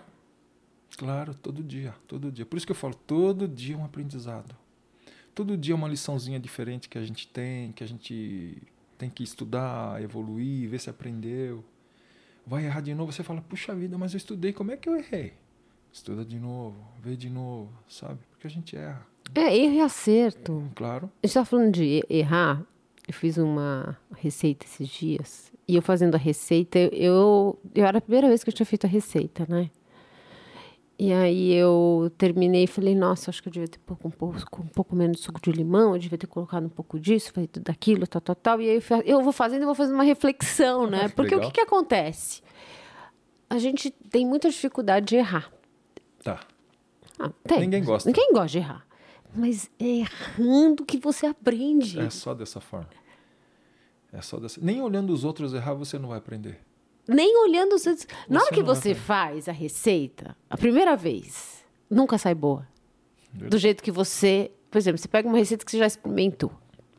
Claro, 0.95 1.33
todo 1.33 1.63
dia, 1.63 1.95
todo 2.07 2.31
dia. 2.31 2.45
Por 2.45 2.57
isso 2.57 2.65
que 2.67 2.73
eu 2.73 2.75
falo, 2.75 2.93
todo 2.93 3.47
dia 3.47 3.73
é 3.73 3.77
um 3.79 3.85
aprendizado. 3.85 4.60
Todo 5.41 5.57
dia 5.57 5.73
é 5.73 5.75
uma 5.75 5.87
liçãozinha 5.87 6.39
diferente 6.39 6.87
que 6.87 6.99
a 6.99 7.01
gente 7.01 7.27
tem, 7.27 7.71
que 7.71 7.83
a 7.83 7.87
gente 7.87 8.61
tem 8.95 9.09
que 9.09 9.23
estudar, 9.23 9.99
evoluir, 9.99 10.69
ver 10.69 10.79
se 10.79 10.87
aprendeu. 10.87 11.63
Vai 12.45 12.67
errar 12.67 12.79
de 12.79 12.93
novo, 12.93 13.11
você 13.11 13.23
fala, 13.23 13.41
puxa 13.41 13.73
vida, 13.73 13.97
mas 13.97 14.13
eu 14.13 14.17
estudei, 14.17 14.53
como 14.53 14.71
é 14.71 14.77
que 14.77 14.87
eu 14.87 14.95
errei? 14.95 15.33
Estuda 15.91 16.23
de 16.23 16.37
novo, 16.37 16.77
vê 17.01 17.15
de 17.15 17.27
novo, 17.27 17.71
sabe? 17.87 18.19
Porque 18.29 18.45
a 18.45 18.49
gente 18.51 18.77
erra. 18.77 19.03
É, 19.33 19.57
erro 19.57 19.73
e 19.73 19.81
acerto. 19.81 20.63
Claro. 20.75 21.09
A 21.23 21.25
gente 21.25 21.33
tá 21.33 21.43
falando 21.43 21.71
de 21.71 22.05
errar. 22.07 22.63
Eu 23.07 23.13
fiz 23.15 23.39
uma 23.39 23.97
receita 24.17 24.67
esses 24.67 24.87
dias. 24.89 25.51
E 25.67 25.75
eu 25.75 25.81
fazendo 25.81 26.13
a 26.13 26.19
receita, 26.19 26.77
eu, 26.77 27.59
eu 27.73 27.83
era 27.83 27.97
a 27.97 28.01
primeira 28.01 28.27
vez 28.27 28.43
que 28.43 28.51
eu 28.51 28.53
tinha 28.53 28.65
feito 28.67 28.85
a 28.85 28.87
receita, 28.87 29.43
né? 29.49 29.71
E 31.03 31.11
aí 31.11 31.51
eu 31.51 32.11
terminei 32.15 32.65
e 32.65 32.67
falei, 32.67 32.93
nossa, 32.93 33.31
acho 33.31 33.41
que 33.41 33.49
eu 33.49 33.51
devia 33.51 33.67
ter 33.67 33.79
pouco, 33.79 34.07
um, 34.07 34.11
pouco, 34.11 34.61
um 34.61 34.67
pouco 34.67 34.95
menos 34.95 35.17
de 35.17 35.23
suco 35.23 35.41
de 35.41 35.51
limão, 35.51 35.95
eu 35.95 35.99
devia 35.99 36.15
ter 36.15 36.27
colocado 36.27 36.63
um 36.65 36.69
pouco 36.69 36.99
disso, 36.99 37.33
feito 37.33 37.59
daquilo, 37.59 38.05
tal, 38.05 38.21
tal, 38.21 38.35
tal. 38.35 38.61
E 38.61 38.69
aí 38.69 38.83
eu, 39.03 39.23
vou 39.23 39.33
fazendo 39.33 39.63
e 39.63 39.65
vou 39.65 39.73
fazendo 39.73 39.95
uma 39.95 40.03
reflexão, 40.03 40.85
né? 40.85 41.09
Que 41.09 41.15
Porque 41.15 41.33
o 41.33 41.39
legal. 41.39 41.51
que, 41.51 41.55
que 41.55 41.61
acontece? 41.61 42.43
A 43.49 43.57
gente 43.57 43.89
tem 43.89 44.27
muita 44.27 44.47
dificuldade 44.47 45.07
de 45.07 45.15
errar. 45.15 45.51
Tá. 46.23 46.39
Ah, 47.17 47.31
tem. 47.47 47.61
Ninguém 47.61 47.83
gosta. 47.83 48.07
Ninguém 48.07 48.31
gosta 48.31 48.49
de 48.49 48.57
errar. 48.59 48.85
Mas 49.33 49.71
é 49.79 50.05
errando 50.05 50.85
que 50.85 50.99
você 50.99 51.25
aprende. 51.25 51.99
É 51.99 52.11
só 52.11 52.35
dessa 52.35 52.61
forma. 52.61 52.89
É 54.13 54.21
só 54.21 54.37
dessa. 54.37 54.61
Nem 54.61 54.79
olhando 54.83 55.11
os 55.11 55.23
outros 55.23 55.51
errar, 55.55 55.73
você 55.73 55.97
não 55.97 56.09
vai 56.09 56.19
aprender. 56.19 56.59
Nem 57.07 57.35
olhando 57.43 57.73
os 57.75 57.85
outros. 57.85 58.07
Na 58.29 58.41
hora 58.41 58.51
que 58.53 58.63
você 58.63 58.93
faz 58.95 59.47
a 59.49 59.51
receita, 59.51 60.35
a 60.49 60.57
primeira 60.57 60.95
vez, 60.95 61.63
nunca 61.89 62.17
sai 62.17 62.35
boa. 62.35 62.67
Do 63.33 63.57
jeito 63.57 63.81
que 63.83 63.91
você. 63.91 64.51
Por 64.69 64.77
exemplo, 64.77 64.97
você 64.97 65.07
pega 65.07 65.27
uma 65.27 65.37
receita 65.37 65.65
que 65.65 65.71
você 65.71 65.77
já 65.77 65.87
experimentou. 65.87 66.51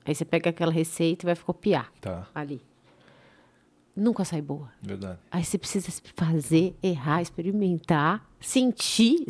Aí 0.05 0.15
você 0.15 0.25
pega 0.25 0.51
aquela 0.51 0.73
receita 0.73 1.25
e 1.25 1.27
vai 1.27 1.37
copiar 1.37 1.91
Tá, 2.01 2.27
ali. 2.35 2.61
Nunca 3.95 4.25
sai 4.25 4.41
boa. 4.41 4.71
verdade. 4.83 5.19
Aí 5.31 5.45
você 5.45 5.59
precisa 5.59 5.91
fazer, 6.17 6.75
errar, 6.83 7.21
experimentar, 7.23 8.27
sentir 8.41 9.27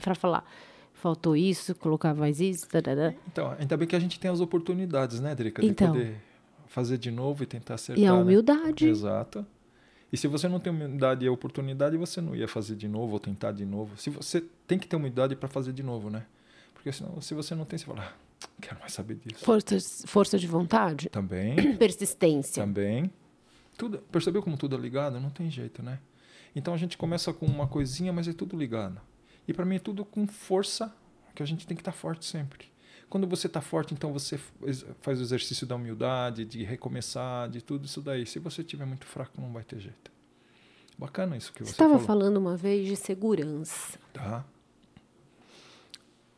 para 0.00 0.14
falar. 0.14 0.44
Faltou 0.92 1.36
isso, 1.36 1.74
colocar 1.76 2.12
mais 2.14 2.40
isso. 2.40 2.68
tarará. 2.68 3.14
Então, 3.26 3.54
ainda 3.58 3.76
bem 3.76 3.86
que 3.88 3.94
a 3.96 3.98
gente 4.00 4.18
tem 4.20 4.30
as 4.30 4.40
oportunidades, 4.40 5.20
né, 5.20 5.34
Drica? 5.34 5.62
De 5.62 5.68
Então. 5.68 5.92
poder 5.92 6.16
fazer 6.66 6.98
de 6.98 7.10
novo 7.10 7.42
e 7.44 7.46
tentar 7.46 7.74
acertar. 7.74 8.02
E 8.02 8.06
a 8.06 8.12
né? 8.12 8.20
humildade. 8.20 8.86
Exato. 8.88 9.46
E 10.12 10.16
se 10.16 10.28
você 10.28 10.46
não 10.46 10.60
tem 10.60 10.70
humildade 10.72 11.24
e 11.24 11.28
oportunidade, 11.28 11.96
você 11.96 12.20
não 12.20 12.36
ia 12.36 12.46
fazer 12.46 12.76
de 12.76 12.86
novo 12.86 13.14
ou 13.14 13.20
tentar 13.20 13.52
de 13.52 13.64
novo. 13.64 13.96
Se 13.96 14.10
você 14.10 14.44
tem 14.66 14.78
que 14.78 14.86
ter 14.86 14.96
humildade 14.96 15.34
para 15.34 15.48
fazer 15.48 15.72
de 15.72 15.82
novo, 15.82 16.10
né? 16.10 16.26
Porque 16.74 16.92
senão, 16.92 17.20
se 17.20 17.32
você 17.32 17.54
não 17.54 17.64
tem, 17.64 17.78
você 17.78 17.86
fala, 17.86 18.02
ah, 18.02 18.12
não 18.42 18.60
quero 18.60 18.78
mais 18.80 18.92
saber 18.92 19.14
disso. 19.14 19.44
Força, 19.44 19.78
força 20.06 20.38
de 20.38 20.46
vontade, 20.46 21.08
Também, 21.12 21.56
persistência. 21.78 22.62
também. 22.62 23.10
Tudo, 23.78 23.98
percebeu 24.12 24.42
como 24.42 24.56
tudo 24.56 24.76
é 24.76 24.78
ligado? 24.78 25.18
Não 25.18 25.30
tem 25.30 25.50
jeito, 25.50 25.82
né? 25.82 25.98
Então 26.54 26.74
a 26.74 26.76
gente 26.76 26.98
começa 26.98 27.32
com 27.32 27.46
uma 27.46 27.66
coisinha, 27.66 28.12
mas 28.12 28.28
é 28.28 28.32
tudo 28.32 28.56
ligado. 28.56 29.00
E 29.48 29.54
para 29.54 29.64
mim 29.64 29.76
é 29.76 29.78
tudo 29.78 30.04
com 30.04 30.26
força, 30.26 30.94
que 31.34 31.42
a 31.42 31.46
gente 31.46 31.66
tem 31.66 31.74
que 31.76 31.80
estar 31.80 31.92
forte 31.92 32.26
sempre. 32.26 32.71
Quando 33.12 33.26
você 33.26 33.46
está 33.46 33.60
forte, 33.60 33.92
então 33.92 34.10
você 34.10 34.38
faz 35.02 35.20
o 35.20 35.22
exercício 35.22 35.66
da 35.66 35.76
humildade, 35.76 36.46
de 36.46 36.62
recomeçar, 36.64 37.46
de 37.50 37.60
tudo 37.60 37.84
isso 37.84 38.00
daí. 38.00 38.24
Se 38.24 38.38
você 38.38 38.62
estiver 38.62 38.86
muito 38.86 39.04
fraco, 39.04 39.38
não 39.38 39.52
vai 39.52 39.62
ter 39.62 39.78
jeito. 39.80 40.10
Bacana 40.96 41.36
isso 41.36 41.52
que 41.52 41.58
Você 41.62 41.66
você, 41.66 41.72
estava 41.72 41.98
falando 41.98 42.38
uma 42.38 42.56
vez 42.56 42.86
de 42.88 42.96
segurança. 42.96 43.98
Tá? 44.14 44.42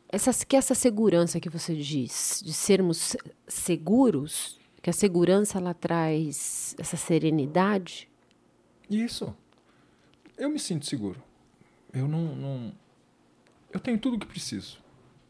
Essa, 0.09 0.45
que 0.45 0.53
essa 0.57 0.75
segurança 0.75 1.39
que 1.39 1.49
você 1.49 1.77
diz, 1.77 2.41
de 2.43 2.51
sermos 2.51 3.15
seguros, 3.47 4.59
que 4.81 4.89
a 4.89 4.93
segurança 4.93 5.57
ela 5.57 5.73
traz 5.73 6.75
essa 6.77 6.97
serenidade. 6.97 8.09
Isso. 8.89 9.33
Eu 10.37 10.49
me 10.49 10.59
sinto 10.59 10.85
seguro. 10.85 11.23
Eu 11.93 12.05
não, 12.05 12.35
não- 12.35 12.73
Eu 13.71 13.79
tenho 13.79 13.97
tudo 13.97 14.17
o 14.17 14.19
que 14.19 14.25
preciso. 14.25 14.83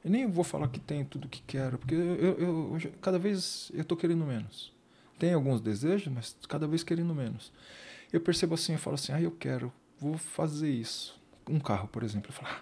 Eu 0.06 0.12
nem 0.12 0.28
vou 0.30 0.44
falar 0.44 0.68
que 0.68 0.80
tenho 0.80 1.04
tudo 1.04 1.28
que 1.28 1.42
quero, 1.42 1.80
porque 1.80 1.96
eu, 1.96 2.16
eu- 2.16 2.78
eu- 2.80 2.92
cada 3.02 3.18
vez 3.18 3.72
eu 3.74 3.82
estou 3.82 3.98
querendo 3.98 4.24
menos. 4.24 4.72
Tenho 5.18 5.36
alguns 5.36 5.60
desejos, 5.60 6.14
mas 6.14 6.38
cada 6.48 6.68
vez 6.68 6.84
querendo 6.84 7.16
menos. 7.16 7.52
Eu 8.14 8.22
percebo 8.22 8.54
assim, 8.54 8.74
eu 8.74 8.78
falo 8.80 8.94
assim, 8.94 9.12
ah, 9.14 9.20
eu 9.20 9.32
quero, 9.32 9.74
vou 10.00 10.16
fazer 10.16 10.70
isso. 10.70 11.20
Um 11.50 11.60
carro, 11.60 11.88
por 11.88 12.04
exemplo. 12.04 12.30
Eu 12.30 12.34
falo, 12.34 12.50
ah, 12.54 12.62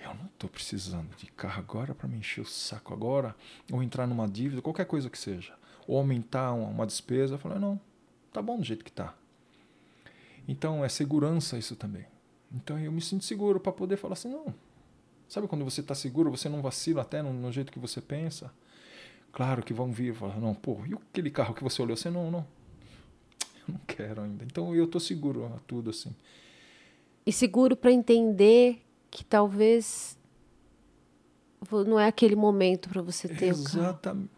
eu 0.00 0.14
não 0.14 0.26
estou 0.26 0.48
precisando 0.48 1.08
de 1.16 1.26
carro 1.32 1.58
agora 1.58 1.92
para 1.92 2.06
me 2.06 2.16
encher 2.18 2.40
o 2.42 2.46
saco 2.46 2.94
agora, 2.94 3.34
ou 3.72 3.82
entrar 3.82 4.06
numa 4.06 4.28
dívida, 4.28 4.62
qualquer 4.62 4.86
coisa 4.86 5.10
que 5.10 5.18
seja. 5.18 5.52
Ou 5.88 5.98
aumentar 5.98 6.52
uma, 6.52 6.68
uma 6.68 6.86
despesa. 6.86 7.34
Eu 7.34 7.38
falo, 7.38 7.56
ah, 7.56 7.58
não, 7.58 7.80
tá 8.32 8.40
bom 8.40 8.56
do 8.56 8.64
jeito 8.64 8.84
que 8.84 8.92
tá. 8.92 9.12
Então 10.46 10.84
é 10.84 10.88
segurança 10.88 11.58
isso 11.58 11.74
também. 11.74 12.04
Então 12.52 12.78
eu 12.78 12.92
me 12.92 13.00
sinto 13.00 13.24
seguro 13.24 13.58
para 13.58 13.72
poder 13.72 13.96
falar 13.96 14.12
assim, 14.12 14.28
não. 14.30 14.54
Sabe 15.30 15.46
quando 15.46 15.64
você 15.64 15.80
está 15.80 15.94
seguro, 15.94 16.28
você 16.28 16.48
não 16.48 16.60
vacila 16.60 17.02
até 17.02 17.22
no, 17.22 17.32
no 17.32 17.52
jeito 17.52 17.70
que 17.70 17.78
você 17.78 18.00
pensa? 18.00 18.52
Claro 19.30 19.62
que 19.62 19.72
vão 19.72 19.92
vir 19.92 20.12
falar, 20.12 20.40
não, 20.40 20.52
pô, 20.52 20.80
e 20.84 20.92
aquele 20.92 21.30
carro 21.30 21.54
que 21.54 21.62
você 21.62 21.80
olhou? 21.80 21.96
Você 21.96 22.10
não, 22.10 22.32
não. 22.32 22.44
Eu 23.68 23.74
não 23.74 23.80
quero 23.86 24.22
ainda. 24.22 24.44
Então 24.44 24.74
eu 24.74 24.88
tô 24.88 24.98
seguro 24.98 25.46
a 25.46 25.60
tudo 25.68 25.90
assim. 25.90 26.12
E 27.24 27.32
seguro 27.32 27.76
para 27.76 27.92
entender 27.92 28.84
que 29.08 29.24
talvez 29.24 30.18
não 31.70 32.00
é 32.00 32.08
aquele 32.08 32.34
momento 32.34 32.88
para 32.88 33.00
você 33.00 33.28
ter. 33.28 33.50
Exatamente. 33.50 34.30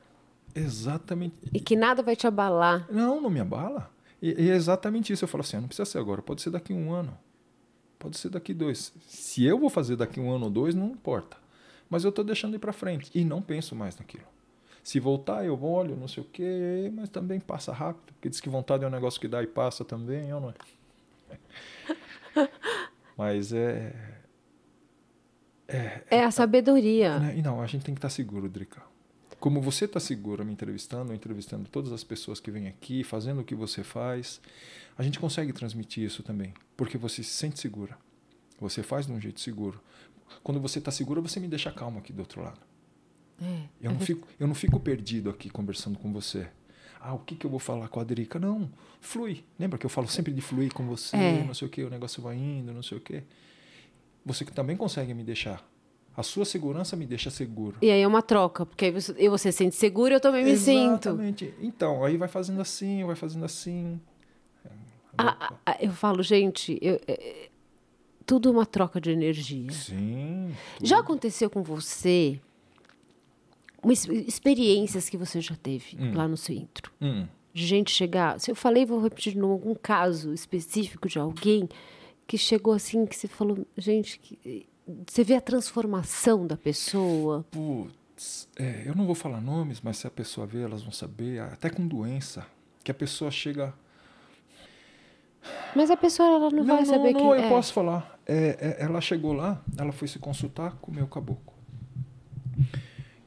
Exatamente. 0.55 1.35
E 1.55 1.59
que 1.59 1.75
nada 1.75 2.03
vai 2.03 2.15
te 2.15 2.27
abalar. 2.27 2.87
Não, 2.93 3.19
não 3.19 3.31
me 3.31 3.41
abala. 3.41 3.91
E, 4.21 4.43
e 4.43 4.51
é 4.51 4.55
exatamente 4.55 5.11
isso. 5.11 5.25
Eu 5.25 5.29
falo 5.29 5.41
assim, 5.41 5.57
ah, 5.57 5.61
não 5.63 5.69
precisa 5.69 5.87
ser 5.87 5.97
agora, 5.97 6.21
pode 6.21 6.43
ser 6.43 6.51
daqui 6.51 6.75
um 6.75 6.93
ano. 6.93 7.17
Pode 8.03 8.19
ser 8.19 8.31
daqui 8.31 8.53
dois. 8.53 8.93
Se 9.07 9.45
eu 9.45 9.57
vou 9.57 9.71
fazer 9.71 9.95
daqui 9.95 10.19
um 10.19 10.29
ano 10.35 10.47
ou 10.47 10.51
dois, 10.51 10.75
não 10.75 10.89
importa. 10.89 11.37
Mas 11.89 12.03
eu 12.03 12.11
estou 12.11 12.25
deixando 12.25 12.57
ir 12.57 12.59
para 12.59 12.73
frente 12.73 13.09
e 13.15 13.25
não 13.25 13.41
penso 13.41 13.77
mais 13.77 13.97
naquilo. 13.97 14.25
Se 14.83 14.99
voltar, 14.99 15.45
eu 15.45 15.63
olho, 15.63 15.95
não 15.95 16.09
sei 16.09 16.21
o 16.21 16.27
quê, 16.27 16.91
mas 16.93 17.09
também 17.09 17.39
passa 17.39 17.73
rápido. 17.73 18.13
Porque 18.15 18.29
diz 18.29 18.41
que 18.41 18.49
vontade 18.49 18.83
é 18.83 18.89
um 18.89 18.91
negócio 18.91 19.21
que 19.21 19.29
dá 19.29 19.41
e 19.41 19.47
passa 19.47 19.85
também, 19.85 20.35
ou 20.35 20.41
não 20.41 20.51
é? 20.51 22.49
Mas 23.17 23.53
é. 23.53 23.95
É 26.11 26.25
a 26.25 26.31
sabedoria. 26.33 27.21
Né? 27.21 27.37
E 27.39 27.43
não, 27.43 27.63
a 27.63 27.67
gente 27.67 27.85
tem 27.85 27.95
que 27.95 27.99
estar 27.99 28.11
seguro, 28.11 28.49
Drica. 28.49 28.83
Como 29.43 29.61
você 29.61 29.87
está 29.87 29.99
seguro 29.99 30.45
me 30.45 30.53
entrevistando, 30.53 31.13
entrevistando 31.13 31.69
todas 31.69 31.91
as 31.91 32.05
pessoas 32.05 32.39
que 32.39 32.49
vêm 32.49 32.69
aqui, 32.69 33.03
fazendo 33.03 33.41
o 33.41 33.45
que 33.45 33.57
você 33.57 33.83
faz, 33.83 34.41
a 34.97 35.03
gente 35.03 35.19
consegue 35.19 35.53
transmitir 35.53 36.05
isso 36.05 36.23
também. 36.23 36.55
Porque 36.77 36.97
você 36.97 37.25
se 37.25 37.31
sente 37.31 37.59
segura. 37.59 37.99
Você 38.61 38.85
faz 38.85 39.07
de 39.07 39.13
um 39.13 39.21
jeito 39.21 39.41
seguro. 39.41 39.81
Quando 40.45 40.61
você 40.61 40.79
está 40.79 40.93
segura, 40.93 41.21
você 41.21 41.41
me 41.41 41.49
deixa 41.49 41.73
calmo 41.73 41.99
aqui 41.99 42.13
do 42.13 42.21
outro 42.21 42.41
lado. 42.41 42.61
É, 43.43 43.65
Eu 43.81 43.91
não, 43.91 43.99
fico, 43.99 44.29
eu 44.39 44.47
não 44.47 44.55
fico 44.55 44.79
perdido 44.79 45.29
aqui 45.29 45.51
conversando 45.51 45.99
com 45.99 46.13
você. 46.13 46.47
Ah, 47.01 47.13
o 47.13 47.19
que, 47.19 47.35
que 47.35 47.45
eu 47.45 47.51
vou 47.51 47.59
falar 47.59 47.89
com 47.89 47.99
a 47.99 48.05
Drica? 48.05 48.39
Não, 48.39 48.71
flui. 49.01 49.43
Lembra 49.59 49.77
que 49.77 49.85
eu 49.85 49.91
falo 49.91 50.07
sempre 50.07 50.33
de 50.33 50.41
fluir 50.41 50.73
com 50.73 50.87
você, 50.87 51.17
É. 51.17 51.43
não 51.43 51.53
sei 51.53 51.67
o 51.67 51.71
que, 51.73 51.83
o 51.83 51.91
negócio 51.91 52.23
vai 52.23 52.37
indo, 52.37 52.73
não 52.73 52.81
sei 52.85 52.97
o 52.97 53.01
que. 53.01 53.25
Você 54.25 54.45
também 54.45 54.77
consegue 54.77 55.13
me 55.13 55.25
deixar. 55.25 55.69
A 56.17 56.23
sua 56.23 56.45
segurança 56.45 56.95
me 56.95 57.07
deixa 57.07 57.31
seguro. 57.31 57.77
E 57.81 57.91
aí 57.91 58.01
é 58.03 58.07
uma 58.07 58.21
troca, 58.23 58.67
porque 58.67 58.85
aí 58.87 58.91
você, 58.91 59.15
eu 59.17 59.31
você 59.31 59.51
se 59.51 59.59
sente 59.59 59.75
seguro 59.77 60.13
e 60.13 60.17
eu 60.17 60.21
também 60.21 60.45
me 60.45 60.57
sinto. 60.57 61.09
Exatamente. 61.09 61.55
Então, 61.61 62.05
aí 62.05 62.17
vai 62.19 62.29
fazendo 62.29 62.61
assim, 62.61 63.03
vai 63.05 63.17
fazendo 63.17 63.45
assim. 63.47 63.99
eu 65.81 65.93
falo, 65.93 66.23
gente, 66.23 66.79
eu- 66.83 67.01
é- 67.07 67.49
tudo 68.27 68.49
é 68.49 68.53
uma 68.53 68.67
troca 68.67 69.01
de 69.01 69.11
energia. 69.11 69.71
Sim. 69.73 70.55
Já 70.83 70.99
aconteceu 71.01 71.51
com 71.51 71.63
você 71.63 72.41
uma 73.83 73.93
ex- 73.93 74.07
experiências 74.07 75.09
que 75.09 75.17
você 75.17 75.41
já 75.41 75.57
teve 75.57 75.97
lá 76.15 76.29
no 76.29 76.37
centro? 76.37 76.93
Hum. 77.01 77.27
De 77.53 77.67
gente 77.67 77.91
chegar. 77.91 78.39
Se 78.41 78.51
eu 78.51 78.55
falei, 78.55 78.87
vou 78.87 79.01
repetir 79.01 79.33
de 79.33 79.39
novo 79.39 79.55
algum 79.55 79.75
caso 79.75 80.33
específico 80.33 81.09
de 81.09 81.19
alguém 81.19 81.69
que 82.27 82.39
chegou 82.39 82.73
assim, 82.73 83.05
que 83.05 83.17
você 83.17 83.29
falou, 83.29 83.67
gente, 83.77 84.19
que, 84.19 84.67
você 84.87 85.23
vê 85.23 85.35
a 85.35 85.41
transformação 85.41 86.47
da 86.47 86.57
pessoa. 86.57 87.45
Putz, 87.51 88.49
é, 88.57 88.83
eu 88.87 88.95
não 88.95 89.07
vou 89.07 89.15
falar 89.15 89.41
nomes, 89.41 89.81
mas 89.81 89.99
se 89.99 90.07
a 90.07 90.11
pessoa 90.11 90.47
ver, 90.47 90.63
elas 90.63 90.83
vão 90.83 90.93
saber, 90.93 91.41
até 91.41 91.71
com 91.71 91.87
doença, 91.87 92.47
que 92.83 92.91
a 92.91 92.95
pessoa 92.95 93.31
chega. 93.31 93.73
Mas 95.75 95.91
a 95.91 95.97
pessoa 95.97 96.29
ela 96.29 96.51
não, 96.51 96.65
vai 96.65 96.85
saber 96.85 97.13
não, 97.13 97.21
que 97.21 97.27
eu 97.27 97.35
é. 97.35 97.49
posso 97.49 97.73
falar. 97.73 98.19
É, 98.27 98.77
é, 98.79 98.85
ela 98.85 99.01
chegou 99.01 99.33
lá, 99.33 99.63
ela 99.77 99.93
foi 99.93 100.09
se 100.09 100.19
consultar 100.19 100.73
com 100.81 100.91
o 100.91 100.95
meu 100.95 101.07
caboclo. 101.07 101.53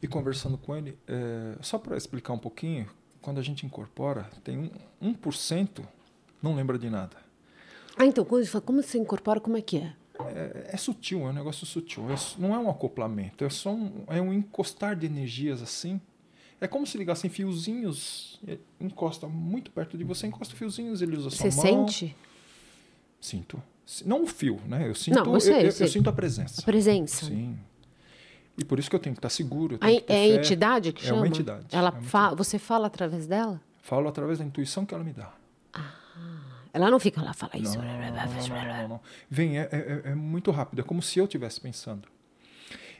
E 0.01 0.07
conversando 0.07 0.57
com 0.57 0.75
ele, 0.75 0.97
é, 1.07 1.55
só 1.61 1.77
para 1.77 1.97
explicar 1.97 2.33
um 2.33 2.37
pouquinho, 2.37 2.87
quando 3.21 3.39
a 3.39 3.41
gente 3.41 3.65
incorpora, 3.65 4.29
tem 4.43 4.71
um, 5.01 5.13
1% 5.13 5.83
não 6.45 6.53
lembra 6.53 6.77
de 6.77 6.89
nada. 6.91 7.17
Ah, 7.97 8.05
então, 8.05 8.23
como 8.23 8.83
você 8.83 8.99
incorpora, 8.99 9.39
como 9.39 9.57
é 9.57 9.61
que 9.61 9.77
é? 9.77 9.93
É, 10.19 10.69
é 10.73 10.77
sutil, 10.77 11.21
é 11.21 11.29
um 11.29 11.33
negócio 11.33 11.65
sutil. 11.65 12.05
É 12.11 12.15
não 12.39 12.53
é 12.55 12.59
um 12.59 12.69
acoplamento, 12.69 13.43
é 13.43 13.49
só 13.49 13.71
um, 13.73 14.03
é 14.07 14.21
um 14.21 14.33
encostar 14.33 14.95
de 14.95 15.05
energias 15.05 15.61
assim. 15.61 15.99
É 16.61 16.67
como 16.67 16.87
se 16.87 16.97
ligassem 16.97 17.29
fiozinhos, 17.29 18.39
é, 18.47 18.57
encosta 18.79 19.27
muito 19.27 19.69
perto 19.71 19.97
de 19.97 20.03
você, 20.05 20.25
encosta 20.27 20.55
fiozinhos, 20.55 21.01
ele 21.01 21.17
usa 21.17 21.29
sua 21.29 21.51
Você 21.51 21.51
sente 21.51 22.15
Sinto. 23.19 23.61
Si- 23.85 24.07
Não 24.07 24.23
o 24.23 24.27
fio, 24.27 24.59
né? 24.67 24.87
Eu 24.87 24.95
sinto, 24.95 25.15
Não, 25.17 25.25
você, 25.33 25.51
eu, 25.51 25.55
eu- 25.57 25.61
eu 25.65 25.71
você- 25.71 25.87
sinto 25.87 26.09
a 26.09 26.13
presença. 26.13 26.61
a 26.61 26.63
presença? 26.65 27.25
Sim. 27.25 27.57
E 28.57 28.63
por 28.63 28.79
isso 28.79 28.89
que 28.89 28.95
eu 28.95 28.99
tenho 28.99 29.13
que 29.15 29.19
estar 29.19 29.29
seguro. 29.29 29.77
é 29.81 29.97
a 29.97 30.01
fé. 30.01 30.27
entidade 30.35 30.93
que 30.93 31.03
É 31.03 31.07
chama? 31.07 31.21
uma 31.21 31.27
entidade, 31.27 31.65
Ela 31.71 31.89
é 31.89 31.91
uma 31.91 32.01
fa- 32.01 32.33
Você 32.35 32.57
fala 32.57 32.87
através 32.87 33.27
dela? 33.27 33.59
Falo 33.81 34.07
através 34.07 34.39
da 34.39 34.45
intuição 34.45 34.85
que 34.85 34.93
ela 34.93 35.03
me 35.03 35.11
dá. 35.11 35.33
Ela 36.75 36.91
não 36.91 36.99
fica 36.99 37.21
lá 37.21 37.33
fala 37.33 37.53
isso. 37.57 37.77
Não, 38.49 38.65
não, 38.81 38.87
não. 38.89 39.01
Vem, 39.29 39.57
é, 39.57 39.69
é- 39.71 40.01
é 40.11 40.15
muito 40.15 40.51
rápido, 40.51 40.79
é 40.81 40.83
como 40.83 41.01
se 41.01 41.17
eu 41.19 41.23
estivesse 41.23 41.61
pensando. 41.61 42.07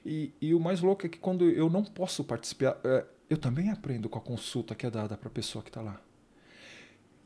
E, 0.06 0.32
e 0.40 0.54
o 0.54 0.60
mais 0.62 0.80
louco 0.82 1.06
é 1.06 1.10
que 1.10 1.18
quando 1.20 1.50
eu 1.50 1.70
não 1.70 1.84
posso 1.84 2.24
participar, 2.24 2.78
é, 2.86 3.06
eu 3.30 3.38
também 3.38 3.70
aprendo 3.70 4.08
com 4.08 4.18
a 4.18 4.22
consulta 4.22 4.74
que 4.76 4.86
é 4.86 4.90
dada 4.90 5.18
para 5.18 5.28
a 5.28 5.32
pessoa 5.32 5.62
que 5.62 5.70
está 5.70 5.82
lá. 5.82 6.00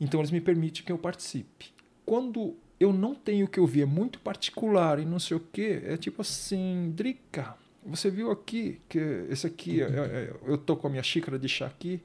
Então 0.00 0.18
eles 0.20 0.32
me 0.32 0.40
permitem 0.40 0.82
que 0.82 0.90
eu 0.90 0.98
participe. 0.98 1.72
Quando 2.04 2.56
eu 2.80 2.92
não 2.92 3.14
tenho 3.14 3.46
o 3.46 3.48
que 3.48 3.60
ouvir, 3.60 3.82
é 3.82 3.86
muito 3.86 4.18
particular 4.18 4.98
e 4.98 5.04
não 5.04 5.18
sei 5.20 5.36
o 5.36 5.40
quê, 5.40 5.82
é 5.84 5.96
tipo 5.96 6.22
assim, 6.22 6.90
Drica, 6.96 7.54
você 7.86 8.10
viu 8.10 8.30
aqui 8.30 8.80
que 8.88 8.98
esse 9.28 9.46
aqui, 9.46 9.80
é- 9.82 9.84
é- 9.86 10.34
eu 10.46 10.58
tô 10.58 10.76
com 10.76 10.86
a 10.88 10.90
minha 10.90 11.02
xícara 11.02 11.38
de 11.38 11.48
chá 11.48 11.66
aqui, 11.66 12.02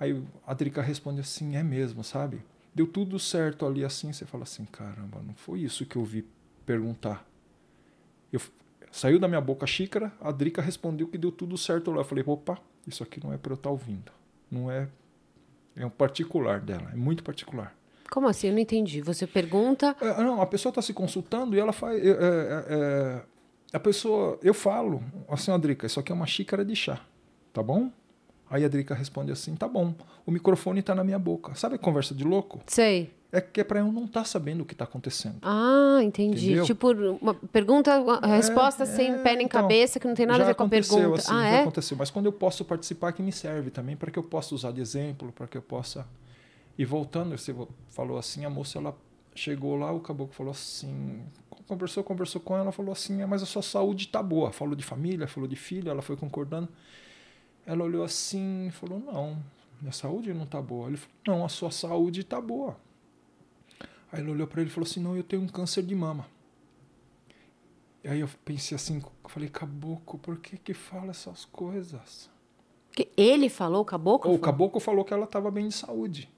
aí 0.00 0.22
a 0.46 0.54
Drica 0.54 0.80
responde 0.80 1.20
assim, 1.20 1.56
é 1.56 1.62
mesmo, 1.62 2.02
sabe? 2.04 2.40
Deu 2.74 2.86
tudo 2.86 3.18
certo 3.18 3.64
ali 3.64 3.84
assim, 3.84 4.12
você 4.12 4.24
fala 4.24 4.42
assim, 4.42 4.64
caramba, 4.64 5.22
não 5.24 5.34
foi 5.34 5.60
isso 5.60 5.86
que 5.86 5.96
eu 5.96 6.04
vi 6.04 6.26
perguntar. 6.66 7.24
Eu, 8.32 8.40
saiu 8.90 9.18
da 9.18 9.28
minha 9.28 9.40
boca 9.40 9.64
a 9.64 9.66
xícara, 9.66 10.12
a 10.20 10.32
Drica 10.32 10.60
respondeu 10.60 11.06
que 11.06 11.16
deu 11.16 11.30
tudo 11.30 11.56
certo 11.56 11.92
lá. 11.92 11.98
Eu 11.98 12.04
falei, 12.04 12.24
opa, 12.26 12.58
isso 12.86 13.02
aqui 13.02 13.22
não 13.22 13.32
é 13.32 13.38
para 13.38 13.52
eu 13.52 13.56
estar 13.56 13.70
ouvindo. 13.70 14.10
Não 14.50 14.70
é. 14.70 14.88
É 15.76 15.86
um 15.86 15.90
particular 15.90 16.60
dela, 16.60 16.90
é 16.92 16.96
muito 16.96 17.22
particular. 17.22 17.76
Como 18.10 18.28
assim? 18.28 18.48
Eu 18.48 18.52
não 18.52 18.60
entendi. 18.60 19.00
Você 19.00 19.26
pergunta. 19.26 19.96
É, 20.00 20.22
não, 20.22 20.40
a 20.40 20.46
pessoa 20.46 20.70
está 20.70 20.82
se 20.82 20.92
consultando 20.92 21.56
e 21.56 21.58
ela 21.58 21.72
faz. 21.72 22.00
é, 22.00 22.08
é, 22.08 22.14
é, 22.68 23.22
a 23.72 23.80
pessoa. 23.80 24.38
Eu 24.42 24.54
falo, 24.54 25.02
assim, 25.28 25.50
ó, 25.50 25.58
Drica, 25.58 25.86
isso 25.86 25.98
aqui 25.98 26.12
é 26.12 26.14
uma 26.14 26.26
xícara 26.26 26.64
de 26.64 26.76
chá, 26.76 27.00
tá 27.52 27.62
bom? 27.62 27.90
Aí 28.50 28.64
a 28.64 28.68
Drica 28.68 28.94
responde 28.94 29.32
assim, 29.32 29.54
tá 29.54 29.66
bom. 29.66 29.94
O 30.26 30.30
microfone 30.30 30.80
está 30.80 30.94
na 30.94 31.02
minha 31.02 31.18
boca. 31.18 31.54
Sabe 31.54 31.76
a 31.76 31.78
conversa 31.78 32.14
de 32.14 32.24
louco? 32.24 32.60
Sei. 32.66 33.10
É 33.32 33.40
que 33.40 33.60
é 33.60 33.64
para 33.64 33.80
eu 33.80 33.90
não 33.90 34.04
estar 34.04 34.24
sabendo 34.24 34.60
o 34.60 34.64
que 34.64 34.74
está 34.74 34.84
acontecendo. 34.84 35.38
Ah, 35.42 35.98
entendi. 36.04 36.46
Entendeu? 36.46 36.64
Tipo, 36.64 36.92
uma 37.20 37.34
pergunta, 37.34 37.92
a 38.22 38.26
resposta 38.28 38.86
sem 38.86 39.10
é, 39.12 39.18
pé 39.18 39.34
nem 39.34 39.46
então, 39.46 39.60
cabeça, 39.60 39.98
que 39.98 40.06
não 40.06 40.14
tem 40.14 40.24
nada 40.24 40.44
a 40.44 40.46
ver 40.46 40.54
com 40.54 40.62
a 40.62 40.68
pergunta. 40.68 41.18
Assim, 41.18 41.32
ah, 41.32 41.42
já 41.42 41.48
é? 41.48 41.60
aconteceu. 41.62 41.96
Mas 41.96 42.10
quando 42.10 42.26
eu 42.26 42.32
posso 42.32 42.64
participar, 42.64 43.12
que 43.12 43.20
me 43.22 43.32
serve 43.32 43.70
também, 43.70 43.96
para 43.96 44.08
que 44.10 44.18
eu 44.18 44.22
possa 44.22 44.54
usar 44.54 44.70
de 44.70 44.80
exemplo, 44.80 45.32
para 45.32 45.48
que 45.48 45.56
eu 45.56 45.62
possa. 45.62 46.06
E 46.78 46.84
voltando, 46.84 47.36
você 47.36 47.52
falou 47.88 48.18
assim, 48.18 48.44
a 48.44 48.50
moça 48.50 48.78
ela 48.78 48.96
chegou 49.34 49.76
lá, 49.76 49.90
o 49.90 49.98
caboclo 49.98 50.32
falou 50.32 50.52
assim, 50.52 51.22
conversou, 51.66 52.04
conversou 52.04 52.40
com 52.40 52.56
ela, 52.56 52.70
falou 52.70 52.92
assim, 52.92 53.20
"É, 53.20 53.26
mas 53.26 53.42
a 53.42 53.46
sua 53.46 53.62
saúde 53.62 54.06
tá 54.06 54.22
boa. 54.22 54.52
Falou 54.52 54.76
de 54.76 54.84
família, 54.84 55.26
falou 55.26 55.48
de 55.48 55.56
filho, 55.56 55.90
ela 55.90 56.02
foi 56.02 56.16
concordando. 56.16 56.68
Ela 57.66 57.84
olhou 57.84 58.04
assim 58.04 58.68
e 58.68 58.70
falou, 58.70 58.98
não, 59.00 59.42
minha 59.80 59.92
saúde 59.92 60.32
não 60.34 60.46
tá 60.46 60.60
boa. 60.60 60.88
Ele 60.88 60.96
falou, 60.96 61.16
não, 61.26 61.44
a 61.44 61.48
sua 61.48 61.70
saúde 61.70 62.24
tá 62.24 62.40
boa. 62.40 62.76
Aí 64.12 64.20
ela 64.20 64.30
olhou 64.30 64.46
para 64.46 64.60
ele 64.60 64.70
e 64.70 64.72
falou 64.72 64.88
assim, 64.88 65.00
não, 65.00 65.16
eu 65.16 65.24
tenho 65.24 65.42
um 65.42 65.48
câncer 65.48 65.82
de 65.82 65.94
mama. 65.94 66.26
E 68.02 68.08
aí 68.08 68.20
eu 68.20 68.28
pensei 68.44 68.76
assim, 68.76 69.02
eu 69.02 69.30
falei, 69.30 69.48
caboclo, 69.48 70.18
por 70.18 70.38
que 70.38 70.58
que 70.58 70.74
fala 70.74 71.10
essas 71.10 71.46
coisas? 71.46 72.30
Que 72.92 73.08
ele 73.16 73.48
falou, 73.48 73.82
o 73.82 73.84
caboclo? 73.84 74.30
O 74.30 74.34
falou? 74.34 74.38
caboclo 74.38 74.80
falou 74.80 75.04
que 75.04 75.14
ela 75.14 75.24
estava 75.24 75.50
bem 75.50 75.68
de 75.68 75.74
saúde. 75.74 76.28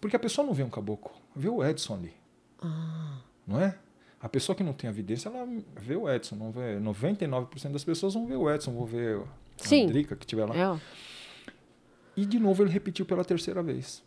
Porque 0.00 0.14
a 0.14 0.18
pessoa 0.18 0.46
não 0.46 0.54
vê 0.54 0.62
um 0.62 0.70
caboclo, 0.70 1.12
vê 1.34 1.48
o 1.48 1.64
Edson 1.64 1.94
ali. 1.94 2.14
Ah. 2.60 3.18
Não 3.46 3.60
é? 3.60 3.76
A 4.20 4.28
pessoa 4.28 4.54
que 4.54 4.62
não 4.62 4.74
tem 4.74 4.88
evidência, 4.88 5.28
ela 5.28 5.46
vê 5.76 5.96
o 5.96 6.08
Edson, 6.08 6.36
não 6.36 6.50
vê. 6.52 6.78
99% 6.78 7.72
das 7.72 7.82
pessoas 7.82 8.14
vão 8.14 8.26
ver 8.26 8.36
o 8.36 8.50
Edson, 8.50 8.72
vão 8.72 8.84
ver 8.84 9.22
Sim. 9.68 9.86
Drica 9.86 10.16
que 10.16 10.24
estiver 10.24 10.46
lá. 10.46 10.54
É. 10.56 10.80
E 12.16 12.26
de 12.26 12.38
novo 12.38 12.62
ele 12.62 12.70
repetiu 12.70 13.06
pela 13.06 13.24
terceira 13.24 13.62
vez. 13.62 14.02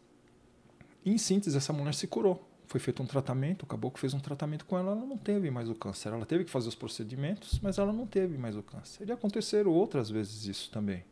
E, 1.06 1.12
em 1.12 1.18
síntese, 1.18 1.58
essa 1.58 1.74
mulher 1.74 1.93
se 1.93 2.08
curou. 2.08 2.49
Foi 2.68 2.80
feito 2.80 3.04
um 3.04 3.06
tratamento, 3.06 3.64
o 3.64 3.66
caboclo 3.66 3.99
fez 3.99 4.14
um 4.14 4.20
tratamento 4.20 4.66
com 4.66 4.78
ela, 4.78 4.91
ela 4.91 5.06
não 5.06 5.18
teve 5.18 5.51
mais 5.51 5.70
o 5.70 5.76
câncer. 5.76 6.14
Ela 6.14 6.26
teve 6.26 6.45
que 6.45 6.49
fazer 6.49 6.70
os 6.70 6.76
procedimentos, 6.76 7.60
mas 7.62 7.78
ela 7.78 7.91
não 7.93 8.08
teve 8.08 8.38
mais 8.38 8.56
o 8.56 8.64
câncer. 8.64 9.08
E 9.08 9.12
aconteceram 9.12 9.72
outras 9.72 10.10
vezes 10.10 10.45
isso 10.45 10.72
também. 10.72 11.04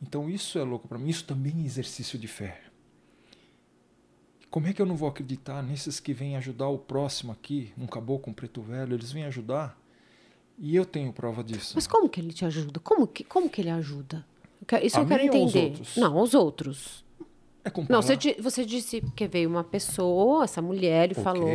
Então 0.00 0.28
isso 0.28 0.58
é 0.58 0.62
louco 0.62 0.86
para 0.86 0.98
mim, 0.98 1.08
isso 1.08 1.24
também 1.24 1.62
é 1.62 1.64
exercício 1.64 2.18
de 2.18 2.28
fé. 2.28 2.60
Como 4.50 4.68
é 4.68 4.72
que 4.72 4.80
eu 4.80 4.86
não 4.86 4.94
vou 4.94 5.08
acreditar 5.08 5.62
nesses 5.62 5.98
que 5.98 6.12
vêm 6.12 6.36
ajudar 6.36 6.68
o 6.68 6.78
próximo 6.78 7.32
aqui, 7.32 7.72
um 7.76 7.86
caboclo, 7.86 8.30
um 8.30 8.34
preto 8.34 8.60
velho, 8.62 8.94
eles 8.94 9.10
vêm 9.10 9.24
ajudar? 9.24 9.76
E 10.58 10.74
eu 10.76 10.84
tenho 10.84 11.12
prova 11.12 11.42
disso. 11.42 11.72
Mas 11.74 11.86
como 11.86 12.08
que 12.08 12.20
ele 12.20 12.32
te 12.32 12.44
ajuda? 12.44 12.78
Como 12.80 13.06
que, 13.06 13.24
como 13.24 13.48
que 13.50 13.60
ele 13.60 13.70
ajuda? 13.70 14.24
Isso 14.82 14.98
A 14.98 15.02
eu 15.02 15.06
quero 15.06 15.22
aos 15.24 15.34
entender. 15.34 15.64
outros? 15.70 15.96
Não, 15.96 16.18
aos 16.18 16.34
outros. 16.34 17.04
É 17.64 17.70
Não, 17.88 18.00
você, 18.00 18.16
você 18.40 18.64
disse 18.64 19.00
que 19.16 19.26
veio 19.26 19.48
uma 19.48 19.64
pessoa, 19.64 20.44
essa 20.44 20.62
mulher, 20.62 21.10
e 21.10 21.12
Ok. 21.12 21.22
falou. 21.24 21.48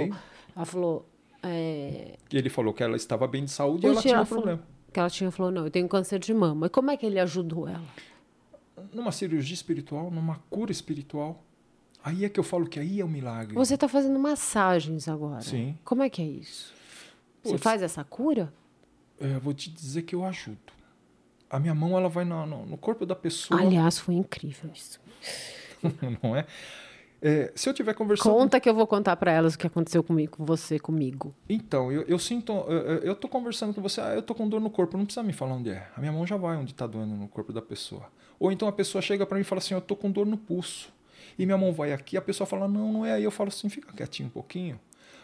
Ela 0.55 0.65
falou. 0.65 1.05
é, 1.41 2.17
ele 2.31 2.49
falou 2.49 2.73
que 2.73 2.83
ela 2.83 2.95
estava 2.97 3.25
bem 3.27 3.45
de 3.45 3.51
saúde 3.51 3.85
e 3.85 3.89
ela 3.89 4.01
tinha 4.01 4.21
um 4.21 4.25
falou- 4.25 4.43
problema. 4.43 4.67
Que 4.91 4.99
ela 4.99 5.09
tinha 5.09 5.29
falou, 5.31 5.51
não, 5.51 5.65
eu 5.65 5.71
tenho 5.71 5.87
câncer 5.87 6.19
de 6.19 6.33
mama. 6.33 6.65
E 6.65 6.69
como 6.69 6.89
é 6.91 6.97
que 6.97 7.05
ele 7.05 7.19
ajudou 7.19 7.67
ela? 7.67 7.83
numa 8.93 9.11
cirurgia 9.11 9.53
espiritual, 9.53 10.09
numa 10.09 10.41
cura 10.49 10.71
espiritual. 10.71 11.43
Aí 12.03 12.23
é 12.25 12.29
que 12.29 12.39
eu 12.39 12.43
falo 12.43 12.65
que 12.65 12.79
aí 12.79 12.99
é 13.01 13.05
o 13.05 13.09
milagre. 13.09 13.53
Você 13.53 13.75
está 13.75 13.87
fazendo 13.89 14.17
massagens 14.17 15.07
agora. 15.07 15.41
Sim. 15.41 15.77
Como 15.83 16.01
é 16.01 16.09
que 16.09 16.21
é 16.21 16.25
isso? 16.25 16.73
Você 17.43 17.57
faz 17.57 17.81
essa 17.83 18.03
cura? 18.05 18.51
É, 19.19 19.35
eu 19.35 19.39
vou 19.39 19.53
te 19.53 19.69
dizer 19.69 20.03
que 20.03 20.15
eu 20.15 20.23
ajudo. 20.23 20.57
A 21.49 21.59
minha 21.59 21.73
mão 21.73 21.97
ela 21.97 22.07
vai 22.09 22.23
na- 22.25 22.45
no, 22.45 22.65
no 22.65 22.77
corpo 22.77 23.05
da 23.05 23.15
pessoa, 23.15 23.59
Aliás, 23.59 23.97
foi 23.97 24.15
incrível 24.15 24.69
isso. 24.73 24.99
não 26.23 26.35
é? 26.35 26.45
É, 27.21 27.51
Se 27.53 27.67
eu 27.67 27.71
estiver 27.71 27.93
conversando, 27.93 28.31
Conta 28.33 28.59
que 28.61 28.69
eu 28.69 28.73
vou 28.73 28.87
contar 28.87 29.15
para 29.17 29.31
elas 29.31 29.55
o 29.55 29.59
que 29.59 29.67
aconteceu 29.67 30.01
comigo, 30.01 30.37
com 30.37 30.45
você, 30.45 30.79
comigo. 30.79 31.33
então 31.49 31.91
eu, 31.91 32.03
eu 32.03 32.17
sinto, 32.17 32.53
eu, 32.53 32.99
eu 32.99 33.15
tô 33.15 33.27
conversando 33.27 33.73
com 33.73 33.81
você, 33.81 33.99
ah, 33.99 34.13
eu 34.15 34.21
tô 34.21 34.33
com 34.33 34.47
dor 34.47 34.61
no 34.61 34.69
corpo, 34.69 34.97
não 34.97 35.03
precisa 35.05 35.23
me 35.23 35.33
falar 35.33 35.55
onde 35.55 35.69
é. 35.71 35.85
A 35.97 35.99
minha 35.99 36.13
mão 36.13 36.25
já 36.25 36.37
vai 36.37 36.55
onde 36.55 36.71
está 36.71 36.87
doendo 36.87 37.15
no 37.15 37.27
corpo 37.27 37.51
da 37.51 37.61
pessoa. 37.61 38.05
Ou 38.39 38.53
então 38.53 38.69
a 38.69 38.71
pessoa 38.71 39.01
chega 39.01 39.25
para 39.25 39.35
mim 39.35 39.41
e 39.41 39.43
fala 39.43 39.59
assim, 39.59 39.73
eu 39.73 39.81
tô 39.81 39.97
com 39.97 40.09
dor 40.09 40.25
no 40.25 40.37
pulso. 40.37 40.93
E 41.37 41.45
minha 41.45 41.57
mão 41.57 41.73
vai 41.73 41.91
aqui, 41.91 42.15
a 42.15 42.21
pessoa 42.21 42.47
fala, 42.47 42.69
não, 42.69 42.93
não 42.93 43.05
é 43.05 43.13
aí. 43.13 43.23
Eu 43.23 43.31
falo 43.31 43.49
assim, 43.49 43.67
fica 43.67 43.91
quietinho 43.91 44.27
um 44.27 44.31
pouquinho. 44.31 44.79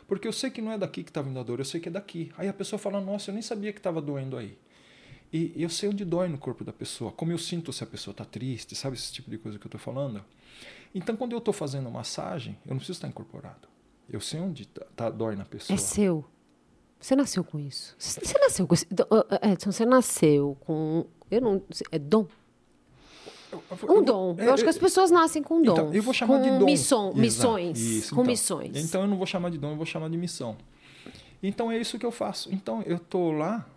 Porque 0.07 0.27
eu 0.27 0.33
sei 0.33 0.49
que 0.51 0.61
não 0.61 0.71
é 0.71 0.77
daqui 0.77 1.03
que 1.03 1.09
está 1.09 1.21
vindo 1.21 1.39
a 1.39 1.43
dor, 1.43 1.59
eu 1.59 1.65
sei 1.65 1.79
que 1.79 1.89
é 1.89 1.91
daqui. 1.91 2.31
Aí 2.37 2.47
a 2.47 2.53
pessoa 2.53 2.77
fala, 2.79 3.01
nossa, 3.01 3.31
eu 3.31 3.33
nem 3.33 3.41
sabia 3.41 3.73
que 3.73 3.79
estava 3.79 4.01
doendo 4.01 4.37
aí. 4.37 4.57
E 5.33 5.51
eu 5.55 5.69
sei 5.69 5.89
onde 5.89 6.05
dói 6.05 6.29
no 6.29 6.37
corpo 6.37 6.63
da 6.63 6.71
pessoa, 6.71 7.11
como 7.11 7.31
eu 7.31 7.37
sinto 7.37 7.73
se 7.73 7.83
a 7.83 7.87
pessoa 7.87 8.11
está 8.13 8.23
triste, 8.23 8.75
sabe 8.75 8.95
esse 8.95 9.11
tipo 9.11 9.29
de 9.29 9.37
coisa 9.37 9.57
que 9.59 9.65
eu 9.65 9.67
estou 9.67 9.81
falando? 9.81 10.23
Então, 10.93 11.15
quando 11.17 11.33
eu 11.33 11.39
estou 11.39 11.53
fazendo 11.53 11.89
massagem, 11.91 12.57
eu 12.65 12.69
não 12.69 12.77
preciso 12.77 12.97
estar 12.97 13.07
incorporado. 13.07 13.67
Eu 14.09 14.21
sei 14.21 14.39
onde 14.39 14.67
tá, 14.67 14.85
tá- 14.95 15.09
dói 15.09 15.35
na 15.35 15.43
pessoa. 15.43 15.75
É 15.75 15.77
seu. 15.77 16.23
Você 16.99 17.15
nasceu 17.15 17.43
com 17.43 17.59
isso. 17.59 17.95
Você 17.99 18.37
nasceu 18.39 18.65
com 18.65 18.73
isso. 18.73 18.85
Edson, 19.41 19.71
você 19.71 19.85
nasceu 19.85 20.57
com. 20.61 21.05
Eu 21.29 21.41
não. 21.41 21.61
É 21.91 21.99
dom? 21.99 22.27
Um 23.89 24.03
dom. 24.03 24.35
Eu 24.37 24.53
acho 24.53 24.63
que 24.63 24.69
as 24.69 24.77
pessoas 24.77 25.11
nascem 25.11 25.41
com 25.41 25.61
dons. 25.61 25.73
Então, 25.73 25.93
eu 25.93 26.01
vou 26.01 26.13
chamar 26.13 26.41
de 26.41 26.49
dom. 26.49 26.65
Missão, 26.65 27.13
missões. 27.13 27.79
Isso, 27.79 28.15
com 28.15 28.21
então. 28.21 28.31
missões. 28.31 28.75
Então 28.75 29.01
eu 29.01 29.07
não 29.07 29.17
vou 29.17 29.25
chamar 29.25 29.49
de 29.49 29.57
dom, 29.57 29.71
eu 29.71 29.75
vou 29.75 29.85
chamar 29.85 30.09
de 30.09 30.17
missão. 30.17 30.57
Então 31.41 31.71
é 31.71 31.77
isso 31.77 31.99
que 31.99 32.05
eu 32.05 32.11
faço. 32.11 32.53
Então 32.53 32.81
eu 32.83 32.99
tô 32.99 33.31
lá 33.31 33.67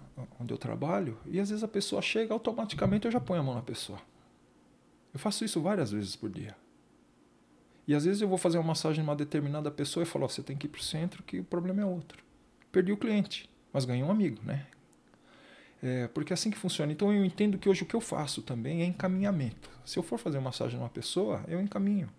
onde 0.41 0.53
eu 0.53 0.59
trabalho 0.59 1.19
e 1.27 1.39
às 1.39 1.51
vezes 1.51 1.63
a 1.63 1.69
pessoa 1.69 2.03
chega 2.03 2.33
automaticamente 2.33 3.07
eu 3.07 3.13
já 3.13 3.21
ponho 3.21 3.41
a 3.41 3.43
mão 3.43 3.55
na 3.55 3.63
pessoa. 3.63 3.99
Eu 5.13 5.19
faço 5.19 5.45
isso 5.45 5.61
várias 5.61 5.91
vezes 5.91 6.17
por 6.17 6.31
dia. 6.31 6.57
E 7.87 7.95
às 7.95 8.05
vezes 8.05 8.21
eu 8.21 8.29
vou 8.29 8.37
fazer 8.37 8.59
uma 8.59 8.67
massagem 8.69 9.03
numa 9.03 9.17
determinada 9.17 9.71
pessoa 9.71 10.03
e 10.03 10.07
falo, 10.07 10.27
oh, 10.27 10.29
você 10.29 10.43
tem 10.43 10.57
que 10.57 10.67
ir 10.67 10.69
para 10.69 10.81
o 10.81 10.83
centro 10.83 11.23
que 11.23 11.41
o 11.41 11.45
problema 11.45 11.81
é 11.81 11.85
outro. 11.87 12.23
Perdi 12.71 12.93
o 12.93 12.97
cliente, 12.99 13.49
mas 13.73 13.87
ganhei 13.87 14.05
um 14.05 14.11
amigo, 14.11 14.39
né? 14.45 14.67
É, 15.83 16.09
porque 16.09 16.33
é 16.33 16.35
assim 16.35 16.51
que 16.51 16.59
funciona. 16.59 16.93
Então 16.93 17.13
eu 17.13 17.25
entendo 17.25 17.59
que 17.59 17.69
hoje 17.69 17.83
o 17.83 17.87
que 17.87 17.95
eu 17.95 18.01
faço 18.01 18.43
também 18.43 18.83
é 18.83 18.85
encaminhamento. 18.85 19.71
Se 19.85 19.99
eu 19.99 20.03
for 20.03 20.19
fazer 20.19 20.41
massagem 20.41 20.79
numa 20.79 20.89
pessoa, 20.89 21.45
eu 21.49 21.61
encaminho. 21.61 22.11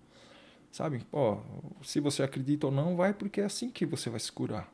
Sabe? 0.71 1.05
Ó, 1.11 1.39
se 1.83 1.99
você 1.99 2.23
acredita 2.23 2.67
ou 2.67 2.71
não, 2.71 2.95
vai 2.95 3.13
porque 3.13 3.41
é 3.41 3.45
assim 3.45 3.69
que 3.69 3.85
você 3.85 4.09
vai 4.09 4.19
se 4.19 4.31
curar. 4.31 4.71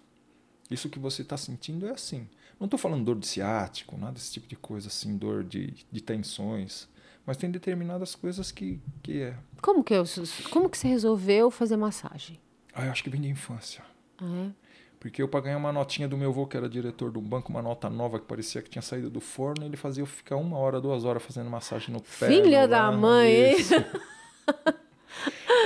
Isso 0.69 0.89
que 0.89 0.99
você 0.99 1.21
está 1.21 1.37
sentindo 1.37 1.87
é 1.87 1.91
assim. 1.91 2.27
Não 2.59 2.65
estou 2.65 2.77
falando 2.77 3.03
dor 3.03 3.17
de 3.17 3.27
ciático, 3.27 3.97
nada 3.97 4.13
desse 4.13 4.33
tipo 4.33 4.47
de 4.47 4.55
coisa, 4.55 4.87
assim, 4.87 5.17
dor 5.17 5.43
de, 5.43 5.73
de 5.91 6.01
tensões. 6.01 6.87
Mas 7.25 7.37
tem 7.37 7.49
determinadas 7.49 8.15
coisas 8.15 8.51
que, 8.51 8.79
que 9.01 9.21
é. 9.21 9.37
Como 9.61 9.83
que, 9.83 9.93
eu, 9.93 10.03
como 10.51 10.69
que 10.69 10.77
você 10.77 10.87
resolveu 10.87 11.49
fazer 11.49 11.75
massagem? 11.75 12.39
Ah, 12.73 12.85
eu 12.85 12.91
acho 12.91 13.03
que 13.03 13.09
vem 13.09 13.21
de 13.21 13.27
infância. 13.27 13.83
Ah, 14.17 14.51
é? 14.51 14.64
Porque 14.99 15.21
eu, 15.21 15.27
para 15.27 15.41
ganhar 15.41 15.57
uma 15.57 15.71
notinha 15.71 16.07
do 16.07 16.17
meu 16.17 16.29
avô, 16.29 16.47
que 16.47 16.57
era 16.57 16.67
diretor 16.67 17.11
de 17.11 17.17
um 17.17 17.21
banco, 17.21 17.51
uma 17.51 17.61
nota 17.61 17.89
nova 17.89 18.19
que 18.19 18.25
parecia 18.25 18.61
que 18.61 18.69
tinha 18.69 18.81
saído 18.81 19.09
do 19.09 19.19
forno, 19.19 19.65
ele 19.65 19.77
fazia 19.77 20.01
eu 20.01 20.07
ficar 20.07 20.35
uma 20.35 20.57
hora, 20.57 20.81
duas 20.81 21.05
horas 21.05 21.23
fazendo 21.23 21.49
massagem 21.49 21.93
no 21.93 22.01
pé. 22.01 22.27
Filha 22.27 22.67
da 22.67 22.91
mãe! 22.91 23.55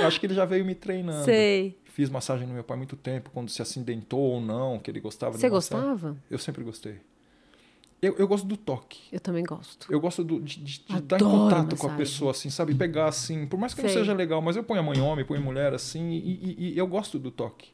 eu 0.00 0.06
acho 0.06 0.20
que 0.20 0.26
ele 0.26 0.34
já 0.34 0.44
veio 0.44 0.64
me 0.64 0.74
treinando. 0.74 1.24
Sei. 1.24 1.78
Fiz 1.84 2.08
massagem 2.08 2.46
no 2.46 2.54
meu 2.54 2.64
pai 2.64 2.76
muito 2.76 2.96
tempo, 2.96 3.30
quando 3.32 3.50
se 3.50 3.60
acidentou 3.60 4.20
ou 4.20 4.40
não, 4.40 4.78
que 4.78 4.90
ele 4.90 5.00
gostava 5.00 5.36
Você 5.36 5.46
de 5.46 5.50
gostava? 5.50 6.16
Eu 6.30 6.38
sempre 6.38 6.62
gostei. 6.62 6.98
Eu, 8.02 8.16
eu 8.16 8.26
gosto 8.26 8.46
do 8.46 8.56
toque. 8.56 9.00
Eu 9.12 9.20
também 9.20 9.44
gosto. 9.44 9.92
Eu 9.92 10.00
gosto 10.00 10.24
do, 10.24 10.40
de, 10.40 10.56
de, 10.56 10.78
de 10.80 10.96
estar 10.96 11.16
em 11.16 11.24
contato 11.24 11.72
massagem. 11.72 11.76
com 11.76 11.86
a 11.86 11.96
pessoa, 11.96 12.30
assim, 12.30 12.48
sabe? 12.48 12.74
Pegar 12.74 13.08
assim, 13.08 13.46
por 13.46 13.58
mais 13.58 13.74
que 13.74 13.82
Sei. 13.82 13.90
não 13.90 13.94
seja 13.94 14.14
legal, 14.14 14.40
mas 14.40 14.56
eu 14.56 14.64
ponho 14.64 14.80
a 14.80 14.82
mãe 14.82 14.98
homem, 15.00 15.24
ponho 15.24 15.42
mulher, 15.42 15.74
assim, 15.74 16.12
e, 16.12 16.56
e, 16.58 16.72
e 16.74 16.78
eu 16.78 16.86
gosto 16.86 17.18
do 17.18 17.30
toque. 17.30 17.68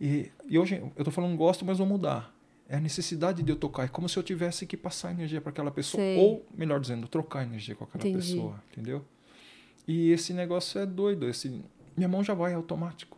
E, 0.00 0.30
e 0.48 0.58
hoje 0.58 0.76
eu 0.76 0.92
estou 0.98 1.12
falando 1.12 1.36
gosto, 1.36 1.64
mas 1.64 1.78
vou 1.78 1.86
mudar. 1.86 2.34
É 2.68 2.76
a 2.76 2.80
necessidade 2.80 3.42
de 3.42 3.50
eu 3.50 3.56
tocar. 3.56 3.84
É 3.84 3.88
como 3.88 4.08
se 4.08 4.18
eu 4.18 4.22
tivesse 4.22 4.66
que 4.66 4.76
passar 4.76 5.12
energia 5.12 5.40
para 5.40 5.50
aquela 5.50 5.70
pessoa. 5.70 6.02
Sei. 6.02 6.18
Ou, 6.18 6.44
melhor 6.54 6.80
dizendo, 6.80 7.06
trocar 7.06 7.44
energia 7.44 7.74
com 7.74 7.84
aquela 7.84 8.06
Entendi. 8.06 8.34
pessoa. 8.34 8.62
Entendeu? 8.72 9.04
E 9.86 10.10
esse 10.10 10.32
negócio 10.32 10.80
é 10.80 10.86
doido. 10.86 11.28
Esse, 11.28 11.62
minha 11.96 12.08
mão 12.08 12.24
já 12.24 12.34
vai 12.34 12.52
automático. 12.54 13.16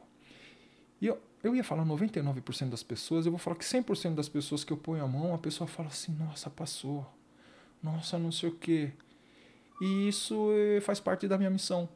E 1.00 1.06
eu, 1.06 1.18
eu 1.42 1.56
ia 1.56 1.64
falar 1.64 1.84
99% 1.84 2.68
das 2.68 2.82
pessoas, 2.82 3.24
eu 3.24 3.32
vou 3.32 3.38
falar 3.38 3.56
que 3.56 3.64
100% 3.64 4.14
das 4.14 4.28
pessoas 4.28 4.64
que 4.64 4.72
eu 4.72 4.76
ponho 4.76 5.02
a 5.02 5.08
mão, 5.08 5.34
a 5.34 5.38
pessoa 5.38 5.66
fala 5.66 5.88
assim: 5.88 6.12
nossa, 6.12 6.50
passou. 6.50 7.06
Nossa, 7.82 8.18
não 8.18 8.30
sei 8.30 8.48
o 8.50 8.54
quê. 8.54 8.92
E 9.80 10.08
isso 10.08 10.50
eh, 10.52 10.80
faz 10.80 10.98
parte 10.98 11.28
da 11.28 11.38
minha 11.38 11.50
missão. 11.50 11.88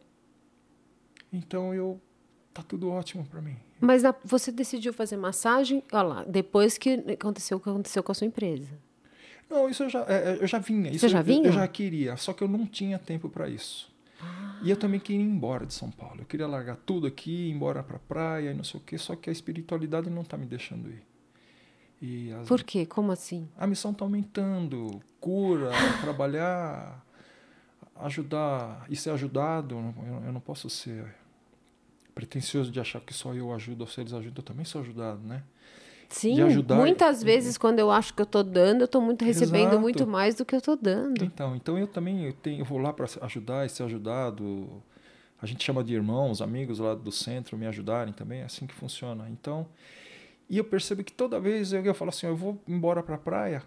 Então 1.32 1.74
eu 1.74 2.00
tá 2.52 2.62
tudo 2.62 2.90
ótimo 2.90 3.24
para 3.24 3.40
mim. 3.40 3.56
Mas 3.80 4.02
na, 4.02 4.14
você 4.24 4.52
decidiu 4.52 4.92
fazer 4.92 5.16
massagem, 5.16 5.82
olha 5.92 6.02
lá, 6.02 6.24
depois 6.24 6.78
que 6.78 7.04
aconteceu 7.12 7.58
o 7.58 7.60
que 7.60 7.68
aconteceu 7.68 8.02
com 8.02 8.12
a 8.12 8.14
sua 8.14 8.26
empresa. 8.26 8.68
Não, 9.50 9.68
isso 9.68 9.82
eu 9.82 9.90
já, 9.90 10.00
é, 10.08 10.32
é 10.32 10.38
eu 10.40 10.46
já 10.46 10.58
vinha. 10.58 10.90
Isso 10.90 11.00
você 11.00 11.08
já 11.08 11.22
vinha? 11.22 11.48
Eu, 11.48 11.52
já 11.52 11.66
queria, 11.68 12.16
só 12.16 12.32
que 12.32 12.42
eu 12.42 12.48
não 12.48 12.66
tinha 12.66 12.98
tempo 12.98 13.28
para 13.28 13.48
isso. 13.48 13.92
Ah. 14.20 14.60
E 14.62 14.70
eu 14.70 14.76
também 14.76 15.00
queria 15.00 15.20
ir 15.20 15.28
embora 15.28 15.66
de 15.66 15.74
São 15.74 15.90
Paulo. 15.90 16.20
Eu 16.20 16.24
queria 16.24 16.46
largar 16.46 16.76
tudo 16.76 17.06
aqui, 17.06 17.48
ir 17.48 17.50
embora 17.50 17.82
para 17.82 17.98
praia 17.98 18.50
e 18.50 18.54
não 18.54 18.64
sei 18.64 18.78
o 18.80 18.82
quê, 18.82 18.96
só 18.96 19.16
que 19.16 19.28
a 19.28 19.32
espiritualidade 19.32 20.08
não 20.08 20.24
tá 20.24 20.36
me 20.36 20.46
deixando 20.46 20.88
ir. 20.88 21.02
E 22.00 22.32
as, 22.32 22.48
Por 22.48 22.62
quê? 22.64 22.84
Como 22.86 23.12
assim? 23.12 23.48
A 23.56 23.66
missão 23.66 23.92
tá 23.92 24.04
aumentando. 24.04 25.00
Cura, 25.20 25.70
trabalhar, 26.02 27.04
ajudar 27.96 28.86
e 28.88 28.96
ser 28.96 29.10
ajudado. 29.10 29.76
Eu, 29.76 30.26
eu 30.26 30.32
não 30.32 30.40
posso 30.40 30.70
ser 30.70 31.14
pretensioso 32.14 32.70
de 32.70 32.80
achar 32.80 33.00
que 33.00 33.12
só 33.12 33.34
eu 33.34 33.52
ajudo 33.52 33.82
ou 33.82 33.86
se 33.86 34.00
eles 34.00 34.12
ajudam, 34.12 34.38
eu 34.38 34.42
também 34.42 34.64
sou 34.64 34.80
ajudado, 34.80 35.20
né? 35.26 35.42
Sim, 36.08 36.42
ajudar, 36.42 36.76
muitas 36.76 37.22
vezes 37.22 37.56
quando 37.56 37.78
eu 37.78 37.90
acho 37.90 38.12
que 38.12 38.20
eu 38.20 38.24
estou 38.24 38.44
dando, 38.44 38.82
eu 38.82 38.84
estou 38.84 39.00
muito 39.00 39.24
recebendo 39.24 39.68
Exato. 39.68 39.80
muito 39.80 40.06
mais 40.06 40.34
do 40.34 40.44
que 40.44 40.54
eu 40.54 40.58
estou 40.58 40.76
dando. 40.76 41.24
Então, 41.24 41.56
então 41.56 41.78
eu 41.78 41.86
também 41.86 42.26
eu 42.26 42.32
tenho, 42.34 42.60
eu 42.60 42.64
vou 42.66 42.78
lá 42.78 42.92
para 42.92 43.06
ajudar 43.22 43.64
e 43.64 43.68
ser 43.70 43.84
ajudado. 43.84 44.82
A 45.40 45.46
gente 45.46 45.64
chama 45.64 45.82
de 45.82 45.94
irmãos, 45.94 46.42
amigos 46.42 46.78
lá 46.78 46.94
do 46.94 47.10
centro 47.10 47.56
me 47.56 47.66
ajudarem 47.66 48.12
também, 48.12 48.40
é 48.40 48.44
assim 48.44 48.66
que 48.66 48.74
funciona. 48.74 49.26
Então, 49.30 49.66
e 50.50 50.58
eu 50.58 50.64
percebo 50.64 51.02
que 51.02 51.12
toda 51.12 51.40
vez 51.40 51.72
eu, 51.72 51.82
eu 51.82 51.94
falo 51.94 52.10
assim, 52.10 52.26
eu 52.26 52.36
vou 52.36 52.60
embora 52.68 53.02
para 53.02 53.14
a 53.14 53.18
praia, 53.18 53.62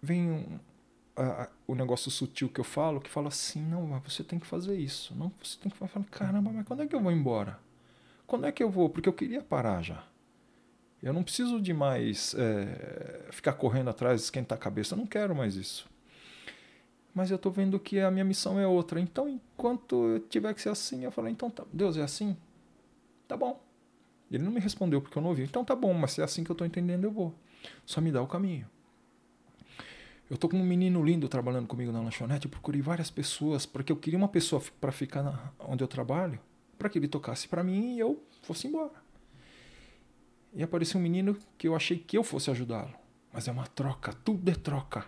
vem 0.00 0.30
um, 0.30 0.58
a, 1.14 1.42
a, 1.42 1.48
o 1.66 1.74
negócio 1.74 2.10
sutil 2.10 2.48
que 2.48 2.60
eu 2.60 2.64
falo, 2.64 3.00
que 3.00 3.10
fala 3.10 3.28
assim, 3.28 3.62
não, 3.62 4.00
você 4.00 4.24
tem 4.24 4.38
que 4.38 4.46
fazer 4.46 4.76
isso. 4.76 5.14
Não, 5.14 5.30
você 5.42 5.58
tem 5.58 5.70
que 5.70 5.76
falar, 5.76 6.04
caramba, 6.10 6.50
mas 6.50 6.66
quando 6.66 6.82
é 6.82 6.86
que 6.86 6.94
eu 6.94 7.00
vou 7.00 7.12
embora? 7.12 7.58
Quando 8.26 8.46
é 8.46 8.52
que 8.52 8.62
eu 8.62 8.70
vou? 8.70 8.88
Porque 8.88 9.08
eu 9.08 9.12
queria 9.12 9.42
parar 9.42 9.82
já. 9.82 10.04
Eu 11.02 11.12
não 11.12 11.24
preciso 11.24 11.60
de 11.60 11.74
mais 11.74 12.34
é, 12.38 13.28
ficar 13.32 13.54
correndo 13.54 13.90
atrás, 13.90 14.22
esquentar 14.22 14.56
a 14.56 14.60
cabeça. 14.60 14.94
Eu 14.94 14.98
não 14.98 15.06
quero 15.06 15.34
mais 15.34 15.56
isso. 15.56 15.90
Mas 17.12 17.30
eu 17.30 17.36
estou 17.36 17.50
vendo 17.50 17.78
que 17.78 17.98
a 17.98 18.10
minha 18.10 18.24
missão 18.24 18.58
é 18.58 18.66
outra. 18.66 19.00
Então, 19.00 19.28
enquanto 19.28 19.96
eu 20.06 20.20
tiver 20.20 20.54
que 20.54 20.62
ser 20.62 20.68
assim, 20.68 21.04
eu 21.04 21.10
falei: 21.10 21.32
então, 21.32 21.50
tá, 21.50 21.64
Deus 21.72 21.96
é 21.96 22.02
assim? 22.02 22.36
Tá 23.26 23.36
bom. 23.36 23.60
Ele 24.30 24.44
não 24.44 24.52
me 24.52 24.60
respondeu 24.60 25.02
porque 25.02 25.18
eu 25.18 25.22
não 25.22 25.30
ouvi. 25.30 25.42
Então, 25.42 25.64
tá 25.64 25.74
bom, 25.74 25.92
mas 25.92 26.12
se 26.12 26.20
é 26.20 26.24
assim 26.24 26.44
que 26.44 26.50
eu 26.50 26.54
estou 26.54 26.66
entendendo, 26.66 27.04
eu 27.04 27.10
vou. 27.10 27.34
Só 27.84 28.00
me 28.00 28.12
dá 28.12 28.22
o 28.22 28.26
caminho. 28.26 28.66
Eu 30.30 30.38
tô 30.38 30.48
com 30.48 30.56
um 30.56 30.64
menino 30.64 31.04
lindo 31.04 31.28
trabalhando 31.28 31.66
comigo 31.66 31.92
na 31.92 32.00
lanchonete. 32.00 32.46
Eu 32.46 32.50
procurei 32.50 32.80
várias 32.80 33.10
pessoas, 33.10 33.66
porque 33.66 33.92
eu 33.92 33.96
queria 33.96 34.16
uma 34.16 34.28
pessoa 34.28 34.62
para 34.80 34.92
ficar 34.92 35.22
na, 35.22 35.52
onde 35.58 35.84
eu 35.84 35.88
trabalho 35.88 36.40
para 36.82 36.90
que 36.90 36.98
ele 36.98 37.06
tocasse 37.06 37.46
para 37.46 37.62
mim 37.62 37.94
e 37.94 38.00
eu 38.00 38.20
fosse 38.42 38.66
embora. 38.66 39.00
E 40.52 40.64
apareceu 40.64 40.98
um 40.98 41.02
menino 41.02 41.38
que 41.56 41.68
eu 41.68 41.76
achei 41.76 41.96
que 41.96 42.18
eu 42.18 42.24
fosse 42.24 42.50
ajudá-lo. 42.50 42.92
Mas 43.32 43.46
é 43.46 43.52
uma 43.52 43.68
troca, 43.68 44.12
tudo 44.24 44.50
é 44.50 44.54
troca. 44.54 45.06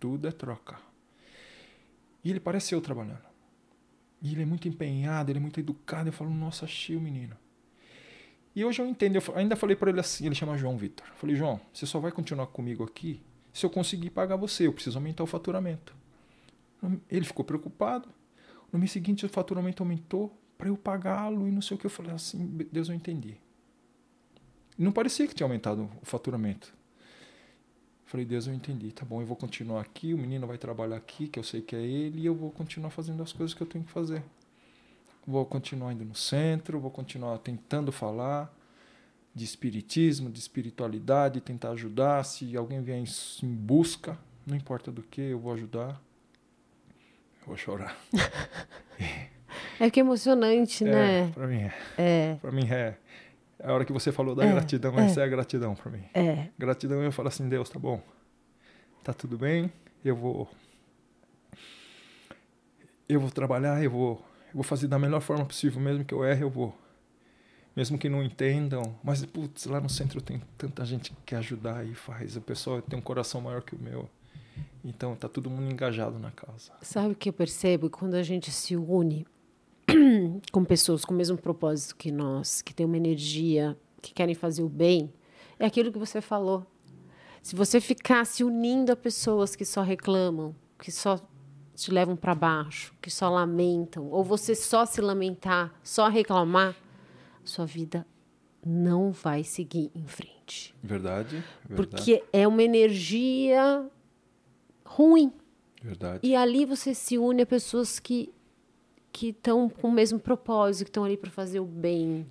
Tudo 0.00 0.26
é 0.26 0.32
troca. 0.32 0.76
E 2.24 2.30
ele 2.30 2.40
parece 2.40 2.74
eu 2.74 2.80
trabalhando. 2.80 3.22
E 4.20 4.32
ele 4.32 4.42
é 4.42 4.44
muito 4.44 4.66
empenhado, 4.66 5.30
ele 5.30 5.38
é 5.38 5.40
muito 5.40 5.60
educado. 5.60 6.08
Eu 6.08 6.12
falo, 6.12 6.30
nossa, 6.30 6.64
achei 6.64 6.96
o 6.96 7.00
menino. 7.00 7.36
E 8.56 8.64
hoje 8.64 8.82
eu 8.82 8.86
entendo, 8.86 9.16
eu 9.16 9.22
ainda 9.36 9.54
falei 9.54 9.76
para 9.76 9.90
ele 9.90 10.00
assim, 10.00 10.26
ele 10.26 10.34
chama 10.34 10.58
João 10.58 10.76
Vitor. 10.76 11.06
Falei, 11.14 11.36
João, 11.36 11.60
você 11.72 11.86
só 11.86 12.00
vai 12.00 12.10
continuar 12.10 12.48
comigo 12.48 12.82
aqui 12.82 13.22
se 13.52 13.64
eu 13.64 13.70
conseguir 13.70 14.10
pagar 14.10 14.34
você, 14.34 14.66
eu 14.66 14.72
preciso 14.72 14.98
aumentar 14.98 15.22
o 15.22 15.26
faturamento. 15.28 15.94
Ele 17.08 17.24
ficou 17.24 17.44
preocupado. 17.44 18.08
No 18.72 18.78
mês 18.78 18.90
seguinte 18.90 19.24
o 19.24 19.28
faturamento 19.28 19.82
aumentou, 19.82 20.36
para 20.58 20.68
eu 20.68 20.76
pagá-lo 20.76 21.46
e 21.46 21.52
não 21.52 21.62
sei 21.62 21.76
o 21.76 21.80
que. 21.80 21.86
Eu 21.86 21.90
falei 21.90 22.12
assim, 22.12 22.44
Deus, 22.70 22.88
eu 22.88 22.94
entendi. 22.94 23.36
Não 24.76 24.90
parecia 24.92 25.26
que 25.26 25.34
tinha 25.34 25.44
aumentado 25.44 25.88
o 26.02 26.04
faturamento. 26.04 26.76
Falei, 28.04 28.26
Deus, 28.26 28.46
eu 28.46 28.54
entendi. 28.54 28.90
Tá 28.90 29.04
bom, 29.04 29.20
eu 29.20 29.26
vou 29.26 29.36
continuar 29.36 29.80
aqui, 29.80 30.12
o 30.12 30.18
menino 30.18 30.46
vai 30.46 30.58
trabalhar 30.58 30.96
aqui, 30.96 31.28
que 31.28 31.38
eu 31.38 31.44
sei 31.44 31.60
que 31.60 31.76
é 31.76 31.82
ele, 31.82 32.22
e 32.22 32.26
eu 32.26 32.34
vou 32.34 32.50
continuar 32.50 32.90
fazendo 32.90 33.22
as 33.22 33.32
coisas 33.32 33.54
que 33.54 33.62
eu 33.62 33.66
tenho 33.66 33.84
que 33.84 33.90
fazer. 33.90 34.22
Vou 35.26 35.44
continuar 35.44 35.92
indo 35.92 36.04
no 36.04 36.14
centro, 36.14 36.80
vou 36.80 36.90
continuar 36.90 37.38
tentando 37.38 37.92
falar 37.92 38.52
de 39.34 39.44
espiritismo, 39.44 40.30
de 40.30 40.38
espiritualidade, 40.38 41.40
tentar 41.40 41.70
ajudar. 41.70 42.24
Se 42.24 42.56
alguém 42.56 42.80
vier 42.82 42.98
em 42.98 43.54
busca, 43.54 44.18
não 44.46 44.56
importa 44.56 44.90
do 44.90 45.02
que, 45.02 45.20
eu 45.20 45.38
vou 45.38 45.52
ajudar. 45.52 46.00
Eu 47.42 47.46
vou 47.46 47.56
chorar. 47.56 47.96
É 49.80 49.90
que 49.90 50.00
é 50.00 50.02
emocionante, 50.02 50.84
é, 50.84 50.90
né? 50.90 51.32
Para 51.34 51.46
mim 51.46 51.62
é. 51.62 51.74
É. 51.96 52.34
Para 52.40 52.52
mim 52.52 52.68
é. 52.68 52.96
A 53.62 53.72
hora 53.72 53.84
que 53.84 53.92
você 53.92 54.12
falou 54.12 54.34
da 54.34 54.44
é, 54.44 54.50
gratidão, 54.50 54.98
é. 54.98 55.06
essa 55.06 55.20
é 55.20 55.24
a 55.24 55.26
gratidão 55.26 55.74
para 55.74 55.90
mim. 55.90 56.04
É. 56.14 56.48
Gratidão 56.58 57.02
eu 57.02 57.12
falo 57.12 57.28
assim, 57.28 57.48
Deus, 57.48 57.68
tá 57.68 57.78
bom. 57.78 58.00
Tá 59.02 59.12
tudo 59.12 59.38
bem, 59.38 59.72
eu 60.04 60.14
vou 60.14 60.48
eu 63.08 63.20
vou 63.20 63.30
trabalhar, 63.30 63.82
eu 63.82 63.90
vou 63.90 64.24
eu 64.48 64.54
vou 64.54 64.62
fazer 64.62 64.88
da 64.88 64.98
melhor 64.98 65.20
forma 65.20 65.44
possível, 65.44 65.80
mesmo 65.80 66.04
que 66.04 66.14
eu 66.14 66.24
erre, 66.24 66.42
eu 66.42 66.50
vou. 66.50 66.76
Mesmo 67.76 67.96
que 67.96 68.08
não 68.08 68.22
entendam, 68.22 68.98
mas 69.04 69.24
putz, 69.24 69.66
lá 69.66 69.80
no 69.80 69.88
centro 69.88 70.20
tem 70.20 70.42
tanta 70.56 70.84
gente 70.84 71.12
que 71.12 71.16
quer 71.24 71.36
ajudar 71.36 71.86
e 71.86 71.94
faz. 71.94 72.36
O 72.36 72.40
pessoal 72.40 72.82
tem 72.82 72.98
um 72.98 73.02
coração 73.02 73.40
maior 73.40 73.62
que 73.62 73.74
o 73.74 73.78
meu. 73.78 74.08
Então 74.84 75.14
tá 75.14 75.28
todo 75.28 75.48
mundo 75.48 75.70
engajado 75.70 76.18
na 76.18 76.30
causa. 76.30 76.72
Sabe 76.82 77.12
o 77.12 77.14
que 77.14 77.28
eu 77.28 77.32
percebo? 77.32 77.88
Quando 77.88 78.14
a 78.14 78.22
gente 78.22 78.50
se 78.50 78.74
une 78.74 79.26
com 80.52 80.64
pessoas 80.64 81.04
com 81.04 81.14
o 81.14 81.16
mesmo 81.16 81.36
propósito 81.38 81.96
que 81.96 82.12
nós, 82.12 82.62
que 82.62 82.74
tem 82.74 82.84
uma 82.84 82.96
energia, 82.96 83.76
que 84.02 84.12
querem 84.12 84.34
fazer 84.34 84.62
o 84.62 84.68
bem, 84.68 85.12
é 85.58 85.66
aquilo 85.66 85.92
que 85.92 85.98
você 85.98 86.20
falou. 86.20 86.66
Se 87.42 87.56
você 87.56 87.80
ficar 87.80 88.24
se 88.26 88.44
unindo 88.44 88.92
a 88.92 88.96
pessoas 88.96 89.56
que 89.56 89.64
só 89.64 89.82
reclamam, 89.82 90.54
que 90.78 90.92
só 90.92 91.18
te 91.74 91.90
levam 91.90 92.16
para 92.16 92.34
baixo, 92.34 92.94
que 93.00 93.10
só 93.10 93.28
lamentam, 93.30 94.10
ou 94.10 94.22
você 94.22 94.54
só 94.54 94.84
se 94.84 95.00
lamentar, 95.00 95.72
só 95.82 96.08
reclamar, 96.08 96.76
sua 97.44 97.64
vida 97.64 98.06
não 98.64 99.12
vai 99.12 99.44
seguir 99.44 99.90
em 99.94 100.06
frente. 100.06 100.74
Verdade. 100.82 101.42
verdade. 101.64 101.76
Porque 101.76 102.22
é 102.32 102.46
uma 102.46 102.62
energia 102.62 103.88
ruim. 104.84 105.32
Verdade. 105.82 106.26
E 106.26 106.34
ali 106.34 106.64
você 106.64 106.92
se 106.92 107.16
une 107.16 107.42
a 107.42 107.46
pessoas 107.46 107.98
que 107.98 108.34
que 109.12 109.28
estão 109.28 109.68
com 109.68 109.88
o 109.88 109.92
mesmo 109.92 110.18
propósito, 110.18 110.84
que 110.84 110.90
estão 110.90 111.04
ali 111.04 111.16
para 111.16 111.30
fazer 111.30 111.60
o 111.60 111.64
bem. 111.64 112.26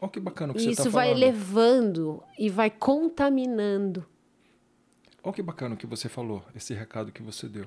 Olha 0.00 0.10
que 0.10 0.20
bacana 0.20 0.52
o 0.52 0.56
que 0.56 0.60
e 0.60 0.64
você 0.64 0.70
está 0.70 0.82
Isso 0.82 0.90
falando. 0.90 1.08
vai 1.10 1.14
levando 1.18 2.22
e 2.38 2.48
vai 2.48 2.70
contaminando. 2.70 4.04
Olha 5.22 5.34
que 5.34 5.42
bacana 5.42 5.74
o 5.74 5.78
que 5.78 5.86
você 5.86 6.08
falou, 6.08 6.42
esse 6.54 6.72
recado 6.74 7.12
que 7.12 7.22
você 7.22 7.48
deu. 7.48 7.66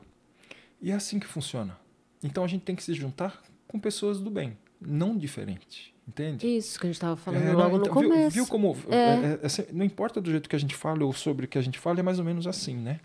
E 0.81 0.91
é 0.91 0.93
assim 0.93 1.19
que 1.19 1.27
funciona. 1.27 1.77
Então 2.23 2.43
a 2.43 2.47
gente 2.47 2.61
tem 2.63 2.75
que 2.75 2.83
se 2.83 2.93
juntar 2.93 3.41
com 3.67 3.79
pessoas 3.79 4.19
do 4.19 4.29
bem, 4.29 4.57
não 4.81 5.17
diferente. 5.17 5.93
Entende? 6.05 6.45
Isso 6.45 6.77
que 6.77 6.85
a 6.85 6.89
gente 6.89 6.95
estava 6.95 7.15
falando 7.15 7.43
É, 7.43 7.53
logo 7.53 7.69
não, 7.69 7.77
no 7.77 7.85
então, 7.85 8.01
viu- 8.01 8.09
começo. 8.09 8.33
Viu, 8.35 8.47
como. 8.47 8.75
É. 8.89 8.95
é, 8.97 9.39
é, 9.41 9.61
é, 9.61 9.71
não 9.71 9.85
importa 9.85 10.19
do 10.19 10.29
jeito 10.29 10.49
que 10.49 10.55
a 10.55 10.59
gente 10.59 10.75
fala 10.75 11.05
ou 11.05 11.13
sobre 11.13 11.45
o 11.45 11.47
que 11.47 11.57
a 11.57 11.61
gente 11.61 11.79
fala, 11.79 11.99
é 12.01 12.03
mais 12.03 12.19
ou 12.19 12.25
menos 12.25 12.45
assim, 12.45 12.75
né? 12.75 12.99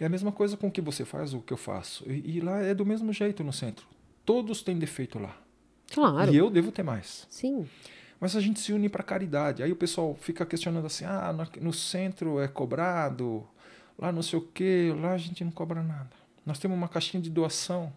É 0.00 0.06
a 0.06 0.08
mesma 0.08 0.32
coisa 0.32 0.56
com 0.56 0.68
o 0.68 0.70
que 0.70 0.80
você 0.80 1.04
faz 1.04 1.34
ou 1.34 1.40
o 1.40 1.42
que 1.42 1.52
eu 1.52 1.58
faço. 1.58 2.10
E, 2.10 2.36
e 2.38 2.40
lá 2.40 2.62
é 2.62 2.72
do 2.74 2.86
mesmo 2.86 3.12
jeito 3.12 3.44
no 3.44 3.52
centro. 3.52 3.86
Todos 4.28 4.60
têm 4.60 4.78
defeito 4.78 5.18
lá. 5.18 5.34
Claro. 5.90 6.30
E 6.30 6.36
eu 6.36 6.50
devo 6.50 6.70
ter 6.70 6.82
mais. 6.82 7.26
Sim. 7.30 7.66
Mas 8.20 8.36
a 8.36 8.42
gente 8.42 8.60
se 8.60 8.74
une 8.74 8.86
para 8.86 9.02
caridade. 9.02 9.62
Aí 9.62 9.72
o 9.72 9.76
pessoal 9.76 10.14
fica 10.20 10.44
questionando 10.44 10.84
assim: 10.84 11.06
ah, 11.06 11.34
no, 11.62 11.72
centro 11.72 12.38
é 12.38 12.46
cobrado, 12.46 13.48
lá 13.98 14.12
não 14.12 14.20
sei 14.20 14.38
o 14.38 14.42
quê, 14.42 14.94
lá 15.00 15.12
a 15.12 15.16
gente 15.16 15.42
não 15.42 15.50
cobra 15.50 15.82
nada. 15.82 16.10
Nós 16.44 16.58
temos 16.58 16.76
uma 16.76 16.90
caixinha 16.90 17.22
de 17.22 17.30
doação 17.30 17.90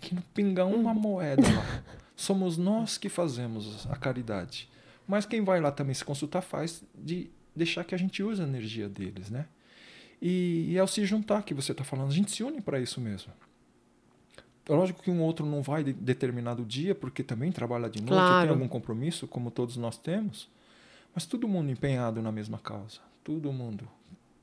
que 0.00 0.14
não 0.14 0.22
pinga 0.32 0.64
uma 0.64 0.94
moeda 0.94 1.42
lá. 1.42 1.82
Somos 2.16 2.56
nós 2.56 2.96
que 2.96 3.10
fazemos 3.10 3.86
a 3.90 3.96
caridade. 3.96 4.70
Mas 5.06 5.26
quem 5.26 5.44
vai 5.44 5.60
lá 5.60 5.70
também 5.70 5.92
se 5.92 6.02
consultar 6.02 6.40
faz 6.40 6.82
de 6.94 7.30
deixar 7.54 7.84
que 7.84 7.94
a 7.94 7.98
gente 7.98 8.22
use 8.22 8.40
a 8.40 8.46
energia 8.46 8.88
deles, 8.88 9.28
né? 9.28 9.44
E, 10.22 10.68
e 10.70 10.78
ao 10.78 10.86
se 10.86 11.04
juntar 11.04 11.42
que 11.42 11.52
você 11.52 11.72
está 11.72 11.84
falando, 11.84 12.08
a 12.08 12.14
gente 12.14 12.30
se 12.30 12.42
une 12.42 12.62
para 12.62 12.80
isso 12.80 13.02
mesmo. 13.02 13.30
É 14.72 14.76
lógico 14.76 15.02
que 15.02 15.10
um 15.10 15.20
outro 15.22 15.44
não 15.44 15.62
vai 15.62 15.82
de 15.82 15.92
determinado 15.92 16.64
dia, 16.64 16.94
porque 16.94 17.22
também 17.22 17.50
trabalha 17.50 17.88
de 17.90 18.00
noite, 18.00 18.12
Claro. 18.14 18.46
tem 18.46 18.50
algum 18.54 18.68
compromisso, 18.68 19.26
como 19.26 19.50
todos 19.50 19.76
nós 19.76 19.98
temos, 19.98 20.48
mas 21.14 21.26
todo 21.26 21.48
mundo 21.48 21.70
empenhado 21.70 22.22
na 22.22 22.30
mesma 22.30 22.58
causa. 22.58 23.00
Todo 23.24 23.52
mundo. 23.52 23.88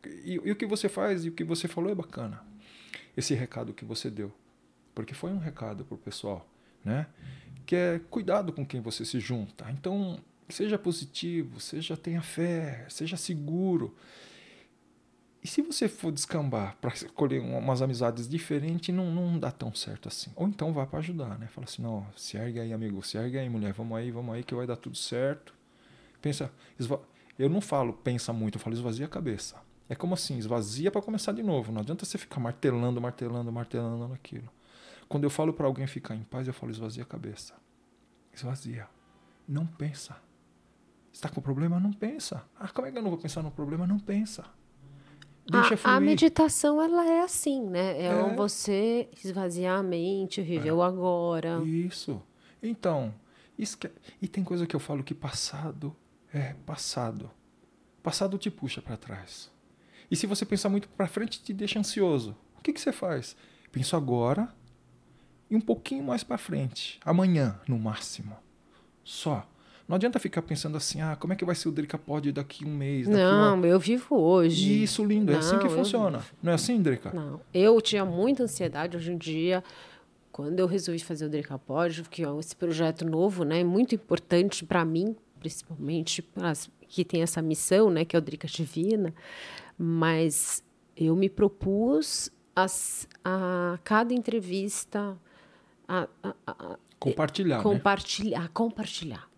E, 0.05 0.33
e 0.43 0.51
o 0.51 0.55
que 0.55 0.65
você 0.65 0.89
faz 0.89 1.25
e 1.25 1.29
o 1.29 1.31
que 1.31 1.43
você 1.43 1.67
falou 1.67 1.89
é 1.91 1.95
bacana. 1.95 2.41
Esse 3.15 3.33
recado 3.33 3.73
que 3.73 3.85
você 3.85 4.09
deu. 4.09 4.31
Porque 4.93 5.13
foi 5.13 5.31
um 5.31 5.37
recado 5.39 5.85
para 5.85 5.95
o 5.95 5.97
pessoal, 5.97 6.47
né? 6.83 7.07
Que 7.65 7.75
é 7.75 8.01
cuidado 8.09 8.51
com 8.53 8.65
quem 8.65 8.81
você 8.81 9.03
se 9.05 9.19
junta. 9.19 9.65
Então, 9.71 10.19
seja 10.49 10.77
positivo, 10.77 11.59
seja 11.59 11.95
tenha 11.97 12.21
fé, 12.21 12.85
seja 12.89 13.15
seguro. 13.17 13.95
E 15.47 15.49
se 15.49 15.61
você 15.61 15.87
for 15.87 16.11
descambar 16.11 16.75
para 16.81 16.93
escolher 16.93 17.39
um- 17.39 17.57
umas 17.57 17.81
amizades 17.81 18.27
diferentes, 18.27 18.93
não, 18.93 19.09
não 19.09 19.39
dá 19.39 19.49
tão 19.49 19.73
certo 19.73 20.09
assim. 20.09 20.29
Ou 20.35 20.45
então 20.45 20.73
vá 20.73 20.85
para 20.85 20.99
ajudar, 20.99 21.39
né? 21.39 21.47
Fala 21.47 21.63
assim, 21.63 21.81
não, 21.81 22.05
se 22.17 22.35
ergue 22.35 22.59
aí, 22.59 22.73
amigo, 22.73 23.01
se 23.01 23.17
ergue 23.17 23.37
aí, 23.37 23.47
mulher, 23.49 23.71
vamos 23.71 23.97
aí, 23.97 24.11
vamos 24.11 24.35
aí, 24.35 24.43
que 24.43 24.53
vai 24.53 24.67
dar 24.67 24.75
tudo 24.75 24.97
certo. 24.97 25.53
Pensa, 26.21 26.51
esva... 26.77 27.01
eu 27.39 27.49
não 27.49 27.61
falo 27.61 27.93
pensa 27.93 28.33
muito, 28.33 28.57
eu 28.57 28.59
falo 28.59 28.75
esvazia 28.75 29.05
a 29.05 29.09
cabeça. 29.09 29.55
É 29.87 29.95
como 29.95 30.15
assim, 30.15 30.37
esvazia 30.37 30.91
para 30.91 31.01
começar 31.01 31.31
de 31.31 31.41
novo. 31.41 31.71
Não 31.71 31.79
adianta 31.81 32.03
você 32.03 32.17
ficar 32.17 32.41
martelando, 32.41 32.99
martelando, 32.99 33.49
martelando 33.49 34.07
naquilo. 34.09 34.49
Quando 35.07 35.23
eu 35.23 35.29
falo 35.29 35.53
para 35.53 35.65
alguém 35.65 35.87
ficar 35.87 36.13
em 36.13 36.23
paz, 36.25 36.45
eu 36.45 36.53
falo 36.53 36.73
esvazia 36.73 37.03
a 37.03 37.05
cabeça. 37.05 37.53
Esvazia. 38.33 38.87
Não 39.47 39.65
pensa. 39.65 40.17
Está 41.13 41.29
com 41.29 41.41
problema? 41.41 41.79
Não 41.79 41.93
pensa. 41.93 42.43
Ah, 42.59 42.67
como 42.69 42.87
é 42.87 42.91
que 42.91 42.97
eu 42.97 43.01
não 43.01 43.11
vou 43.11 43.19
pensar 43.19 43.41
no 43.43 43.51
problema? 43.51 43.87
Não 43.87 43.99
pensa. 43.99 44.43
Deixa 45.49 45.73
a, 45.73 45.73
a 45.73 45.77
fluir. 45.77 46.01
meditação, 46.01 46.81
ela 46.81 47.05
é 47.09 47.21
assim, 47.21 47.63
né? 47.63 48.01
É, 48.01 48.05
É. 48.07 48.35
você 48.35 49.09
esvaziar 49.23 49.79
a 49.79 49.83
mente, 49.83 50.41
viver 50.41 50.71
o 50.71 50.81
agora. 50.81 51.61
Isso. 51.63 52.21
Então, 52.61 53.13
esque... 53.57 53.89
e 54.21 54.27
tem 54.27 54.43
coisa 54.43 54.65
que 54.67 54.75
eu 54.75 54.79
falo 54.79 55.03
que 55.03 55.13
passado 55.13 55.95
é 56.33 56.53
passado. 56.65 57.31
Passado 58.03 58.37
te 58.37 58.49
puxa 58.49 58.81
para 58.81 58.97
trás. 58.97 59.51
E 60.09 60.15
se 60.15 60.25
você 60.27 60.45
pensar 60.45 60.69
muito 60.69 60.87
para 60.89 61.07
frente, 61.07 61.41
te 61.41 61.53
deixa 61.53 61.79
ansioso. 61.79 62.35
O 62.57 62.61
que, 62.61 62.73
que 62.73 62.79
você 62.81 62.91
faz? 62.91 63.35
Penso 63.71 63.95
agora 63.95 64.53
e 65.49 65.55
um 65.55 65.61
pouquinho 65.61 66.03
mais 66.03 66.23
para 66.23 66.37
frente. 66.37 66.99
Amanhã, 67.05 67.59
no 67.67 67.77
máximo. 67.77 68.35
Só. 69.03 69.47
Não 69.87 69.95
adianta 69.95 70.19
ficar 70.19 70.41
pensando 70.41 70.75
assim, 70.75 70.99
ah, 71.01 71.15
como 71.15 71.31
é 71.31 71.35
que 71.35 71.45
vai 71.45 71.55
ser 71.55 71.69
o 71.69 71.71
Drica 71.71 71.97
Pod 71.97 72.29
daqui 72.33 72.65
um 72.65 72.75
mês, 72.75 73.07
daqui 73.07 73.21
uma... 73.21 73.55
Não, 73.55 73.65
eu 73.65 73.79
vivo 73.79 74.15
hoje. 74.19 74.83
Isso, 74.83 75.05
lindo. 75.05 75.31
É 75.31 75.37
assim 75.37 75.53
Não, 75.55 75.59
que 75.61 75.69
funciona. 75.69 76.17
vivo. 76.17 76.31
Não 76.43 76.51
é 76.51 76.55
assim, 76.55 76.81
Drica? 76.81 77.11
Não, 77.13 77.39
eu 77.53 77.79
tinha 77.81 78.03
muita 78.03 78.43
ansiedade 78.43 78.97
hoje 78.97 79.11
em 79.13 79.17
dia. 79.17 79.63
Quando 80.31 80.59
eu 80.59 80.67
resolvi 80.67 80.99
fazer 80.99 81.25
o 81.25 81.29
Dricapod, 81.29 82.03
que 82.11 82.23
é 82.23 82.27
esse 82.39 82.55
projeto 82.55 83.05
novo, 83.05 83.43
né, 83.45 83.63
muito 83.63 83.95
importante 83.95 84.65
para 84.65 84.83
mim, 84.83 85.15
principalmente 85.39 86.21
para 86.21 86.51
que 86.87 87.03
tem 87.05 87.21
essa 87.21 87.41
missão, 87.41 87.89
né, 87.89 88.03
que 88.05 88.15
é 88.15 88.19
o 88.19 88.21
Drica 88.21 88.47
Divina, 88.47 89.13
mas 89.77 90.63
eu 90.95 91.15
me 91.15 91.29
propus 91.29 92.29
a, 92.55 92.63
s- 92.65 93.07
a 93.23 93.79
cada 93.83 94.13
entrevista 94.13 95.17
a, 95.87 96.07
a- 96.23 96.35
a- 96.45 96.77
Compartilhar, 96.99 97.57
né? 97.57 97.63
compartilhar, 97.63 98.49
compartilhar. 98.49 99.29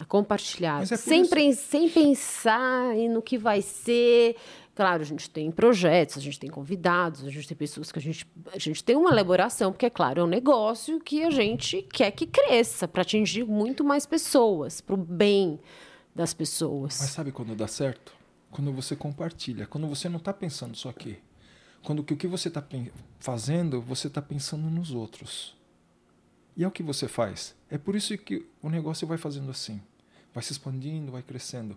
A 0.00 0.04
compartilhar. 0.04 0.82
É 0.82 0.86
sem, 0.96 1.22
isso- 1.22 1.62
sem 1.62 1.88
pensar 1.88 2.94
no 3.10 3.22
que 3.22 3.38
vai 3.38 3.62
ser. 3.62 4.36
Claro, 4.74 5.02
a 5.02 5.06
gente 5.06 5.30
tem 5.30 5.52
projetos, 5.52 6.16
a 6.18 6.20
gente 6.20 6.38
tem 6.40 6.50
convidados, 6.50 7.24
a 7.24 7.30
gente 7.30 7.46
tem 7.46 7.56
pessoas 7.56 7.92
que 7.92 7.98
a 8.00 8.02
gente. 8.02 8.26
A 8.52 8.58
gente 8.58 8.82
tem 8.82 8.96
uma 8.96 9.10
elaboração, 9.10 9.70
porque, 9.70 9.86
é 9.86 9.90
claro, 9.90 10.20
é 10.20 10.24
um 10.24 10.28
negócio 10.28 10.98
que 11.00 11.22
a 11.22 11.30
gente 11.30 11.80
quer 11.92 12.10
que 12.10 12.26
cresça 12.26 12.88
para 12.88 13.02
atingir 13.02 13.44
muito 13.44 13.84
mais 13.84 14.04
pessoas, 14.04 14.80
para 14.80 14.94
o 14.94 14.98
bem 14.98 15.60
das 16.12 16.34
pessoas. 16.34 16.98
Mas 17.00 17.10
sabe 17.10 17.30
quando 17.30 17.54
dá 17.54 17.68
certo? 17.68 18.12
Quando 18.50 18.72
você 18.72 18.96
compartilha, 18.96 19.64
quando 19.66 19.86
você 19.86 20.08
não 20.08 20.18
está 20.18 20.32
pensando 20.32 20.76
só 20.76 20.88
aqui. 20.88 21.18
Quando 21.84 22.00
o 22.00 22.04
que 22.04 22.26
você 22.26 22.48
está 22.48 22.64
fazendo, 23.20 23.80
você 23.80 24.06
está 24.08 24.22
pensando 24.22 24.68
nos 24.70 24.90
outros. 24.90 25.54
E 26.56 26.64
é 26.64 26.68
o 26.68 26.70
que 26.70 26.82
você 26.82 27.08
faz. 27.08 27.54
É 27.70 27.76
por 27.78 27.96
isso 27.96 28.16
que 28.16 28.46
o 28.62 28.70
negócio 28.70 29.06
vai 29.06 29.18
fazendo 29.18 29.50
assim. 29.50 29.80
Vai 30.32 30.42
se 30.42 30.52
expandindo, 30.52 31.12
vai 31.12 31.22
crescendo. 31.22 31.76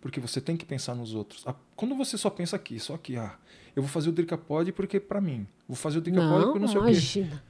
Porque 0.00 0.20
você 0.20 0.40
tem 0.40 0.56
que 0.56 0.64
pensar 0.64 0.94
nos 0.94 1.14
outros. 1.14 1.44
Quando 1.74 1.94
você 1.94 2.18
só 2.18 2.30
pensa 2.30 2.56
aqui, 2.56 2.78
só 2.78 2.94
aqui, 2.94 3.16
ah, 3.16 3.36
eu 3.74 3.82
vou 3.82 3.90
fazer 3.90 4.08
o 4.08 4.12
Drica 4.12 4.36
Pod 4.36 4.70
porque 4.72 4.98
é 4.98 5.00
para 5.00 5.20
mim. 5.20 5.46
Vou 5.66 5.76
fazer 5.76 5.98
o 5.98 6.00
Drica 6.00 6.20
Pod 6.20 6.32
não, 6.32 6.42
porque 6.44 6.58
não 6.58 6.68
sei 6.68 6.78
o 6.78 6.84
quê. 6.84 6.90
imagina. 6.90 7.42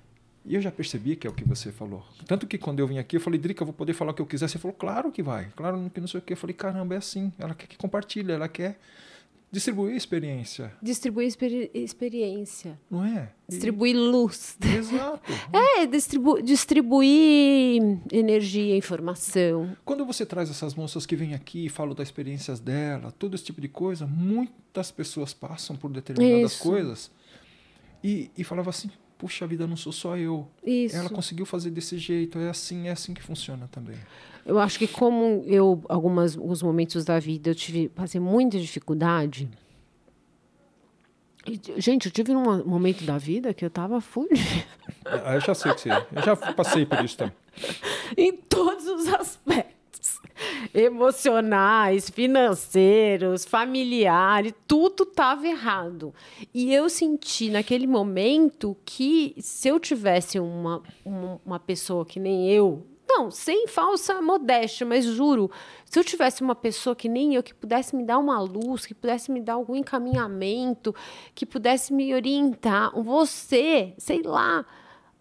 E 0.44 0.54
eu 0.54 0.60
já 0.60 0.70
percebi 0.70 1.16
que 1.16 1.26
é 1.26 1.30
o 1.30 1.32
que 1.32 1.44
você 1.44 1.72
falou. 1.72 2.04
Tanto 2.24 2.46
que 2.46 2.56
quando 2.56 2.78
eu 2.78 2.86
vim 2.86 2.98
aqui, 2.98 3.16
eu 3.16 3.20
falei, 3.20 3.38
Drica, 3.38 3.62
eu 3.62 3.66
vou 3.66 3.74
poder 3.74 3.94
falar 3.94 4.12
o 4.12 4.14
que 4.14 4.22
eu 4.22 4.26
quiser. 4.26 4.48
Você 4.48 4.58
falou, 4.58 4.76
claro 4.76 5.10
que 5.10 5.22
vai. 5.22 5.50
Claro 5.56 5.90
que 5.92 6.00
não 6.00 6.06
sei 6.06 6.20
o 6.20 6.22
quê. 6.22 6.34
Eu 6.34 6.36
falei, 6.36 6.54
caramba, 6.54 6.94
é 6.94 6.98
assim. 6.98 7.32
Ela 7.36 7.54
quer 7.54 7.66
que 7.66 7.76
compartilhe, 7.76 8.30
ela 8.30 8.48
quer 8.48 8.78
distribuir 9.50 9.94
experiência. 9.96 10.72
Distribuir 10.82 11.26
experi- 11.28 11.70
experiência. 11.74 12.78
Não 12.90 13.04
é? 13.04 13.32
E- 13.48 13.52
Distribuir 13.52 13.96
luz. 13.96 14.56
Exato. 14.60 15.22
É, 15.78 15.86
distribu 15.86 16.40
distribuir 16.42 17.98
energia, 18.12 18.76
informação. 18.76 19.76
Quando 19.84 20.04
você 20.04 20.24
traz 20.26 20.50
essas 20.50 20.74
moças 20.74 21.06
que 21.06 21.16
vêm 21.16 21.34
aqui 21.34 21.66
e 21.66 21.68
falam 21.68 21.94
das 21.94 22.08
experiências 22.08 22.60
dela, 22.60 23.12
todo 23.12 23.34
esse 23.34 23.44
tipo 23.44 23.60
de 23.60 23.68
coisa, 23.68 24.06
muitas 24.06 24.90
pessoas 24.90 25.32
passam 25.34 25.76
por 25.76 25.90
determinadas 25.90 26.52
Isso. 26.52 26.62
coisas 26.62 27.10
e, 28.02 28.30
e 28.36 28.44
falavam 28.44 28.70
assim, 28.70 28.90
puxa 29.18 29.46
vida, 29.46 29.66
não 29.66 29.76
sou 29.76 29.92
só 29.92 30.16
eu. 30.16 30.46
Isso. 30.64 30.96
Ela 30.96 31.08
conseguiu 31.08 31.46
fazer 31.46 31.70
desse 31.70 31.98
jeito, 31.98 32.38
é 32.38 32.48
assim, 32.48 32.88
é 32.88 32.92
assim 32.92 33.14
que 33.14 33.22
funciona 33.22 33.68
também. 33.70 33.96
Eu 34.44 34.58
acho 34.58 34.78
que 34.78 34.86
como 34.86 35.42
eu, 35.46 35.82
algumas, 35.88 36.36
alguns 36.36 36.62
momentos 36.62 37.04
da 37.04 37.18
vida, 37.18 37.50
eu 37.50 37.54
tive, 37.54 37.88
passei 37.88 38.20
muita 38.20 38.58
dificuldade. 38.58 39.48
E, 41.46 41.60
gente, 41.80 42.06
eu 42.06 42.12
tive 42.12 42.32
num 42.32 42.64
momento 42.64 43.04
da 43.04 43.18
vida 43.18 43.54
que 43.54 43.64
eu 43.64 43.70
tava 43.70 44.00
fudida 44.00 44.40
Ah, 45.04 45.34
eu 45.34 45.40
já 45.40 45.54
sei 45.54 45.72
que 45.74 45.80
você. 45.80 45.90
Eu 45.90 46.22
já 46.22 46.36
passei 46.36 46.84
por 46.84 47.04
isso 47.04 47.16
também. 47.16 47.34
em 48.16 48.32
todos 48.32 48.86
os 48.86 49.06
aspectos. 49.08 49.75
Emocionais, 50.74 52.10
financeiros, 52.10 53.44
familiares, 53.44 54.52
tudo 54.66 55.06
tava 55.06 55.46
errado. 55.46 56.14
E 56.52 56.72
eu 56.72 56.88
senti 56.88 57.48
naquele 57.50 57.86
momento 57.86 58.76
que 58.84 59.34
se 59.38 59.68
eu 59.68 59.80
tivesse 59.80 60.38
uma, 60.38 60.82
uma, 61.04 61.40
uma 61.44 61.58
pessoa 61.60 62.04
que 62.04 62.20
nem 62.20 62.50
eu, 62.50 62.86
Não, 63.08 63.30
sem 63.30 63.66
falsa 63.66 64.20
modéstia, 64.20 64.84
mas 64.84 65.04
juro, 65.04 65.50
se 65.84 65.98
eu 65.98 66.04
tivesse 66.04 66.42
uma 66.42 66.54
pessoa 66.54 66.94
que 66.94 67.08
nem 67.08 67.34
eu, 67.34 67.42
que 67.42 67.54
pudesse 67.54 67.96
me 67.96 68.04
dar 68.04 68.18
uma 68.18 68.38
luz, 68.40 68.84
que 68.84 68.94
pudesse 68.94 69.30
me 69.30 69.40
dar 69.40 69.54
algum 69.54 69.76
encaminhamento, 69.76 70.94
que 71.34 71.46
pudesse 71.46 71.94
me 71.94 72.12
orientar, 72.12 72.92
você, 73.00 73.94
sei 73.96 74.22
lá, 74.22 74.66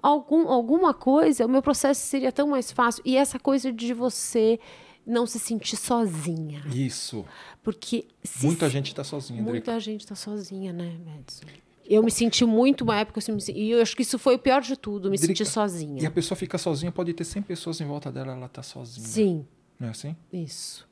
algum, 0.01 0.49
alguma 0.49 0.93
coisa, 0.93 1.45
o 1.45 1.49
meu 1.49 1.61
processo 1.61 2.01
seria 2.01 2.31
tão 2.31 2.47
mais 2.47 2.71
fácil. 2.71 3.01
E 3.05 3.15
essa 3.15 3.39
coisa 3.39 3.71
de 3.71 3.93
você 3.93 4.59
não 5.05 5.25
se 5.25 5.39
sentir 5.39 5.77
sozinha. 5.77 6.63
Isso. 6.73 7.25
Porque 7.61 8.07
muita 8.41 8.69
gente 8.69 8.87
está 8.87 9.03
sozinha, 9.03 9.41
Muita 9.41 9.71
Drica. 9.71 9.79
gente 9.79 10.01
está 10.01 10.15
sozinha, 10.15 10.73
né, 10.73 10.97
Madison? 11.05 11.45
Eu 11.87 12.01
me 12.01 12.09
senti 12.09 12.43
muito 12.43 12.83
uma 12.83 12.97
época 12.97 13.19
assim, 13.19 13.37
e 13.53 13.69
eu 13.71 13.81
acho 13.81 13.95
que 13.95 14.01
isso 14.01 14.17
foi 14.17 14.35
o 14.35 14.39
pior 14.39 14.61
de 14.61 14.75
tudo, 14.75 15.09
me 15.11 15.17
Drica, 15.17 15.27
sentir 15.27 15.45
sozinha. 15.45 16.01
E 16.01 16.05
a 16.05 16.11
pessoa 16.11 16.35
fica 16.35 16.57
sozinha, 16.57 16.91
pode 16.91 17.13
ter 17.13 17.23
100 17.23 17.43
pessoas 17.43 17.79
em 17.79 17.85
volta 17.85 18.11
dela, 18.11 18.33
ela 18.33 18.47
está 18.47 18.63
sozinha. 18.63 19.05
Sim. 19.07 19.45
Não 19.79 19.89
é 19.89 19.91
assim? 19.91 20.15
Isso. 20.33 20.87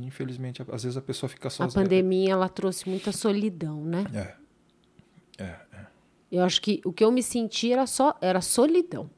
Infelizmente, 0.00 0.62
às 0.70 0.84
vezes 0.84 0.96
a 0.96 1.02
pessoa 1.02 1.28
fica 1.28 1.50
sozinha. 1.50 1.82
A 1.82 1.84
pandemia 1.84 2.32
ela 2.32 2.48
trouxe 2.48 2.88
muita 2.88 3.10
solidão, 3.10 3.84
né? 3.84 4.04
É. 4.14 5.42
É, 5.42 5.56
é. 5.72 5.86
Eu 6.30 6.44
acho 6.44 6.62
que 6.62 6.80
o 6.84 6.92
que 6.92 7.04
eu 7.04 7.10
me 7.10 7.22
senti 7.22 7.72
era 7.72 7.86
só 7.86 8.16
era 8.20 8.40
solidão. 8.40 9.10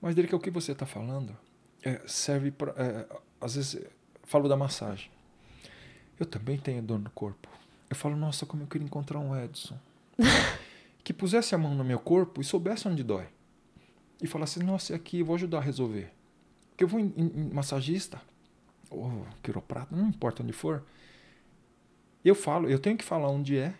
Mas 0.00 0.14
Drica, 0.14 0.36
o 0.36 0.40
que 0.40 0.50
você 0.50 0.72
está 0.72 0.86
falando 0.86 1.36
é, 1.82 2.00
serve 2.06 2.50
para 2.50 2.72
é, 2.76 3.06
às 3.46 3.54
vezes 3.54 3.80
falo 4.24 4.48
da 4.48 4.56
massagem. 4.56 5.10
Eu 6.18 6.26
também 6.26 6.58
tenho 6.58 6.82
dor 6.82 6.98
no 6.98 7.10
corpo. 7.10 7.48
Eu 7.88 7.96
falo, 7.96 8.16
nossa, 8.16 8.44
como 8.44 8.64
eu 8.64 8.66
queria 8.66 8.84
encontrar 8.84 9.20
um 9.20 9.36
Edson. 9.36 9.78
que 11.04 11.12
pusesse 11.12 11.54
a 11.54 11.58
mão 11.58 11.74
no 11.74 11.84
meu 11.84 12.00
corpo 12.00 12.40
e 12.40 12.44
soubesse 12.44 12.88
onde 12.88 13.04
dói. 13.04 13.28
E 14.20 14.26
falasse, 14.26 14.60
nossa, 14.62 14.92
é 14.92 14.96
aqui, 14.96 15.20
eu 15.20 15.26
vou 15.26 15.36
ajudar 15.36 15.58
a 15.58 15.60
resolver. 15.60 16.12
Porque 16.70 16.82
eu 16.82 16.88
vou 16.88 16.98
em, 16.98 17.12
em, 17.16 17.54
massagista, 17.54 18.20
ou 18.90 19.24
quiroprata, 19.42 19.94
não 19.94 20.08
importa 20.08 20.42
onde 20.42 20.52
for. 20.52 20.82
Eu 22.24 22.34
falo, 22.34 22.68
eu 22.68 22.78
tenho 22.78 22.96
que 22.96 23.04
falar 23.04 23.28
onde 23.28 23.56
é. 23.56 23.74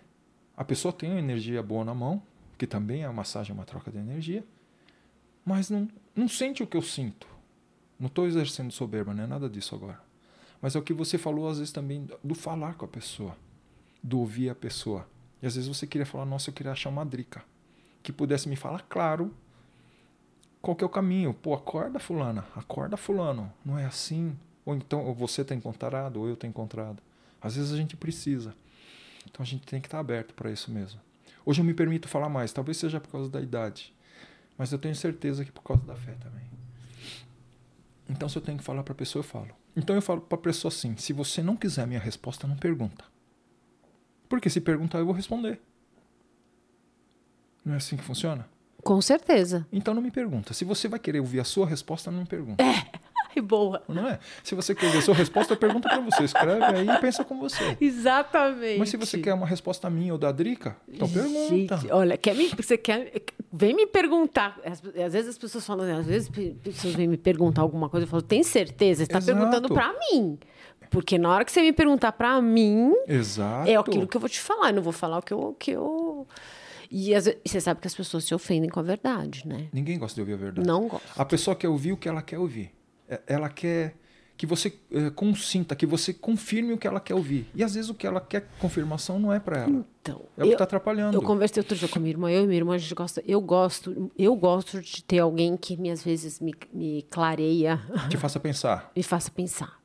A 0.56 0.64
pessoa 0.64 0.92
tem 0.92 1.10
uma 1.10 1.18
energia 1.18 1.62
boa 1.62 1.84
na 1.84 1.94
mão, 1.94 2.22
que 2.56 2.66
também 2.66 3.04
a 3.04 3.12
massagem 3.12 3.50
é 3.50 3.54
uma 3.54 3.64
troca 3.64 3.90
de 3.90 3.98
energia, 3.98 4.44
mas 5.44 5.68
não, 5.68 5.88
não 6.14 6.28
sente 6.28 6.62
o 6.62 6.66
que 6.66 6.76
eu 6.76 6.82
sinto. 6.82 7.35
Não 7.98 8.08
estou 8.08 8.26
exercendo 8.26 8.70
soberba, 8.70 9.14
não 9.14 9.24
é 9.24 9.26
nada 9.26 9.48
disso 9.48 9.74
agora. 9.74 10.00
Mas 10.60 10.74
é 10.74 10.78
o 10.78 10.82
que 10.82 10.92
você 10.92 11.18
falou, 11.18 11.48
às 11.48 11.58
vezes, 11.58 11.72
também 11.72 12.08
do 12.22 12.34
falar 12.34 12.74
com 12.74 12.84
a 12.84 12.88
pessoa, 12.88 13.36
do 14.02 14.18
ouvir 14.18 14.50
a 14.50 14.54
pessoa. 14.54 15.08
E 15.42 15.46
às 15.46 15.54
vezes 15.54 15.68
você 15.68 15.86
queria 15.86 16.06
falar, 16.06 16.24
nossa, 16.24 16.50
eu 16.50 16.54
queria 16.54 16.72
achar 16.72 16.88
uma 16.88 17.04
drica 17.04 17.44
que 18.02 18.12
pudesse 18.12 18.48
me 18.48 18.56
falar 18.56 18.82
claro 18.88 19.34
qual 20.62 20.76
que 20.76 20.84
é 20.84 20.86
o 20.86 20.90
caminho. 20.90 21.34
Pô, 21.34 21.54
acorda 21.54 21.98
fulana, 21.98 22.46
acorda 22.54 22.96
fulano. 22.96 23.52
Não 23.64 23.78
é 23.78 23.84
assim? 23.84 24.36
Ou 24.64 24.74
então 24.74 25.04
ou 25.04 25.14
você 25.14 25.42
está 25.42 25.54
encontrado, 25.54 26.18
ou 26.18 26.26
eu 26.26 26.34
estou 26.34 26.48
encontrado. 26.48 27.02
Às 27.40 27.56
vezes 27.56 27.72
a 27.72 27.76
gente 27.76 27.96
precisa. 27.96 28.54
Então 29.24 29.42
a 29.42 29.46
gente 29.46 29.66
tem 29.66 29.80
que 29.80 29.86
estar 29.86 29.98
tá 29.98 30.00
aberto 30.00 30.34
para 30.34 30.50
isso 30.50 30.70
mesmo. 30.70 31.00
Hoje 31.44 31.60
eu 31.60 31.64
me 31.64 31.74
permito 31.74 32.08
falar 32.08 32.28
mais, 32.28 32.52
talvez 32.52 32.76
seja 32.76 33.00
por 33.00 33.10
causa 33.10 33.30
da 33.30 33.40
idade. 33.40 33.94
Mas 34.56 34.72
eu 34.72 34.78
tenho 34.78 34.94
certeza 34.96 35.44
que 35.44 35.52
por 35.52 35.62
causa 35.62 35.84
da 35.84 35.94
fé 35.94 36.12
também. 36.14 36.55
Então, 38.08 38.28
se 38.28 38.36
eu 38.36 38.42
tenho 38.42 38.58
que 38.58 38.64
falar 38.64 38.82
para 38.82 38.92
a 38.92 38.96
pessoa, 38.96 39.20
eu 39.20 39.24
falo. 39.24 39.50
Então, 39.74 39.94
eu 39.96 40.02
falo 40.02 40.20
para 40.20 40.38
a 40.38 40.40
pessoa 40.40 40.70
assim: 40.70 40.96
se 40.96 41.12
você 41.12 41.42
não 41.42 41.56
quiser 41.56 41.82
a 41.82 41.86
minha 41.86 42.00
resposta, 42.00 42.46
não 42.46 42.56
pergunta. 42.56 43.04
Porque 44.28 44.48
se 44.48 44.60
perguntar, 44.60 44.98
eu 44.98 45.04
vou 45.06 45.14
responder. 45.14 45.60
Não 47.64 47.74
é 47.74 47.76
assim 47.76 47.96
que 47.96 48.02
funciona? 48.02 48.48
Com 48.82 49.00
certeza. 49.00 49.66
Então, 49.72 49.92
não 49.92 50.02
me 50.02 50.10
pergunta. 50.10 50.54
Se 50.54 50.64
você 50.64 50.86
vai 50.86 50.98
querer 50.98 51.20
ouvir 51.20 51.40
a 51.40 51.44
sua 51.44 51.66
resposta, 51.66 52.10
não 52.10 52.20
me 52.20 52.26
pergunta. 52.26 52.62
É. 52.62 53.05
boa. 53.42 53.82
Não 53.88 54.08
é? 54.08 54.18
Se 54.42 54.54
você 54.54 54.74
quer 54.74 54.90
ver 54.90 54.98
a 54.98 55.02
sua 55.02 55.14
resposta, 55.14 55.56
pergunta 55.56 55.88
para 55.88 56.00
você. 56.00 56.24
Escreve 56.24 56.64
aí 56.64 56.88
e 56.88 56.98
pensa 56.98 57.24
com 57.24 57.38
você. 57.38 57.76
Exatamente. 57.80 58.78
Mas 58.78 58.88
se 58.88 58.96
você 58.96 59.18
quer 59.18 59.34
uma 59.34 59.46
resposta 59.46 59.88
minha 59.90 60.12
ou 60.12 60.18
da 60.18 60.32
Drica, 60.32 60.76
então 60.88 61.08
pergunta. 61.08 61.76
Gente, 61.78 61.92
olha, 61.92 62.16
quer 62.16 62.34
me, 62.34 62.48
você 62.48 62.76
quer. 62.76 63.12
Vem 63.52 63.74
me 63.74 63.86
perguntar. 63.86 64.58
Às, 64.64 64.82
às, 64.84 65.12
vezes 65.12 65.30
as 65.30 65.38
pessoas 65.38 65.66
falam, 65.66 65.98
às 65.98 66.06
vezes 66.06 66.28
as 66.28 66.54
pessoas 66.62 66.94
vêm 66.94 67.08
me 67.08 67.16
perguntar 67.16 67.62
alguma 67.62 67.88
coisa, 67.88 68.04
eu 68.04 68.08
falo, 68.08 68.22
tem 68.22 68.42
certeza? 68.42 69.04
Você 69.04 69.12
está 69.12 69.20
perguntando 69.20 69.68
para 69.68 69.92
mim. 69.92 70.38
Porque 70.90 71.18
na 71.18 71.30
hora 71.30 71.44
que 71.44 71.52
você 71.52 71.60
me 71.62 71.72
perguntar 71.72 72.12
para 72.12 72.40
mim, 72.40 72.92
Exato. 73.06 73.68
é 73.68 73.76
aquilo 73.76 74.06
que 74.06 74.16
eu 74.16 74.20
vou 74.20 74.30
te 74.30 74.40
falar. 74.40 74.70
Eu 74.70 74.76
não 74.76 74.82
vou 74.82 74.92
falar 74.92 75.18
o 75.18 75.22
que 75.22 75.32
eu. 75.32 75.56
Que 75.58 75.70
eu... 75.72 76.26
E 76.90 77.14
as, 77.14 77.28
você 77.44 77.60
sabe 77.60 77.80
que 77.80 77.86
as 77.86 77.94
pessoas 77.94 78.24
se 78.24 78.34
ofendem 78.34 78.70
com 78.70 78.78
a 78.78 78.82
verdade, 78.82 79.42
né? 79.46 79.68
Ninguém 79.72 79.98
gosta 79.98 80.14
de 80.14 80.20
ouvir 80.20 80.34
a 80.34 80.36
verdade. 80.36 80.66
Não 80.66 80.86
gosta. 80.86 81.08
A 81.16 81.24
pessoa 81.24 81.56
quer 81.56 81.68
ouvir 81.68 81.92
o 81.92 81.96
que 81.96 82.08
ela 82.08 82.22
quer 82.22 82.38
ouvir. 82.38 82.75
É, 83.08 83.20
ela 83.26 83.48
quer 83.48 83.94
que 84.36 84.46
você 84.46 84.78
é, 84.90 85.10
consinta, 85.10 85.74
que 85.74 85.86
você 85.86 86.12
confirme 86.12 86.72
o 86.72 86.78
que 86.78 86.86
ela 86.86 87.00
quer 87.00 87.14
ouvir. 87.14 87.48
E 87.54 87.64
às 87.64 87.74
vezes 87.74 87.88
o 87.88 87.94
que 87.94 88.06
ela 88.06 88.20
quer 88.20 88.46
confirmação 88.58 89.18
não 89.18 89.32
é 89.32 89.40
para 89.40 89.60
ela. 89.60 89.84
Então, 90.02 90.22
é 90.36 90.44
o 90.44 90.46
que 90.46 90.52
está 90.52 90.64
atrapalhando. 90.64 91.16
Eu 91.16 91.22
conversei 91.22 91.60
outro 91.60 91.74
dia 91.74 91.88
com 91.88 91.98
minha 91.98 92.12
irmã, 92.12 92.30
eu 92.30 92.44
e 92.44 92.46
minha 92.46 92.58
irmã, 92.58 92.74
a 92.74 92.78
gente 92.78 92.94
gosta, 92.94 93.22
eu 93.26 93.40
gosto, 93.40 94.10
eu 94.18 94.36
gosto 94.36 94.80
de 94.80 95.02
ter 95.02 95.20
alguém 95.20 95.56
que 95.56 95.76
me, 95.76 95.90
às 95.90 96.04
vezes 96.04 96.38
me, 96.40 96.54
me 96.72 97.02
clareia. 97.10 97.80
Te 98.10 98.16
faça 98.16 98.38
pensar. 98.38 98.90
me 98.94 99.02
faça 99.02 99.30
pensar. 99.30 99.80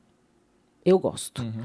Eu 0.83 0.99
gosto. 0.99 1.41
Uhum. 1.41 1.63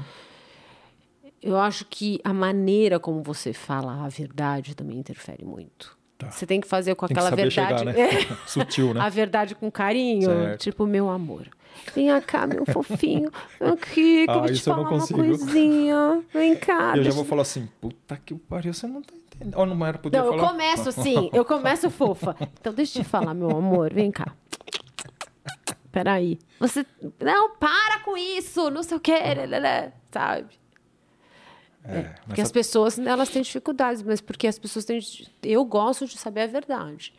Eu 1.41 1.57
acho 1.57 1.85
que 1.85 2.19
a 2.23 2.33
maneira 2.33 2.99
como 2.99 3.21
você 3.21 3.53
fala 3.53 4.05
a 4.05 4.09
verdade 4.09 4.75
também 4.75 4.97
interfere 4.97 5.45
muito. 5.45 5.96
Tá. 6.17 6.31
Você 6.31 6.47
tem 6.47 6.59
que 6.59 6.67
fazer 6.67 6.95
com 6.95 7.05
aquela 7.05 7.29
verdade. 7.29 7.53
Chegar, 7.53 7.85
né? 7.85 7.93
Sutil, 8.47 8.93
né? 8.93 9.01
A 9.05 9.09
verdade 9.09 9.53
com 9.53 9.69
carinho. 9.69 10.29
Certo. 10.29 10.61
Tipo, 10.61 10.85
meu 10.87 11.09
amor. 11.09 11.47
Vem 11.93 12.09
cá, 12.21 12.47
meu 12.47 12.65
fofinho. 12.73 13.31
Aqui, 13.59 14.25
que 14.25 14.25
ah, 14.27 14.33
eu 14.33 14.39
vou 14.39 14.53
te 14.53 14.61
falar 14.61 14.89
uma 14.89 15.07
coisinha. 15.07 16.23
Vem 16.33 16.55
cá. 16.55 16.89
Eu 16.89 16.93
deixa... 16.95 17.11
já 17.11 17.15
vou 17.15 17.25
falar 17.25 17.43
assim, 17.43 17.69
puta 17.79 18.19
que 18.25 18.33
pariu, 18.33 18.73
você 18.73 18.87
não 18.87 19.01
tá 19.01 19.13
entendendo. 19.15 19.57
Ou 19.57 19.65
não 19.65 19.85
era 19.85 19.97
poder 19.97 20.17
não, 20.17 20.25
falar? 20.31 20.43
eu 20.43 20.49
começo 20.49 20.89
assim, 20.89 21.29
eu 21.31 21.45
começo 21.45 21.89
fofa. 21.91 22.35
Então 22.59 22.73
deixa 22.73 22.99
eu 22.99 23.03
te 23.03 23.09
falar, 23.09 23.35
meu 23.35 23.51
amor, 23.51 23.93
vem 23.93 24.11
cá. 24.11 24.33
Peraí. 25.91 26.39
Você. 26.59 26.85
Não, 27.19 27.55
para 27.57 27.99
com 28.03 28.17
isso! 28.17 28.69
Não 28.69 28.83
sei 28.83 28.97
o 28.97 28.99
quê, 28.99 29.13
sabe? 30.11 30.47
É, 31.87 31.97
é, 31.99 32.15
porque 32.25 32.41
as 32.41 32.51
pessoas 32.51 32.99
elas 32.99 33.29
têm 33.29 33.41
dificuldades, 33.41 34.01
mas 34.03 34.19
porque 34.19 34.47
as 34.47 34.59
pessoas 34.59 34.85
têm. 34.85 34.99
Eu 35.43 35.63
gosto 35.63 36.05
de 36.05 36.17
saber 36.17 36.41
a 36.41 36.47
verdade. 36.47 37.13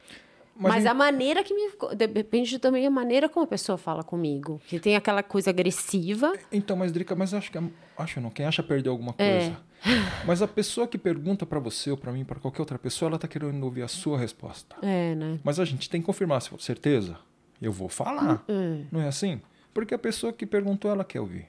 Mas, 0.55 0.75
mas 0.75 0.87
a 0.87 0.95
maneira 0.95 1.43
que 1.45 1.55
me. 1.55 1.71
Depende 1.95 2.59
também 2.59 2.83
da 2.83 2.91
maneira 2.91 3.29
como 3.29 3.45
a 3.45 3.47
pessoa 3.47 3.79
fala 3.79 4.03
comigo. 4.03 4.61
Que 4.67 4.81
tem 4.81 4.97
aquela 4.97 5.23
coisa 5.23 5.51
agressiva. 5.51 6.33
Então, 6.51 6.77
mas, 6.77 6.91
Drica, 6.91 7.15
mas 7.15 7.33
acho 7.33 7.51
que. 7.51 7.59
Acho 7.97 8.21
não, 8.21 8.31
quem 8.31 8.45
acha 8.45 8.63
perder 8.63 8.91
alguma 8.91 9.15
é. 9.17 9.39
coisa. 9.39 9.53
É. 9.53 9.69
Mas 10.27 10.43
a 10.43 10.49
pessoa 10.49 10.89
que 10.89 10.99
pergunta 10.99 11.47
para 11.47 11.61
você 11.61 11.93
ou 11.93 11.97
para 11.97 12.11
mim, 12.11 12.25
para 12.25 12.41
qualquer 12.41 12.61
outra 12.61 12.77
pessoa, 12.77 13.11
ela 13.11 13.19
tá 13.19 13.29
querendo 13.29 13.63
ouvir 13.63 13.83
a 13.83 13.89
sua 13.89 14.19
resposta. 14.19 14.75
É, 14.83 15.15
né? 15.15 15.39
Mas 15.45 15.61
a 15.61 15.65
gente 15.65 15.89
tem 15.89 16.01
que 16.01 16.07
confirmar, 16.07 16.43
se 16.43 16.49
for 16.49 16.61
certeza, 16.61 17.17
eu 17.63 17.71
vou 17.71 17.89
falar. 17.89 18.43
É. 18.49 18.81
Não 18.91 19.01
é 19.01 19.07
assim? 19.07 19.41
Porque 19.73 19.95
a 19.95 19.99
pessoa 19.99 20.33
que 20.33 20.45
perguntou, 20.45 20.91
ela 20.91 21.05
quer 21.05 21.21
ouvir 21.21 21.47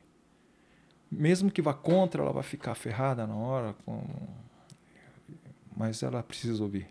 mesmo 1.12 1.50
que 1.52 1.62
vá 1.62 1.74
contra, 1.74 2.22
ela 2.22 2.32
vai 2.32 2.44
ficar 2.44 2.76
ferrada 2.76 3.26
na 3.26 3.36
hora, 3.36 3.76
com... 3.86 4.04
mas 5.76 6.04
ela 6.04 6.22
precisa 6.22 6.62
ouvir 6.62 6.88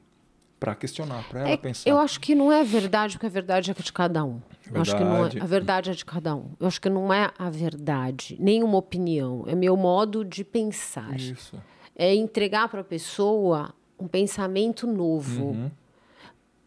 para 0.59 0.75
questionar, 0.75 1.27
para 1.29 1.41
ela 1.41 1.51
é, 1.51 1.57
pensar. 1.57 1.89
Eu 1.89 1.99
acho 1.99 2.21
que 2.21 2.35
não 2.35 2.51
é 2.51 2.65
verdade, 2.65 3.15
porque 3.15 3.27
a 3.27 3.31
verdade 3.31 3.71
é 3.71 3.75
de 3.75 3.93
cada 3.93 4.25
um. 4.25 4.41
Eu 4.73 4.81
acho 4.81 4.97
que 4.97 5.05
não 5.05 5.25
é, 5.25 5.31
a 5.41 5.47
verdade 5.47 5.91
é 5.91 5.95
de 5.95 6.05
cada 6.05 6.35
um. 6.35 6.51
Eu 6.59 6.67
acho 6.67 6.81
que 6.81 6.91
não 6.91 7.13
é 7.13 7.31
a 7.39 7.49
verdade, 7.49 8.37
nem 8.41 8.63
uma 8.63 8.77
opinião, 8.77 9.45
é 9.47 9.55
meu 9.55 9.77
modo 9.77 10.25
de 10.25 10.45
pensar. 10.45 11.17
Isso. 11.17 11.57
É 11.95 12.15
entregar 12.15 12.69
para 12.69 12.81
a 12.81 12.85
pessoa 12.85 13.75
um 13.99 14.07
pensamento 14.07 14.87
novo. 14.87 15.47
Uhum. 15.47 15.71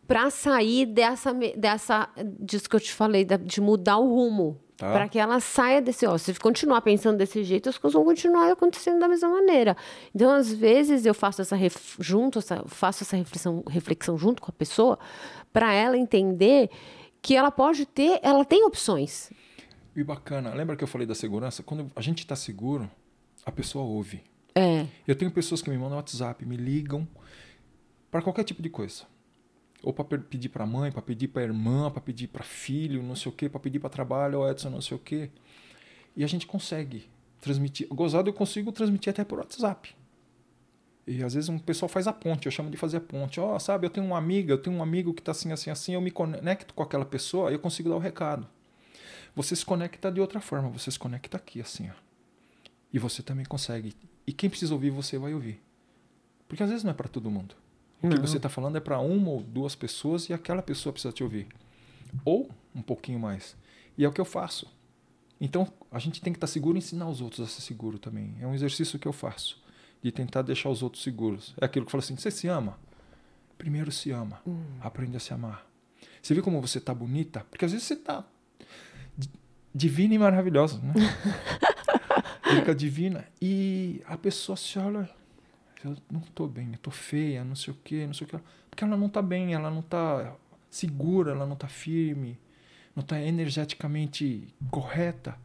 Para 0.08 0.30
sair 0.30 0.86
dessa, 0.86 1.34
dessa, 1.34 2.10
disso 2.40 2.70
que 2.70 2.76
eu 2.76 2.80
te 2.82 2.92
falei, 2.92 3.26
de 3.26 3.62
mudar 3.62 3.98
o 3.98 4.14
rumo. 4.14 4.60
Tá. 4.82 4.92
Para 4.92 5.08
que 5.08 5.20
ela 5.20 5.40
saia 5.40 5.80
desse, 5.80 6.08
ó, 6.08 6.18
se 6.18 6.34
continuar 6.40 6.82
pensando 6.82 7.16
desse 7.16 7.44
jeito, 7.44 7.70
as 7.70 7.78
coisas 7.78 7.94
vão 7.94 8.04
continuar 8.04 8.52
acontecendo 8.52 9.00
da 9.00 9.08
mesma 9.08 9.30
maneira. 9.30 9.78
Então, 10.14 10.32
às 10.32 10.52
vezes 10.52 11.06
eu 11.06 11.14
faço 11.14 11.40
essa 11.40 11.56
ref, 11.56 11.98
junto, 12.00 12.40
essa, 12.40 12.64
faço 12.66 13.04
essa 13.04 13.16
reflexão, 13.16 13.64
reflexão 13.70 14.18
junto 14.18 14.42
com 14.42 14.50
a 14.50 14.52
pessoa, 14.52 14.98
para 15.54 15.72
ela 15.72 15.96
entender 15.96 16.72
que 17.22 17.36
ela 17.36 17.52
pode 17.52 17.86
ter, 17.86 18.20
ela 18.24 18.44
tem 18.44 18.66
opções. 18.66 19.32
E 19.96 20.04
bacana, 20.04 20.52
lembra 20.56 20.76
que 20.76 20.84
eu 20.84 20.88
falei 20.88 21.06
da 21.06 21.14
segurança? 21.14 21.62
Quando 21.62 21.92
a 21.96 22.02
gente 22.02 22.22
está 22.22 22.36
seguro, 22.36 22.90
a 23.46 23.52
pessoa 23.52 23.86
ouve. 23.86 24.24
É. 24.56 24.88
Eu 25.08 25.16
tenho 25.16 25.30
pessoas 25.30 25.62
que 25.62 25.70
me 25.70 25.78
mandam 25.78 25.98
WhatsApp, 25.98 26.44
me 26.44 26.58
ligam 26.58 27.08
para 28.10 28.24
qualquer 28.24 28.46
tipo 28.46 28.64
de 28.64 28.70
coisa 28.72 29.04
ou 29.84 29.94
para 29.94 30.20
pedir 30.20 30.50
para 30.50 30.66
mãe, 30.66 30.92
para 30.92 31.02
pedir 31.02 31.28
para 31.28 31.44
irmã, 31.44 31.90
para 31.90 32.02
pedir 32.02 32.28
para 32.28 32.44
filho, 32.44 33.02
não 33.02 33.16
sei 33.16 33.32
o 33.32 33.36
quê, 33.36 33.50
para 33.50 33.60
pedir 33.60 33.80
para 33.80 33.90
trabalho, 33.90 34.40
ou 34.40 34.50
Edson, 34.50 34.70
não 34.70 34.82
sei 34.82 34.96
o 34.96 35.00
quê. 35.00 35.30
E 36.16 36.24
a 36.24 36.28
gente 36.28 36.46
consegue 36.46 37.10
transmitir. 37.40 37.88
Gozado 37.88 38.30
eu 38.30 38.34
consigo 38.34 38.72
transmitir 38.72 39.10
até 39.12 39.24
por 39.24 39.40
WhatsApp. 39.40 39.96
E 41.08 41.24
às 41.24 41.34
vezes 41.34 41.50
um 41.50 41.58
pessoal 41.58 41.90
faz 41.90 42.08
a 42.08 42.14
ponte, 42.14 42.46
eu 42.46 42.52
chamo 42.52 42.70
de 42.70 42.78
fazer 42.78 42.98
a 42.98 43.02
ponte. 43.02 43.40
Ó, 43.40 43.56
oh, 43.56 43.60
sabe, 43.60 43.86
eu 43.86 43.90
tenho 43.90 44.06
uma 44.06 44.18
amiga, 44.18 44.54
eu 44.54 44.58
tenho 44.58 44.76
um 44.76 44.84
amigo 44.84 45.14
que 45.14 45.22
está 45.22 45.32
assim, 45.32 45.52
assim, 45.52 45.72
assim, 45.72 45.94
eu 45.94 46.02
me 46.02 46.12
conecto 46.12 46.74
com 46.74 46.84
aquela 46.84 47.06
pessoa 47.06 47.52
eu 47.52 47.60
consigo 47.60 47.90
dar 47.90 47.96
o 47.96 48.00
recado. 48.00 48.48
Você 49.36 49.56
se 49.56 49.66
conecta 49.66 50.12
de 50.12 50.22
outra 50.22 50.40
forma, 50.40 50.70
você 50.70 50.92
se 50.92 51.00
conecta 51.00 51.38
aqui, 51.38 51.62
assim, 51.62 51.90
ó. 51.90 51.94
E 52.94 53.00
você 53.00 53.24
também 53.24 53.46
consegue. 53.46 53.96
E 54.28 54.34
quem 54.34 54.50
precisa 54.50 54.74
ouvir, 54.74 54.90
você 54.90 55.18
vai 55.18 55.34
ouvir. 55.34 55.62
Porque 56.48 56.62
às 56.62 56.70
vezes 56.70 56.84
não 56.84 56.92
é 56.92 56.94
para 56.94 57.08
todo 57.08 57.32
mundo. 57.32 57.56
O 58.04 58.10
que 58.10 58.18
você 58.20 58.38
está 58.38 58.50
falando 58.50 58.78
é 58.78 58.80
para 58.80 59.00
uma 59.00 59.30
ou 59.30 59.42
duas 59.42 59.76
pessoas 59.76 60.28
e 60.30 60.34
aquela 60.34 60.62
pessoa 60.62 60.92
precisa 60.92 61.14
te 61.14 61.24
ouvir. 61.24 61.48
Ou 62.26 62.50
um 62.76 62.82
pouquinho 62.82 63.20
mais. 63.20 63.56
E 63.98 64.04
é 64.04 64.08
o 64.08 64.12
que 64.12 64.20
eu 64.20 64.26
faço. 64.26 64.68
Então, 65.40 65.68
a 65.92 66.00
gente 66.00 66.22
tem 66.22 66.32
que 66.34 66.38
estar 66.38 66.48
seguro 66.48 66.78
e 66.78 66.80
ensinar 66.80 67.08
os 67.08 67.22
outros 67.22 67.42
a 67.42 67.48
ser 67.48 67.62
seguro 67.62 67.98
também. 68.00 68.36
É 68.40 68.48
um 68.48 68.54
exercício 68.54 68.98
que 69.00 69.08
eu 69.08 69.14
faço. 69.14 69.62
De 70.02 70.12
tentar 70.12 70.42
deixar 70.42 70.70
os 70.70 70.82
outros 70.82 71.04
seguros. 71.04 71.54
É 71.62 71.66
aquilo 71.66 71.86
que 71.86 71.90
eu 71.90 71.92
falo 71.92 72.04
assim: 72.04 72.16
você 72.16 72.32
se 72.32 72.48
ama? 72.48 72.80
Primeiro 73.58 73.92
se 73.92 74.10
ama. 74.12 74.42
Aprende 74.80 75.16
a 75.18 75.20
se 75.20 75.32
amar. 75.34 75.66
Você 76.22 76.34
vê 76.34 76.42
como 76.42 76.60
você 76.60 76.80
tá 76.80 76.94
bonita? 76.94 77.46
Porque 77.52 77.66
às 77.66 77.72
vezes 77.72 77.86
você 77.88 77.96
tá 77.96 78.26
di- 79.16 79.30
divina 79.74 80.16
e 80.16 80.18
maravilhosa, 80.18 80.80
né? 80.80 80.94
Fica 82.56 82.74
divina. 82.74 83.26
E 83.42 84.02
a 84.08 84.18
pessoa 84.18 84.56
se 84.56 84.78
olha. 84.80 85.08
Eu 85.84 85.98
não 86.12 86.22
tô 86.22 86.48
bem, 86.48 86.70
eu 86.74 86.80
tô 86.80 86.92
feia, 86.92 87.44
não 87.44 87.56
sei 87.56 87.74
o 87.74 87.78
quê, 87.84 88.06
não 88.06 88.14
sei 88.14 88.26
o 88.26 88.30
que. 88.30 88.40
Porque 88.70 88.84
ela 88.84 88.98
não 88.98 89.10
tá 89.10 89.22
bem, 89.22 89.54
ela 89.54 89.70
não 89.70 89.82
tá 89.82 90.36
segura, 90.70 91.32
ela 91.32 91.46
não 91.46 91.56
tá 91.56 91.68
firme, 91.68 92.40
não 92.96 93.04
tá 93.04 93.20
energeticamente 93.20 94.48
correta. 94.70 95.38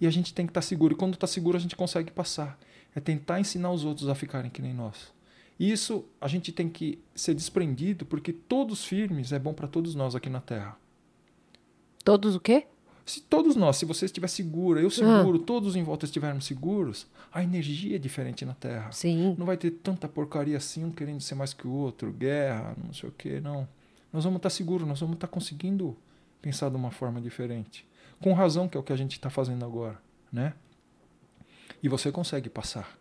E 0.00 0.06
a 0.06 0.10
gente 0.10 0.34
tem 0.34 0.46
que 0.46 0.50
estar 0.50 0.62
seguro. 0.62 0.94
E 0.94 0.96
quando 0.96 1.16
tá 1.16 1.26
seguro, 1.26 1.56
a 1.56 1.60
gente 1.60 1.76
consegue 1.76 2.10
passar. 2.10 2.58
É 2.94 3.00
tentar 3.00 3.40
ensinar 3.40 3.70
os 3.70 3.84
outros 3.84 4.08
a 4.08 4.14
ficarem 4.14 4.50
que 4.50 4.62
nem 4.62 4.74
nós. 4.74 5.12
E 5.58 5.70
isso 5.70 6.04
a 6.20 6.26
gente 6.28 6.52
tem 6.52 6.68
que 6.68 6.98
ser 7.14 7.34
desprendido, 7.34 8.04
porque 8.04 8.32
todos 8.32 8.84
firmes 8.84 9.32
é 9.32 9.38
bom 9.38 9.54
para 9.54 9.68
todos 9.68 9.94
nós 9.94 10.14
aqui 10.14 10.28
na 10.28 10.40
Terra. 10.40 10.76
Todos 12.04 12.34
o 12.34 12.40
quê? 12.40 12.66
Se 13.06 13.20
todos 13.20 13.54
nós, 13.54 13.76
se 13.76 13.84
você 13.84 14.06
estiver 14.06 14.28
segura, 14.28 14.80
eu 14.80 14.88
seguro, 14.88 15.38
todos 15.38 15.76
em 15.76 15.82
volta 15.82 16.06
estivermos 16.06 16.46
seguros, 16.46 17.06
a 17.30 17.42
energia 17.42 17.96
é 17.96 17.98
diferente 17.98 18.46
na 18.46 18.54
Terra. 18.54 18.90
Sim. 18.92 19.34
Não 19.38 19.44
vai 19.44 19.58
ter 19.58 19.70
tanta 19.70 20.08
porcaria 20.08 20.56
assim, 20.56 20.84
um 20.84 20.90
querendo 20.90 21.20
ser 21.20 21.34
mais 21.34 21.52
que 21.52 21.66
o 21.66 21.70
outro, 21.70 22.10
guerra, 22.12 22.74
não 22.82 22.94
sei 22.94 23.10
o 23.10 23.12
que, 23.12 23.40
não. 23.40 23.68
Nós 24.10 24.24
vamos 24.24 24.38
estar 24.38 24.48
seguros, 24.48 24.88
nós 24.88 25.00
vamos 25.00 25.16
estar 25.16 25.28
conseguindo 25.28 25.94
pensar 26.40 26.70
de 26.70 26.76
uma 26.76 26.90
forma 26.90 27.20
diferente. 27.20 27.86
Com 28.22 28.32
razão, 28.32 28.68
que 28.68 28.76
é 28.76 28.80
o 28.80 28.82
que 28.82 28.92
a 28.92 28.96
gente 28.96 29.12
está 29.12 29.28
fazendo 29.28 29.64
agora, 29.66 30.00
né? 30.32 30.54
E 31.82 31.88
você 31.88 32.10
consegue 32.10 32.48
passar. 32.48 32.96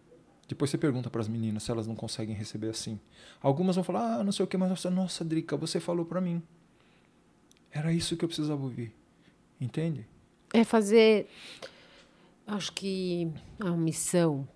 Depois 0.49 0.69
você 0.69 0.77
pergunta 0.77 1.09
para 1.09 1.21
as 1.21 1.29
meninas 1.29 1.63
se 1.63 1.71
elas 1.71 1.87
não 1.87 1.95
conseguem 1.95 2.35
receber 2.35 2.69
assim. 2.69 2.99
Algumas 3.41 3.75
vão 3.75 3.85
falar, 3.85 4.19
ah, 4.19 4.23
não 4.23 4.33
sei 4.33 4.43
o 4.43 4.47
que, 4.47 4.57
mas 4.57 4.69
nossa, 4.69 4.89
nossa 4.89 5.23
Drica, 5.23 5.55
você 5.55 5.79
falou 5.79 6.05
para 6.05 6.19
mim. 6.19 6.43
Era 7.71 7.93
isso 7.93 8.17
que 8.17 8.25
eu 8.25 8.27
precisava 8.27 8.61
ouvir. 8.61 8.93
Entende? 9.59 10.07
É 10.53 10.63
fazer. 10.63 11.27
Acho 12.45 12.71
que 12.73 13.31
a 13.59 13.71
missão 13.71 14.47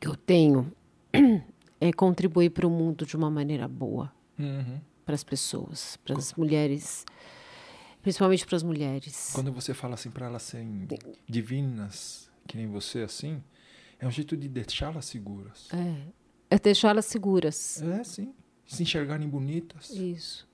que 0.00 0.08
eu 0.08 0.16
tenho 0.16 0.72
é 1.80 1.92
contribuir 1.92 2.50
para 2.50 2.66
o 2.66 2.70
mundo 2.70 3.06
de 3.06 3.16
uma 3.16 3.30
maneira 3.30 3.66
boa 3.68 4.12
Uhum. 4.38 4.78
para 5.04 5.14
as 5.14 5.24
pessoas, 5.24 5.96
para 6.04 6.18
as 6.18 6.34
mulheres, 6.34 7.06
principalmente 8.02 8.44
para 8.44 8.56
as 8.56 8.62
mulheres. 8.62 9.30
Quando 9.32 9.50
você 9.50 9.72
fala 9.72 9.94
assim 9.94 10.10
para 10.10 10.26
elas 10.26 10.42
serem 10.42 10.86
divinas, 11.26 12.30
que 12.46 12.56
nem 12.56 12.66
você 12.66 13.00
assim, 13.00 13.42
é 13.98 14.06
um 14.06 14.10
jeito 14.10 14.36
de 14.36 14.46
deixá-las 14.48 15.06
seguras. 15.06 15.68
É, 15.72 16.56
é 16.56 16.58
deixá-las 16.58 17.06
seguras. 17.06 17.80
É, 17.80 18.04
sim. 18.04 18.34
Se 18.66 18.82
enxergarem 18.82 19.26
bonitas. 19.28 19.88
Isso. 19.90 20.46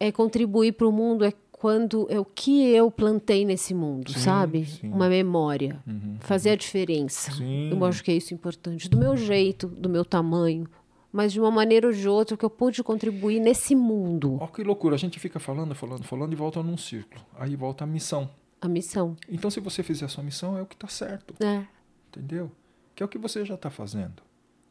É 0.00 0.10
contribuir 0.10 0.72
para 0.72 0.88
o 0.88 0.92
mundo 0.92 1.24
é 1.24 1.32
quando 1.58 2.06
é 2.08 2.18
o 2.20 2.24
que 2.24 2.68
eu 2.68 2.90
plantei 2.90 3.44
nesse 3.44 3.74
mundo, 3.74 4.12
Sim, 4.12 4.20
sabe? 4.20 4.64
sim. 4.66 4.88
Uma 4.88 5.08
memória. 5.08 5.82
Uhum. 5.86 6.16
Fazer 6.20 6.50
a 6.50 6.56
diferença. 6.56 7.32
Sim. 7.32 7.70
Eu 7.70 7.84
acho 7.84 8.02
que 8.02 8.10
é 8.10 8.14
isso 8.14 8.32
importante. 8.32 8.88
Do 8.88 8.96
meu 8.96 9.16
jeito, 9.16 9.66
do 9.66 9.88
meu 9.88 10.04
tamanho, 10.04 10.68
mas 11.12 11.32
de 11.32 11.40
uma 11.40 11.50
maneira 11.50 11.88
ou 11.88 11.92
de 11.92 12.08
outra 12.08 12.36
que 12.36 12.44
eu 12.44 12.50
pude 12.50 12.82
contribuir 12.82 13.40
nesse 13.40 13.74
mundo. 13.74 14.38
Olha 14.40 14.50
que 14.52 14.62
loucura, 14.62 14.94
a 14.94 14.98
gente 14.98 15.18
fica 15.18 15.40
falando, 15.40 15.74
falando, 15.74 16.04
falando 16.04 16.32
e 16.32 16.36
volta 16.36 16.62
num 16.62 16.76
círculo. 16.76 17.20
Aí 17.36 17.56
volta 17.56 17.84
a 17.84 17.86
missão. 17.86 18.30
A 18.60 18.68
missão. 18.68 19.16
Então, 19.28 19.50
se 19.50 19.60
você 19.60 19.82
fizer 19.82 20.04
a 20.06 20.08
sua 20.08 20.22
missão, 20.22 20.56
é 20.56 20.62
o 20.62 20.66
que 20.66 20.74
está 20.74 20.88
certo. 20.88 21.34
É. 21.42 21.64
Entendeu? 22.08 22.50
Que 22.94 23.02
é 23.02 23.06
o 23.06 23.08
que 23.08 23.18
você 23.18 23.44
já 23.44 23.54
está 23.54 23.70
fazendo. 23.70 24.22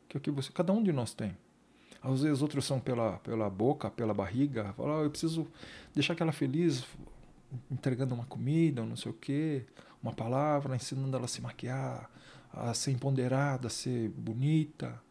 Que 0.07 0.15
é 0.15 0.19
o 0.19 0.21
que 0.21 0.31
você. 0.31 0.51
Cada 0.51 0.71
um 0.73 0.83
de 0.83 0.91
nós 0.91 1.13
tem. 1.13 1.35
Às 2.01 2.21
vezes 2.21 2.41
outros 2.41 2.65
são 2.65 2.79
pela, 2.79 3.13
pela 3.19 3.49
boca, 3.49 3.89
pela 3.89 4.13
barriga. 4.13 4.73
Fala, 4.77 4.99
"Ah, 4.99 5.03
eu 5.03 5.09
preciso 5.09 5.47
deixar 5.93 6.13
aquela 6.13 6.31
feliz 6.31 6.83
entregando 7.71 8.13
uma 8.13 8.25
comida, 8.25 8.83
não 8.85 8.95
sei 8.95 9.11
o 9.11 9.15
quê, 9.15 9.63
uma 10.01 10.13
palavra, 10.13 10.75
ensinando 10.75 11.15
ela 11.15 11.25
a 11.25 11.27
se 11.27 11.41
maquiar, 11.41 12.09
a 12.53 12.73
ser 12.73 12.91
empoderada, 12.91 13.67
a 13.67 13.69
ser 13.69 14.09
bonita. 14.09 15.01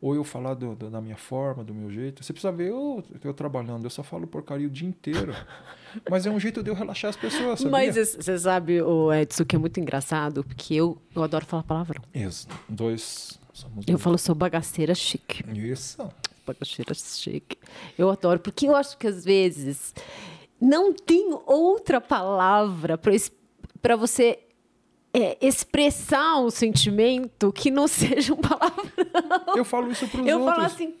Ou 0.00 0.14
eu 0.14 0.22
falar 0.22 0.54
do- 0.54 0.76
do- 0.76 0.88
da 0.90 1.00
minha 1.00 1.16
forma, 1.16 1.64
do 1.64 1.74
meu 1.74 1.90
jeito. 1.90 2.22
Você 2.22 2.32
precisa 2.32 2.52
ver 2.52 2.68
eu, 2.70 3.02
eu 3.24 3.34
trabalhando, 3.34 3.82
eu 3.84 3.90
só 3.90 4.04
falo 4.04 4.28
porcaria 4.28 4.68
o 4.68 4.70
dia 4.70 4.88
inteiro. 4.88 5.32
Mas 6.08 6.24
é 6.24 6.30
um 6.30 6.38
jeito 6.38 6.62
de 6.62 6.70
eu 6.70 6.74
relaxar 6.74 7.08
as 7.08 7.16
pessoas, 7.16 7.58
sabia? 7.58 7.70
Mas 7.72 7.96
você 7.96 8.38
sabe, 8.38 8.80
o 8.80 9.12
Edson, 9.12 9.44
que 9.44 9.56
é 9.56 9.58
muito 9.58 9.80
engraçado, 9.80 10.44
porque 10.44 10.74
eu, 10.74 10.96
eu 11.16 11.22
adoro 11.24 11.44
falar 11.44 11.64
palavrão. 11.64 12.00
Isso, 12.14 12.46
dois. 12.68 13.40
Somos 13.60 13.84
Eu 13.88 13.94
dois. 13.94 14.02
falo, 14.02 14.18
sou 14.18 14.34
bagaceira 14.34 14.94
chique. 14.94 15.42
Isso. 15.52 16.08
Bagaceira 16.46 16.94
chique. 16.94 17.58
Eu 17.98 18.08
adoro, 18.10 18.38
porque 18.38 18.66
eu 18.68 18.76
acho 18.76 18.96
que 18.96 19.06
às 19.06 19.24
vezes 19.24 19.92
não 20.60 20.92
tem 20.92 21.30
outra 21.46 22.00
palavra 22.00 22.96
para 23.82 23.96
você 23.96 24.38
é, 25.12 25.36
expressar 25.44 26.38
um 26.38 26.50
sentimento 26.50 27.52
que 27.52 27.68
não 27.70 27.88
seja 27.88 28.32
um 28.32 28.36
palavrão. 28.36 29.56
Eu 29.56 29.64
falo 29.64 29.90
isso 29.90 30.06
pros 30.06 30.24
Eu 30.26 30.40
outros. 30.40 30.54
falo 30.56 30.66
assim, 30.66 30.94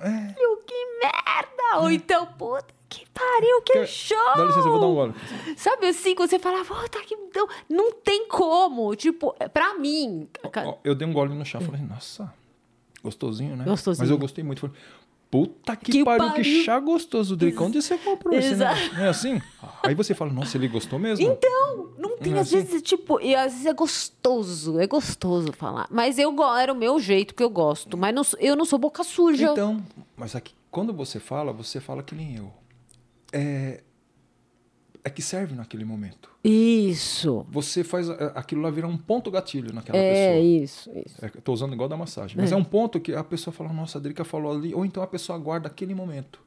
É. 0.00 0.34
que 0.66 0.98
merda! 1.00 1.80
Ou 1.80 1.90
então, 1.90 2.26
puta 2.26 2.73
que 2.88 3.04
pariu, 3.12 3.62
que 3.62 3.72
Quer- 3.72 3.86
show! 3.86 4.16
Dá 4.36 4.44
licença, 4.44 4.68
eu 4.68 4.72
vou 4.72 4.80
dar 4.80 4.86
um 4.86 4.94
gole. 4.94 5.14
Sabe 5.56 5.86
assim, 5.86 6.14
quando 6.14 6.30
você 6.30 6.38
fala, 6.38 6.64
puta 6.64 7.00
que. 7.02 7.16
Não, 7.34 7.48
não 7.68 7.92
tem 7.92 8.28
como. 8.28 8.94
Tipo, 8.94 9.34
pra 9.52 9.74
mim. 9.74 10.28
Ó, 10.64 10.74
eu 10.84 10.94
dei 10.94 11.06
um 11.08 11.12
gole 11.12 11.34
no 11.34 11.44
chá. 11.44 11.60
Falei, 11.60 11.80
nossa, 11.82 12.32
gostosinho, 13.02 13.56
né? 13.56 13.64
Gostosinho. 13.64 14.02
Mas 14.04 14.10
eu 14.10 14.18
gostei 14.18 14.44
muito. 14.44 14.60
Falei, 14.60 14.76
puta 15.30 15.74
que, 15.74 15.90
Que 15.90 16.04
pariu, 16.04 16.26
que 16.30 16.36
pariu. 16.36 16.64
chá 16.64 16.78
gostoso, 16.78 17.36
Drica. 17.36 17.64
Onde 17.64 17.82
você 17.82 17.98
comprou 17.98 18.32
esse 18.34 18.54
negócio? 18.54 18.94
Não 18.94 19.04
é 19.04 19.08
assim? 19.08 19.42
Aí 19.82 19.94
você 19.94 20.14
fala, 20.14 20.32
nossa, 20.32 20.56
ele 20.56 20.68
gostou 20.68 20.96
mesmo? 20.98 21.26
Então, 21.26 21.92
não 21.98 22.16
tem, 22.16 22.30
Não 22.32 22.38
é 22.38 22.42
às 22.42 22.48
assim? 22.48 22.62
vezes, 22.62 22.82
tipo, 22.82 23.20
e 23.20 23.34
às 23.34 23.50
vezes 23.52 23.66
é 23.66 23.72
gostoso, 23.72 24.78
é 24.78 24.86
gostoso 24.86 25.52
falar. 25.52 25.88
Mas 25.90 26.18
eu 26.18 26.32
era 26.56 26.72
o 26.72 26.76
meu 26.76 27.00
jeito 27.00 27.34
que 27.34 27.42
eu 27.42 27.50
gosto. 27.50 27.96
Mas 27.96 28.14
não 28.14 28.22
eu 28.38 28.54
não 28.54 28.64
sou 28.64 28.78
boca 28.78 29.02
suja. 29.02 29.50
Então, 29.50 29.82
mas 30.16 30.36
aqui, 30.36 30.54
quando 30.70 30.92
você 30.92 31.18
fala, 31.18 31.52
você 31.52 31.80
fala 31.80 32.00
que 32.02 32.14
nem 32.14 32.36
eu. 32.36 32.52
É, 33.36 33.82
é 35.02 35.10
que 35.10 35.20
serve 35.20 35.54
naquele 35.54 35.84
momento. 35.84 36.30
Isso. 36.42 37.44
Você 37.50 37.82
faz 37.82 38.08
a- 38.08 38.32
aquilo 38.34 38.60
lá 38.62 38.70
virar 38.70 38.86
um 38.88 38.96
ponto 38.96 39.30
gatilho 39.30 39.72
naquela 39.74 39.98
É, 39.98 40.34
pessoa. 40.34 40.44
isso, 40.64 40.90
isso. 41.06 41.24
É, 41.24 41.28
tô 41.28 41.52
usando 41.52 41.72
igual 41.74 41.88
da 41.88 41.96
massagem. 41.96 42.36
Mas 42.38 42.52
é. 42.52 42.56
um 42.56 42.64
ponto 42.64 43.00
que 43.00 43.12
a 43.14 43.24
pessoa 43.24 43.52
fala, 43.52 43.72
nossa, 43.72 43.98
a 43.98 44.00
Drica 44.00 44.24
falou 44.24 44.52
ali. 44.52 44.72
Ou 44.74 44.84
então 44.84 45.02
a 45.02 45.06
pessoa 45.06 45.38
guarda 45.38 45.66
aquele 45.68 45.94
momento. 45.94 46.38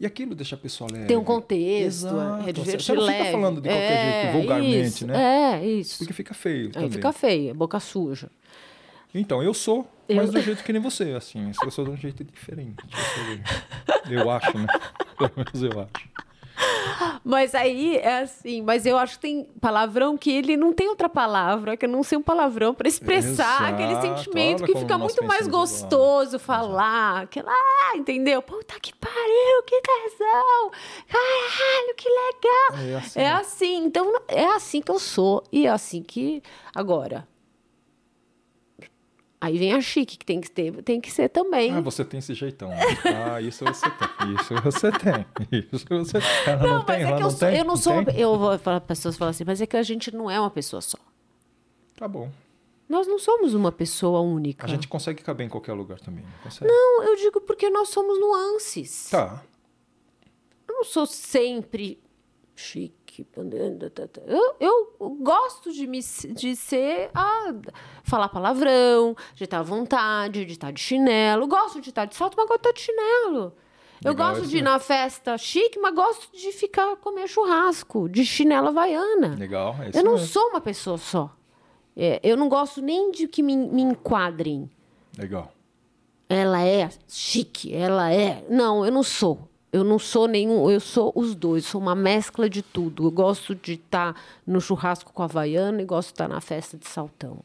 E 0.00 0.04
aquilo 0.04 0.34
deixa 0.34 0.56
a 0.56 0.58
pessoa 0.58 0.90
leve. 0.92 1.06
Tem 1.06 1.16
um 1.16 1.22
contexto, 1.24 2.06
Exato. 2.06 2.48
é 2.48 2.52
Você 2.52 2.72
não 2.72 2.78
fica 2.80 3.16
leve. 3.16 3.30
falando 3.32 3.60
de 3.60 3.68
qualquer 3.68 3.92
É, 3.92 4.22
jeito, 4.22 4.36
vulgarmente, 4.38 4.86
isso, 4.88 5.06
né? 5.06 5.60
É, 5.62 5.66
isso. 5.66 5.98
Porque 5.98 6.12
fica 6.12 6.34
feio 6.34 6.66
Aí 6.66 6.72
também. 6.72 6.90
fica 6.90 7.12
feio, 7.12 7.50
é 7.50 7.54
boca 7.54 7.78
suja. 7.78 8.28
Então, 9.14 9.42
eu 9.42 9.54
sou, 9.54 9.88
Eu- 10.08 10.16
mas 10.16 10.30
do 10.30 10.40
jeito 10.40 10.64
que 10.64 10.72
nem 10.72 10.82
você, 10.82 11.12
assim. 11.12 11.52
Eu 11.62 11.70
sou 11.70 11.84
de 11.84 11.92
um 11.92 11.96
jeito 11.96 12.24
diferente. 12.24 12.84
Eu, 14.10 14.18
eu 14.22 14.30
acho, 14.30 14.58
né? 14.58 14.66
Pelo 15.16 15.32
menos 15.36 15.62
eu 15.62 15.80
acho. 15.80 16.14
Mas 17.24 17.54
aí 17.54 17.96
é 17.96 18.20
assim, 18.20 18.62
mas 18.62 18.86
eu 18.86 18.96
acho 18.96 19.14
que 19.14 19.22
tem 19.22 19.44
palavrão 19.60 20.16
que 20.16 20.30
ele 20.30 20.56
não 20.56 20.72
tem 20.72 20.88
outra 20.88 21.08
palavra 21.08 21.76
que 21.76 21.86
não 21.86 22.02
ser 22.02 22.16
um 22.16 22.22
palavrão 22.22 22.74
para 22.74 22.86
expressar 22.86 23.30
Exato, 23.30 23.64
aquele 23.64 24.00
sentimento 24.00 24.64
que 24.64 24.74
fica 24.78 24.98
muito 24.98 25.24
mais 25.24 25.48
gostoso 25.48 26.38
falar. 26.38 27.22
Aquela, 27.22 27.50
ah, 27.50 27.96
entendeu? 27.96 28.42
Puta 28.42 28.78
que 28.78 28.94
pariu, 28.94 29.62
que 29.66 29.80
tesão! 29.80 30.70
Caralho, 31.08 31.94
que 31.96 32.08
legal! 32.08 32.86
É 32.86 32.94
assim. 32.96 33.20
É 33.20 33.32
assim, 33.32 33.84
então 33.84 34.12
é 34.28 34.46
assim 34.46 34.80
que 34.80 34.90
eu 34.90 34.98
sou 34.98 35.42
e 35.50 35.66
é 35.66 35.70
assim 35.70 36.02
que 36.02 36.42
agora. 36.74 37.26
Aí 39.44 39.58
vem 39.58 39.74
a 39.74 39.80
chique 39.82 40.16
que 40.16 40.24
tem 40.24 40.40
que 40.40 40.50
ter, 40.50 40.72
tem 40.82 40.98
que 40.98 41.10
ser 41.10 41.28
também. 41.28 41.70
Ah, 41.70 41.80
você 41.82 42.02
tem 42.02 42.16
esse 42.16 42.32
jeitão. 42.32 42.70
né? 42.70 42.78
Ah, 43.04 43.42
isso 43.42 43.62
você 43.62 43.84
tem. 43.90 44.34
Isso 44.34 44.54
você 44.54 44.90
tem. 44.90 45.26
Isso 45.70 45.84
você 45.86 46.18
tem. 46.18 46.30
Ela 46.46 46.62
não, 46.62 46.78
não, 46.78 46.84
tem, 46.86 46.96
mas 46.96 47.04
é 47.04 47.08
ela 47.08 47.16
que 47.16 47.22
não 47.22 47.28
eu, 47.28 47.36
tem. 47.36 47.58
eu 47.58 47.64
não 47.66 47.76
sou. 47.76 48.04
tem? 48.06 48.18
Eu 48.18 48.38
vou 48.38 48.58
falar, 48.58 48.80
pessoas 48.80 49.18
falam 49.18 49.32
assim, 49.32 49.44
mas 49.44 49.60
é 49.60 49.66
que 49.66 49.76
a 49.76 49.82
gente 49.82 50.10
não 50.14 50.30
é 50.30 50.40
uma 50.40 50.50
pessoa 50.50 50.80
só. 50.80 50.96
Tá 51.94 52.08
bom. 52.08 52.32
Nós 52.88 53.06
não 53.06 53.18
somos 53.18 53.52
uma 53.52 53.70
pessoa 53.70 54.20
única. 54.20 54.64
A 54.64 54.68
gente 54.70 54.88
consegue 54.88 55.22
caber 55.22 55.44
em 55.46 55.50
qualquer 55.50 55.74
lugar 55.74 56.00
também. 56.00 56.24
Não 56.24 56.42
consegue? 56.42 56.66
Não, 56.66 57.02
eu 57.04 57.14
digo 57.16 57.42
porque 57.42 57.68
nós 57.68 57.90
somos 57.90 58.18
nuances. 58.18 59.10
Tá. 59.10 59.42
Eu 60.66 60.74
não 60.74 60.84
sou 60.84 61.04
sempre 61.04 62.02
chique. 62.54 63.26
Eu, 64.26 64.56
eu 64.58 65.10
gosto 65.20 65.72
de, 65.72 65.86
me, 65.86 66.00
de 66.00 66.56
ser. 66.56 67.10
Ah, 67.14 67.54
falar 68.02 68.28
palavrão, 68.28 69.16
de 69.34 69.44
estar 69.44 69.60
à 69.60 69.62
vontade, 69.62 70.44
de 70.44 70.52
estar 70.52 70.72
de 70.72 70.80
chinelo. 70.80 71.46
Gosto 71.46 71.80
de 71.80 71.90
estar 71.90 72.06
de 72.06 72.16
salto, 72.16 72.34
mas 72.36 72.48
gosto 72.48 72.62
de 72.62 72.68
estar 72.68 72.72
de 72.72 72.80
chinelo. 72.80 73.52
Eu 74.04 74.10
Legal 74.10 74.34
gosto 74.34 74.46
de 74.48 74.58
ir 74.58 74.62
né? 74.62 74.70
na 74.70 74.78
festa 74.78 75.38
chique, 75.38 75.78
mas 75.78 75.94
gosto 75.94 76.36
de 76.36 76.52
ficar 76.52 76.96
comer 76.96 77.28
churrasco, 77.28 78.08
de 78.08 78.24
chinela 78.24 78.68
havaiana. 78.70 79.36
Legal, 79.38 79.76
é 79.80 79.90
isso 79.90 79.98
Eu 79.98 80.04
não 80.04 80.12
mesmo. 80.12 80.26
sou 80.26 80.48
uma 80.48 80.60
pessoa 80.60 80.98
só. 80.98 81.30
É, 81.96 82.20
eu 82.22 82.36
não 82.36 82.48
gosto 82.48 82.82
nem 82.82 83.12
de 83.12 83.28
que 83.28 83.42
me, 83.42 83.56
me 83.56 83.82
enquadrem. 83.82 84.68
Legal. 85.16 85.52
Ela 86.28 86.62
é 86.62 86.88
chique, 87.08 87.72
ela 87.72 88.12
é. 88.12 88.44
Não, 88.50 88.84
eu 88.84 88.90
não 88.90 89.02
sou. 89.04 89.48
Eu 89.74 89.82
não 89.82 89.98
sou 89.98 90.28
nenhum, 90.28 90.70
eu 90.70 90.78
sou 90.78 91.10
os 91.16 91.34
dois, 91.34 91.66
sou 91.66 91.80
uma 91.80 91.96
mescla 91.96 92.48
de 92.48 92.62
tudo. 92.62 93.08
Eu 93.08 93.10
gosto 93.10 93.56
de 93.56 93.72
estar 93.72 94.14
no 94.46 94.60
churrasco 94.60 95.12
com 95.12 95.20
a 95.20 95.24
Havaiana 95.24 95.82
e 95.82 95.84
gosto 95.84 96.10
de 96.10 96.12
estar 96.12 96.28
na 96.28 96.40
festa 96.40 96.78
de 96.78 96.86
saltão. 96.86 97.40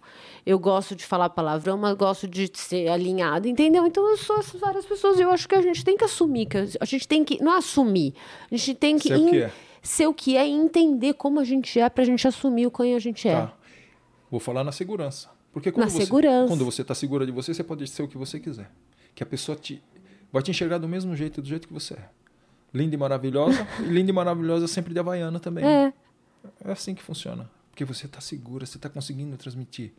Eu 0.46 0.60
gosto 0.60 0.96
de 0.96 1.04
falar 1.04 1.32
palavrão, 1.32 1.76
mas 1.76 1.98
gosto 1.98 2.28
de 2.28 2.48
ser 2.54 2.88
alinhada, 2.88 3.50
entendeu? 3.50 3.84
Então 3.88 4.08
eu 4.08 4.16
sou 4.16 4.38
essas 4.38 4.62
várias 4.62 4.86
pessoas 4.86 5.18
e 5.18 5.24
eu 5.24 5.32
acho 5.32 5.50
que 5.50 5.56
a 5.56 5.62
gente 5.64 5.84
tem 5.84 5.98
que 5.98 6.04
assumir, 6.04 6.46
que 6.46 6.58
a 6.80 6.86
gente 6.86 7.08
tem 7.08 7.26
que. 7.26 7.44
Não 7.44 7.58
assumir, 7.58 8.14
a 8.52 8.56
gente 8.56 8.76
tem 8.76 9.00
que. 9.00 9.08
Ser 9.08 9.18
o 9.18 9.26
que 9.28 9.42
é. 9.42 9.52
ser 9.82 10.08
o 10.08 10.14
que 10.14 10.38
é 10.38 10.48
e 10.48 10.52
entender 10.52 11.14
como 11.14 11.40
a 11.40 11.44
gente 11.44 11.80
é 11.80 11.90
pra 11.90 12.04
gente 12.04 12.28
assumir 12.28 12.68
o 12.68 12.72
quem 12.72 12.94
a 12.94 13.00
gente 13.00 13.28
é. 13.28 13.42
Tá. 13.42 13.54
Vou 14.30 14.40
falar 14.40 14.64
na 14.64 14.72
segurança. 14.72 15.32
Porque 15.52 15.72
quando 15.72 15.86
Na 15.86 15.90
você, 15.90 16.06
segurança. 16.06 16.48
Quando 16.48 16.64
você 16.64 16.84
está 16.84 16.94
segura 16.94 17.26
de 17.26 17.32
você, 17.32 17.56
você 17.56 17.64
pode 17.64 17.88
ser 17.88 18.04
o 18.04 18.08
que 18.08 18.20
você 18.20 18.40
quiser. 18.40 18.70
Que 19.16 19.24
a 19.24 19.26
pessoa 19.26 19.56
te, 19.56 19.82
vai 20.32 20.42
te 20.44 20.52
enxergar 20.52 20.78
do 20.78 20.88
mesmo 20.88 21.16
jeito, 21.16 21.42
do 21.42 21.48
jeito 21.48 21.68
que 21.68 21.74
você 21.74 21.94
é. 21.96 22.10
Linda 22.74 22.96
e 22.96 22.98
maravilhosa. 22.98 23.68
e 23.80 23.84
linda 23.84 24.12
e 24.12 24.14
maravilhosa 24.14 24.68
sempre 24.68 24.94
de 24.94 25.00
Havaiana 25.00 25.40
também. 25.40 25.66
É. 25.66 25.94
É 26.64 26.72
assim 26.72 26.94
que 26.94 27.02
funciona. 27.04 27.50
Porque 27.72 27.84
você 27.86 28.06
está 28.06 28.20
segura, 28.22 28.66
você 28.66 28.78
está 28.78 28.90
conseguindo 28.90 29.36
transmitir. 29.38 29.94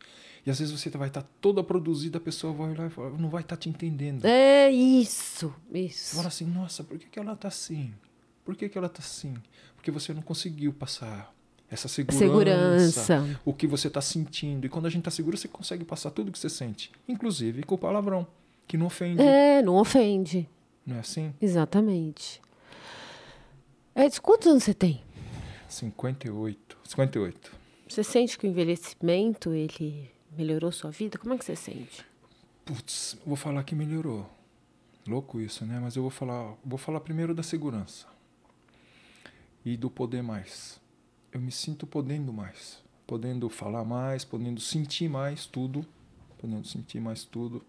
E 0.45 0.49
às 0.51 0.59
vezes 0.59 0.77
você 0.79 0.89
vai 0.91 1.07
estar 1.07 1.23
toda 1.39 1.63
produzida, 1.63 2.17
a 2.17 2.21
pessoa 2.21 2.53
vai 2.53 2.71
olhar 2.71 2.87
e 2.87 2.89
falar, 2.89 3.09
não 3.11 3.29
vai 3.29 3.41
estar 3.41 3.57
te 3.57 3.69
entendendo. 3.69 4.25
É 4.25 4.69
isso, 4.71 5.53
Você 5.71 5.79
isso. 5.79 6.15
fala 6.15 6.27
assim, 6.27 6.45
nossa, 6.45 6.83
por 6.83 6.97
que, 6.97 7.07
que 7.07 7.19
ela 7.19 7.33
está 7.33 7.47
assim? 7.47 7.93
Por 8.43 8.55
que, 8.55 8.69
que 8.69 8.77
ela 8.77 8.87
está 8.87 8.99
assim? 8.99 9.35
Porque 9.75 9.91
você 9.91 10.13
não 10.13 10.21
conseguiu 10.21 10.73
passar 10.73 11.33
essa 11.69 11.87
segurança, 11.87 12.19
Segurança. 12.19 13.39
o 13.45 13.53
que 13.53 13.65
você 13.65 13.87
está 13.87 14.01
sentindo. 14.01 14.65
E 14.65 14.69
quando 14.69 14.85
a 14.87 14.89
gente 14.89 15.01
está 15.01 15.11
seguro, 15.11 15.37
você 15.37 15.47
consegue 15.47 15.85
passar 15.85 16.11
tudo 16.11 16.31
que 16.31 16.37
você 16.39 16.49
sente, 16.49 16.91
inclusive 17.07 17.63
com 17.63 17.75
o 17.75 17.77
palavrão, 17.77 18.27
que 18.71 18.77
não 18.77 18.85
ofende. 18.85 19.21
É, 19.21 19.61
não 19.61 19.75
ofende. 19.75 20.47
Não 20.85 20.95
é 20.95 20.99
assim? 20.99 21.33
Exatamente. 21.41 22.41
É, 23.93 24.09
quantos 24.21 24.47
anos 24.47 24.63
você 24.63 24.73
tem? 24.73 25.03
58. 25.67 26.77
58. 26.85 27.51
Você 27.89 28.01
sente 28.01 28.37
que 28.37 28.47
o 28.47 28.49
envelhecimento, 28.49 29.53
ele 29.53 30.09
melhorou 30.37 30.71
sua 30.71 30.89
vida? 30.89 31.17
Como 31.17 31.33
é 31.33 31.37
que 31.37 31.43
você 31.43 31.53
sente? 31.53 32.05
Putz, 32.63 33.17
vou 33.25 33.35
falar 33.35 33.61
que 33.65 33.75
melhorou. 33.75 34.25
Louco 35.05 35.41
isso, 35.41 35.65
né? 35.65 35.77
Mas 35.81 35.97
eu 35.97 36.03
vou 36.03 36.11
falar, 36.11 36.55
vou 36.63 36.77
falar 36.77 37.01
primeiro 37.01 37.35
da 37.35 37.43
segurança 37.43 38.07
e 39.65 39.75
do 39.75 39.89
poder 39.89 40.23
mais. 40.23 40.79
Eu 41.29 41.41
me 41.41 41.51
sinto 41.51 41.85
podendo 41.85 42.31
mais, 42.31 42.81
podendo 43.05 43.49
falar 43.49 43.83
mais, 43.83 44.23
podendo 44.23 44.61
sentir 44.61 45.09
mais 45.09 45.45
tudo, 45.45 45.85
podendo 46.37 46.65
sentir 46.65 47.01
mais 47.01 47.25
tudo. 47.25 47.65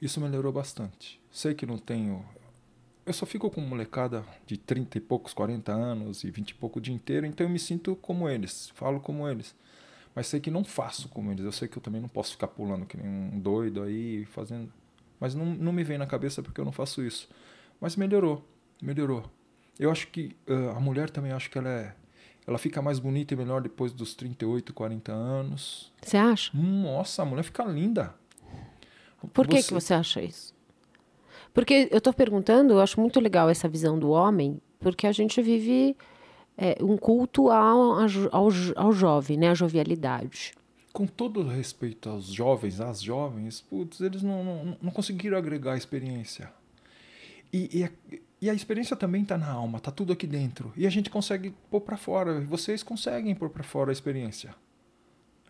Isso 0.00 0.20
melhorou 0.20 0.52
bastante. 0.52 1.20
Sei 1.30 1.54
que 1.54 1.66
não 1.66 1.78
tenho. 1.78 2.24
Eu 3.06 3.12
só 3.12 3.26
fico 3.26 3.50
com 3.50 3.60
molecada 3.60 4.24
de 4.46 4.56
30 4.56 4.98
e 4.98 5.00
poucos, 5.00 5.34
40 5.34 5.72
anos 5.72 6.24
e 6.24 6.30
20 6.30 6.50
e 6.50 6.54
pouco 6.54 6.78
o 6.78 6.82
dia 6.82 6.94
inteiro, 6.94 7.26
então 7.26 7.46
eu 7.46 7.50
me 7.50 7.58
sinto 7.58 7.94
como 7.96 8.28
eles, 8.28 8.70
falo 8.74 9.00
como 9.00 9.28
eles. 9.28 9.54
Mas 10.14 10.28
sei 10.28 10.40
que 10.40 10.50
não 10.50 10.64
faço 10.64 11.08
como 11.08 11.30
eles. 11.30 11.44
Eu 11.44 11.52
sei 11.52 11.66
que 11.66 11.76
eu 11.76 11.82
também 11.82 12.00
não 12.00 12.08
posso 12.08 12.32
ficar 12.32 12.48
pulando 12.48 12.86
que 12.86 12.96
nem 12.96 13.08
um 13.08 13.40
doido 13.40 13.82
aí, 13.82 14.24
fazendo. 14.26 14.72
Mas 15.18 15.34
não, 15.34 15.44
não 15.44 15.72
me 15.72 15.82
vem 15.82 15.98
na 15.98 16.06
cabeça 16.06 16.42
porque 16.42 16.60
eu 16.60 16.64
não 16.64 16.72
faço 16.72 17.02
isso. 17.02 17.28
Mas 17.80 17.96
melhorou, 17.96 18.46
melhorou. 18.80 19.28
Eu 19.78 19.90
acho 19.90 20.06
que 20.08 20.36
ah, 20.46 20.76
a 20.76 20.80
mulher 20.80 21.10
também 21.10 21.32
acho 21.32 21.50
que 21.50 21.58
ela 21.58 21.68
é. 21.68 21.94
Ela 22.46 22.58
fica 22.58 22.82
mais 22.82 22.98
bonita 22.98 23.32
e 23.32 23.36
melhor 23.36 23.62
depois 23.62 23.92
dos 23.92 24.14
38, 24.14 24.72
40 24.72 25.12
anos. 25.12 25.92
Você 26.02 26.16
acha? 26.16 26.56
Nossa, 26.56 27.22
a 27.22 27.24
mulher 27.24 27.42
fica 27.42 27.64
linda. 27.64 28.14
Por 29.32 29.46
que, 29.46 29.62
que 29.62 29.72
você 29.72 29.94
acha 29.94 30.22
isso? 30.22 30.54
Porque 31.52 31.88
eu 31.90 31.98
estou 31.98 32.12
perguntando, 32.12 32.74
eu 32.74 32.80
acho 32.80 33.00
muito 33.00 33.20
legal 33.20 33.48
essa 33.48 33.68
visão 33.68 33.98
do 33.98 34.10
homem, 34.10 34.60
porque 34.80 35.06
a 35.06 35.12
gente 35.12 35.40
vive 35.40 35.96
é, 36.58 36.76
um 36.80 36.96
culto 36.96 37.50
ao, 37.50 38.00
ao, 38.32 38.48
ao 38.76 38.92
jovem, 38.92 39.36
né? 39.36 39.50
A 39.50 39.54
jovialidade. 39.54 40.52
Com 40.92 41.06
todo 41.06 41.42
respeito 41.42 42.08
aos 42.08 42.26
jovens, 42.26 42.80
às 42.80 43.00
jovens, 43.00 43.60
putz, 43.60 44.00
eles 44.00 44.22
não, 44.22 44.44
não, 44.44 44.76
não 44.82 44.90
conseguiram 44.90 45.38
agregar 45.38 45.72
a 45.74 45.76
experiência. 45.76 46.52
E, 47.52 47.78
e, 47.78 47.84
a, 47.84 47.90
e 48.42 48.50
a 48.50 48.54
experiência 48.54 48.96
também 48.96 49.22
está 49.22 49.38
na 49.38 49.48
alma, 49.48 49.78
está 49.78 49.92
tudo 49.92 50.12
aqui 50.12 50.26
dentro. 50.26 50.72
E 50.76 50.86
a 50.86 50.90
gente 50.90 51.08
consegue 51.08 51.54
pôr 51.70 51.80
para 51.80 51.96
fora. 51.96 52.40
Vocês 52.40 52.82
conseguem 52.82 53.34
pôr 53.34 53.48
para 53.48 53.62
fora 53.62 53.90
a 53.90 53.92
experiência. 53.92 54.54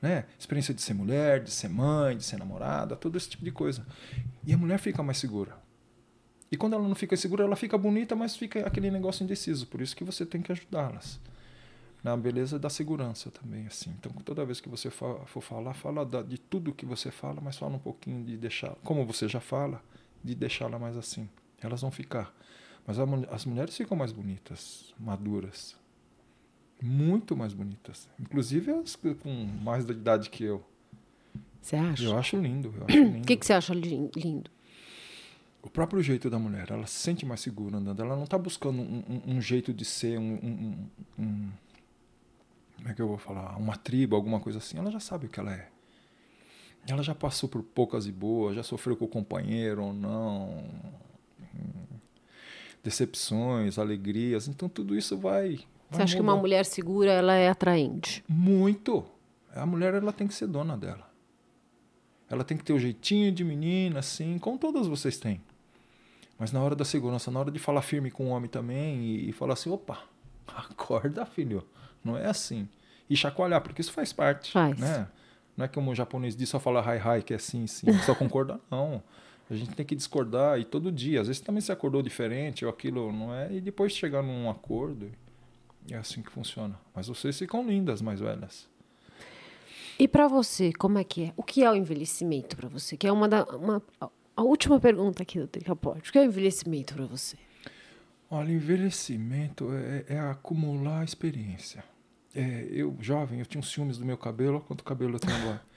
Né? 0.04 0.26
Experiência 0.38 0.74
de 0.74 0.82
ser 0.82 0.92
mulher, 0.92 1.42
de 1.42 1.50
ser 1.50 1.70
mãe, 1.70 2.14
de 2.14 2.24
ser 2.24 2.36
namorada, 2.36 2.94
todo 2.94 3.16
esse 3.16 3.30
tipo 3.30 3.42
de 3.42 3.50
coisa. 3.50 3.86
E 4.46 4.52
a 4.52 4.58
mulher 4.58 4.78
fica 4.78 5.02
mais 5.02 5.16
segura. 5.16 5.56
E 6.52 6.58
quando 6.58 6.74
ela 6.74 6.86
não 6.86 6.94
fica 6.94 7.16
segura, 7.16 7.42
ela 7.42 7.56
fica 7.56 7.78
bonita, 7.78 8.14
mas 8.14 8.36
fica 8.36 8.66
aquele 8.66 8.90
negócio 8.90 9.24
indeciso. 9.24 9.66
Por 9.66 9.80
isso 9.80 9.96
que 9.96 10.04
você 10.04 10.26
tem 10.26 10.42
que 10.42 10.52
ajudá-las. 10.52 11.18
Na 12.02 12.14
beleza 12.18 12.58
da 12.58 12.68
segurança 12.68 13.30
também, 13.30 13.66
assim. 13.66 13.94
Então, 13.98 14.12
toda 14.22 14.44
vez 14.44 14.60
que 14.60 14.68
você 14.68 14.90
for, 14.90 15.24
falar, 15.40 15.72
fala 15.72 16.04
de 16.22 16.36
tudo 16.36 16.74
que 16.74 16.84
você 16.84 17.10
fala, 17.10 17.40
mas 17.40 17.56
fala 17.56 17.76
um 17.76 17.78
pouquinho 17.78 18.22
de 18.22 18.36
deixar, 18.36 18.76
como 18.84 19.06
você 19.06 19.26
já 19.26 19.40
fala, 19.40 19.82
de 20.22 20.34
deixá-la 20.34 20.78
mais 20.78 20.98
assim. 20.98 21.30
Elas 21.62 21.80
vão 21.80 21.90
ficar. 21.90 22.30
Mas 22.86 22.98
a, 22.98 23.04
as 23.30 23.46
mulheres 23.46 23.74
ficam 23.74 23.96
mais 23.96 24.12
bonitas, 24.12 24.92
maduras. 25.00 25.82
Muito 26.86 27.34
mais 27.34 27.54
bonitas. 27.54 28.08
Inclusive 28.20 28.70
as 28.72 28.94
com 28.96 29.46
mais 29.62 29.86
da 29.86 29.94
idade 29.94 30.28
que 30.28 30.44
eu. 30.44 30.62
Você 31.62 31.76
acha? 31.76 32.04
Eu 32.04 32.18
acho 32.18 32.36
lindo. 32.36 32.68
O 33.18 33.22
que, 33.22 33.36
que 33.38 33.46
você 33.46 33.54
acha 33.54 33.72
lin- 33.72 34.10
lindo? 34.14 34.50
o 35.62 35.70
próprio 35.70 36.02
jeito 36.02 36.28
da 36.28 36.38
mulher, 36.38 36.70
ela 36.70 36.86
se 36.86 36.98
sente 36.98 37.24
mais 37.24 37.40
segura 37.40 37.78
andando. 37.78 38.02
Ela 38.02 38.14
não 38.16 38.24
está 38.24 38.36
buscando 38.36 38.82
um, 38.82 39.02
um- 39.08 39.36
um 39.36 39.40
jeito 39.40 39.72
de 39.72 39.82
ser, 39.82 40.18
um, 40.18 40.34
um- 40.34 40.76
um- 41.18 41.22
um- 41.24 41.50
Como 42.76 42.88
é 42.90 42.92
que 42.92 43.00
eu 43.00 43.08
vou 43.08 43.16
falar? 43.16 43.56
Uma 43.56 43.74
tribo, 43.76 44.14
alguma 44.14 44.38
coisa 44.40 44.58
assim. 44.58 44.76
Ela 44.76 44.90
já 44.90 45.00
sabe 45.00 45.24
o 45.24 45.28
que 45.30 45.40
ela 45.40 45.54
é. 45.54 45.70
Ela 46.86 47.02
já 47.02 47.14
passou 47.14 47.48
por 47.48 47.62
poucas 47.62 48.06
e 48.06 48.12
boas, 48.12 48.56
já 48.56 48.62
sofreu 48.62 48.94
com 48.94 49.06
o 49.06 49.08
companheiro 49.08 49.82
ou 49.84 49.94
não. 49.94 50.62
hum, 51.54 51.96
Decepções, 52.82 53.78
alegrias. 53.78 54.46
Então 54.48 54.68
tudo 54.68 54.94
isso 54.94 55.16
vai. 55.16 55.60
Você 55.90 56.02
acha 56.02 56.16
que 56.16 56.22
uma 56.22 56.36
mulher 56.36 56.64
segura, 56.64 57.12
ela 57.12 57.34
é 57.34 57.48
atraente? 57.48 58.24
Muito. 58.28 59.04
A 59.54 59.64
mulher 59.64 59.94
ela 59.94 60.12
tem 60.12 60.26
que 60.26 60.34
ser 60.34 60.46
dona 60.46 60.76
dela. 60.76 61.08
Ela 62.28 62.42
tem 62.42 62.56
que 62.56 62.64
ter 62.64 62.72
o 62.72 62.78
jeitinho 62.78 63.30
de 63.30 63.44
menina, 63.44 64.00
assim, 64.00 64.38
como 64.38 64.58
todas 64.58 64.86
vocês 64.86 65.18
têm. 65.18 65.40
Mas 66.38 66.50
na 66.50 66.60
hora 66.60 66.74
da 66.74 66.84
segurança, 66.84 67.30
na 67.30 67.38
hora 67.38 67.50
de 67.50 67.58
falar 67.58 67.82
firme 67.82 68.10
com 68.10 68.26
o 68.26 68.30
homem 68.30 68.48
também 68.48 69.00
e, 69.00 69.28
e 69.28 69.32
falar 69.32 69.52
assim, 69.52 69.70
opa, 69.70 70.02
acorda, 70.46 71.24
filho. 71.24 71.64
Não 72.02 72.16
é 72.16 72.26
assim. 72.26 72.68
E 73.08 73.16
chacoalhar, 73.16 73.60
porque 73.60 73.80
isso 73.80 73.92
faz 73.92 74.12
parte. 74.12 74.50
Faz. 74.50 74.78
Né? 74.78 75.06
Não 75.56 75.64
é 75.64 75.68
como 75.68 75.90
o 75.90 75.94
japonês 75.94 76.34
diz, 76.34 76.48
só 76.48 76.58
falar 76.58 76.82
hi 76.82 76.98
hi, 76.98 77.22
que 77.22 77.34
é 77.34 77.38
sim, 77.38 77.66
sim. 77.66 77.92
Só 78.04 78.14
concordar, 78.16 78.58
não. 78.70 79.02
A 79.48 79.54
gente 79.54 79.74
tem 79.74 79.84
que 79.84 79.94
discordar 79.94 80.58
e 80.58 80.64
todo 80.64 80.90
dia. 80.90 81.20
Às 81.20 81.28
vezes 81.28 81.40
também 81.40 81.60
se 81.60 81.70
acordou 81.70 82.02
diferente 82.02 82.64
ou 82.64 82.70
aquilo 82.70 83.12
não 83.12 83.32
é. 83.32 83.52
E 83.52 83.60
depois 83.60 83.92
chegar 83.92 84.22
num 84.22 84.50
acordo. 84.50 85.10
É 85.90 85.96
assim 85.96 86.22
que 86.22 86.30
funciona. 86.30 86.78
Mas 86.94 87.08
vocês 87.08 87.38
ficam 87.38 87.66
lindas, 87.66 88.00
mais 88.00 88.20
velhas. 88.20 88.68
E 89.98 90.08
pra 90.08 90.26
você, 90.26 90.72
como 90.72 90.98
é 90.98 91.04
que 91.04 91.24
é? 91.24 91.32
O 91.36 91.42
que 91.42 91.62
é 91.62 91.70
o 91.70 91.76
envelhecimento 91.76 92.56
pra 92.56 92.68
você? 92.68 92.96
Que 92.96 93.06
é 93.06 93.12
uma 93.12 93.28
da 93.28 93.44
uma, 93.44 93.82
a 94.36 94.42
última 94.42 94.80
pergunta 94.80 95.22
aqui 95.22 95.38
do 95.38 95.46
Decapod. 95.46 96.00
O 96.00 96.12
que 96.12 96.18
é 96.18 96.22
o 96.22 96.24
envelhecimento 96.24 96.94
pra 96.94 97.06
você? 97.06 97.36
Olha, 98.30 98.50
envelhecimento 98.50 99.68
é, 99.72 100.14
é 100.14 100.18
acumular 100.18 101.04
experiência. 101.04 101.84
É, 102.34 102.66
eu, 102.68 102.96
jovem, 103.00 103.38
eu 103.38 103.46
tinha 103.46 103.60
uns 103.60 103.70
ciúmes 103.70 103.96
do 103.96 104.04
meu 104.04 104.18
cabelo, 104.18 104.56
olha 104.56 104.64
quanto 104.64 104.82
cabelo 104.82 105.14
eu 105.14 105.20
tenho 105.20 105.36
agora. 105.36 105.62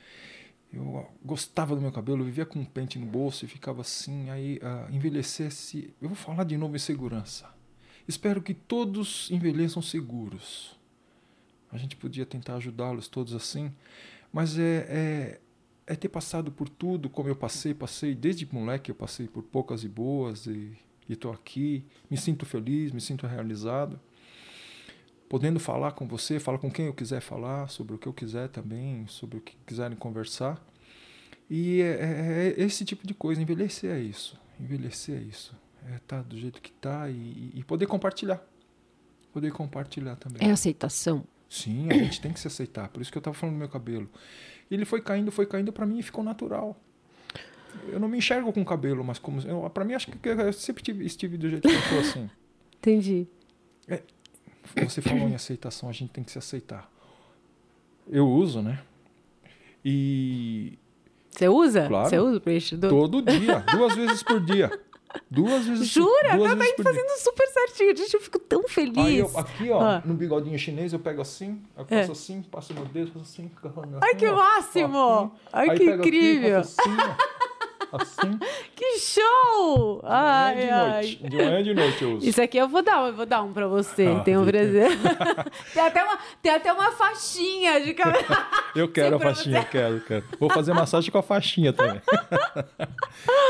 Eu 0.73 1.07
gostava 1.23 1.73
do 1.73 1.81
meu 1.81 1.93
cabelo, 1.93 2.25
vivia 2.25 2.45
com 2.45 2.59
um 2.59 2.65
pente 2.65 2.99
no 2.99 3.05
bolso 3.05 3.45
e 3.45 3.47
ficava 3.47 3.79
assim, 3.79 4.29
aí 4.29 4.59
ah, 4.61 4.85
envelhecesse. 4.91 5.95
Eu 6.01 6.09
vou 6.09 6.15
falar 6.15 6.43
de 6.43 6.57
novo 6.57 6.75
em 6.75 6.79
segurança. 6.79 7.49
Espero 8.07 8.41
que 8.41 8.53
todos 8.53 9.29
envelheçam 9.31 9.81
seguros. 9.81 10.77
A 11.71 11.77
gente 11.77 11.95
podia 11.95 12.25
tentar 12.25 12.55
ajudá-los 12.55 13.07
todos 13.07 13.33
assim, 13.33 13.71
mas 14.31 14.57
é, 14.57 14.87
é, 14.89 15.39
é 15.85 15.95
ter 15.95 16.07
passado 16.07 16.51
por 16.51 16.69
tudo 16.69 17.09
como 17.09 17.27
eu 17.27 17.35
passei, 17.35 17.73
passei 17.73 18.15
desde 18.15 18.47
moleque, 18.51 18.89
eu 18.89 18.95
passei 18.95 19.27
por 19.27 19.43
poucas 19.43 19.83
e 19.83 19.89
boas 19.89 20.47
e 20.47 20.71
estou 21.09 21.31
aqui, 21.31 21.83
me 22.09 22.17
sinto 22.17 22.45
feliz, 22.45 22.91
me 22.91 23.01
sinto 23.01 23.27
realizado. 23.27 23.99
podendo 25.27 25.59
falar 25.59 25.91
com 25.91 26.07
você, 26.07 26.39
falar 26.39 26.57
com 26.57 26.71
quem 26.71 26.85
eu 26.85 26.93
quiser 26.93 27.19
falar, 27.19 27.69
sobre 27.69 27.95
o 27.95 27.97
que 27.97 28.07
eu 28.07 28.13
quiser 28.13 28.47
também, 28.47 29.05
sobre 29.07 29.37
o 29.39 29.41
que 29.41 29.57
quiserem 29.65 29.97
conversar. 29.97 30.65
E 31.49 31.81
é, 31.81 32.53
é, 32.55 32.61
é 32.61 32.63
esse 32.63 32.85
tipo 32.85 33.05
de 33.05 33.13
coisa, 33.13 33.41
envelhecer 33.41 33.91
é 33.91 33.99
isso. 33.99 34.39
Envelhecer 34.59 35.17
é 35.17 35.21
isso. 35.21 35.53
É 35.93 35.99
tá 36.05 36.21
do 36.21 36.37
jeito 36.37 36.61
que 36.61 36.69
está 36.69 37.09
e, 37.09 37.51
e, 37.53 37.63
poder 37.63 37.85
compartilhar. 37.85 38.45
Poder 39.31 39.51
compartilhar 39.51 40.15
também. 40.15 40.47
É 40.47 40.51
aceitação. 40.51 41.23
Sim, 41.49 41.89
a 41.89 41.93
gente 41.93 42.19
tem 42.19 42.33
que 42.33 42.39
se 42.39 42.47
aceitar. 42.47 42.89
Por 42.89 43.01
isso 43.01 43.11
que 43.11 43.17
eu 43.17 43.21
estava 43.21 43.33
falando 43.33 43.55
do 43.55 43.59
meu 43.59 43.69
cabelo. 43.69 44.09
Ele 44.69 44.83
foi 44.83 45.01
caindo, 45.01 45.31
foi 45.31 45.45
caindo 45.45 45.71
para 45.71 45.85
mim 45.85 45.99
e 45.99 46.03
ficou 46.03 46.23
natural. 46.23 46.77
Eu 47.87 47.99
não 47.99 48.07
me 48.07 48.17
enxergo 48.17 48.51
com 48.51 48.65
cabelo, 48.65 49.03
mas 49.03 49.19
como 49.19 49.69
para 49.69 49.85
mim 49.85 49.93
acho 49.93 50.11
que 50.11 50.29
eu 50.29 50.51
sempre 50.51 51.05
estive 51.05 51.37
do 51.37 51.49
jeito 51.49 51.67
que 51.67 51.73
eu 51.73 51.79
estou 51.79 51.99
assim. 51.99 52.29
Entendi. 52.79 53.27
É, 53.87 54.03
você 54.83 55.01
falou 55.01 55.29
em 55.29 55.35
aceitação, 55.35 55.87
a 55.87 55.93
gente 55.93 56.11
tem 56.11 56.23
que 56.23 56.31
se 56.31 56.37
aceitar. 56.37 56.91
Eu 58.09 58.27
uso, 58.27 58.61
né? 58.61 58.79
E. 59.83 60.77
Você 61.29 61.47
usa? 61.47 61.87
Claro. 61.87 62.09
Você 62.09 62.19
usa 62.19 62.37
o 62.37 62.41
preenchedor? 62.41 62.89
Todo 62.89 63.21
dia, 63.21 63.59
duas 63.71 63.95
vezes 63.95 64.23
por 64.23 64.43
dia. 64.43 64.69
Duas 65.29 65.65
vezes 65.65 65.87
Jura? 65.87 66.35
Duas 66.35 66.57
tá 66.57 66.65
indo 66.65 66.83
fazendo 66.83 67.09
super 67.17 67.47
certinho. 67.47 67.95
Gente, 67.95 68.13
eu 68.13 68.21
fico 68.21 68.39
tão 68.39 68.67
feliz. 68.67 68.97
Aí 68.97 69.19
eu, 69.19 69.31
aqui, 69.37 69.69
ó, 69.69 69.81
ah. 69.81 70.01
no 70.05 70.13
bigodinho 70.13 70.57
chinês, 70.57 70.93
eu 70.93 70.99
pego 70.99 71.21
assim, 71.21 71.61
eu 71.75 71.85
é. 71.89 71.99
passo 71.99 72.09
é. 72.09 72.13
assim, 72.13 72.41
passo 72.43 72.73
meu 72.73 72.85
dedo, 72.85 73.11
faço 73.11 73.25
assim, 73.25 73.49
fica 73.49 73.71
Ai, 74.01 74.15
que 74.15 74.27
ó, 74.27 74.35
máximo! 74.35 75.31
Ai, 75.51 75.77
que 75.77 75.83
incrível! 75.83 76.59
Aqui, 76.59 76.67
assim, 76.67 76.97
ó. 76.99 77.37
Assim. 77.91 78.39
Que 78.75 78.99
show! 78.99 80.01
De 80.01 80.07
ai, 80.07 80.55
manhã 80.55 80.67
de 80.67 80.71
ai. 80.71 80.91
noite. 80.91 81.29
De 81.29 81.37
manhã 81.37 81.63
de 81.63 81.73
noite 81.73 82.03
eu 82.03 82.13
uso. 82.13 82.29
Isso 82.29 82.41
aqui 82.41 82.57
eu 82.57 82.67
vou 82.67 82.83
dar, 82.83 83.07
eu 83.07 83.13
vou 83.13 83.25
dar 83.25 83.41
um 83.41 83.51
pra 83.51 83.67
você. 83.67 84.05
Ah, 84.05 84.19
tem 84.19 84.37
um 84.37 84.45
presente. 84.45 84.97
tem, 85.73 85.81
até 85.81 86.03
uma, 86.03 86.19
tem 86.39 86.51
até 86.51 86.71
uma 86.71 86.91
faixinha 86.91 87.81
de 87.81 87.95
cabelo. 87.95 88.23
Eu 88.75 88.87
quero 88.87 89.15
a 89.15 89.19
faixinha, 89.19 89.61
você. 89.63 89.67
quero, 89.69 89.99
quero. 90.01 90.23
Vou 90.39 90.49
fazer 90.51 90.73
massagem 90.73 91.09
com 91.09 91.17
a 91.17 91.23
faixinha 91.23 91.73
também. 91.73 91.99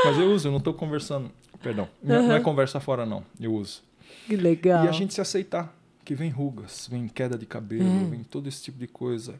Mas 0.06 0.18
eu 0.18 0.30
uso, 0.30 0.48
eu 0.48 0.52
não 0.52 0.60
tô 0.60 0.72
conversando. 0.72 1.30
Perdão. 1.62 1.88
Não, 2.02 2.20
uhum. 2.20 2.28
não 2.28 2.34
é 2.36 2.40
conversa 2.40 2.80
fora, 2.80 3.04
não. 3.04 3.24
Eu 3.40 3.54
uso. 3.54 3.82
Que 4.26 4.36
legal. 4.36 4.84
E 4.84 4.88
a 4.88 4.92
gente 4.92 5.14
se 5.14 5.20
aceitar. 5.20 5.74
Que 6.04 6.14
vem 6.14 6.30
rugas, 6.30 6.88
vem 6.90 7.06
queda 7.06 7.36
de 7.36 7.44
cabelo, 7.44 7.84
hum. 7.84 8.08
vem 8.08 8.24
todo 8.24 8.48
esse 8.48 8.62
tipo 8.62 8.78
de 8.78 8.86
coisa. 8.86 9.38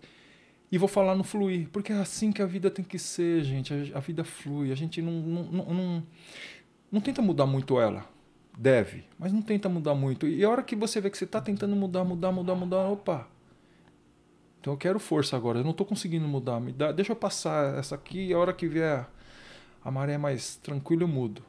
E 0.71 0.77
vou 0.77 0.89
falar 0.89 1.15
no 1.15 1.25
fluir, 1.25 1.67
porque 1.73 1.93
é 1.93 1.97
assim 1.97 2.31
que 2.31 2.43
a 2.43 2.47
vida 2.47 2.71
tem 2.71 2.85
que 2.85 2.99
ser, 2.99 3.43
gente. 3.43 3.73
A, 3.73 3.99
a 3.99 4.01
vida 4.01 4.23
flui. 4.23 4.71
A 4.71 4.75
gente 4.75 5.01
não, 5.01 5.13
não, 5.13 5.43
não, 5.45 5.65
não, 5.75 6.03
não 6.93 7.01
tenta 7.01 7.23
mudar 7.23 7.47
muito 7.47 7.81
ela. 7.81 8.05
Deve, 8.57 9.05
mas 9.19 9.33
não 9.33 9.41
tenta 9.41 9.69
mudar 9.69 9.95
muito. 9.95 10.27
E 10.27 10.45
a 10.45 10.51
hora 10.51 10.63
que 10.63 10.75
você 10.75 11.01
vê 11.01 11.09
que 11.09 11.17
você 11.17 11.25
está 11.25 11.41
tentando 11.41 11.77
mudar, 11.77 12.05
mudar, 12.05 12.33
mudar, 12.33 12.55
mudar, 12.55 12.89
opa. 12.89 13.29
Então 14.61 14.73
eu 14.73 14.77
quero 14.77 14.99
força 14.99 15.37
agora. 15.37 15.61
Eu 15.61 15.65
não 15.65 15.71
estou 15.71 15.87
conseguindo 15.87 16.27
mudar. 16.27 16.61
Me 16.61 16.73
dá, 16.73 16.93
deixa 16.93 17.13
eu 17.13 17.17
passar 17.17 17.79
essa 17.79 17.95
aqui. 17.95 18.27
E 18.27 18.35
a 18.35 18.39
hora 18.39 18.53
que 18.53 18.67
vier 18.67 19.07
a 19.83 19.91
maré 19.91 20.19
mais 20.19 20.57
tranquila, 20.57 21.05
eu 21.05 21.09
mudo. 21.09 21.43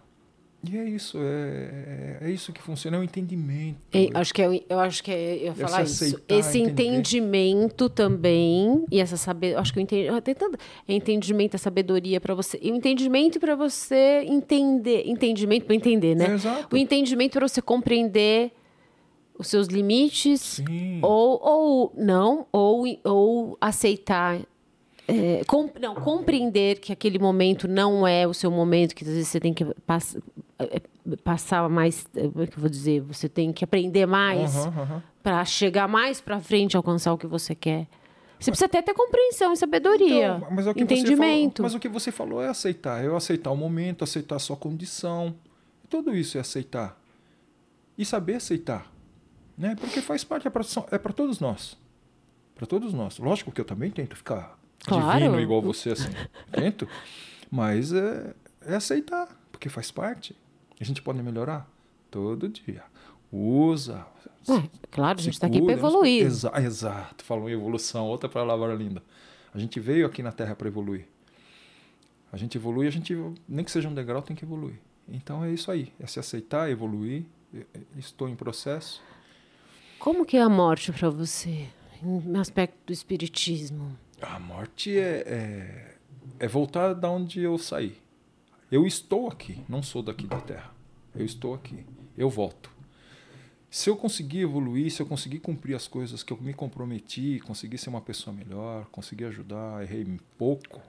E 0.61 0.77
é 0.77 0.83
isso, 0.83 1.17
é, 1.19 2.19
é, 2.21 2.27
é 2.27 2.31
isso 2.31 2.51
que 2.51 2.61
funciona, 2.61 2.97
é 2.97 2.99
o 2.99 3.03
entendimento. 3.03 3.79
É, 3.93 4.09
acho 4.13 4.33
que 4.33 4.41
é, 4.41 4.63
eu 4.67 4.79
acho 4.79 5.01
que 5.01 5.09
é, 5.09 5.35
eu 5.37 5.45
ia 5.45 5.55
falar 5.55 5.83
isso. 5.83 6.21
Esse 6.27 6.59
entendimento 6.59 7.89
também, 7.89 8.83
e 8.91 8.99
essa 8.99 9.15
saber, 9.15 9.57
acho 9.57 9.71
que 9.71 9.79
o 9.79 9.81
entendimento, 9.81 10.59
é 10.85 10.93
entendimento, 10.93 11.55
a 11.55 11.57
sabedoria 11.57 12.19
para 12.19 12.35
você, 12.35 12.59
e 12.61 12.71
o 12.71 12.75
entendimento 12.75 13.39
para 13.39 13.55
você 13.55 14.25
entender, 14.27 15.03
entendimento 15.07 15.65
para 15.65 15.75
entender, 15.75 16.13
né? 16.13 16.31
É, 16.31 16.33
exato. 16.33 16.75
O 16.75 16.77
entendimento 16.77 17.33
para 17.33 17.47
você 17.47 17.61
compreender 17.61 18.51
os 19.37 19.47
seus 19.47 19.67
limites, 19.67 20.61
Sim. 20.67 20.99
ou, 21.01 21.39
ou 21.41 21.93
não, 21.95 22.45
ou, 22.51 22.83
ou 23.05 23.57
aceitar 23.61 24.41
é, 25.09 25.41
não, 25.79 25.95
compreender 25.95 26.79
que 26.79 26.93
aquele 26.93 27.17
momento 27.17 27.67
não 27.67 28.07
é 28.07 28.27
o 28.27 28.33
seu 28.33 28.51
momento, 28.51 28.93
que 28.93 29.03
às 29.03 29.09
vezes 29.09 29.27
você 29.27 29.39
tem 29.39 29.53
que 29.53 29.65
pass, 29.85 30.17
é, 30.57 30.77
é, 30.77 31.15
passar 31.23 31.67
mais, 31.69 32.05
como 32.13 32.43
é 32.43 32.47
que 32.47 32.55
eu 32.55 32.61
vou 32.61 32.69
dizer, 32.69 33.01
você 33.01 33.27
tem 33.27 33.51
que 33.51 33.63
aprender 33.63 34.05
mais 34.05 34.55
uhum, 34.55 34.65
uhum. 34.65 35.01
para 35.23 35.43
chegar 35.45 35.87
mais 35.87 36.21
para 36.21 36.39
frente, 36.39 36.77
alcançar 36.77 37.13
o 37.13 37.17
que 37.17 37.27
você 37.27 37.55
quer. 37.55 37.87
Você 38.39 38.51
precisa 38.51 38.67
até 38.67 38.81
ter 38.81 38.93
compreensão 38.93 39.51
e 39.51 39.57
sabedoria, 39.57 40.37
então, 40.37 40.51
mas 40.51 40.67
é 40.67 40.71
entendimento. 40.71 41.57
Falou, 41.57 41.71
mas 41.71 41.75
o 41.75 41.79
que 41.79 41.89
você 41.89 42.11
falou 42.11 42.41
é 42.41 42.47
aceitar, 42.47 43.03
é 43.03 43.13
aceitar 43.13 43.51
o 43.51 43.57
momento, 43.57 44.03
aceitar 44.03 44.35
a 44.37 44.39
sua 44.39 44.55
condição. 44.55 45.35
Tudo 45.89 46.15
isso 46.15 46.37
é 46.37 46.41
aceitar. 46.41 46.97
E 47.97 48.05
saber 48.05 48.35
aceitar. 48.35 48.89
Né? 49.57 49.75
Porque 49.75 50.01
faz 50.01 50.23
parte, 50.23 50.47
é 50.47 50.97
para 50.97 51.13
todos 51.13 51.39
nós. 51.41 51.77
Para 52.55 52.65
todos 52.65 52.93
nós. 52.93 53.17
Lógico 53.17 53.51
que 53.51 53.59
eu 53.59 53.65
também 53.65 53.91
tento 53.91 54.15
ficar 54.15 54.58
claro. 54.85 55.19
divino 55.19 55.39
igual 55.39 55.61
você, 55.61 55.91
assim. 55.91 56.09
Tento. 56.51 56.87
Mas 57.49 57.91
é, 57.93 58.33
é 58.65 58.75
aceitar, 58.75 59.27
porque 59.51 59.69
faz 59.69 59.91
parte. 59.91 60.35
A 60.79 60.83
gente 60.83 61.01
pode 61.01 61.21
melhorar 61.21 61.69
todo 62.09 62.47
dia. 62.47 62.83
Usa. 63.31 64.05
É, 64.49 64.69
claro, 64.89 65.19
a 65.19 65.21
gente 65.21 65.33
está 65.33 65.47
aqui 65.47 65.61
para 65.61 65.73
evoluir. 65.73 66.25
Exa 66.25 66.51
exato, 66.61 67.23
falou 67.23 67.49
em 67.49 67.53
evolução, 67.53 68.07
outra 68.07 68.29
palavra 68.29 68.73
linda. 68.73 69.03
A 69.53 69.59
gente 69.59 69.79
veio 69.79 70.05
aqui 70.05 70.23
na 70.23 70.31
Terra 70.31 70.55
para 70.55 70.67
evoluir. 70.67 71.05
A 72.31 72.37
gente 72.37 72.57
evolui, 72.57 72.87
a 72.87 72.91
gente, 72.91 73.15
nem 73.47 73.65
que 73.65 73.71
seja 73.71 73.89
um 73.89 73.93
degrau, 73.93 74.21
tem 74.21 74.35
que 74.35 74.45
evoluir. 74.45 74.79
Então 75.07 75.43
é 75.43 75.51
isso 75.51 75.71
aí, 75.71 75.91
é 75.99 76.05
se 76.05 76.19
aceitar, 76.19 76.69
evoluir. 76.69 77.25
Estou 77.97 78.29
em 78.29 78.35
processo. 78.35 79.01
Como 79.97 80.25
que 80.25 80.37
é 80.37 80.41
a 80.41 80.49
morte 80.49 80.91
para 80.91 81.09
você, 81.09 81.67
no 82.01 82.39
aspecto 82.39 82.77
do 82.85 82.93
espiritismo? 82.93 83.97
A 84.21 84.37
morte 84.37 84.97
é, 84.97 85.23
é, 85.25 85.95
é 86.39 86.47
voltar 86.47 86.93
da 86.93 87.09
onde 87.09 87.41
eu 87.41 87.57
saí. 87.57 87.97
Eu 88.69 88.85
estou 88.85 89.27
aqui, 89.27 89.63
não 89.67 89.81
sou 89.81 90.03
daqui 90.03 90.27
da 90.27 90.41
Terra. 90.41 90.71
Eu 91.15 91.25
estou 91.25 91.53
aqui. 91.53 91.85
Eu 92.17 92.29
volto. 92.29 92.69
Se 93.71 93.89
eu 93.89 93.95
conseguir 93.95 94.41
evoluir, 94.41 94.91
se 94.91 95.01
eu 95.01 95.05
conseguir 95.05 95.39
cumprir 95.39 95.75
as 95.75 95.87
coisas 95.87 96.21
que 96.21 96.33
eu 96.33 96.37
me 96.41 96.53
comprometi, 96.53 97.39
conseguir 97.45 97.77
ser 97.77 97.89
uma 97.89 98.01
pessoa 98.01 98.35
melhor, 98.35 98.85
conseguir 98.91 99.25
ajudar, 99.25 99.83
errei 99.83 100.19
pouco, 100.37 100.81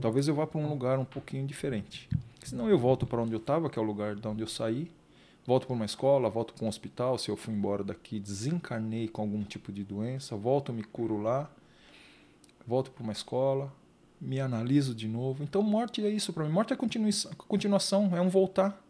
talvez 0.00 0.26
eu 0.26 0.34
vá 0.34 0.46
para 0.46 0.60
um 0.60 0.68
lugar 0.68 0.98
um 0.98 1.04
pouquinho 1.04 1.46
diferente. 1.46 2.08
Senão 2.42 2.70
eu 2.70 2.78
volto 2.78 3.06
para 3.06 3.20
onde 3.20 3.32
eu 3.32 3.38
estava, 3.38 3.68
que 3.68 3.78
é 3.78 3.82
o 3.82 3.84
lugar 3.84 4.14
de 4.14 4.26
onde 4.26 4.42
eu 4.42 4.48
saí, 4.48 4.90
volto 5.44 5.66
para 5.66 5.74
uma 5.74 5.84
escola, 5.84 6.30
volto 6.30 6.54
para 6.54 6.64
um 6.64 6.68
hospital, 6.68 7.18
se 7.18 7.30
eu 7.30 7.36
fui 7.36 7.52
embora 7.52 7.84
daqui, 7.84 8.18
desencarnei 8.18 9.08
com 9.08 9.20
algum 9.20 9.42
tipo 9.42 9.70
de 9.72 9.84
doença, 9.84 10.36
volto, 10.36 10.72
me 10.72 10.84
curo 10.84 11.20
lá, 11.20 11.50
volto 12.68 12.90
para 12.90 13.02
uma 13.02 13.12
escola, 13.12 13.72
me 14.20 14.38
analiso 14.38 14.94
de 14.94 15.08
novo. 15.08 15.42
Então, 15.42 15.62
morte 15.62 16.04
é 16.04 16.10
isso 16.10 16.32
para 16.32 16.44
mim. 16.44 16.50
Morte 16.50 16.74
é 16.74 16.76
continuação, 16.76 18.14
é 18.14 18.20
um 18.20 18.28
voltar. 18.28 18.84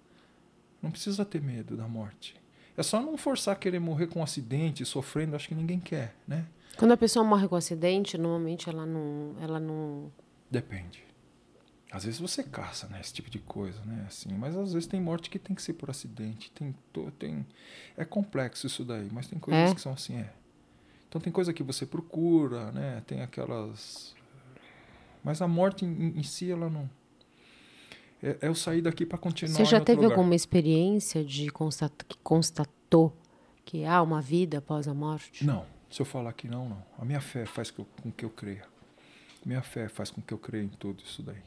Não 0.83 0.91
precisa 0.91 1.25
ter 1.25 1.41
medo 1.41 1.77
da 1.77 1.87
morte. 1.87 2.35
É 2.77 2.83
só 2.83 3.01
não 3.01 3.17
forçar 3.17 3.55
a 3.55 3.59
querer 3.59 3.79
morrer 3.79 4.09
com 4.09 4.21
um 4.21 4.23
acidente, 4.23 4.85
sofrendo, 4.85 5.37
acho 5.37 5.49
que 5.49 5.55
ninguém 5.55 5.79
quer, 5.79 6.15
né? 6.27 6.45
Quando 6.77 6.93
a 6.93 6.97
pessoa 6.97 7.25
morre 7.25 7.49
com 7.49 7.55
um 7.55 7.59
acidente, 7.59 8.19
normalmente 8.19 8.69
ela 8.69 8.87
não, 8.87 9.35
ela 9.41 9.59
não. 9.59 10.13
Depende. 10.51 11.05
Às 11.91 12.05
vezes 12.05 12.21
você 12.21 12.43
caça, 12.43 12.87
né, 12.87 13.01
esse 13.01 13.15
tipo 13.15 13.31
de 13.31 13.39
coisa, 13.39 13.81
né, 13.85 14.05
assim, 14.07 14.29
mas 14.35 14.55
às 14.55 14.75
vezes 14.75 14.87
tem 14.87 15.01
morte 15.01 15.31
que 15.31 15.39
tem 15.39 15.57
que 15.57 15.63
ser 15.63 15.73
por 15.73 15.89
acidente, 15.89 16.53
tem, 16.53 16.75
tem 17.19 17.47
é 17.97 18.05
complexo 18.05 18.67
isso 18.67 18.85
daí, 18.85 19.09
mas 19.11 19.27
tem 19.27 19.39
coisas 19.39 19.71
é? 19.71 19.75
que 19.75 19.81
são 19.81 19.95
assim, 19.95 20.19
é. 20.19 20.31
Então 21.09 21.21
tem 21.21 21.33
coisa 21.33 21.53
que 21.53 21.63
você 21.63 21.87
procura, 21.87 22.71
né? 22.73 23.03
Tem 23.07 23.23
aquelas. 23.23 24.15
Mas 25.25 25.41
a 25.41 25.49
morte 25.49 25.85
em, 25.85 26.19
em 26.19 26.23
si, 26.23 26.51
ela 26.51 26.69
não. 26.69 26.89
É, 28.23 28.37
é 28.43 28.49
eu 28.49 28.55
sair 28.55 28.83
daqui 28.83 29.07
para 29.07 29.19
continuar. 29.19 29.57
Você 29.57 29.65
já 29.65 29.81
teve 29.81 30.03
lugar. 30.03 30.17
alguma 30.17 30.35
experiência 30.35 31.25
de 31.25 31.49
constat... 31.51 31.93
que 32.07 32.19
constatou 32.19 33.17
que 33.65 33.85
há 33.85 34.03
uma 34.03 34.21
vida 34.21 34.59
após 34.59 34.87
a 34.87 34.95
morte? 34.95 35.45
Não. 35.45 35.65
Se 35.91 36.03
eu 36.03 36.07
falar 36.07 36.33
que 36.35 36.47
não, 36.47 36.69
não. 36.69 36.83
A 36.99 37.05
minha 37.05 37.21
fé 37.21 37.47
faz 37.47 37.71
com 37.71 37.85
que 38.15 38.25
eu 38.25 38.31
creia. 38.31 38.65
Minha 39.45 39.63
fé 39.63 39.89
faz 39.89 40.11
com 40.11 40.21
que 40.21 40.35
eu 40.35 40.39
creia 40.39 40.65
em 40.65 40.69
tudo 40.69 41.03
isso 41.03 41.23
daí. 41.23 41.43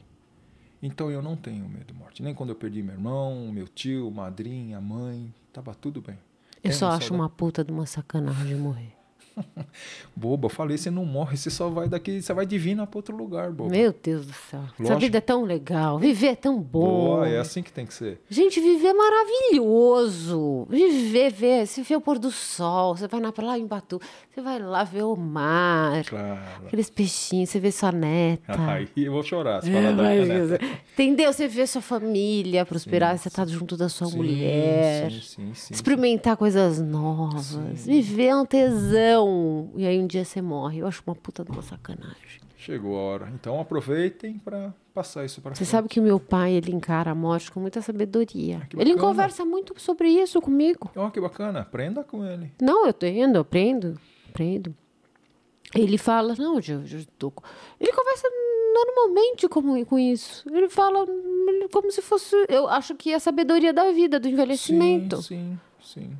Então 0.82 1.08
eu 1.10 1.22
não 1.22 1.36
tenho 1.36 1.68
medo 1.68 1.92
de 1.92 1.94
morte. 1.94 2.22
Nem 2.22 2.34
quando 2.34 2.50
eu 2.50 2.56
perdi 2.56 2.82
meu 2.82 2.94
irmão, 2.94 3.52
meu 3.52 3.68
tio, 3.68 4.10
madrinha, 4.10 4.80
mãe, 4.80 5.32
tava 5.52 5.72
tudo 5.74 6.00
bem. 6.00 6.18
Eu 6.64 6.72
só 6.72 6.88
acho 6.90 7.14
uma 7.14 7.28
puta 7.28 7.62
de 7.64 7.70
uma 7.70 7.86
sacanagem 7.86 8.56
morrer. 8.56 9.01
boba, 10.14 10.48
falei, 10.48 10.76
você 10.78 10.90
não 10.90 11.04
morre, 11.04 11.36
você 11.36 11.50
só 11.50 11.68
vai 11.68 11.88
daqui, 11.88 12.20
você 12.22 12.32
vai 12.32 12.44
divina 12.46 12.86
para 12.86 12.98
outro 12.98 13.16
lugar, 13.16 13.50
boba. 13.50 13.70
Meu 13.70 13.94
Deus 14.02 14.26
do 14.26 14.32
céu. 14.32 14.60
Essa 14.62 14.82
Lógico. 14.82 15.00
vida 15.00 15.18
é 15.18 15.20
tão 15.20 15.44
legal. 15.44 15.98
Viver 15.98 16.28
é 16.28 16.34
tão 16.34 16.60
bom. 16.60 16.80
Boa, 16.80 17.28
é 17.28 17.38
assim 17.38 17.62
que 17.62 17.72
tem 17.72 17.86
que 17.86 17.94
ser. 17.94 18.20
Gente, 18.28 18.60
viver 18.60 18.88
é 18.88 18.94
maravilhoso. 18.94 20.66
Viver, 20.68 21.30
ver, 21.32 21.66
você 21.66 21.82
vê 21.82 21.96
o 21.96 22.00
pôr 22.00 22.18
do 22.18 22.30
sol, 22.30 22.96
você 22.96 23.08
vai 23.08 23.20
na, 23.20 23.32
lá 23.42 23.58
em 23.58 23.66
Batu, 23.66 24.00
você 24.32 24.40
vai 24.40 24.58
lá 24.58 24.84
ver 24.84 25.02
o 25.02 25.16
mar, 25.16 26.04
Claro. 26.04 26.40
aqueles 26.66 26.90
peixinhos, 26.90 27.50
você 27.50 27.58
vê 27.58 27.70
sua 27.72 27.92
neta. 27.92 28.52
Aí 28.70 28.88
eu 28.96 29.12
vou 29.12 29.22
chorar 29.22 29.62
se 29.62 29.70
É, 29.70 29.72
falar 29.72 29.92
da 29.96 30.02
minha 30.02 30.46
neta. 30.48 30.64
Entendeu? 30.92 31.32
Você 31.32 31.48
vê 31.48 31.66
sua 31.66 31.82
família 31.82 32.64
prosperar, 32.66 33.16
Sim, 33.16 33.22
você 33.24 33.30
tá 33.30 33.46
junto 33.46 33.76
da 33.76 33.88
sua 33.88 34.08
Sim, 34.08 34.16
mulher. 34.16 35.10
Sim, 35.10 35.20
sim, 35.22 35.50
sim. 35.54 35.74
Experimentar 35.74 36.36
coisas 36.36 36.80
novas. 36.80 37.56
Viver 37.86 38.26
é 38.26 38.36
um 38.36 38.44
tesão. 38.46 39.21
E 39.76 39.86
aí 39.86 39.98
um 39.98 40.06
dia 40.06 40.24
você 40.24 40.40
morre. 40.40 40.78
Eu 40.78 40.86
acho 40.86 41.02
uma 41.06 41.14
puta 41.14 41.44
de 41.44 41.50
uma 41.50 41.62
sacanagem. 41.62 42.40
Chegou 42.56 42.96
a 42.96 43.00
hora. 43.00 43.32
Então 43.34 43.60
aproveitem 43.60 44.38
para 44.38 44.72
passar 44.94 45.24
isso 45.24 45.40
para 45.40 45.54
Você 45.54 45.64
sabe 45.64 45.88
que 45.88 45.98
o 45.98 46.02
meu 46.02 46.20
pai, 46.20 46.52
ele 46.52 46.70
encara 46.72 47.10
a 47.10 47.14
morte 47.14 47.50
com 47.50 47.58
muita 47.58 47.82
sabedoria. 47.82 48.60
Ah, 48.62 48.80
Ele 48.80 48.96
conversa 48.96 49.44
muito 49.44 49.74
sobre 49.80 50.08
isso 50.08 50.40
comigo. 50.40 50.90
Ó, 50.94 51.10
que 51.10 51.20
bacana. 51.20 51.60
Aprenda 51.60 52.04
com 52.04 52.24
ele. 52.24 52.52
Não, 52.60 52.86
eu 52.86 52.94
eu 53.02 53.40
aprendo, 53.40 53.98
aprendo. 54.28 54.74
Ele 55.74 55.98
fala, 55.98 56.34
não, 56.38 56.56
eu, 56.56 56.82
eu 56.82 57.06
tô... 57.18 57.30
com-" 57.30 57.44
Ele 57.80 57.92
conversa 57.92 58.28
normalmente 58.74 59.48
com, 59.48 59.84
com 59.84 59.98
isso. 59.98 60.44
Ele 60.48 60.68
fala 60.68 61.04
hum, 61.04 61.66
como 61.72 61.90
se 61.90 62.02
fosse... 62.02 62.36
Eu 62.48 62.68
acho 62.68 62.94
que 62.94 63.10
é 63.10 63.16
a 63.16 63.20
sabedoria 63.20 63.72
da 63.72 63.90
vida, 63.90 64.20
do 64.20 64.28
envelhecimento. 64.28 65.20
Sim, 65.22 65.58
sim, 65.80 66.00
sim. 66.00 66.18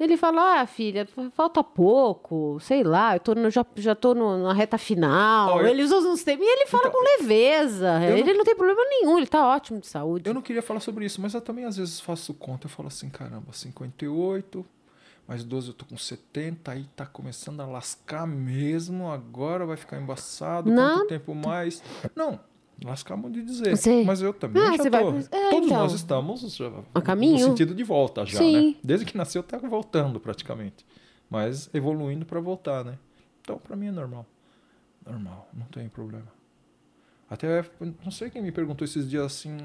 Ele 0.00 0.16
fala, 0.16 0.60
ah, 0.60 0.66
filha, 0.66 1.08
falta 1.34 1.62
pouco, 1.64 2.58
sei 2.60 2.84
lá, 2.84 3.16
eu 3.16 3.20
tô 3.20 3.34
no- 3.34 3.50
já, 3.50 3.66
já 3.74 3.94
tô 3.96 4.14
no- 4.14 4.44
na 4.44 4.52
reta 4.52 4.78
final. 4.78 5.60
Eu- 5.60 5.66
Ele 5.66 5.82
usa 5.82 5.96
uns 5.96 6.22
termos 6.22 6.46
e 6.46 6.48
ele 6.48 6.66
fala 6.66 6.84
Então, 6.86 6.92
com 7.00 7.04
leveza. 7.22 8.00
Ele 8.04 8.32
não... 8.34 8.44
tem 8.44 8.54
problema 8.54 8.80
nenhum, 8.88 9.18
ele 9.18 9.26
tá 9.26 9.44
ótimo 9.48 9.80
de 9.80 9.88
saúde. 9.88 10.28
Eu 10.28 10.34
não 10.34 10.40
queria 10.42 10.62
falar 10.62 10.78
sobre 10.80 11.04
isso, 11.04 11.20
mas 11.20 11.34
eu 11.34 11.40
também 11.40 11.64
às 11.64 11.76
vezes 11.76 11.98
faço 11.98 12.32
conta. 12.32 12.66
Eu 12.66 12.70
falo 12.70 12.86
assim, 12.86 13.08
caramba, 13.10 13.52
58, 13.52 14.64
mais 15.26 15.42
12 15.42 15.68
eu 15.68 15.74
tô 15.74 15.84
com 15.84 15.96
70, 15.98 16.70
aí 16.70 16.86
tá 16.94 17.04
começando 17.04 17.60
a 17.60 17.66
lascar 17.66 18.26
mesmo, 18.26 19.10
agora 19.10 19.66
vai 19.66 19.76
ficar 19.76 19.98
embaçado, 20.00 20.70
Não. 20.70 20.98
quanto 21.00 21.08
tempo 21.08 21.34
mais? 21.34 21.82
Não, 22.14 22.38
lascar 22.84 23.16
muito 23.16 23.34
de 23.34 23.42
dizer. 23.44 23.76
Sei. 23.76 24.04
Mas 24.04 24.20
eu 24.22 24.32
também 24.32 24.62
Ah, 24.62 24.76
já 24.76 24.84
tô. 24.84 24.90
vai- 25.12 25.28
é, 25.30 25.50
Todos 25.50 25.66
então. 25.68 25.78
nós 25.82 25.92
estamos 25.92 26.40
já, 26.56 26.70
A 26.94 27.00
caminho. 27.00 27.32
no 27.40 27.44
sentido 27.50 27.74
de 27.74 27.82
volta 27.84 28.24
já, 28.26 28.38
Sim. 28.38 28.68
né? 28.70 28.74
Desde 28.82 29.04
que 29.06 29.16
nasceu 29.16 29.42
tá 29.42 29.58
voltando 29.58 30.18
praticamente. 30.20 30.84
Mas 31.30 31.68
evoluindo 31.74 32.24
para 32.24 32.40
voltar, 32.40 32.84
né? 32.84 32.98
Então 33.42 33.58
para 33.58 33.76
mim 33.76 33.86
é 33.88 33.92
normal. 33.92 34.24
Normal, 35.06 35.48
não 35.54 35.66
tem 35.66 35.88
problema. 35.88 36.26
Até, 37.30 37.64
não 38.04 38.10
sei 38.10 38.30
quem 38.30 38.42
me 38.42 38.50
perguntou 38.52 38.84
esses 38.84 39.08
dias 39.08 39.24
assim. 39.24 39.56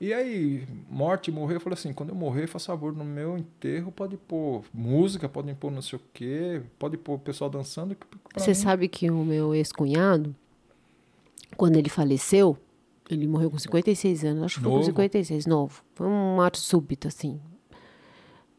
E 0.00 0.14
aí, 0.14 0.66
morte, 0.88 1.30
morrer? 1.30 1.56
Eu 1.56 1.60
falei 1.60 1.74
assim: 1.74 1.92
quando 1.92 2.08
eu 2.08 2.14
morrer, 2.14 2.46
faz 2.46 2.64
favor, 2.64 2.94
no 2.94 3.04
meu 3.04 3.36
enterro 3.36 3.92
pode 3.92 4.16
pôr 4.16 4.64
música, 4.72 5.28
pode 5.28 5.52
pôr 5.54 5.70
não 5.70 5.82
sei 5.82 5.98
o 5.98 6.02
quê, 6.14 6.62
pode 6.78 6.96
pôr 6.96 7.14
o 7.14 7.18
pessoal 7.18 7.50
dançando. 7.50 7.94
Você 8.34 8.48
mim- 8.50 8.54
sabe 8.54 8.88
que 8.88 9.10
o 9.10 9.22
meu 9.24 9.54
ex-cunhado, 9.54 10.34
quando 11.56 11.76
ele 11.76 11.88
faleceu, 11.88 12.56
ele 13.10 13.26
morreu 13.26 13.50
com 13.50 13.58
56 13.58 14.24
anos, 14.24 14.42
acho 14.44 14.54
que 14.56 14.62
foi 14.62 14.70
com 14.70 14.76
Novo. 14.76 14.86
56, 14.86 15.46
novo. 15.46 15.82
Foi 15.94 16.06
um 16.06 16.36
morte 16.36 16.58
súbita, 16.58 17.08
assim. 17.08 17.40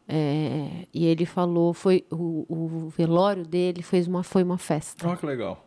É, 0.06 0.86
e 0.92 1.06
ele 1.06 1.24
falou, 1.24 1.72
foi 1.72 2.04
o, 2.10 2.44
o 2.48 2.88
velório 2.90 3.46
dele 3.46 3.82
fez 3.82 4.06
uma, 4.06 4.22
foi 4.22 4.42
uma 4.42 4.58
festa. 4.58 5.08
Olha 5.08 5.16
que 5.16 5.24
legal. 5.24 5.66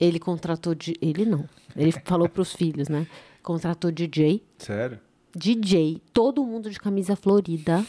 Ele 0.00 0.18
contratou 0.18 0.74
de, 0.74 0.94
ele 1.00 1.24
não. 1.24 1.44
Ele 1.76 1.92
falou 2.04 2.28
para 2.28 2.42
os 2.42 2.52
filhos, 2.52 2.88
né? 2.88 3.06
Contratou 3.42 3.90
DJ, 3.92 4.44
Sério? 4.58 4.98
DJ, 5.34 6.02
todo 6.12 6.44
mundo 6.44 6.70
de 6.70 6.80
camisa 6.80 7.14
florida. 7.14 7.84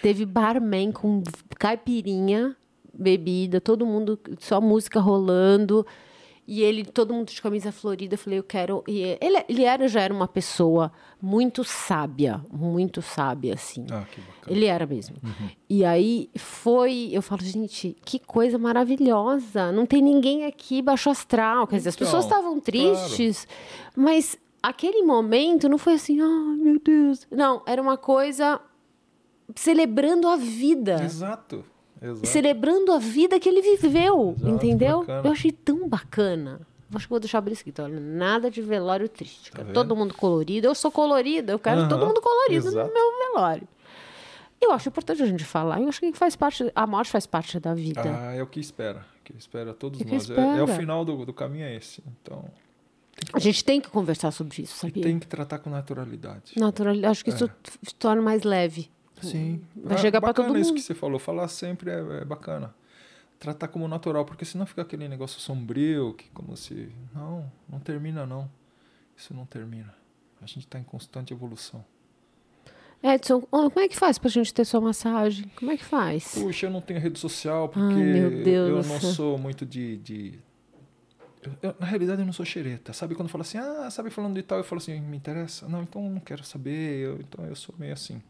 Teve 0.00 0.24
barman 0.24 0.92
com 0.92 1.22
caipirinha, 1.58 2.56
bebida, 2.94 3.60
todo 3.60 3.84
mundo, 3.84 4.18
só 4.38 4.60
música 4.60 5.00
rolando. 5.00 5.84
E 6.50 6.62
ele, 6.62 6.82
todo 6.82 7.12
mundo 7.12 7.28
de 7.30 7.42
camisa 7.42 7.70
florida, 7.70 8.14
eu 8.14 8.18
falei, 8.18 8.38
eu 8.38 8.42
quero. 8.42 8.82
E 8.88 9.02
ele, 9.20 9.44
ele 9.50 9.64
era, 9.64 9.86
já 9.86 10.00
era 10.00 10.14
uma 10.14 10.26
pessoa 10.26 10.90
muito 11.20 11.62
sábia, 11.62 12.40
muito 12.50 13.02
sábia, 13.02 13.52
assim. 13.52 13.84
Ah, 13.90 14.06
que 14.10 14.18
bacana. 14.18 14.56
Ele 14.56 14.64
era 14.64 14.86
mesmo. 14.86 15.16
E 15.68 15.84
aí 15.84 16.30
foi, 16.38 17.10
eu 17.12 17.20
falo, 17.20 17.42
gente, 17.42 17.94
que 18.02 18.18
coisa 18.18 18.56
maravilhosa. 18.56 19.70
Não 19.72 19.84
tem 19.84 20.00
ninguém 20.00 20.46
aqui 20.46 20.80
baixo 20.80 21.10
astral. 21.10 21.66
Quer 21.66 21.76
dizer, 21.76 21.90
as 21.90 21.94
Então, 21.96 22.06
pessoas 22.06 22.24
estavam 22.24 22.58
tristes, 22.58 23.46
mas 23.94 24.38
aquele 24.62 25.02
momento 25.02 25.68
não 25.68 25.76
foi 25.76 25.92
assim, 25.94 26.18
ah, 26.18 26.56
meu 26.58 26.80
Deus. 26.80 27.26
Não, 27.30 27.62
era 27.66 27.82
uma 27.82 27.98
coisa 27.98 28.58
celebrando 29.54 30.26
a 30.26 30.36
vida. 30.36 31.02
Exato. 31.04 31.62
Exato. 32.00 32.26
Celebrando 32.26 32.92
a 32.92 32.98
vida 32.98 33.38
que 33.40 33.48
ele 33.48 33.60
viveu, 33.62 34.34
Exato, 34.36 34.48
entendeu? 34.54 35.00
bacana. 35.00 35.28
Eu 35.28 35.32
achei 35.32 35.52
tão 35.52 35.88
bacana. 35.88 36.60
Acho 36.94 37.06
que 37.06 37.10
vou 37.10 37.20
deixar 37.20 37.42
por 37.42 37.52
escrito. 37.52 37.82
Olha, 37.82 38.00
nada 38.00 38.50
de 38.50 38.62
velório 38.62 39.08
triste. 39.08 39.52
Tá 39.52 39.62
todo 39.64 39.94
mundo 39.94 40.14
colorido. 40.14 40.66
Eu 40.66 40.74
sou 40.74 40.90
colorida, 40.90 41.52
eu 41.52 41.58
quero 41.58 41.80
Aham, 41.80 41.88
todo 41.88 42.06
mundo 42.06 42.20
colorido 42.22 42.66
exato. 42.68 42.88
no 42.88 42.94
meu 42.94 43.32
velório. 43.34 43.68
Eu 44.60 44.72
acho 44.72 44.88
importante 44.88 45.22
a 45.22 45.26
gente 45.26 45.44
falar. 45.44 45.80
Eu 45.80 45.88
acho 45.88 46.00
que 46.00 46.12
faz 46.14 46.34
parte, 46.34 46.70
a 46.74 46.86
morte 46.86 47.10
faz 47.10 47.26
parte 47.26 47.60
da 47.60 47.74
vida. 47.74 48.02
Ah, 48.04 48.34
é 48.34 48.42
o 48.42 48.46
que 48.46 48.58
espera. 48.58 49.04
O 49.20 49.24
que 49.24 49.36
espera 49.38 49.74
todos 49.74 50.00
É 50.00 50.04
que 50.04 50.10
nós. 50.12 50.30
É, 50.30 50.32
é 50.34 50.36
o 50.36 50.64
espera. 50.64 50.78
final 50.78 51.04
do, 51.04 51.26
do 51.26 51.32
caminho 51.34 51.64
é 51.64 51.76
esse. 51.76 52.02
Então, 52.22 52.44
A 53.34 53.38
gente 53.38 53.62
tem 53.64 53.80
que 53.80 53.88
conversar 53.90 54.30
sobre 54.30 54.62
isso, 54.62 54.74
e 54.74 54.78
sabia? 54.88 55.02
tem 55.02 55.18
que 55.18 55.26
tratar 55.26 55.58
com 55.58 55.68
naturalidade. 55.70 56.52
Natural, 56.56 56.94
acho 57.10 57.22
que 57.24 57.30
isso 57.30 57.44
É. 57.44 57.48
t- 57.48 57.94
torna 57.98 58.22
mais 58.22 58.42
leve. 58.44 58.90
Sim. 59.22 59.62
Vai 59.76 59.96
Ah, 59.96 60.00
chegar 60.00 60.20
bacana 60.20 60.48
todo 60.48 60.58
isso 60.58 60.70
mundo. 60.70 60.78
que 60.80 60.82
você 60.84 60.94
falou. 60.94 61.18
Falar 61.18 61.48
sempre 61.48 61.90
é, 61.90 61.98
é 62.20 62.24
bacana. 62.24 62.74
Tratar 63.38 63.68
como 63.68 63.86
natural, 63.86 64.24
porque 64.24 64.44
senão 64.44 64.66
fica 64.66 64.82
aquele 64.82 65.08
negócio 65.08 65.40
sombrio, 65.40 66.14
que 66.14 66.28
como 66.30 66.56
se. 66.56 66.88
Não, 67.14 67.50
não 67.68 67.78
termina 67.78 68.26
não. 68.26 68.50
Isso 69.16 69.32
não 69.34 69.46
termina. 69.46 69.94
A 70.42 70.46
gente 70.46 70.60
está 70.60 70.78
em 70.78 70.82
constante 70.84 71.32
evolução. 71.32 71.84
Edson, 73.02 73.40
como 73.42 73.78
é 73.78 73.86
que 73.88 73.96
faz 73.96 74.18
pra 74.18 74.28
gente 74.28 74.52
ter 74.52 74.64
sua 74.64 74.80
massagem? 74.80 75.48
Como 75.56 75.70
é 75.70 75.76
que 75.76 75.84
faz? 75.84 76.34
Puxa, 76.34 76.66
eu 76.66 76.70
não 76.70 76.80
tenho 76.80 76.98
rede 76.98 77.16
social 77.18 77.68
porque 77.68 77.94
Ai, 77.94 78.42
eu 78.48 78.76
não 78.82 78.82
céu. 79.00 79.12
sou 79.12 79.38
muito 79.38 79.64
de. 79.64 79.98
de- 79.98 80.38
eu- 81.44 81.52
eu- 81.70 81.76
na 81.78 81.86
realidade, 81.86 82.20
eu 82.20 82.26
não 82.26 82.32
sou 82.32 82.44
xereta. 82.44 82.92
Sabe 82.92 83.14
quando 83.14 83.28
fala 83.28 83.42
assim, 83.42 83.56
ah, 83.58 83.88
sabe 83.90 84.10
falando 84.10 84.34
de 84.34 84.42
tal? 84.42 84.58
Eu 84.58 84.64
falo 84.64 84.80
assim, 84.80 85.00
me 85.00 85.16
interessa? 85.16 85.68
Não, 85.68 85.82
então 85.84 86.04
eu 86.04 86.10
não 86.10 86.20
quero 86.20 86.42
saber. 86.42 86.98
eu- 86.98 87.20
então 87.20 87.44
eu 87.46 87.54
sou 87.54 87.72
meio 87.78 87.92
assim. 87.92 88.20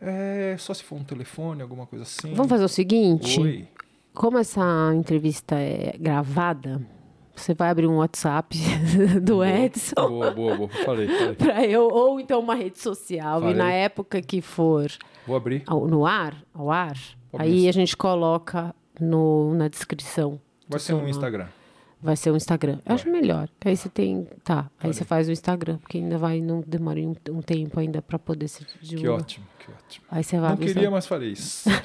É 0.00 0.56
só 0.58 0.74
se 0.74 0.82
for 0.82 0.96
um 0.96 1.04
telefone, 1.04 1.62
alguma 1.62 1.86
coisa 1.86 2.02
assim. 2.04 2.34
Vamos 2.34 2.50
fazer 2.50 2.64
o 2.64 2.68
seguinte? 2.68 3.40
Oi. 3.40 3.68
Como 4.14 4.38
essa 4.38 4.92
entrevista 4.94 5.54
é 5.56 5.94
gravada, 5.98 6.80
você 7.34 7.54
vai 7.54 7.68
abrir 7.70 7.86
um 7.86 7.96
WhatsApp 7.98 8.56
do 9.22 9.34
Boa, 9.36 9.48
Edson 9.48 9.94
Boa, 10.08 10.30
boa, 10.30 10.56
boa. 10.56 10.68
Falei, 10.84 11.06
falei. 11.08 11.34
para 11.36 11.66
eu, 11.66 11.88
ou 11.88 12.18
então 12.20 12.40
uma 12.40 12.54
rede 12.54 12.78
social. 12.78 13.40
Falei. 13.40 13.54
E 13.54 13.58
na 13.58 13.70
época 13.72 14.20
que 14.22 14.40
for 14.40 14.90
Vou 15.26 15.36
abrir. 15.36 15.62
ao- 15.66 15.86
no 15.86 16.06
ar, 16.06 16.34
ao 16.54 16.70
ar, 16.70 16.96
Pode 17.30 17.44
aí 17.44 17.68
a 17.68 17.72
gente 17.72 17.96
coloca 17.96 18.74
no, 19.00 19.54
na 19.54 19.68
descrição. 19.68 20.40
Vai 20.68 20.80
ser 20.80 20.94
um. 20.94 21.06
Instagram. 21.06 21.46
Vai 22.02 22.14
ser 22.16 22.30
o 22.30 22.36
Instagram. 22.36 22.78
Eu 22.84 22.94
acho 22.94 23.04
Vai. 23.10 23.12
melhor. 23.20 23.48
que 23.58 23.68
Aí 23.68 23.76
você 23.76 23.88
tem. 23.88 24.28
Tá. 24.44 24.70
Aí 24.80 24.92
você 24.92 25.04
faz 25.04 25.28
o 25.28 25.32
Instagram, 25.32 25.78
porque 25.78 25.98
ainda 25.98 26.18
vai. 26.18 26.40
Não 26.40 26.62
demora 26.66 27.00
um, 27.00 27.14
um 27.30 27.40
tempo 27.42 27.80
ainda 27.80 28.02
para 28.02 28.18
poder 28.18 28.48
se 28.48 28.64
Que 28.64 29.08
ótimo, 29.08 29.46
que 29.58 29.70
ótimo. 29.72 30.06
Aí 30.10 30.22
você 30.22 30.38
vai 30.38 30.50
Não 30.50 30.56
queria, 30.58 30.90
mas 30.90 31.06
falei 31.06 31.32
isso. 31.32 31.68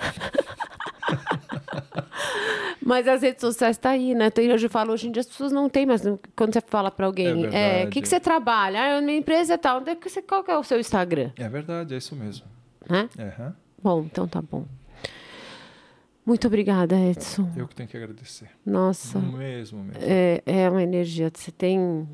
Mas 2.84 3.08
as 3.08 3.22
redes 3.22 3.42
sociais 3.42 3.78
tá 3.78 3.92
aí, 3.92 4.16
né? 4.16 4.30
Tem, 4.32 4.52
hoje 4.52 4.66
eu 4.66 4.70
falo, 4.70 4.92
hoje 4.92 5.08
em 5.08 5.12
dia 5.12 5.22
as 5.22 5.28
pessoas 5.28 5.52
não 5.52 5.70
têm, 5.70 5.86
mas 5.86 6.02
quando 6.36 6.52
você 6.54 6.62
fala 6.62 6.90
para 6.90 7.06
É 7.06 7.08
alguém, 7.08 7.32
o 7.34 7.42
verdade. 7.52 7.90
que, 7.92 8.02
que 8.02 8.08
você 8.08 8.20
trabalha? 8.20 8.98
Ah, 8.98 9.02
minha 9.02 9.18
empresa 9.18 9.54
é 9.54 9.58
tal. 9.58 9.84
É 9.86 9.96
Qual 10.24 10.44
que 10.44 10.50
é 10.52 10.58
o 10.58 10.64
seu 10.64 10.80
Instagram? 10.80 11.30
É 11.38 11.48
verdade, 11.48 11.94
é 11.94 11.98
isso 11.98 12.16
mesmo. 12.16 12.46
Né? 12.90 13.08
Aham. 13.20 13.56
Bom, 13.82 14.02
então 14.04 14.28
tá 14.28 14.42
bom. 14.42 14.66
Muito 16.26 16.46
obrigada, 16.48 16.96
Edson. 17.00 17.52
Eu 17.56 17.68
que 17.68 17.76
tenho 17.76 17.90
que 17.90 17.98
agradecer. 17.98 18.50
Nossa, 18.66 19.20
Mesmo, 19.20 19.84
mesmo. 19.84 20.02
é, 20.04 20.42
é 20.46 20.70
uma 20.70 20.84
energia. 20.84 21.32
Você 21.34 21.52
tem. 21.52 22.08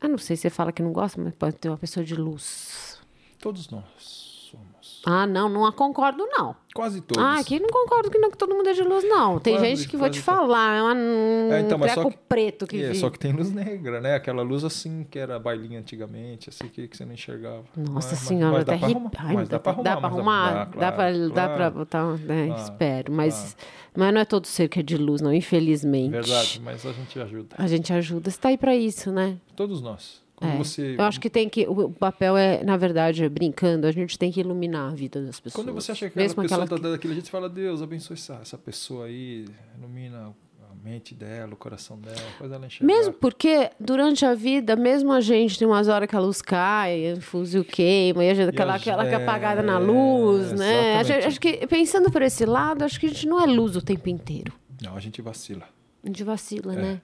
Ah, 0.00 0.08
não 0.08 0.18
sei 0.18 0.36
se 0.36 0.42
você 0.42 0.50
fala 0.50 0.72
que 0.72 0.82
não 0.82 0.92
gosta, 0.92 1.20
mas 1.20 1.34
pode 1.34 1.56
ter 1.56 1.68
uma 1.68 1.78
pessoa 1.78 2.04
de 2.04 2.14
luz. 2.14 3.00
Todos 3.38 3.68
nós. 3.70 4.29
Ah, 5.06 5.26
não, 5.26 5.48
não 5.48 5.70
concordo, 5.72 6.26
não. 6.30 6.54
Quase 6.74 7.00
todos. 7.00 7.22
Ah, 7.22 7.38
aqui 7.40 7.58
não 7.58 7.68
concordo 7.68 8.10
que, 8.10 8.18
não, 8.18 8.30
que 8.30 8.36
todo 8.36 8.54
mundo 8.54 8.68
é 8.68 8.72
de 8.74 8.82
luz, 8.82 9.02
não. 9.08 9.40
Tem 9.40 9.54
Quase, 9.54 9.66
gente 9.76 9.88
que 9.88 9.96
vou 9.96 10.08
te 10.10 10.20
falar, 10.20 10.76
é 10.76 10.82
um 10.82 11.52
É, 11.52 11.60
então, 11.60 11.80
treco 11.80 12.10
que- 12.10 12.18
preto 12.28 12.66
que 12.66 12.82
É, 12.82 12.90
vi. 12.90 12.98
só 12.98 13.08
que 13.10 13.18
tem 13.18 13.32
luz 13.32 13.50
negra, 13.50 14.00
né? 14.00 14.14
Aquela 14.14 14.42
luz 14.42 14.62
assim 14.62 15.04
que 15.10 15.18
era 15.18 15.38
bailinha 15.38 15.80
antigamente, 15.80 16.48
assim 16.50 16.68
que, 16.68 16.86
que 16.86 16.96
você 16.96 17.04
não 17.04 17.14
enxergava. 17.14 17.64
Nossa 17.76 18.10
Mas- 18.10 18.18
senhora, 18.20 18.52
mas 18.52 18.62
até 18.62 18.76
dá 18.76 18.86
arrepio. 18.86 18.96
arrumar. 18.96 19.10
Ai, 19.18 19.34
Mas 19.34 19.48
dá 19.48 19.58
pra 19.58 19.72
arrumar. 19.72 19.84
Dá 19.84 19.96
pra 19.96 20.00
mas 20.10 20.12
arrumar? 20.18 20.50
Dá, 20.52 20.64
Dá, 20.64 20.70
claro, 20.70 20.94
pra, 20.94 21.28
dá 21.34 21.46
pra 21.48 21.56
claro. 21.56 21.74
botar. 21.74 22.04
Né, 22.18 22.46
Claro, 22.46 22.62
espero. 22.62 23.12
Mas, 23.12 23.56
mas 23.96 24.14
não 24.14 24.20
é 24.20 24.24
todo 24.24 24.46
ser 24.46 24.68
que 24.68 24.78
é 24.80 24.82
de 24.82 24.96
luz, 24.96 25.20
não, 25.20 25.32
infelizmente. 25.34 26.10
Verdade, 26.12 26.60
mas 26.62 26.86
a 26.86 26.92
gente 26.92 27.18
ajuda. 27.18 27.56
A 27.58 27.66
gente 27.66 27.92
ajuda. 27.92 28.30
Você 28.30 28.38
tá 28.38 28.48
aí 28.50 28.58
pra 28.58 28.76
isso, 28.76 29.10
né? 29.10 29.38
Todos 29.56 29.80
nós. 29.82 30.22
Quando 30.40 30.54
É. 30.54 30.56
você, 30.56 30.94
Eu 30.98 31.04
acho 31.04 31.20
que 31.20 31.28
tem 31.28 31.48
que. 31.48 31.66
O 31.68 31.90
papel 31.90 32.34
é, 32.36 32.64
na 32.64 32.76
verdade, 32.76 33.28
brincando, 33.28 33.86
a 33.86 33.92
gente 33.92 34.18
tem 34.18 34.32
que 34.32 34.40
iluminar 34.40 34.90
a 34.90 34.94
vida 34.94 35.22
das 35.22 35.38
pessoas. 35.38 35.62
Quando 35.64 35.74
você 35.74 35.92
acha 35.92 36.08
que 36.08 36.18
aquela 36.18 36.28
pessoa 36.34 36.64
aquela 36.64 36.80
tá 36.80 36.88
daquele 36.90 37.12
jeito, 37.12 37.26
você 37.26 37.30
fala, 37.30 37.48
Deus, 37.48 37.82
abençoe 37.82 38.14
essa, 38.14 38.38
essa 38.40 38.56
pessoa 38.56 39.04
aí, 39.04 39.44
ilumina 39.78 40.34
a 40.70 40.74
mente 40.82 41.14
dela, 41.14 41.52
o 41.52 41.56
coração 41.56 41.98
dela, 41.98 42.16
faz 42.38 42.50
ela 42.50 42.64
enxergar. 42.64 42.86
Mesmo 42.86 43.12
porque 43.12 43.70
durante 43.78 44.24
a 44.24 44.32
vida, 44.32 44.74
mesmo 44.76 45.12
a 45.12 45.20
gente 45.20 45.58
tem 45.58 45.68
umas 45.68 45.88
horas 45.88 46.08
que 46.08 46.16
a 46.16 46.20
luz 46.20 46.40
cai, 46.40 47.12
o 47.12 47.20
fuzil 47.20 47.62
queima, 47.62 48.24
e 48.24 48.30
a 48.30 48.34
gente, 48.34 48.48
aquela, 48.48 48.72
a 48.72 48.76
aquela 48.76 49.04
que 49.06 49.12
é 49.12 49.16
apagada 49.16 49.62
na 49.62 49.74
é, 49.74 49.78
luz, 49.78 50.52
né? 50.52 50.96
A 50.96 51.02
gente- 51.02 51.26
acho 51.26 51.38
que, 51.38 51.66
pensando 51.66 52.10
por 52.10 52.22
esse 52.22 52.46
lado, 52.46 52.82
acho 52.82 52.98
que 52.98 53.04
a 53.04 53.08
gente 53.10 53.28
não 53.28 53.38
é 53.38 53.44
luz 53.44 53.76
o 53.76 53.82
tempo 53.82 54.08
inteiro. 54.08 54.54
Não, 54.82 54.96
a 54.96 55.00
gente 55.00 55.20
vacila, 55.20 55.68
A 56.02 56.06
gente 56.06 56.24
vacila, 56.24 56.72
É. 56.72 56.76
né? 56.76 57.00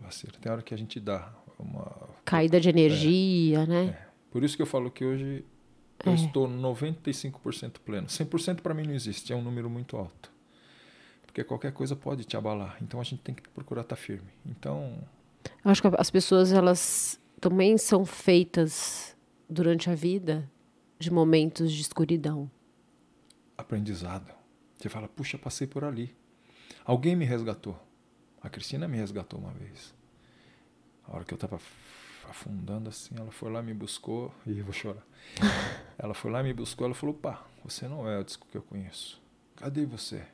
vacila. 0.00 0.32
Tem 0.40 0.52
hora 0.52 0.62
que 0.62 0.72
a 0.72 0.78
gente 0.78 1.00
dá 1.00 1.32
uma... 1.58 2.08
Caída 2.24 2.60
de 2.60 2.68
energia, 2.68 3.66
né? 3.66 3.98
Por 4.30 4.42
isso 4.42 4.56
que 4.56 4.62
eu 4.62 4.66
falo 4.66 4.90
que 4.90 5.04
hoje 5.04 5.44
eu 6.04 6.12
É. 6.12 6.14
estou 6.14 6.48
95% 6.48 7.78
pleno. 7.84 8.06
100% 8.08 8.60
para 8.60 8.74
mim 8.74 8.84
não 8.86 8.94
existe, 8.94 9.32
é 9.32 9.36
um 9.36 9.42
número 9.42 9.68
muito 9.70 9.96
alto. 9.96 10.32
Porque 11.26 11.42
qualquer 11.44 11.72
coisa 11.72 11.94
pode 11.96 12.24
te 12.24 12.36
abalar. 12.36 12.76
Então 12.80 13.00
a 13.00 13.04
gente 13.04 13.20
tem 13.22 13.34
que 13.34 13.48
procurar 13.50 13.82
estar 13.82 13.96
firme. 13.96 14.28
Então, 14.46 14.98
Eu 15.64 15.70
acho 15.70 15.82
que 15.82 15.88
as 15.98 16.10
pessoas, 16.10 16.52
elas 16.52 17.20
também 17.40 17.76
são 17.76 18.04
feitas 18.04 19.16
durante 19.48 19.90
a 19.90 19.94
vida 19.94 20.48
de 20.98 21.10
momentos 21.10 21.70
de 21.72 21.80
escuridão. 21.82 22.50
aprendizado. 23.56 24.32
Você 24.76 24.88
fala, 24.88 25.06
puxa, 25.08 25.38
passei 25.38 25.66
por 25.66 25.84
ali. 25.84 26.14
Alguém 26.84 27.14
me 27.16 27.24
resgatou. 27.24 27.78
A 28.42 28.48
Cristina 28.50 28.88
me 28.88 28.96
resgatou 28.98 29.38
uma 29.38 29.52
vez. 29.52 29.93
A 31.06 31.16
hora 31.16 31.24
que 31.24 31.34
eu 31.34 31.36
estava 31.36 31.60
afundando 32.28 32.88
assim, 32.88 33.14
ela 33.18 33.30
foi 33.30 33.50
lá, 33.50 33.62
me 33.62 33.74
buscou. 33.74 34.32
E 34.46 34.58
eu 34.58 34.64
vou 34.64 34.72
chorar. 34.72 35.02
ela 35.98 36.14
foi 36.14 36.30
lá, 36.30 36.42
me 36.42 36.52
buscou. 36.52 36.86
Ela 36.86 36.94
falou, 36.94 37.14
pá, 37.14 37.44
você 37.64 37.88
não 37.88 38.08
é 38.08 38.18
o 38.18 38.24
disco 38.24 38.46
que 38.50 38.56
eu 38.56 38.62
conheço. 38.62 39.22
Cadê 39.56 39.86
você? 39.86 40.24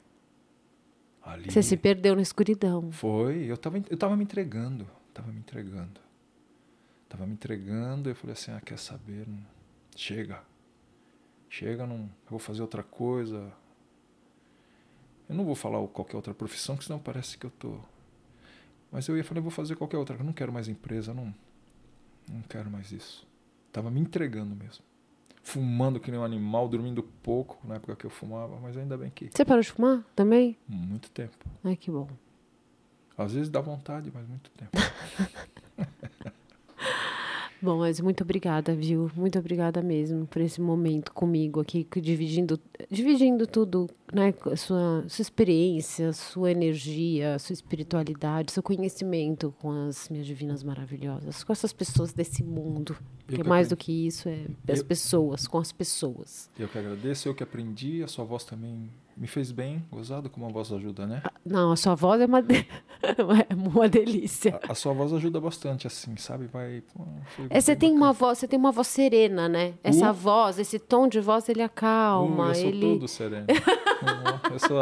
Ali. 1.22 1.50
Você 1.50 1.62
se 1.62 1.76
perdeu 1.76 2.16
na 2.16 2.22
escuridão. 2.22 2.90
Foi, 2.92 3.44
eu 3.44 3.56
tava, 3.56 3.78
eu 3.88 3.96
tava 3.96 4.16
me 4.16 4.24
entregando, 4.24 4.86
tava 5.12 5.30
me 5.30 5.38
entregando. 5.38 6.00
Tava 7.08 7.26
me 7.26 7.32
entregando, 7.32 8.08
eu 8.08 8.14
falei 8.14 8.32
assim, 8.32 8.52
ah, 8.52 8.60
quer 8.60 8.78
saber? 8.78 9.26
Chega. 9.96 10.42
Chega, 11.48 11.84
não, 11.86 11.96
eu 11.96 12.30
vou 12.30 12.38
fazer 12.38 12.62
outra 12.62 12.82
coisa. 12.82 13.52
Eu 15.28 15.34
não 15.34 15.44
vou 15.44 15.54
falar 15.54 15.84
qualquer 15.88 16.16
outra 16.16 16.32
profissão, 16.32 16.76
que 16.76 16.84
senão 16.84 16.98
parece 16.98 17.36
que 17.36 17.46
eu 17.46 17.50
tô... 17.50 17.80
Mas 18.90 19.06
eu 19.08 19.16
ia 19.16 19.24
falar, 19.24 19.38
eu 19.38 19.42
vou 19.42 19.50
fazer 19.50 19.76
qualquer 19.76 19.96
outra, 19.98 20.16
eu 20.16 20.24
não 20.24 20.32
quero 20.32 20.52
mais 20.52 20.68
empresa, 20.68 21.14
não, 21.14 21.32
não 22.28 22.42
quero 22.48 22.70
mais 22.70 22.90
isso. 22.92 23.26
Tava 23.72 23.90
me 23.90 24.00
entregando 24.00 24.54
mesmo. 24.54 24.84
Fumando 25.42 25.98
que 26.00 26.10
nem 26.10 26.20
um 26.20 26.24
animal, 26.24 26.68
dormindo 26.68 27.02
pouco, 27.02 27.58
na 27.66 27.76
época 27.76 27.96
que 27.96 28.04
eu 28.04 28.10
fumava, 28.10 28.58
mas 28.60 28.76
ainda 28.76 28.96
bem 28.98 29.10
que 29.10 29.30
Você 29.32 29.44
parou 29.44 29.62
de 29.62 29.70
fumar 29.70 30.04
também? 30.14 30.56
muito 30.68 31.10
tempo. 31.10 31.36
Ai, 31.64 31.76
que 31.76 31.90
bom. 31.90 32.08
Às 33.16 33.32
vezes 33.34 33.48
dá 33.48 33.60
vontade, 33.60 34.10
mas 34.12 34.26
muito 34.26 34.50
tempo. 34.50 34.70
Bom, 37.62 37.78
mas 37.78 38.00
muito 38.00 38.24
obrigada, 38.24 38.74
viu? 38.74 39.10
Muito 39.14 39.38
obrigada 39.38 39.82
mesmo 39.82 40.26
por 40.26 40.40
esse 40.40 40.60
momento 40.60 41.12
comigo 41.12 41.60
aqui, 41.60 41.86
dividindo, 42.00 42.58
dividindo 42.90 43.46
tudo, 43.46 43.86
né? 44.12 44.32
Sua, 44.56 45.04
sua 45.08 45.22
experiência, 45.22 46.12
sua 46.14 46.50
energia, 46.50 47.38
sua 47.38 47.52
espiritualidade, 47.52 48.52
seu 48.52 48.62
conhecimento 48.62 49.54
com 49.60 49.70
as 49.70 50.08
minhas 50.08 50.26
divinas 50.26 50.62
maravilhosas, 50.62 51.44
com 51.44 51.52
essas 51.52 51.72
pessoas 51.72 52.12
desse 52.14 52.42
mundo. 52.42 52.96
Porque 53.26 53.42
que 53.42 53.48
mais 53.48 53.68
do 53.68 53.74
aprendi. 53.74 53.84
que 53.84 54.06
isso 54.06 54.28
é 54.28 54.46
as 54.72 54.78
Eu- 54.80 54.84
pessoas, 54.86 55.46
com 55.46 55.58
as 55.58 55.70
pessoas. 55.70 56.50
Eu 56.58 56.66
que 56.66 56.78
agradeço, 56.78 57.28
eu 57.28 57.34
que 57.34 57.42
aprendi, 57.42 58.02
a 58.02 58.08
sua 58.08 58.24
voz 58.24 58.42
também 58.44 58.88
me 59.16 59.26
fez 59.26 59.50
bem, 59.52 59.84
gozado 59.90 60.30
como 60.30 60.46
a 60.46 60.48
voz 60.48 60.72
ajuda, 60.72 61.06
né? 61.06 61.22
Não, 61.44 61.72
a 61.72 61.76
sua 61.76 61.94
voz 61.94 62.20
é 62.20 62.26
uma, 62.26 62.40
de- 62.42 62.66
é 63.02 63.54
uma 63.54 63.88
delícia. 63.88 64.58
A, 64.68 64.72
a 64.72 64.74
sua 64.74 64.92
voz 64.92 65.12
ajuda 65.12 65.40
bastante, 65.40 65.86
assim, 65.86 66.16
sabe? 66.16 66.46
Vai. 66.46 66.82
É, 67.50 67.60
você 67.60 67.76
tem 67.76 67.92
uma 67.92 68.12
voz, 68.12 68.38
você 68.38 68.48
tem 68.48 68.58
uma 68.58 68.72
voz 68.72 68.86
serena, 68.88 69.48
né? 69.48 69.74
Essa 69.84 70.10
Uh. 70.10 70.14
voz, 70.14 70.58
esse 70.58 70.78
tom 70.78 71.06
de 71.08 71.20
voz, 71.20 71.48
ele 71.48 71.62
Uh, 71.62 71.66
acalma, 71.66 72.48
eu 72.48 72.54
sou 72.54 72.64
ele 72.68 72.80
todo 72.80 73.08
sereno. 73.08 73.46
Uh, 74.00 74.52
eu 74.54 74.58
sou. 74.58 74.80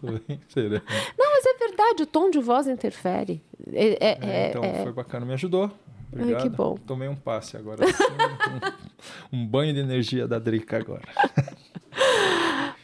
sou 0.00 0.10
bem 0.26 0.40
sereno. 0.48 0.82
Não, 1.18 1.30
mas 1.30 1.44
é 1.46 1.58
verdade, 1.58 2.02
o 2.02 2.06
tom 2.06 2.30
de 2.30 2.38
voz 2.40 2.66
interfere. 2.66 3.42
É, 3.70 3.86
é- 3.86 3.96
É, 4.00 4.18
é- 4.46 4.48
então, 4.50 4.64
é- 4.64 4.82
foi 4.82 4.92
bacana, 4.92 5.26
me 5.26 5.34
ajudou. 5.34 5.70
Obrigado. 6.12 6.42
que 6.42 6.48
bom. 6.48 6.76
Tomei 6.86 7.08
um 7.08 7.16
passe 7.16 7.56
agora. 7.56 7.84
assim, 7.84 7.94
um, 9.32 9.38
um 9.40 9.46
banho 9.46 9.72
de 9.72 9.80
energia 9.80 10.26
da 10.28 10.38
Drica 10.38 10.76
agora. 10.78 11.02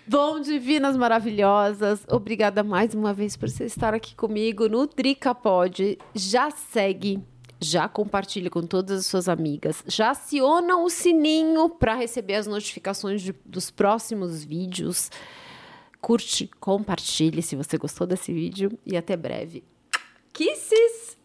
Bom, 0.06 0.40
divinas 0.40 0.96
maravilhosas, 0.96 2.00
obrigada 2.10 2.62
mais 2.64 2.94
uma 2.94 3.12
vez 3.12 3.36
por 3.36 3.48
você 3.50 3.64
estar 3.66 3.92
aqui 3.92 4.14
comigo 4.14 4.66
no 4.66 4.86
Drica 4.86 5.34
Pod. 5.34 5.98
Já 6.14 6.50
segue, 6.50 7.22
já 7.60 7.86
compartilha 7.88 8.48
com 8.48 8.62
todas 8.62 9.00
as 9.00 9.06
suas 9.06 9.28
amigas, 9.28 9.84
já 9.86 10.10
aciona 10.12 10.78
o 10.78 10.88
sininho 10.88 11.68
para 11.68 11.94
receber 11.94 12.36
as 12.36 12.46
notificações 12.46 13.20
de- 13.20 13.34
dos 13.44 13.70
próximos 13.70 14.42
vídeos. 14.42 15.10
Curte, 16.00 16.48
compartilhe 16.58 17.42
se 17.42 17.54
você 17.54 17.76
gostou 17.76 18.06
desse 18.06 18.32
vídeo 18.32 18.78
e 18.86 18.96
até 18.96 19.14
breve. 19.14 19.62
Kisses! 20.32 21.17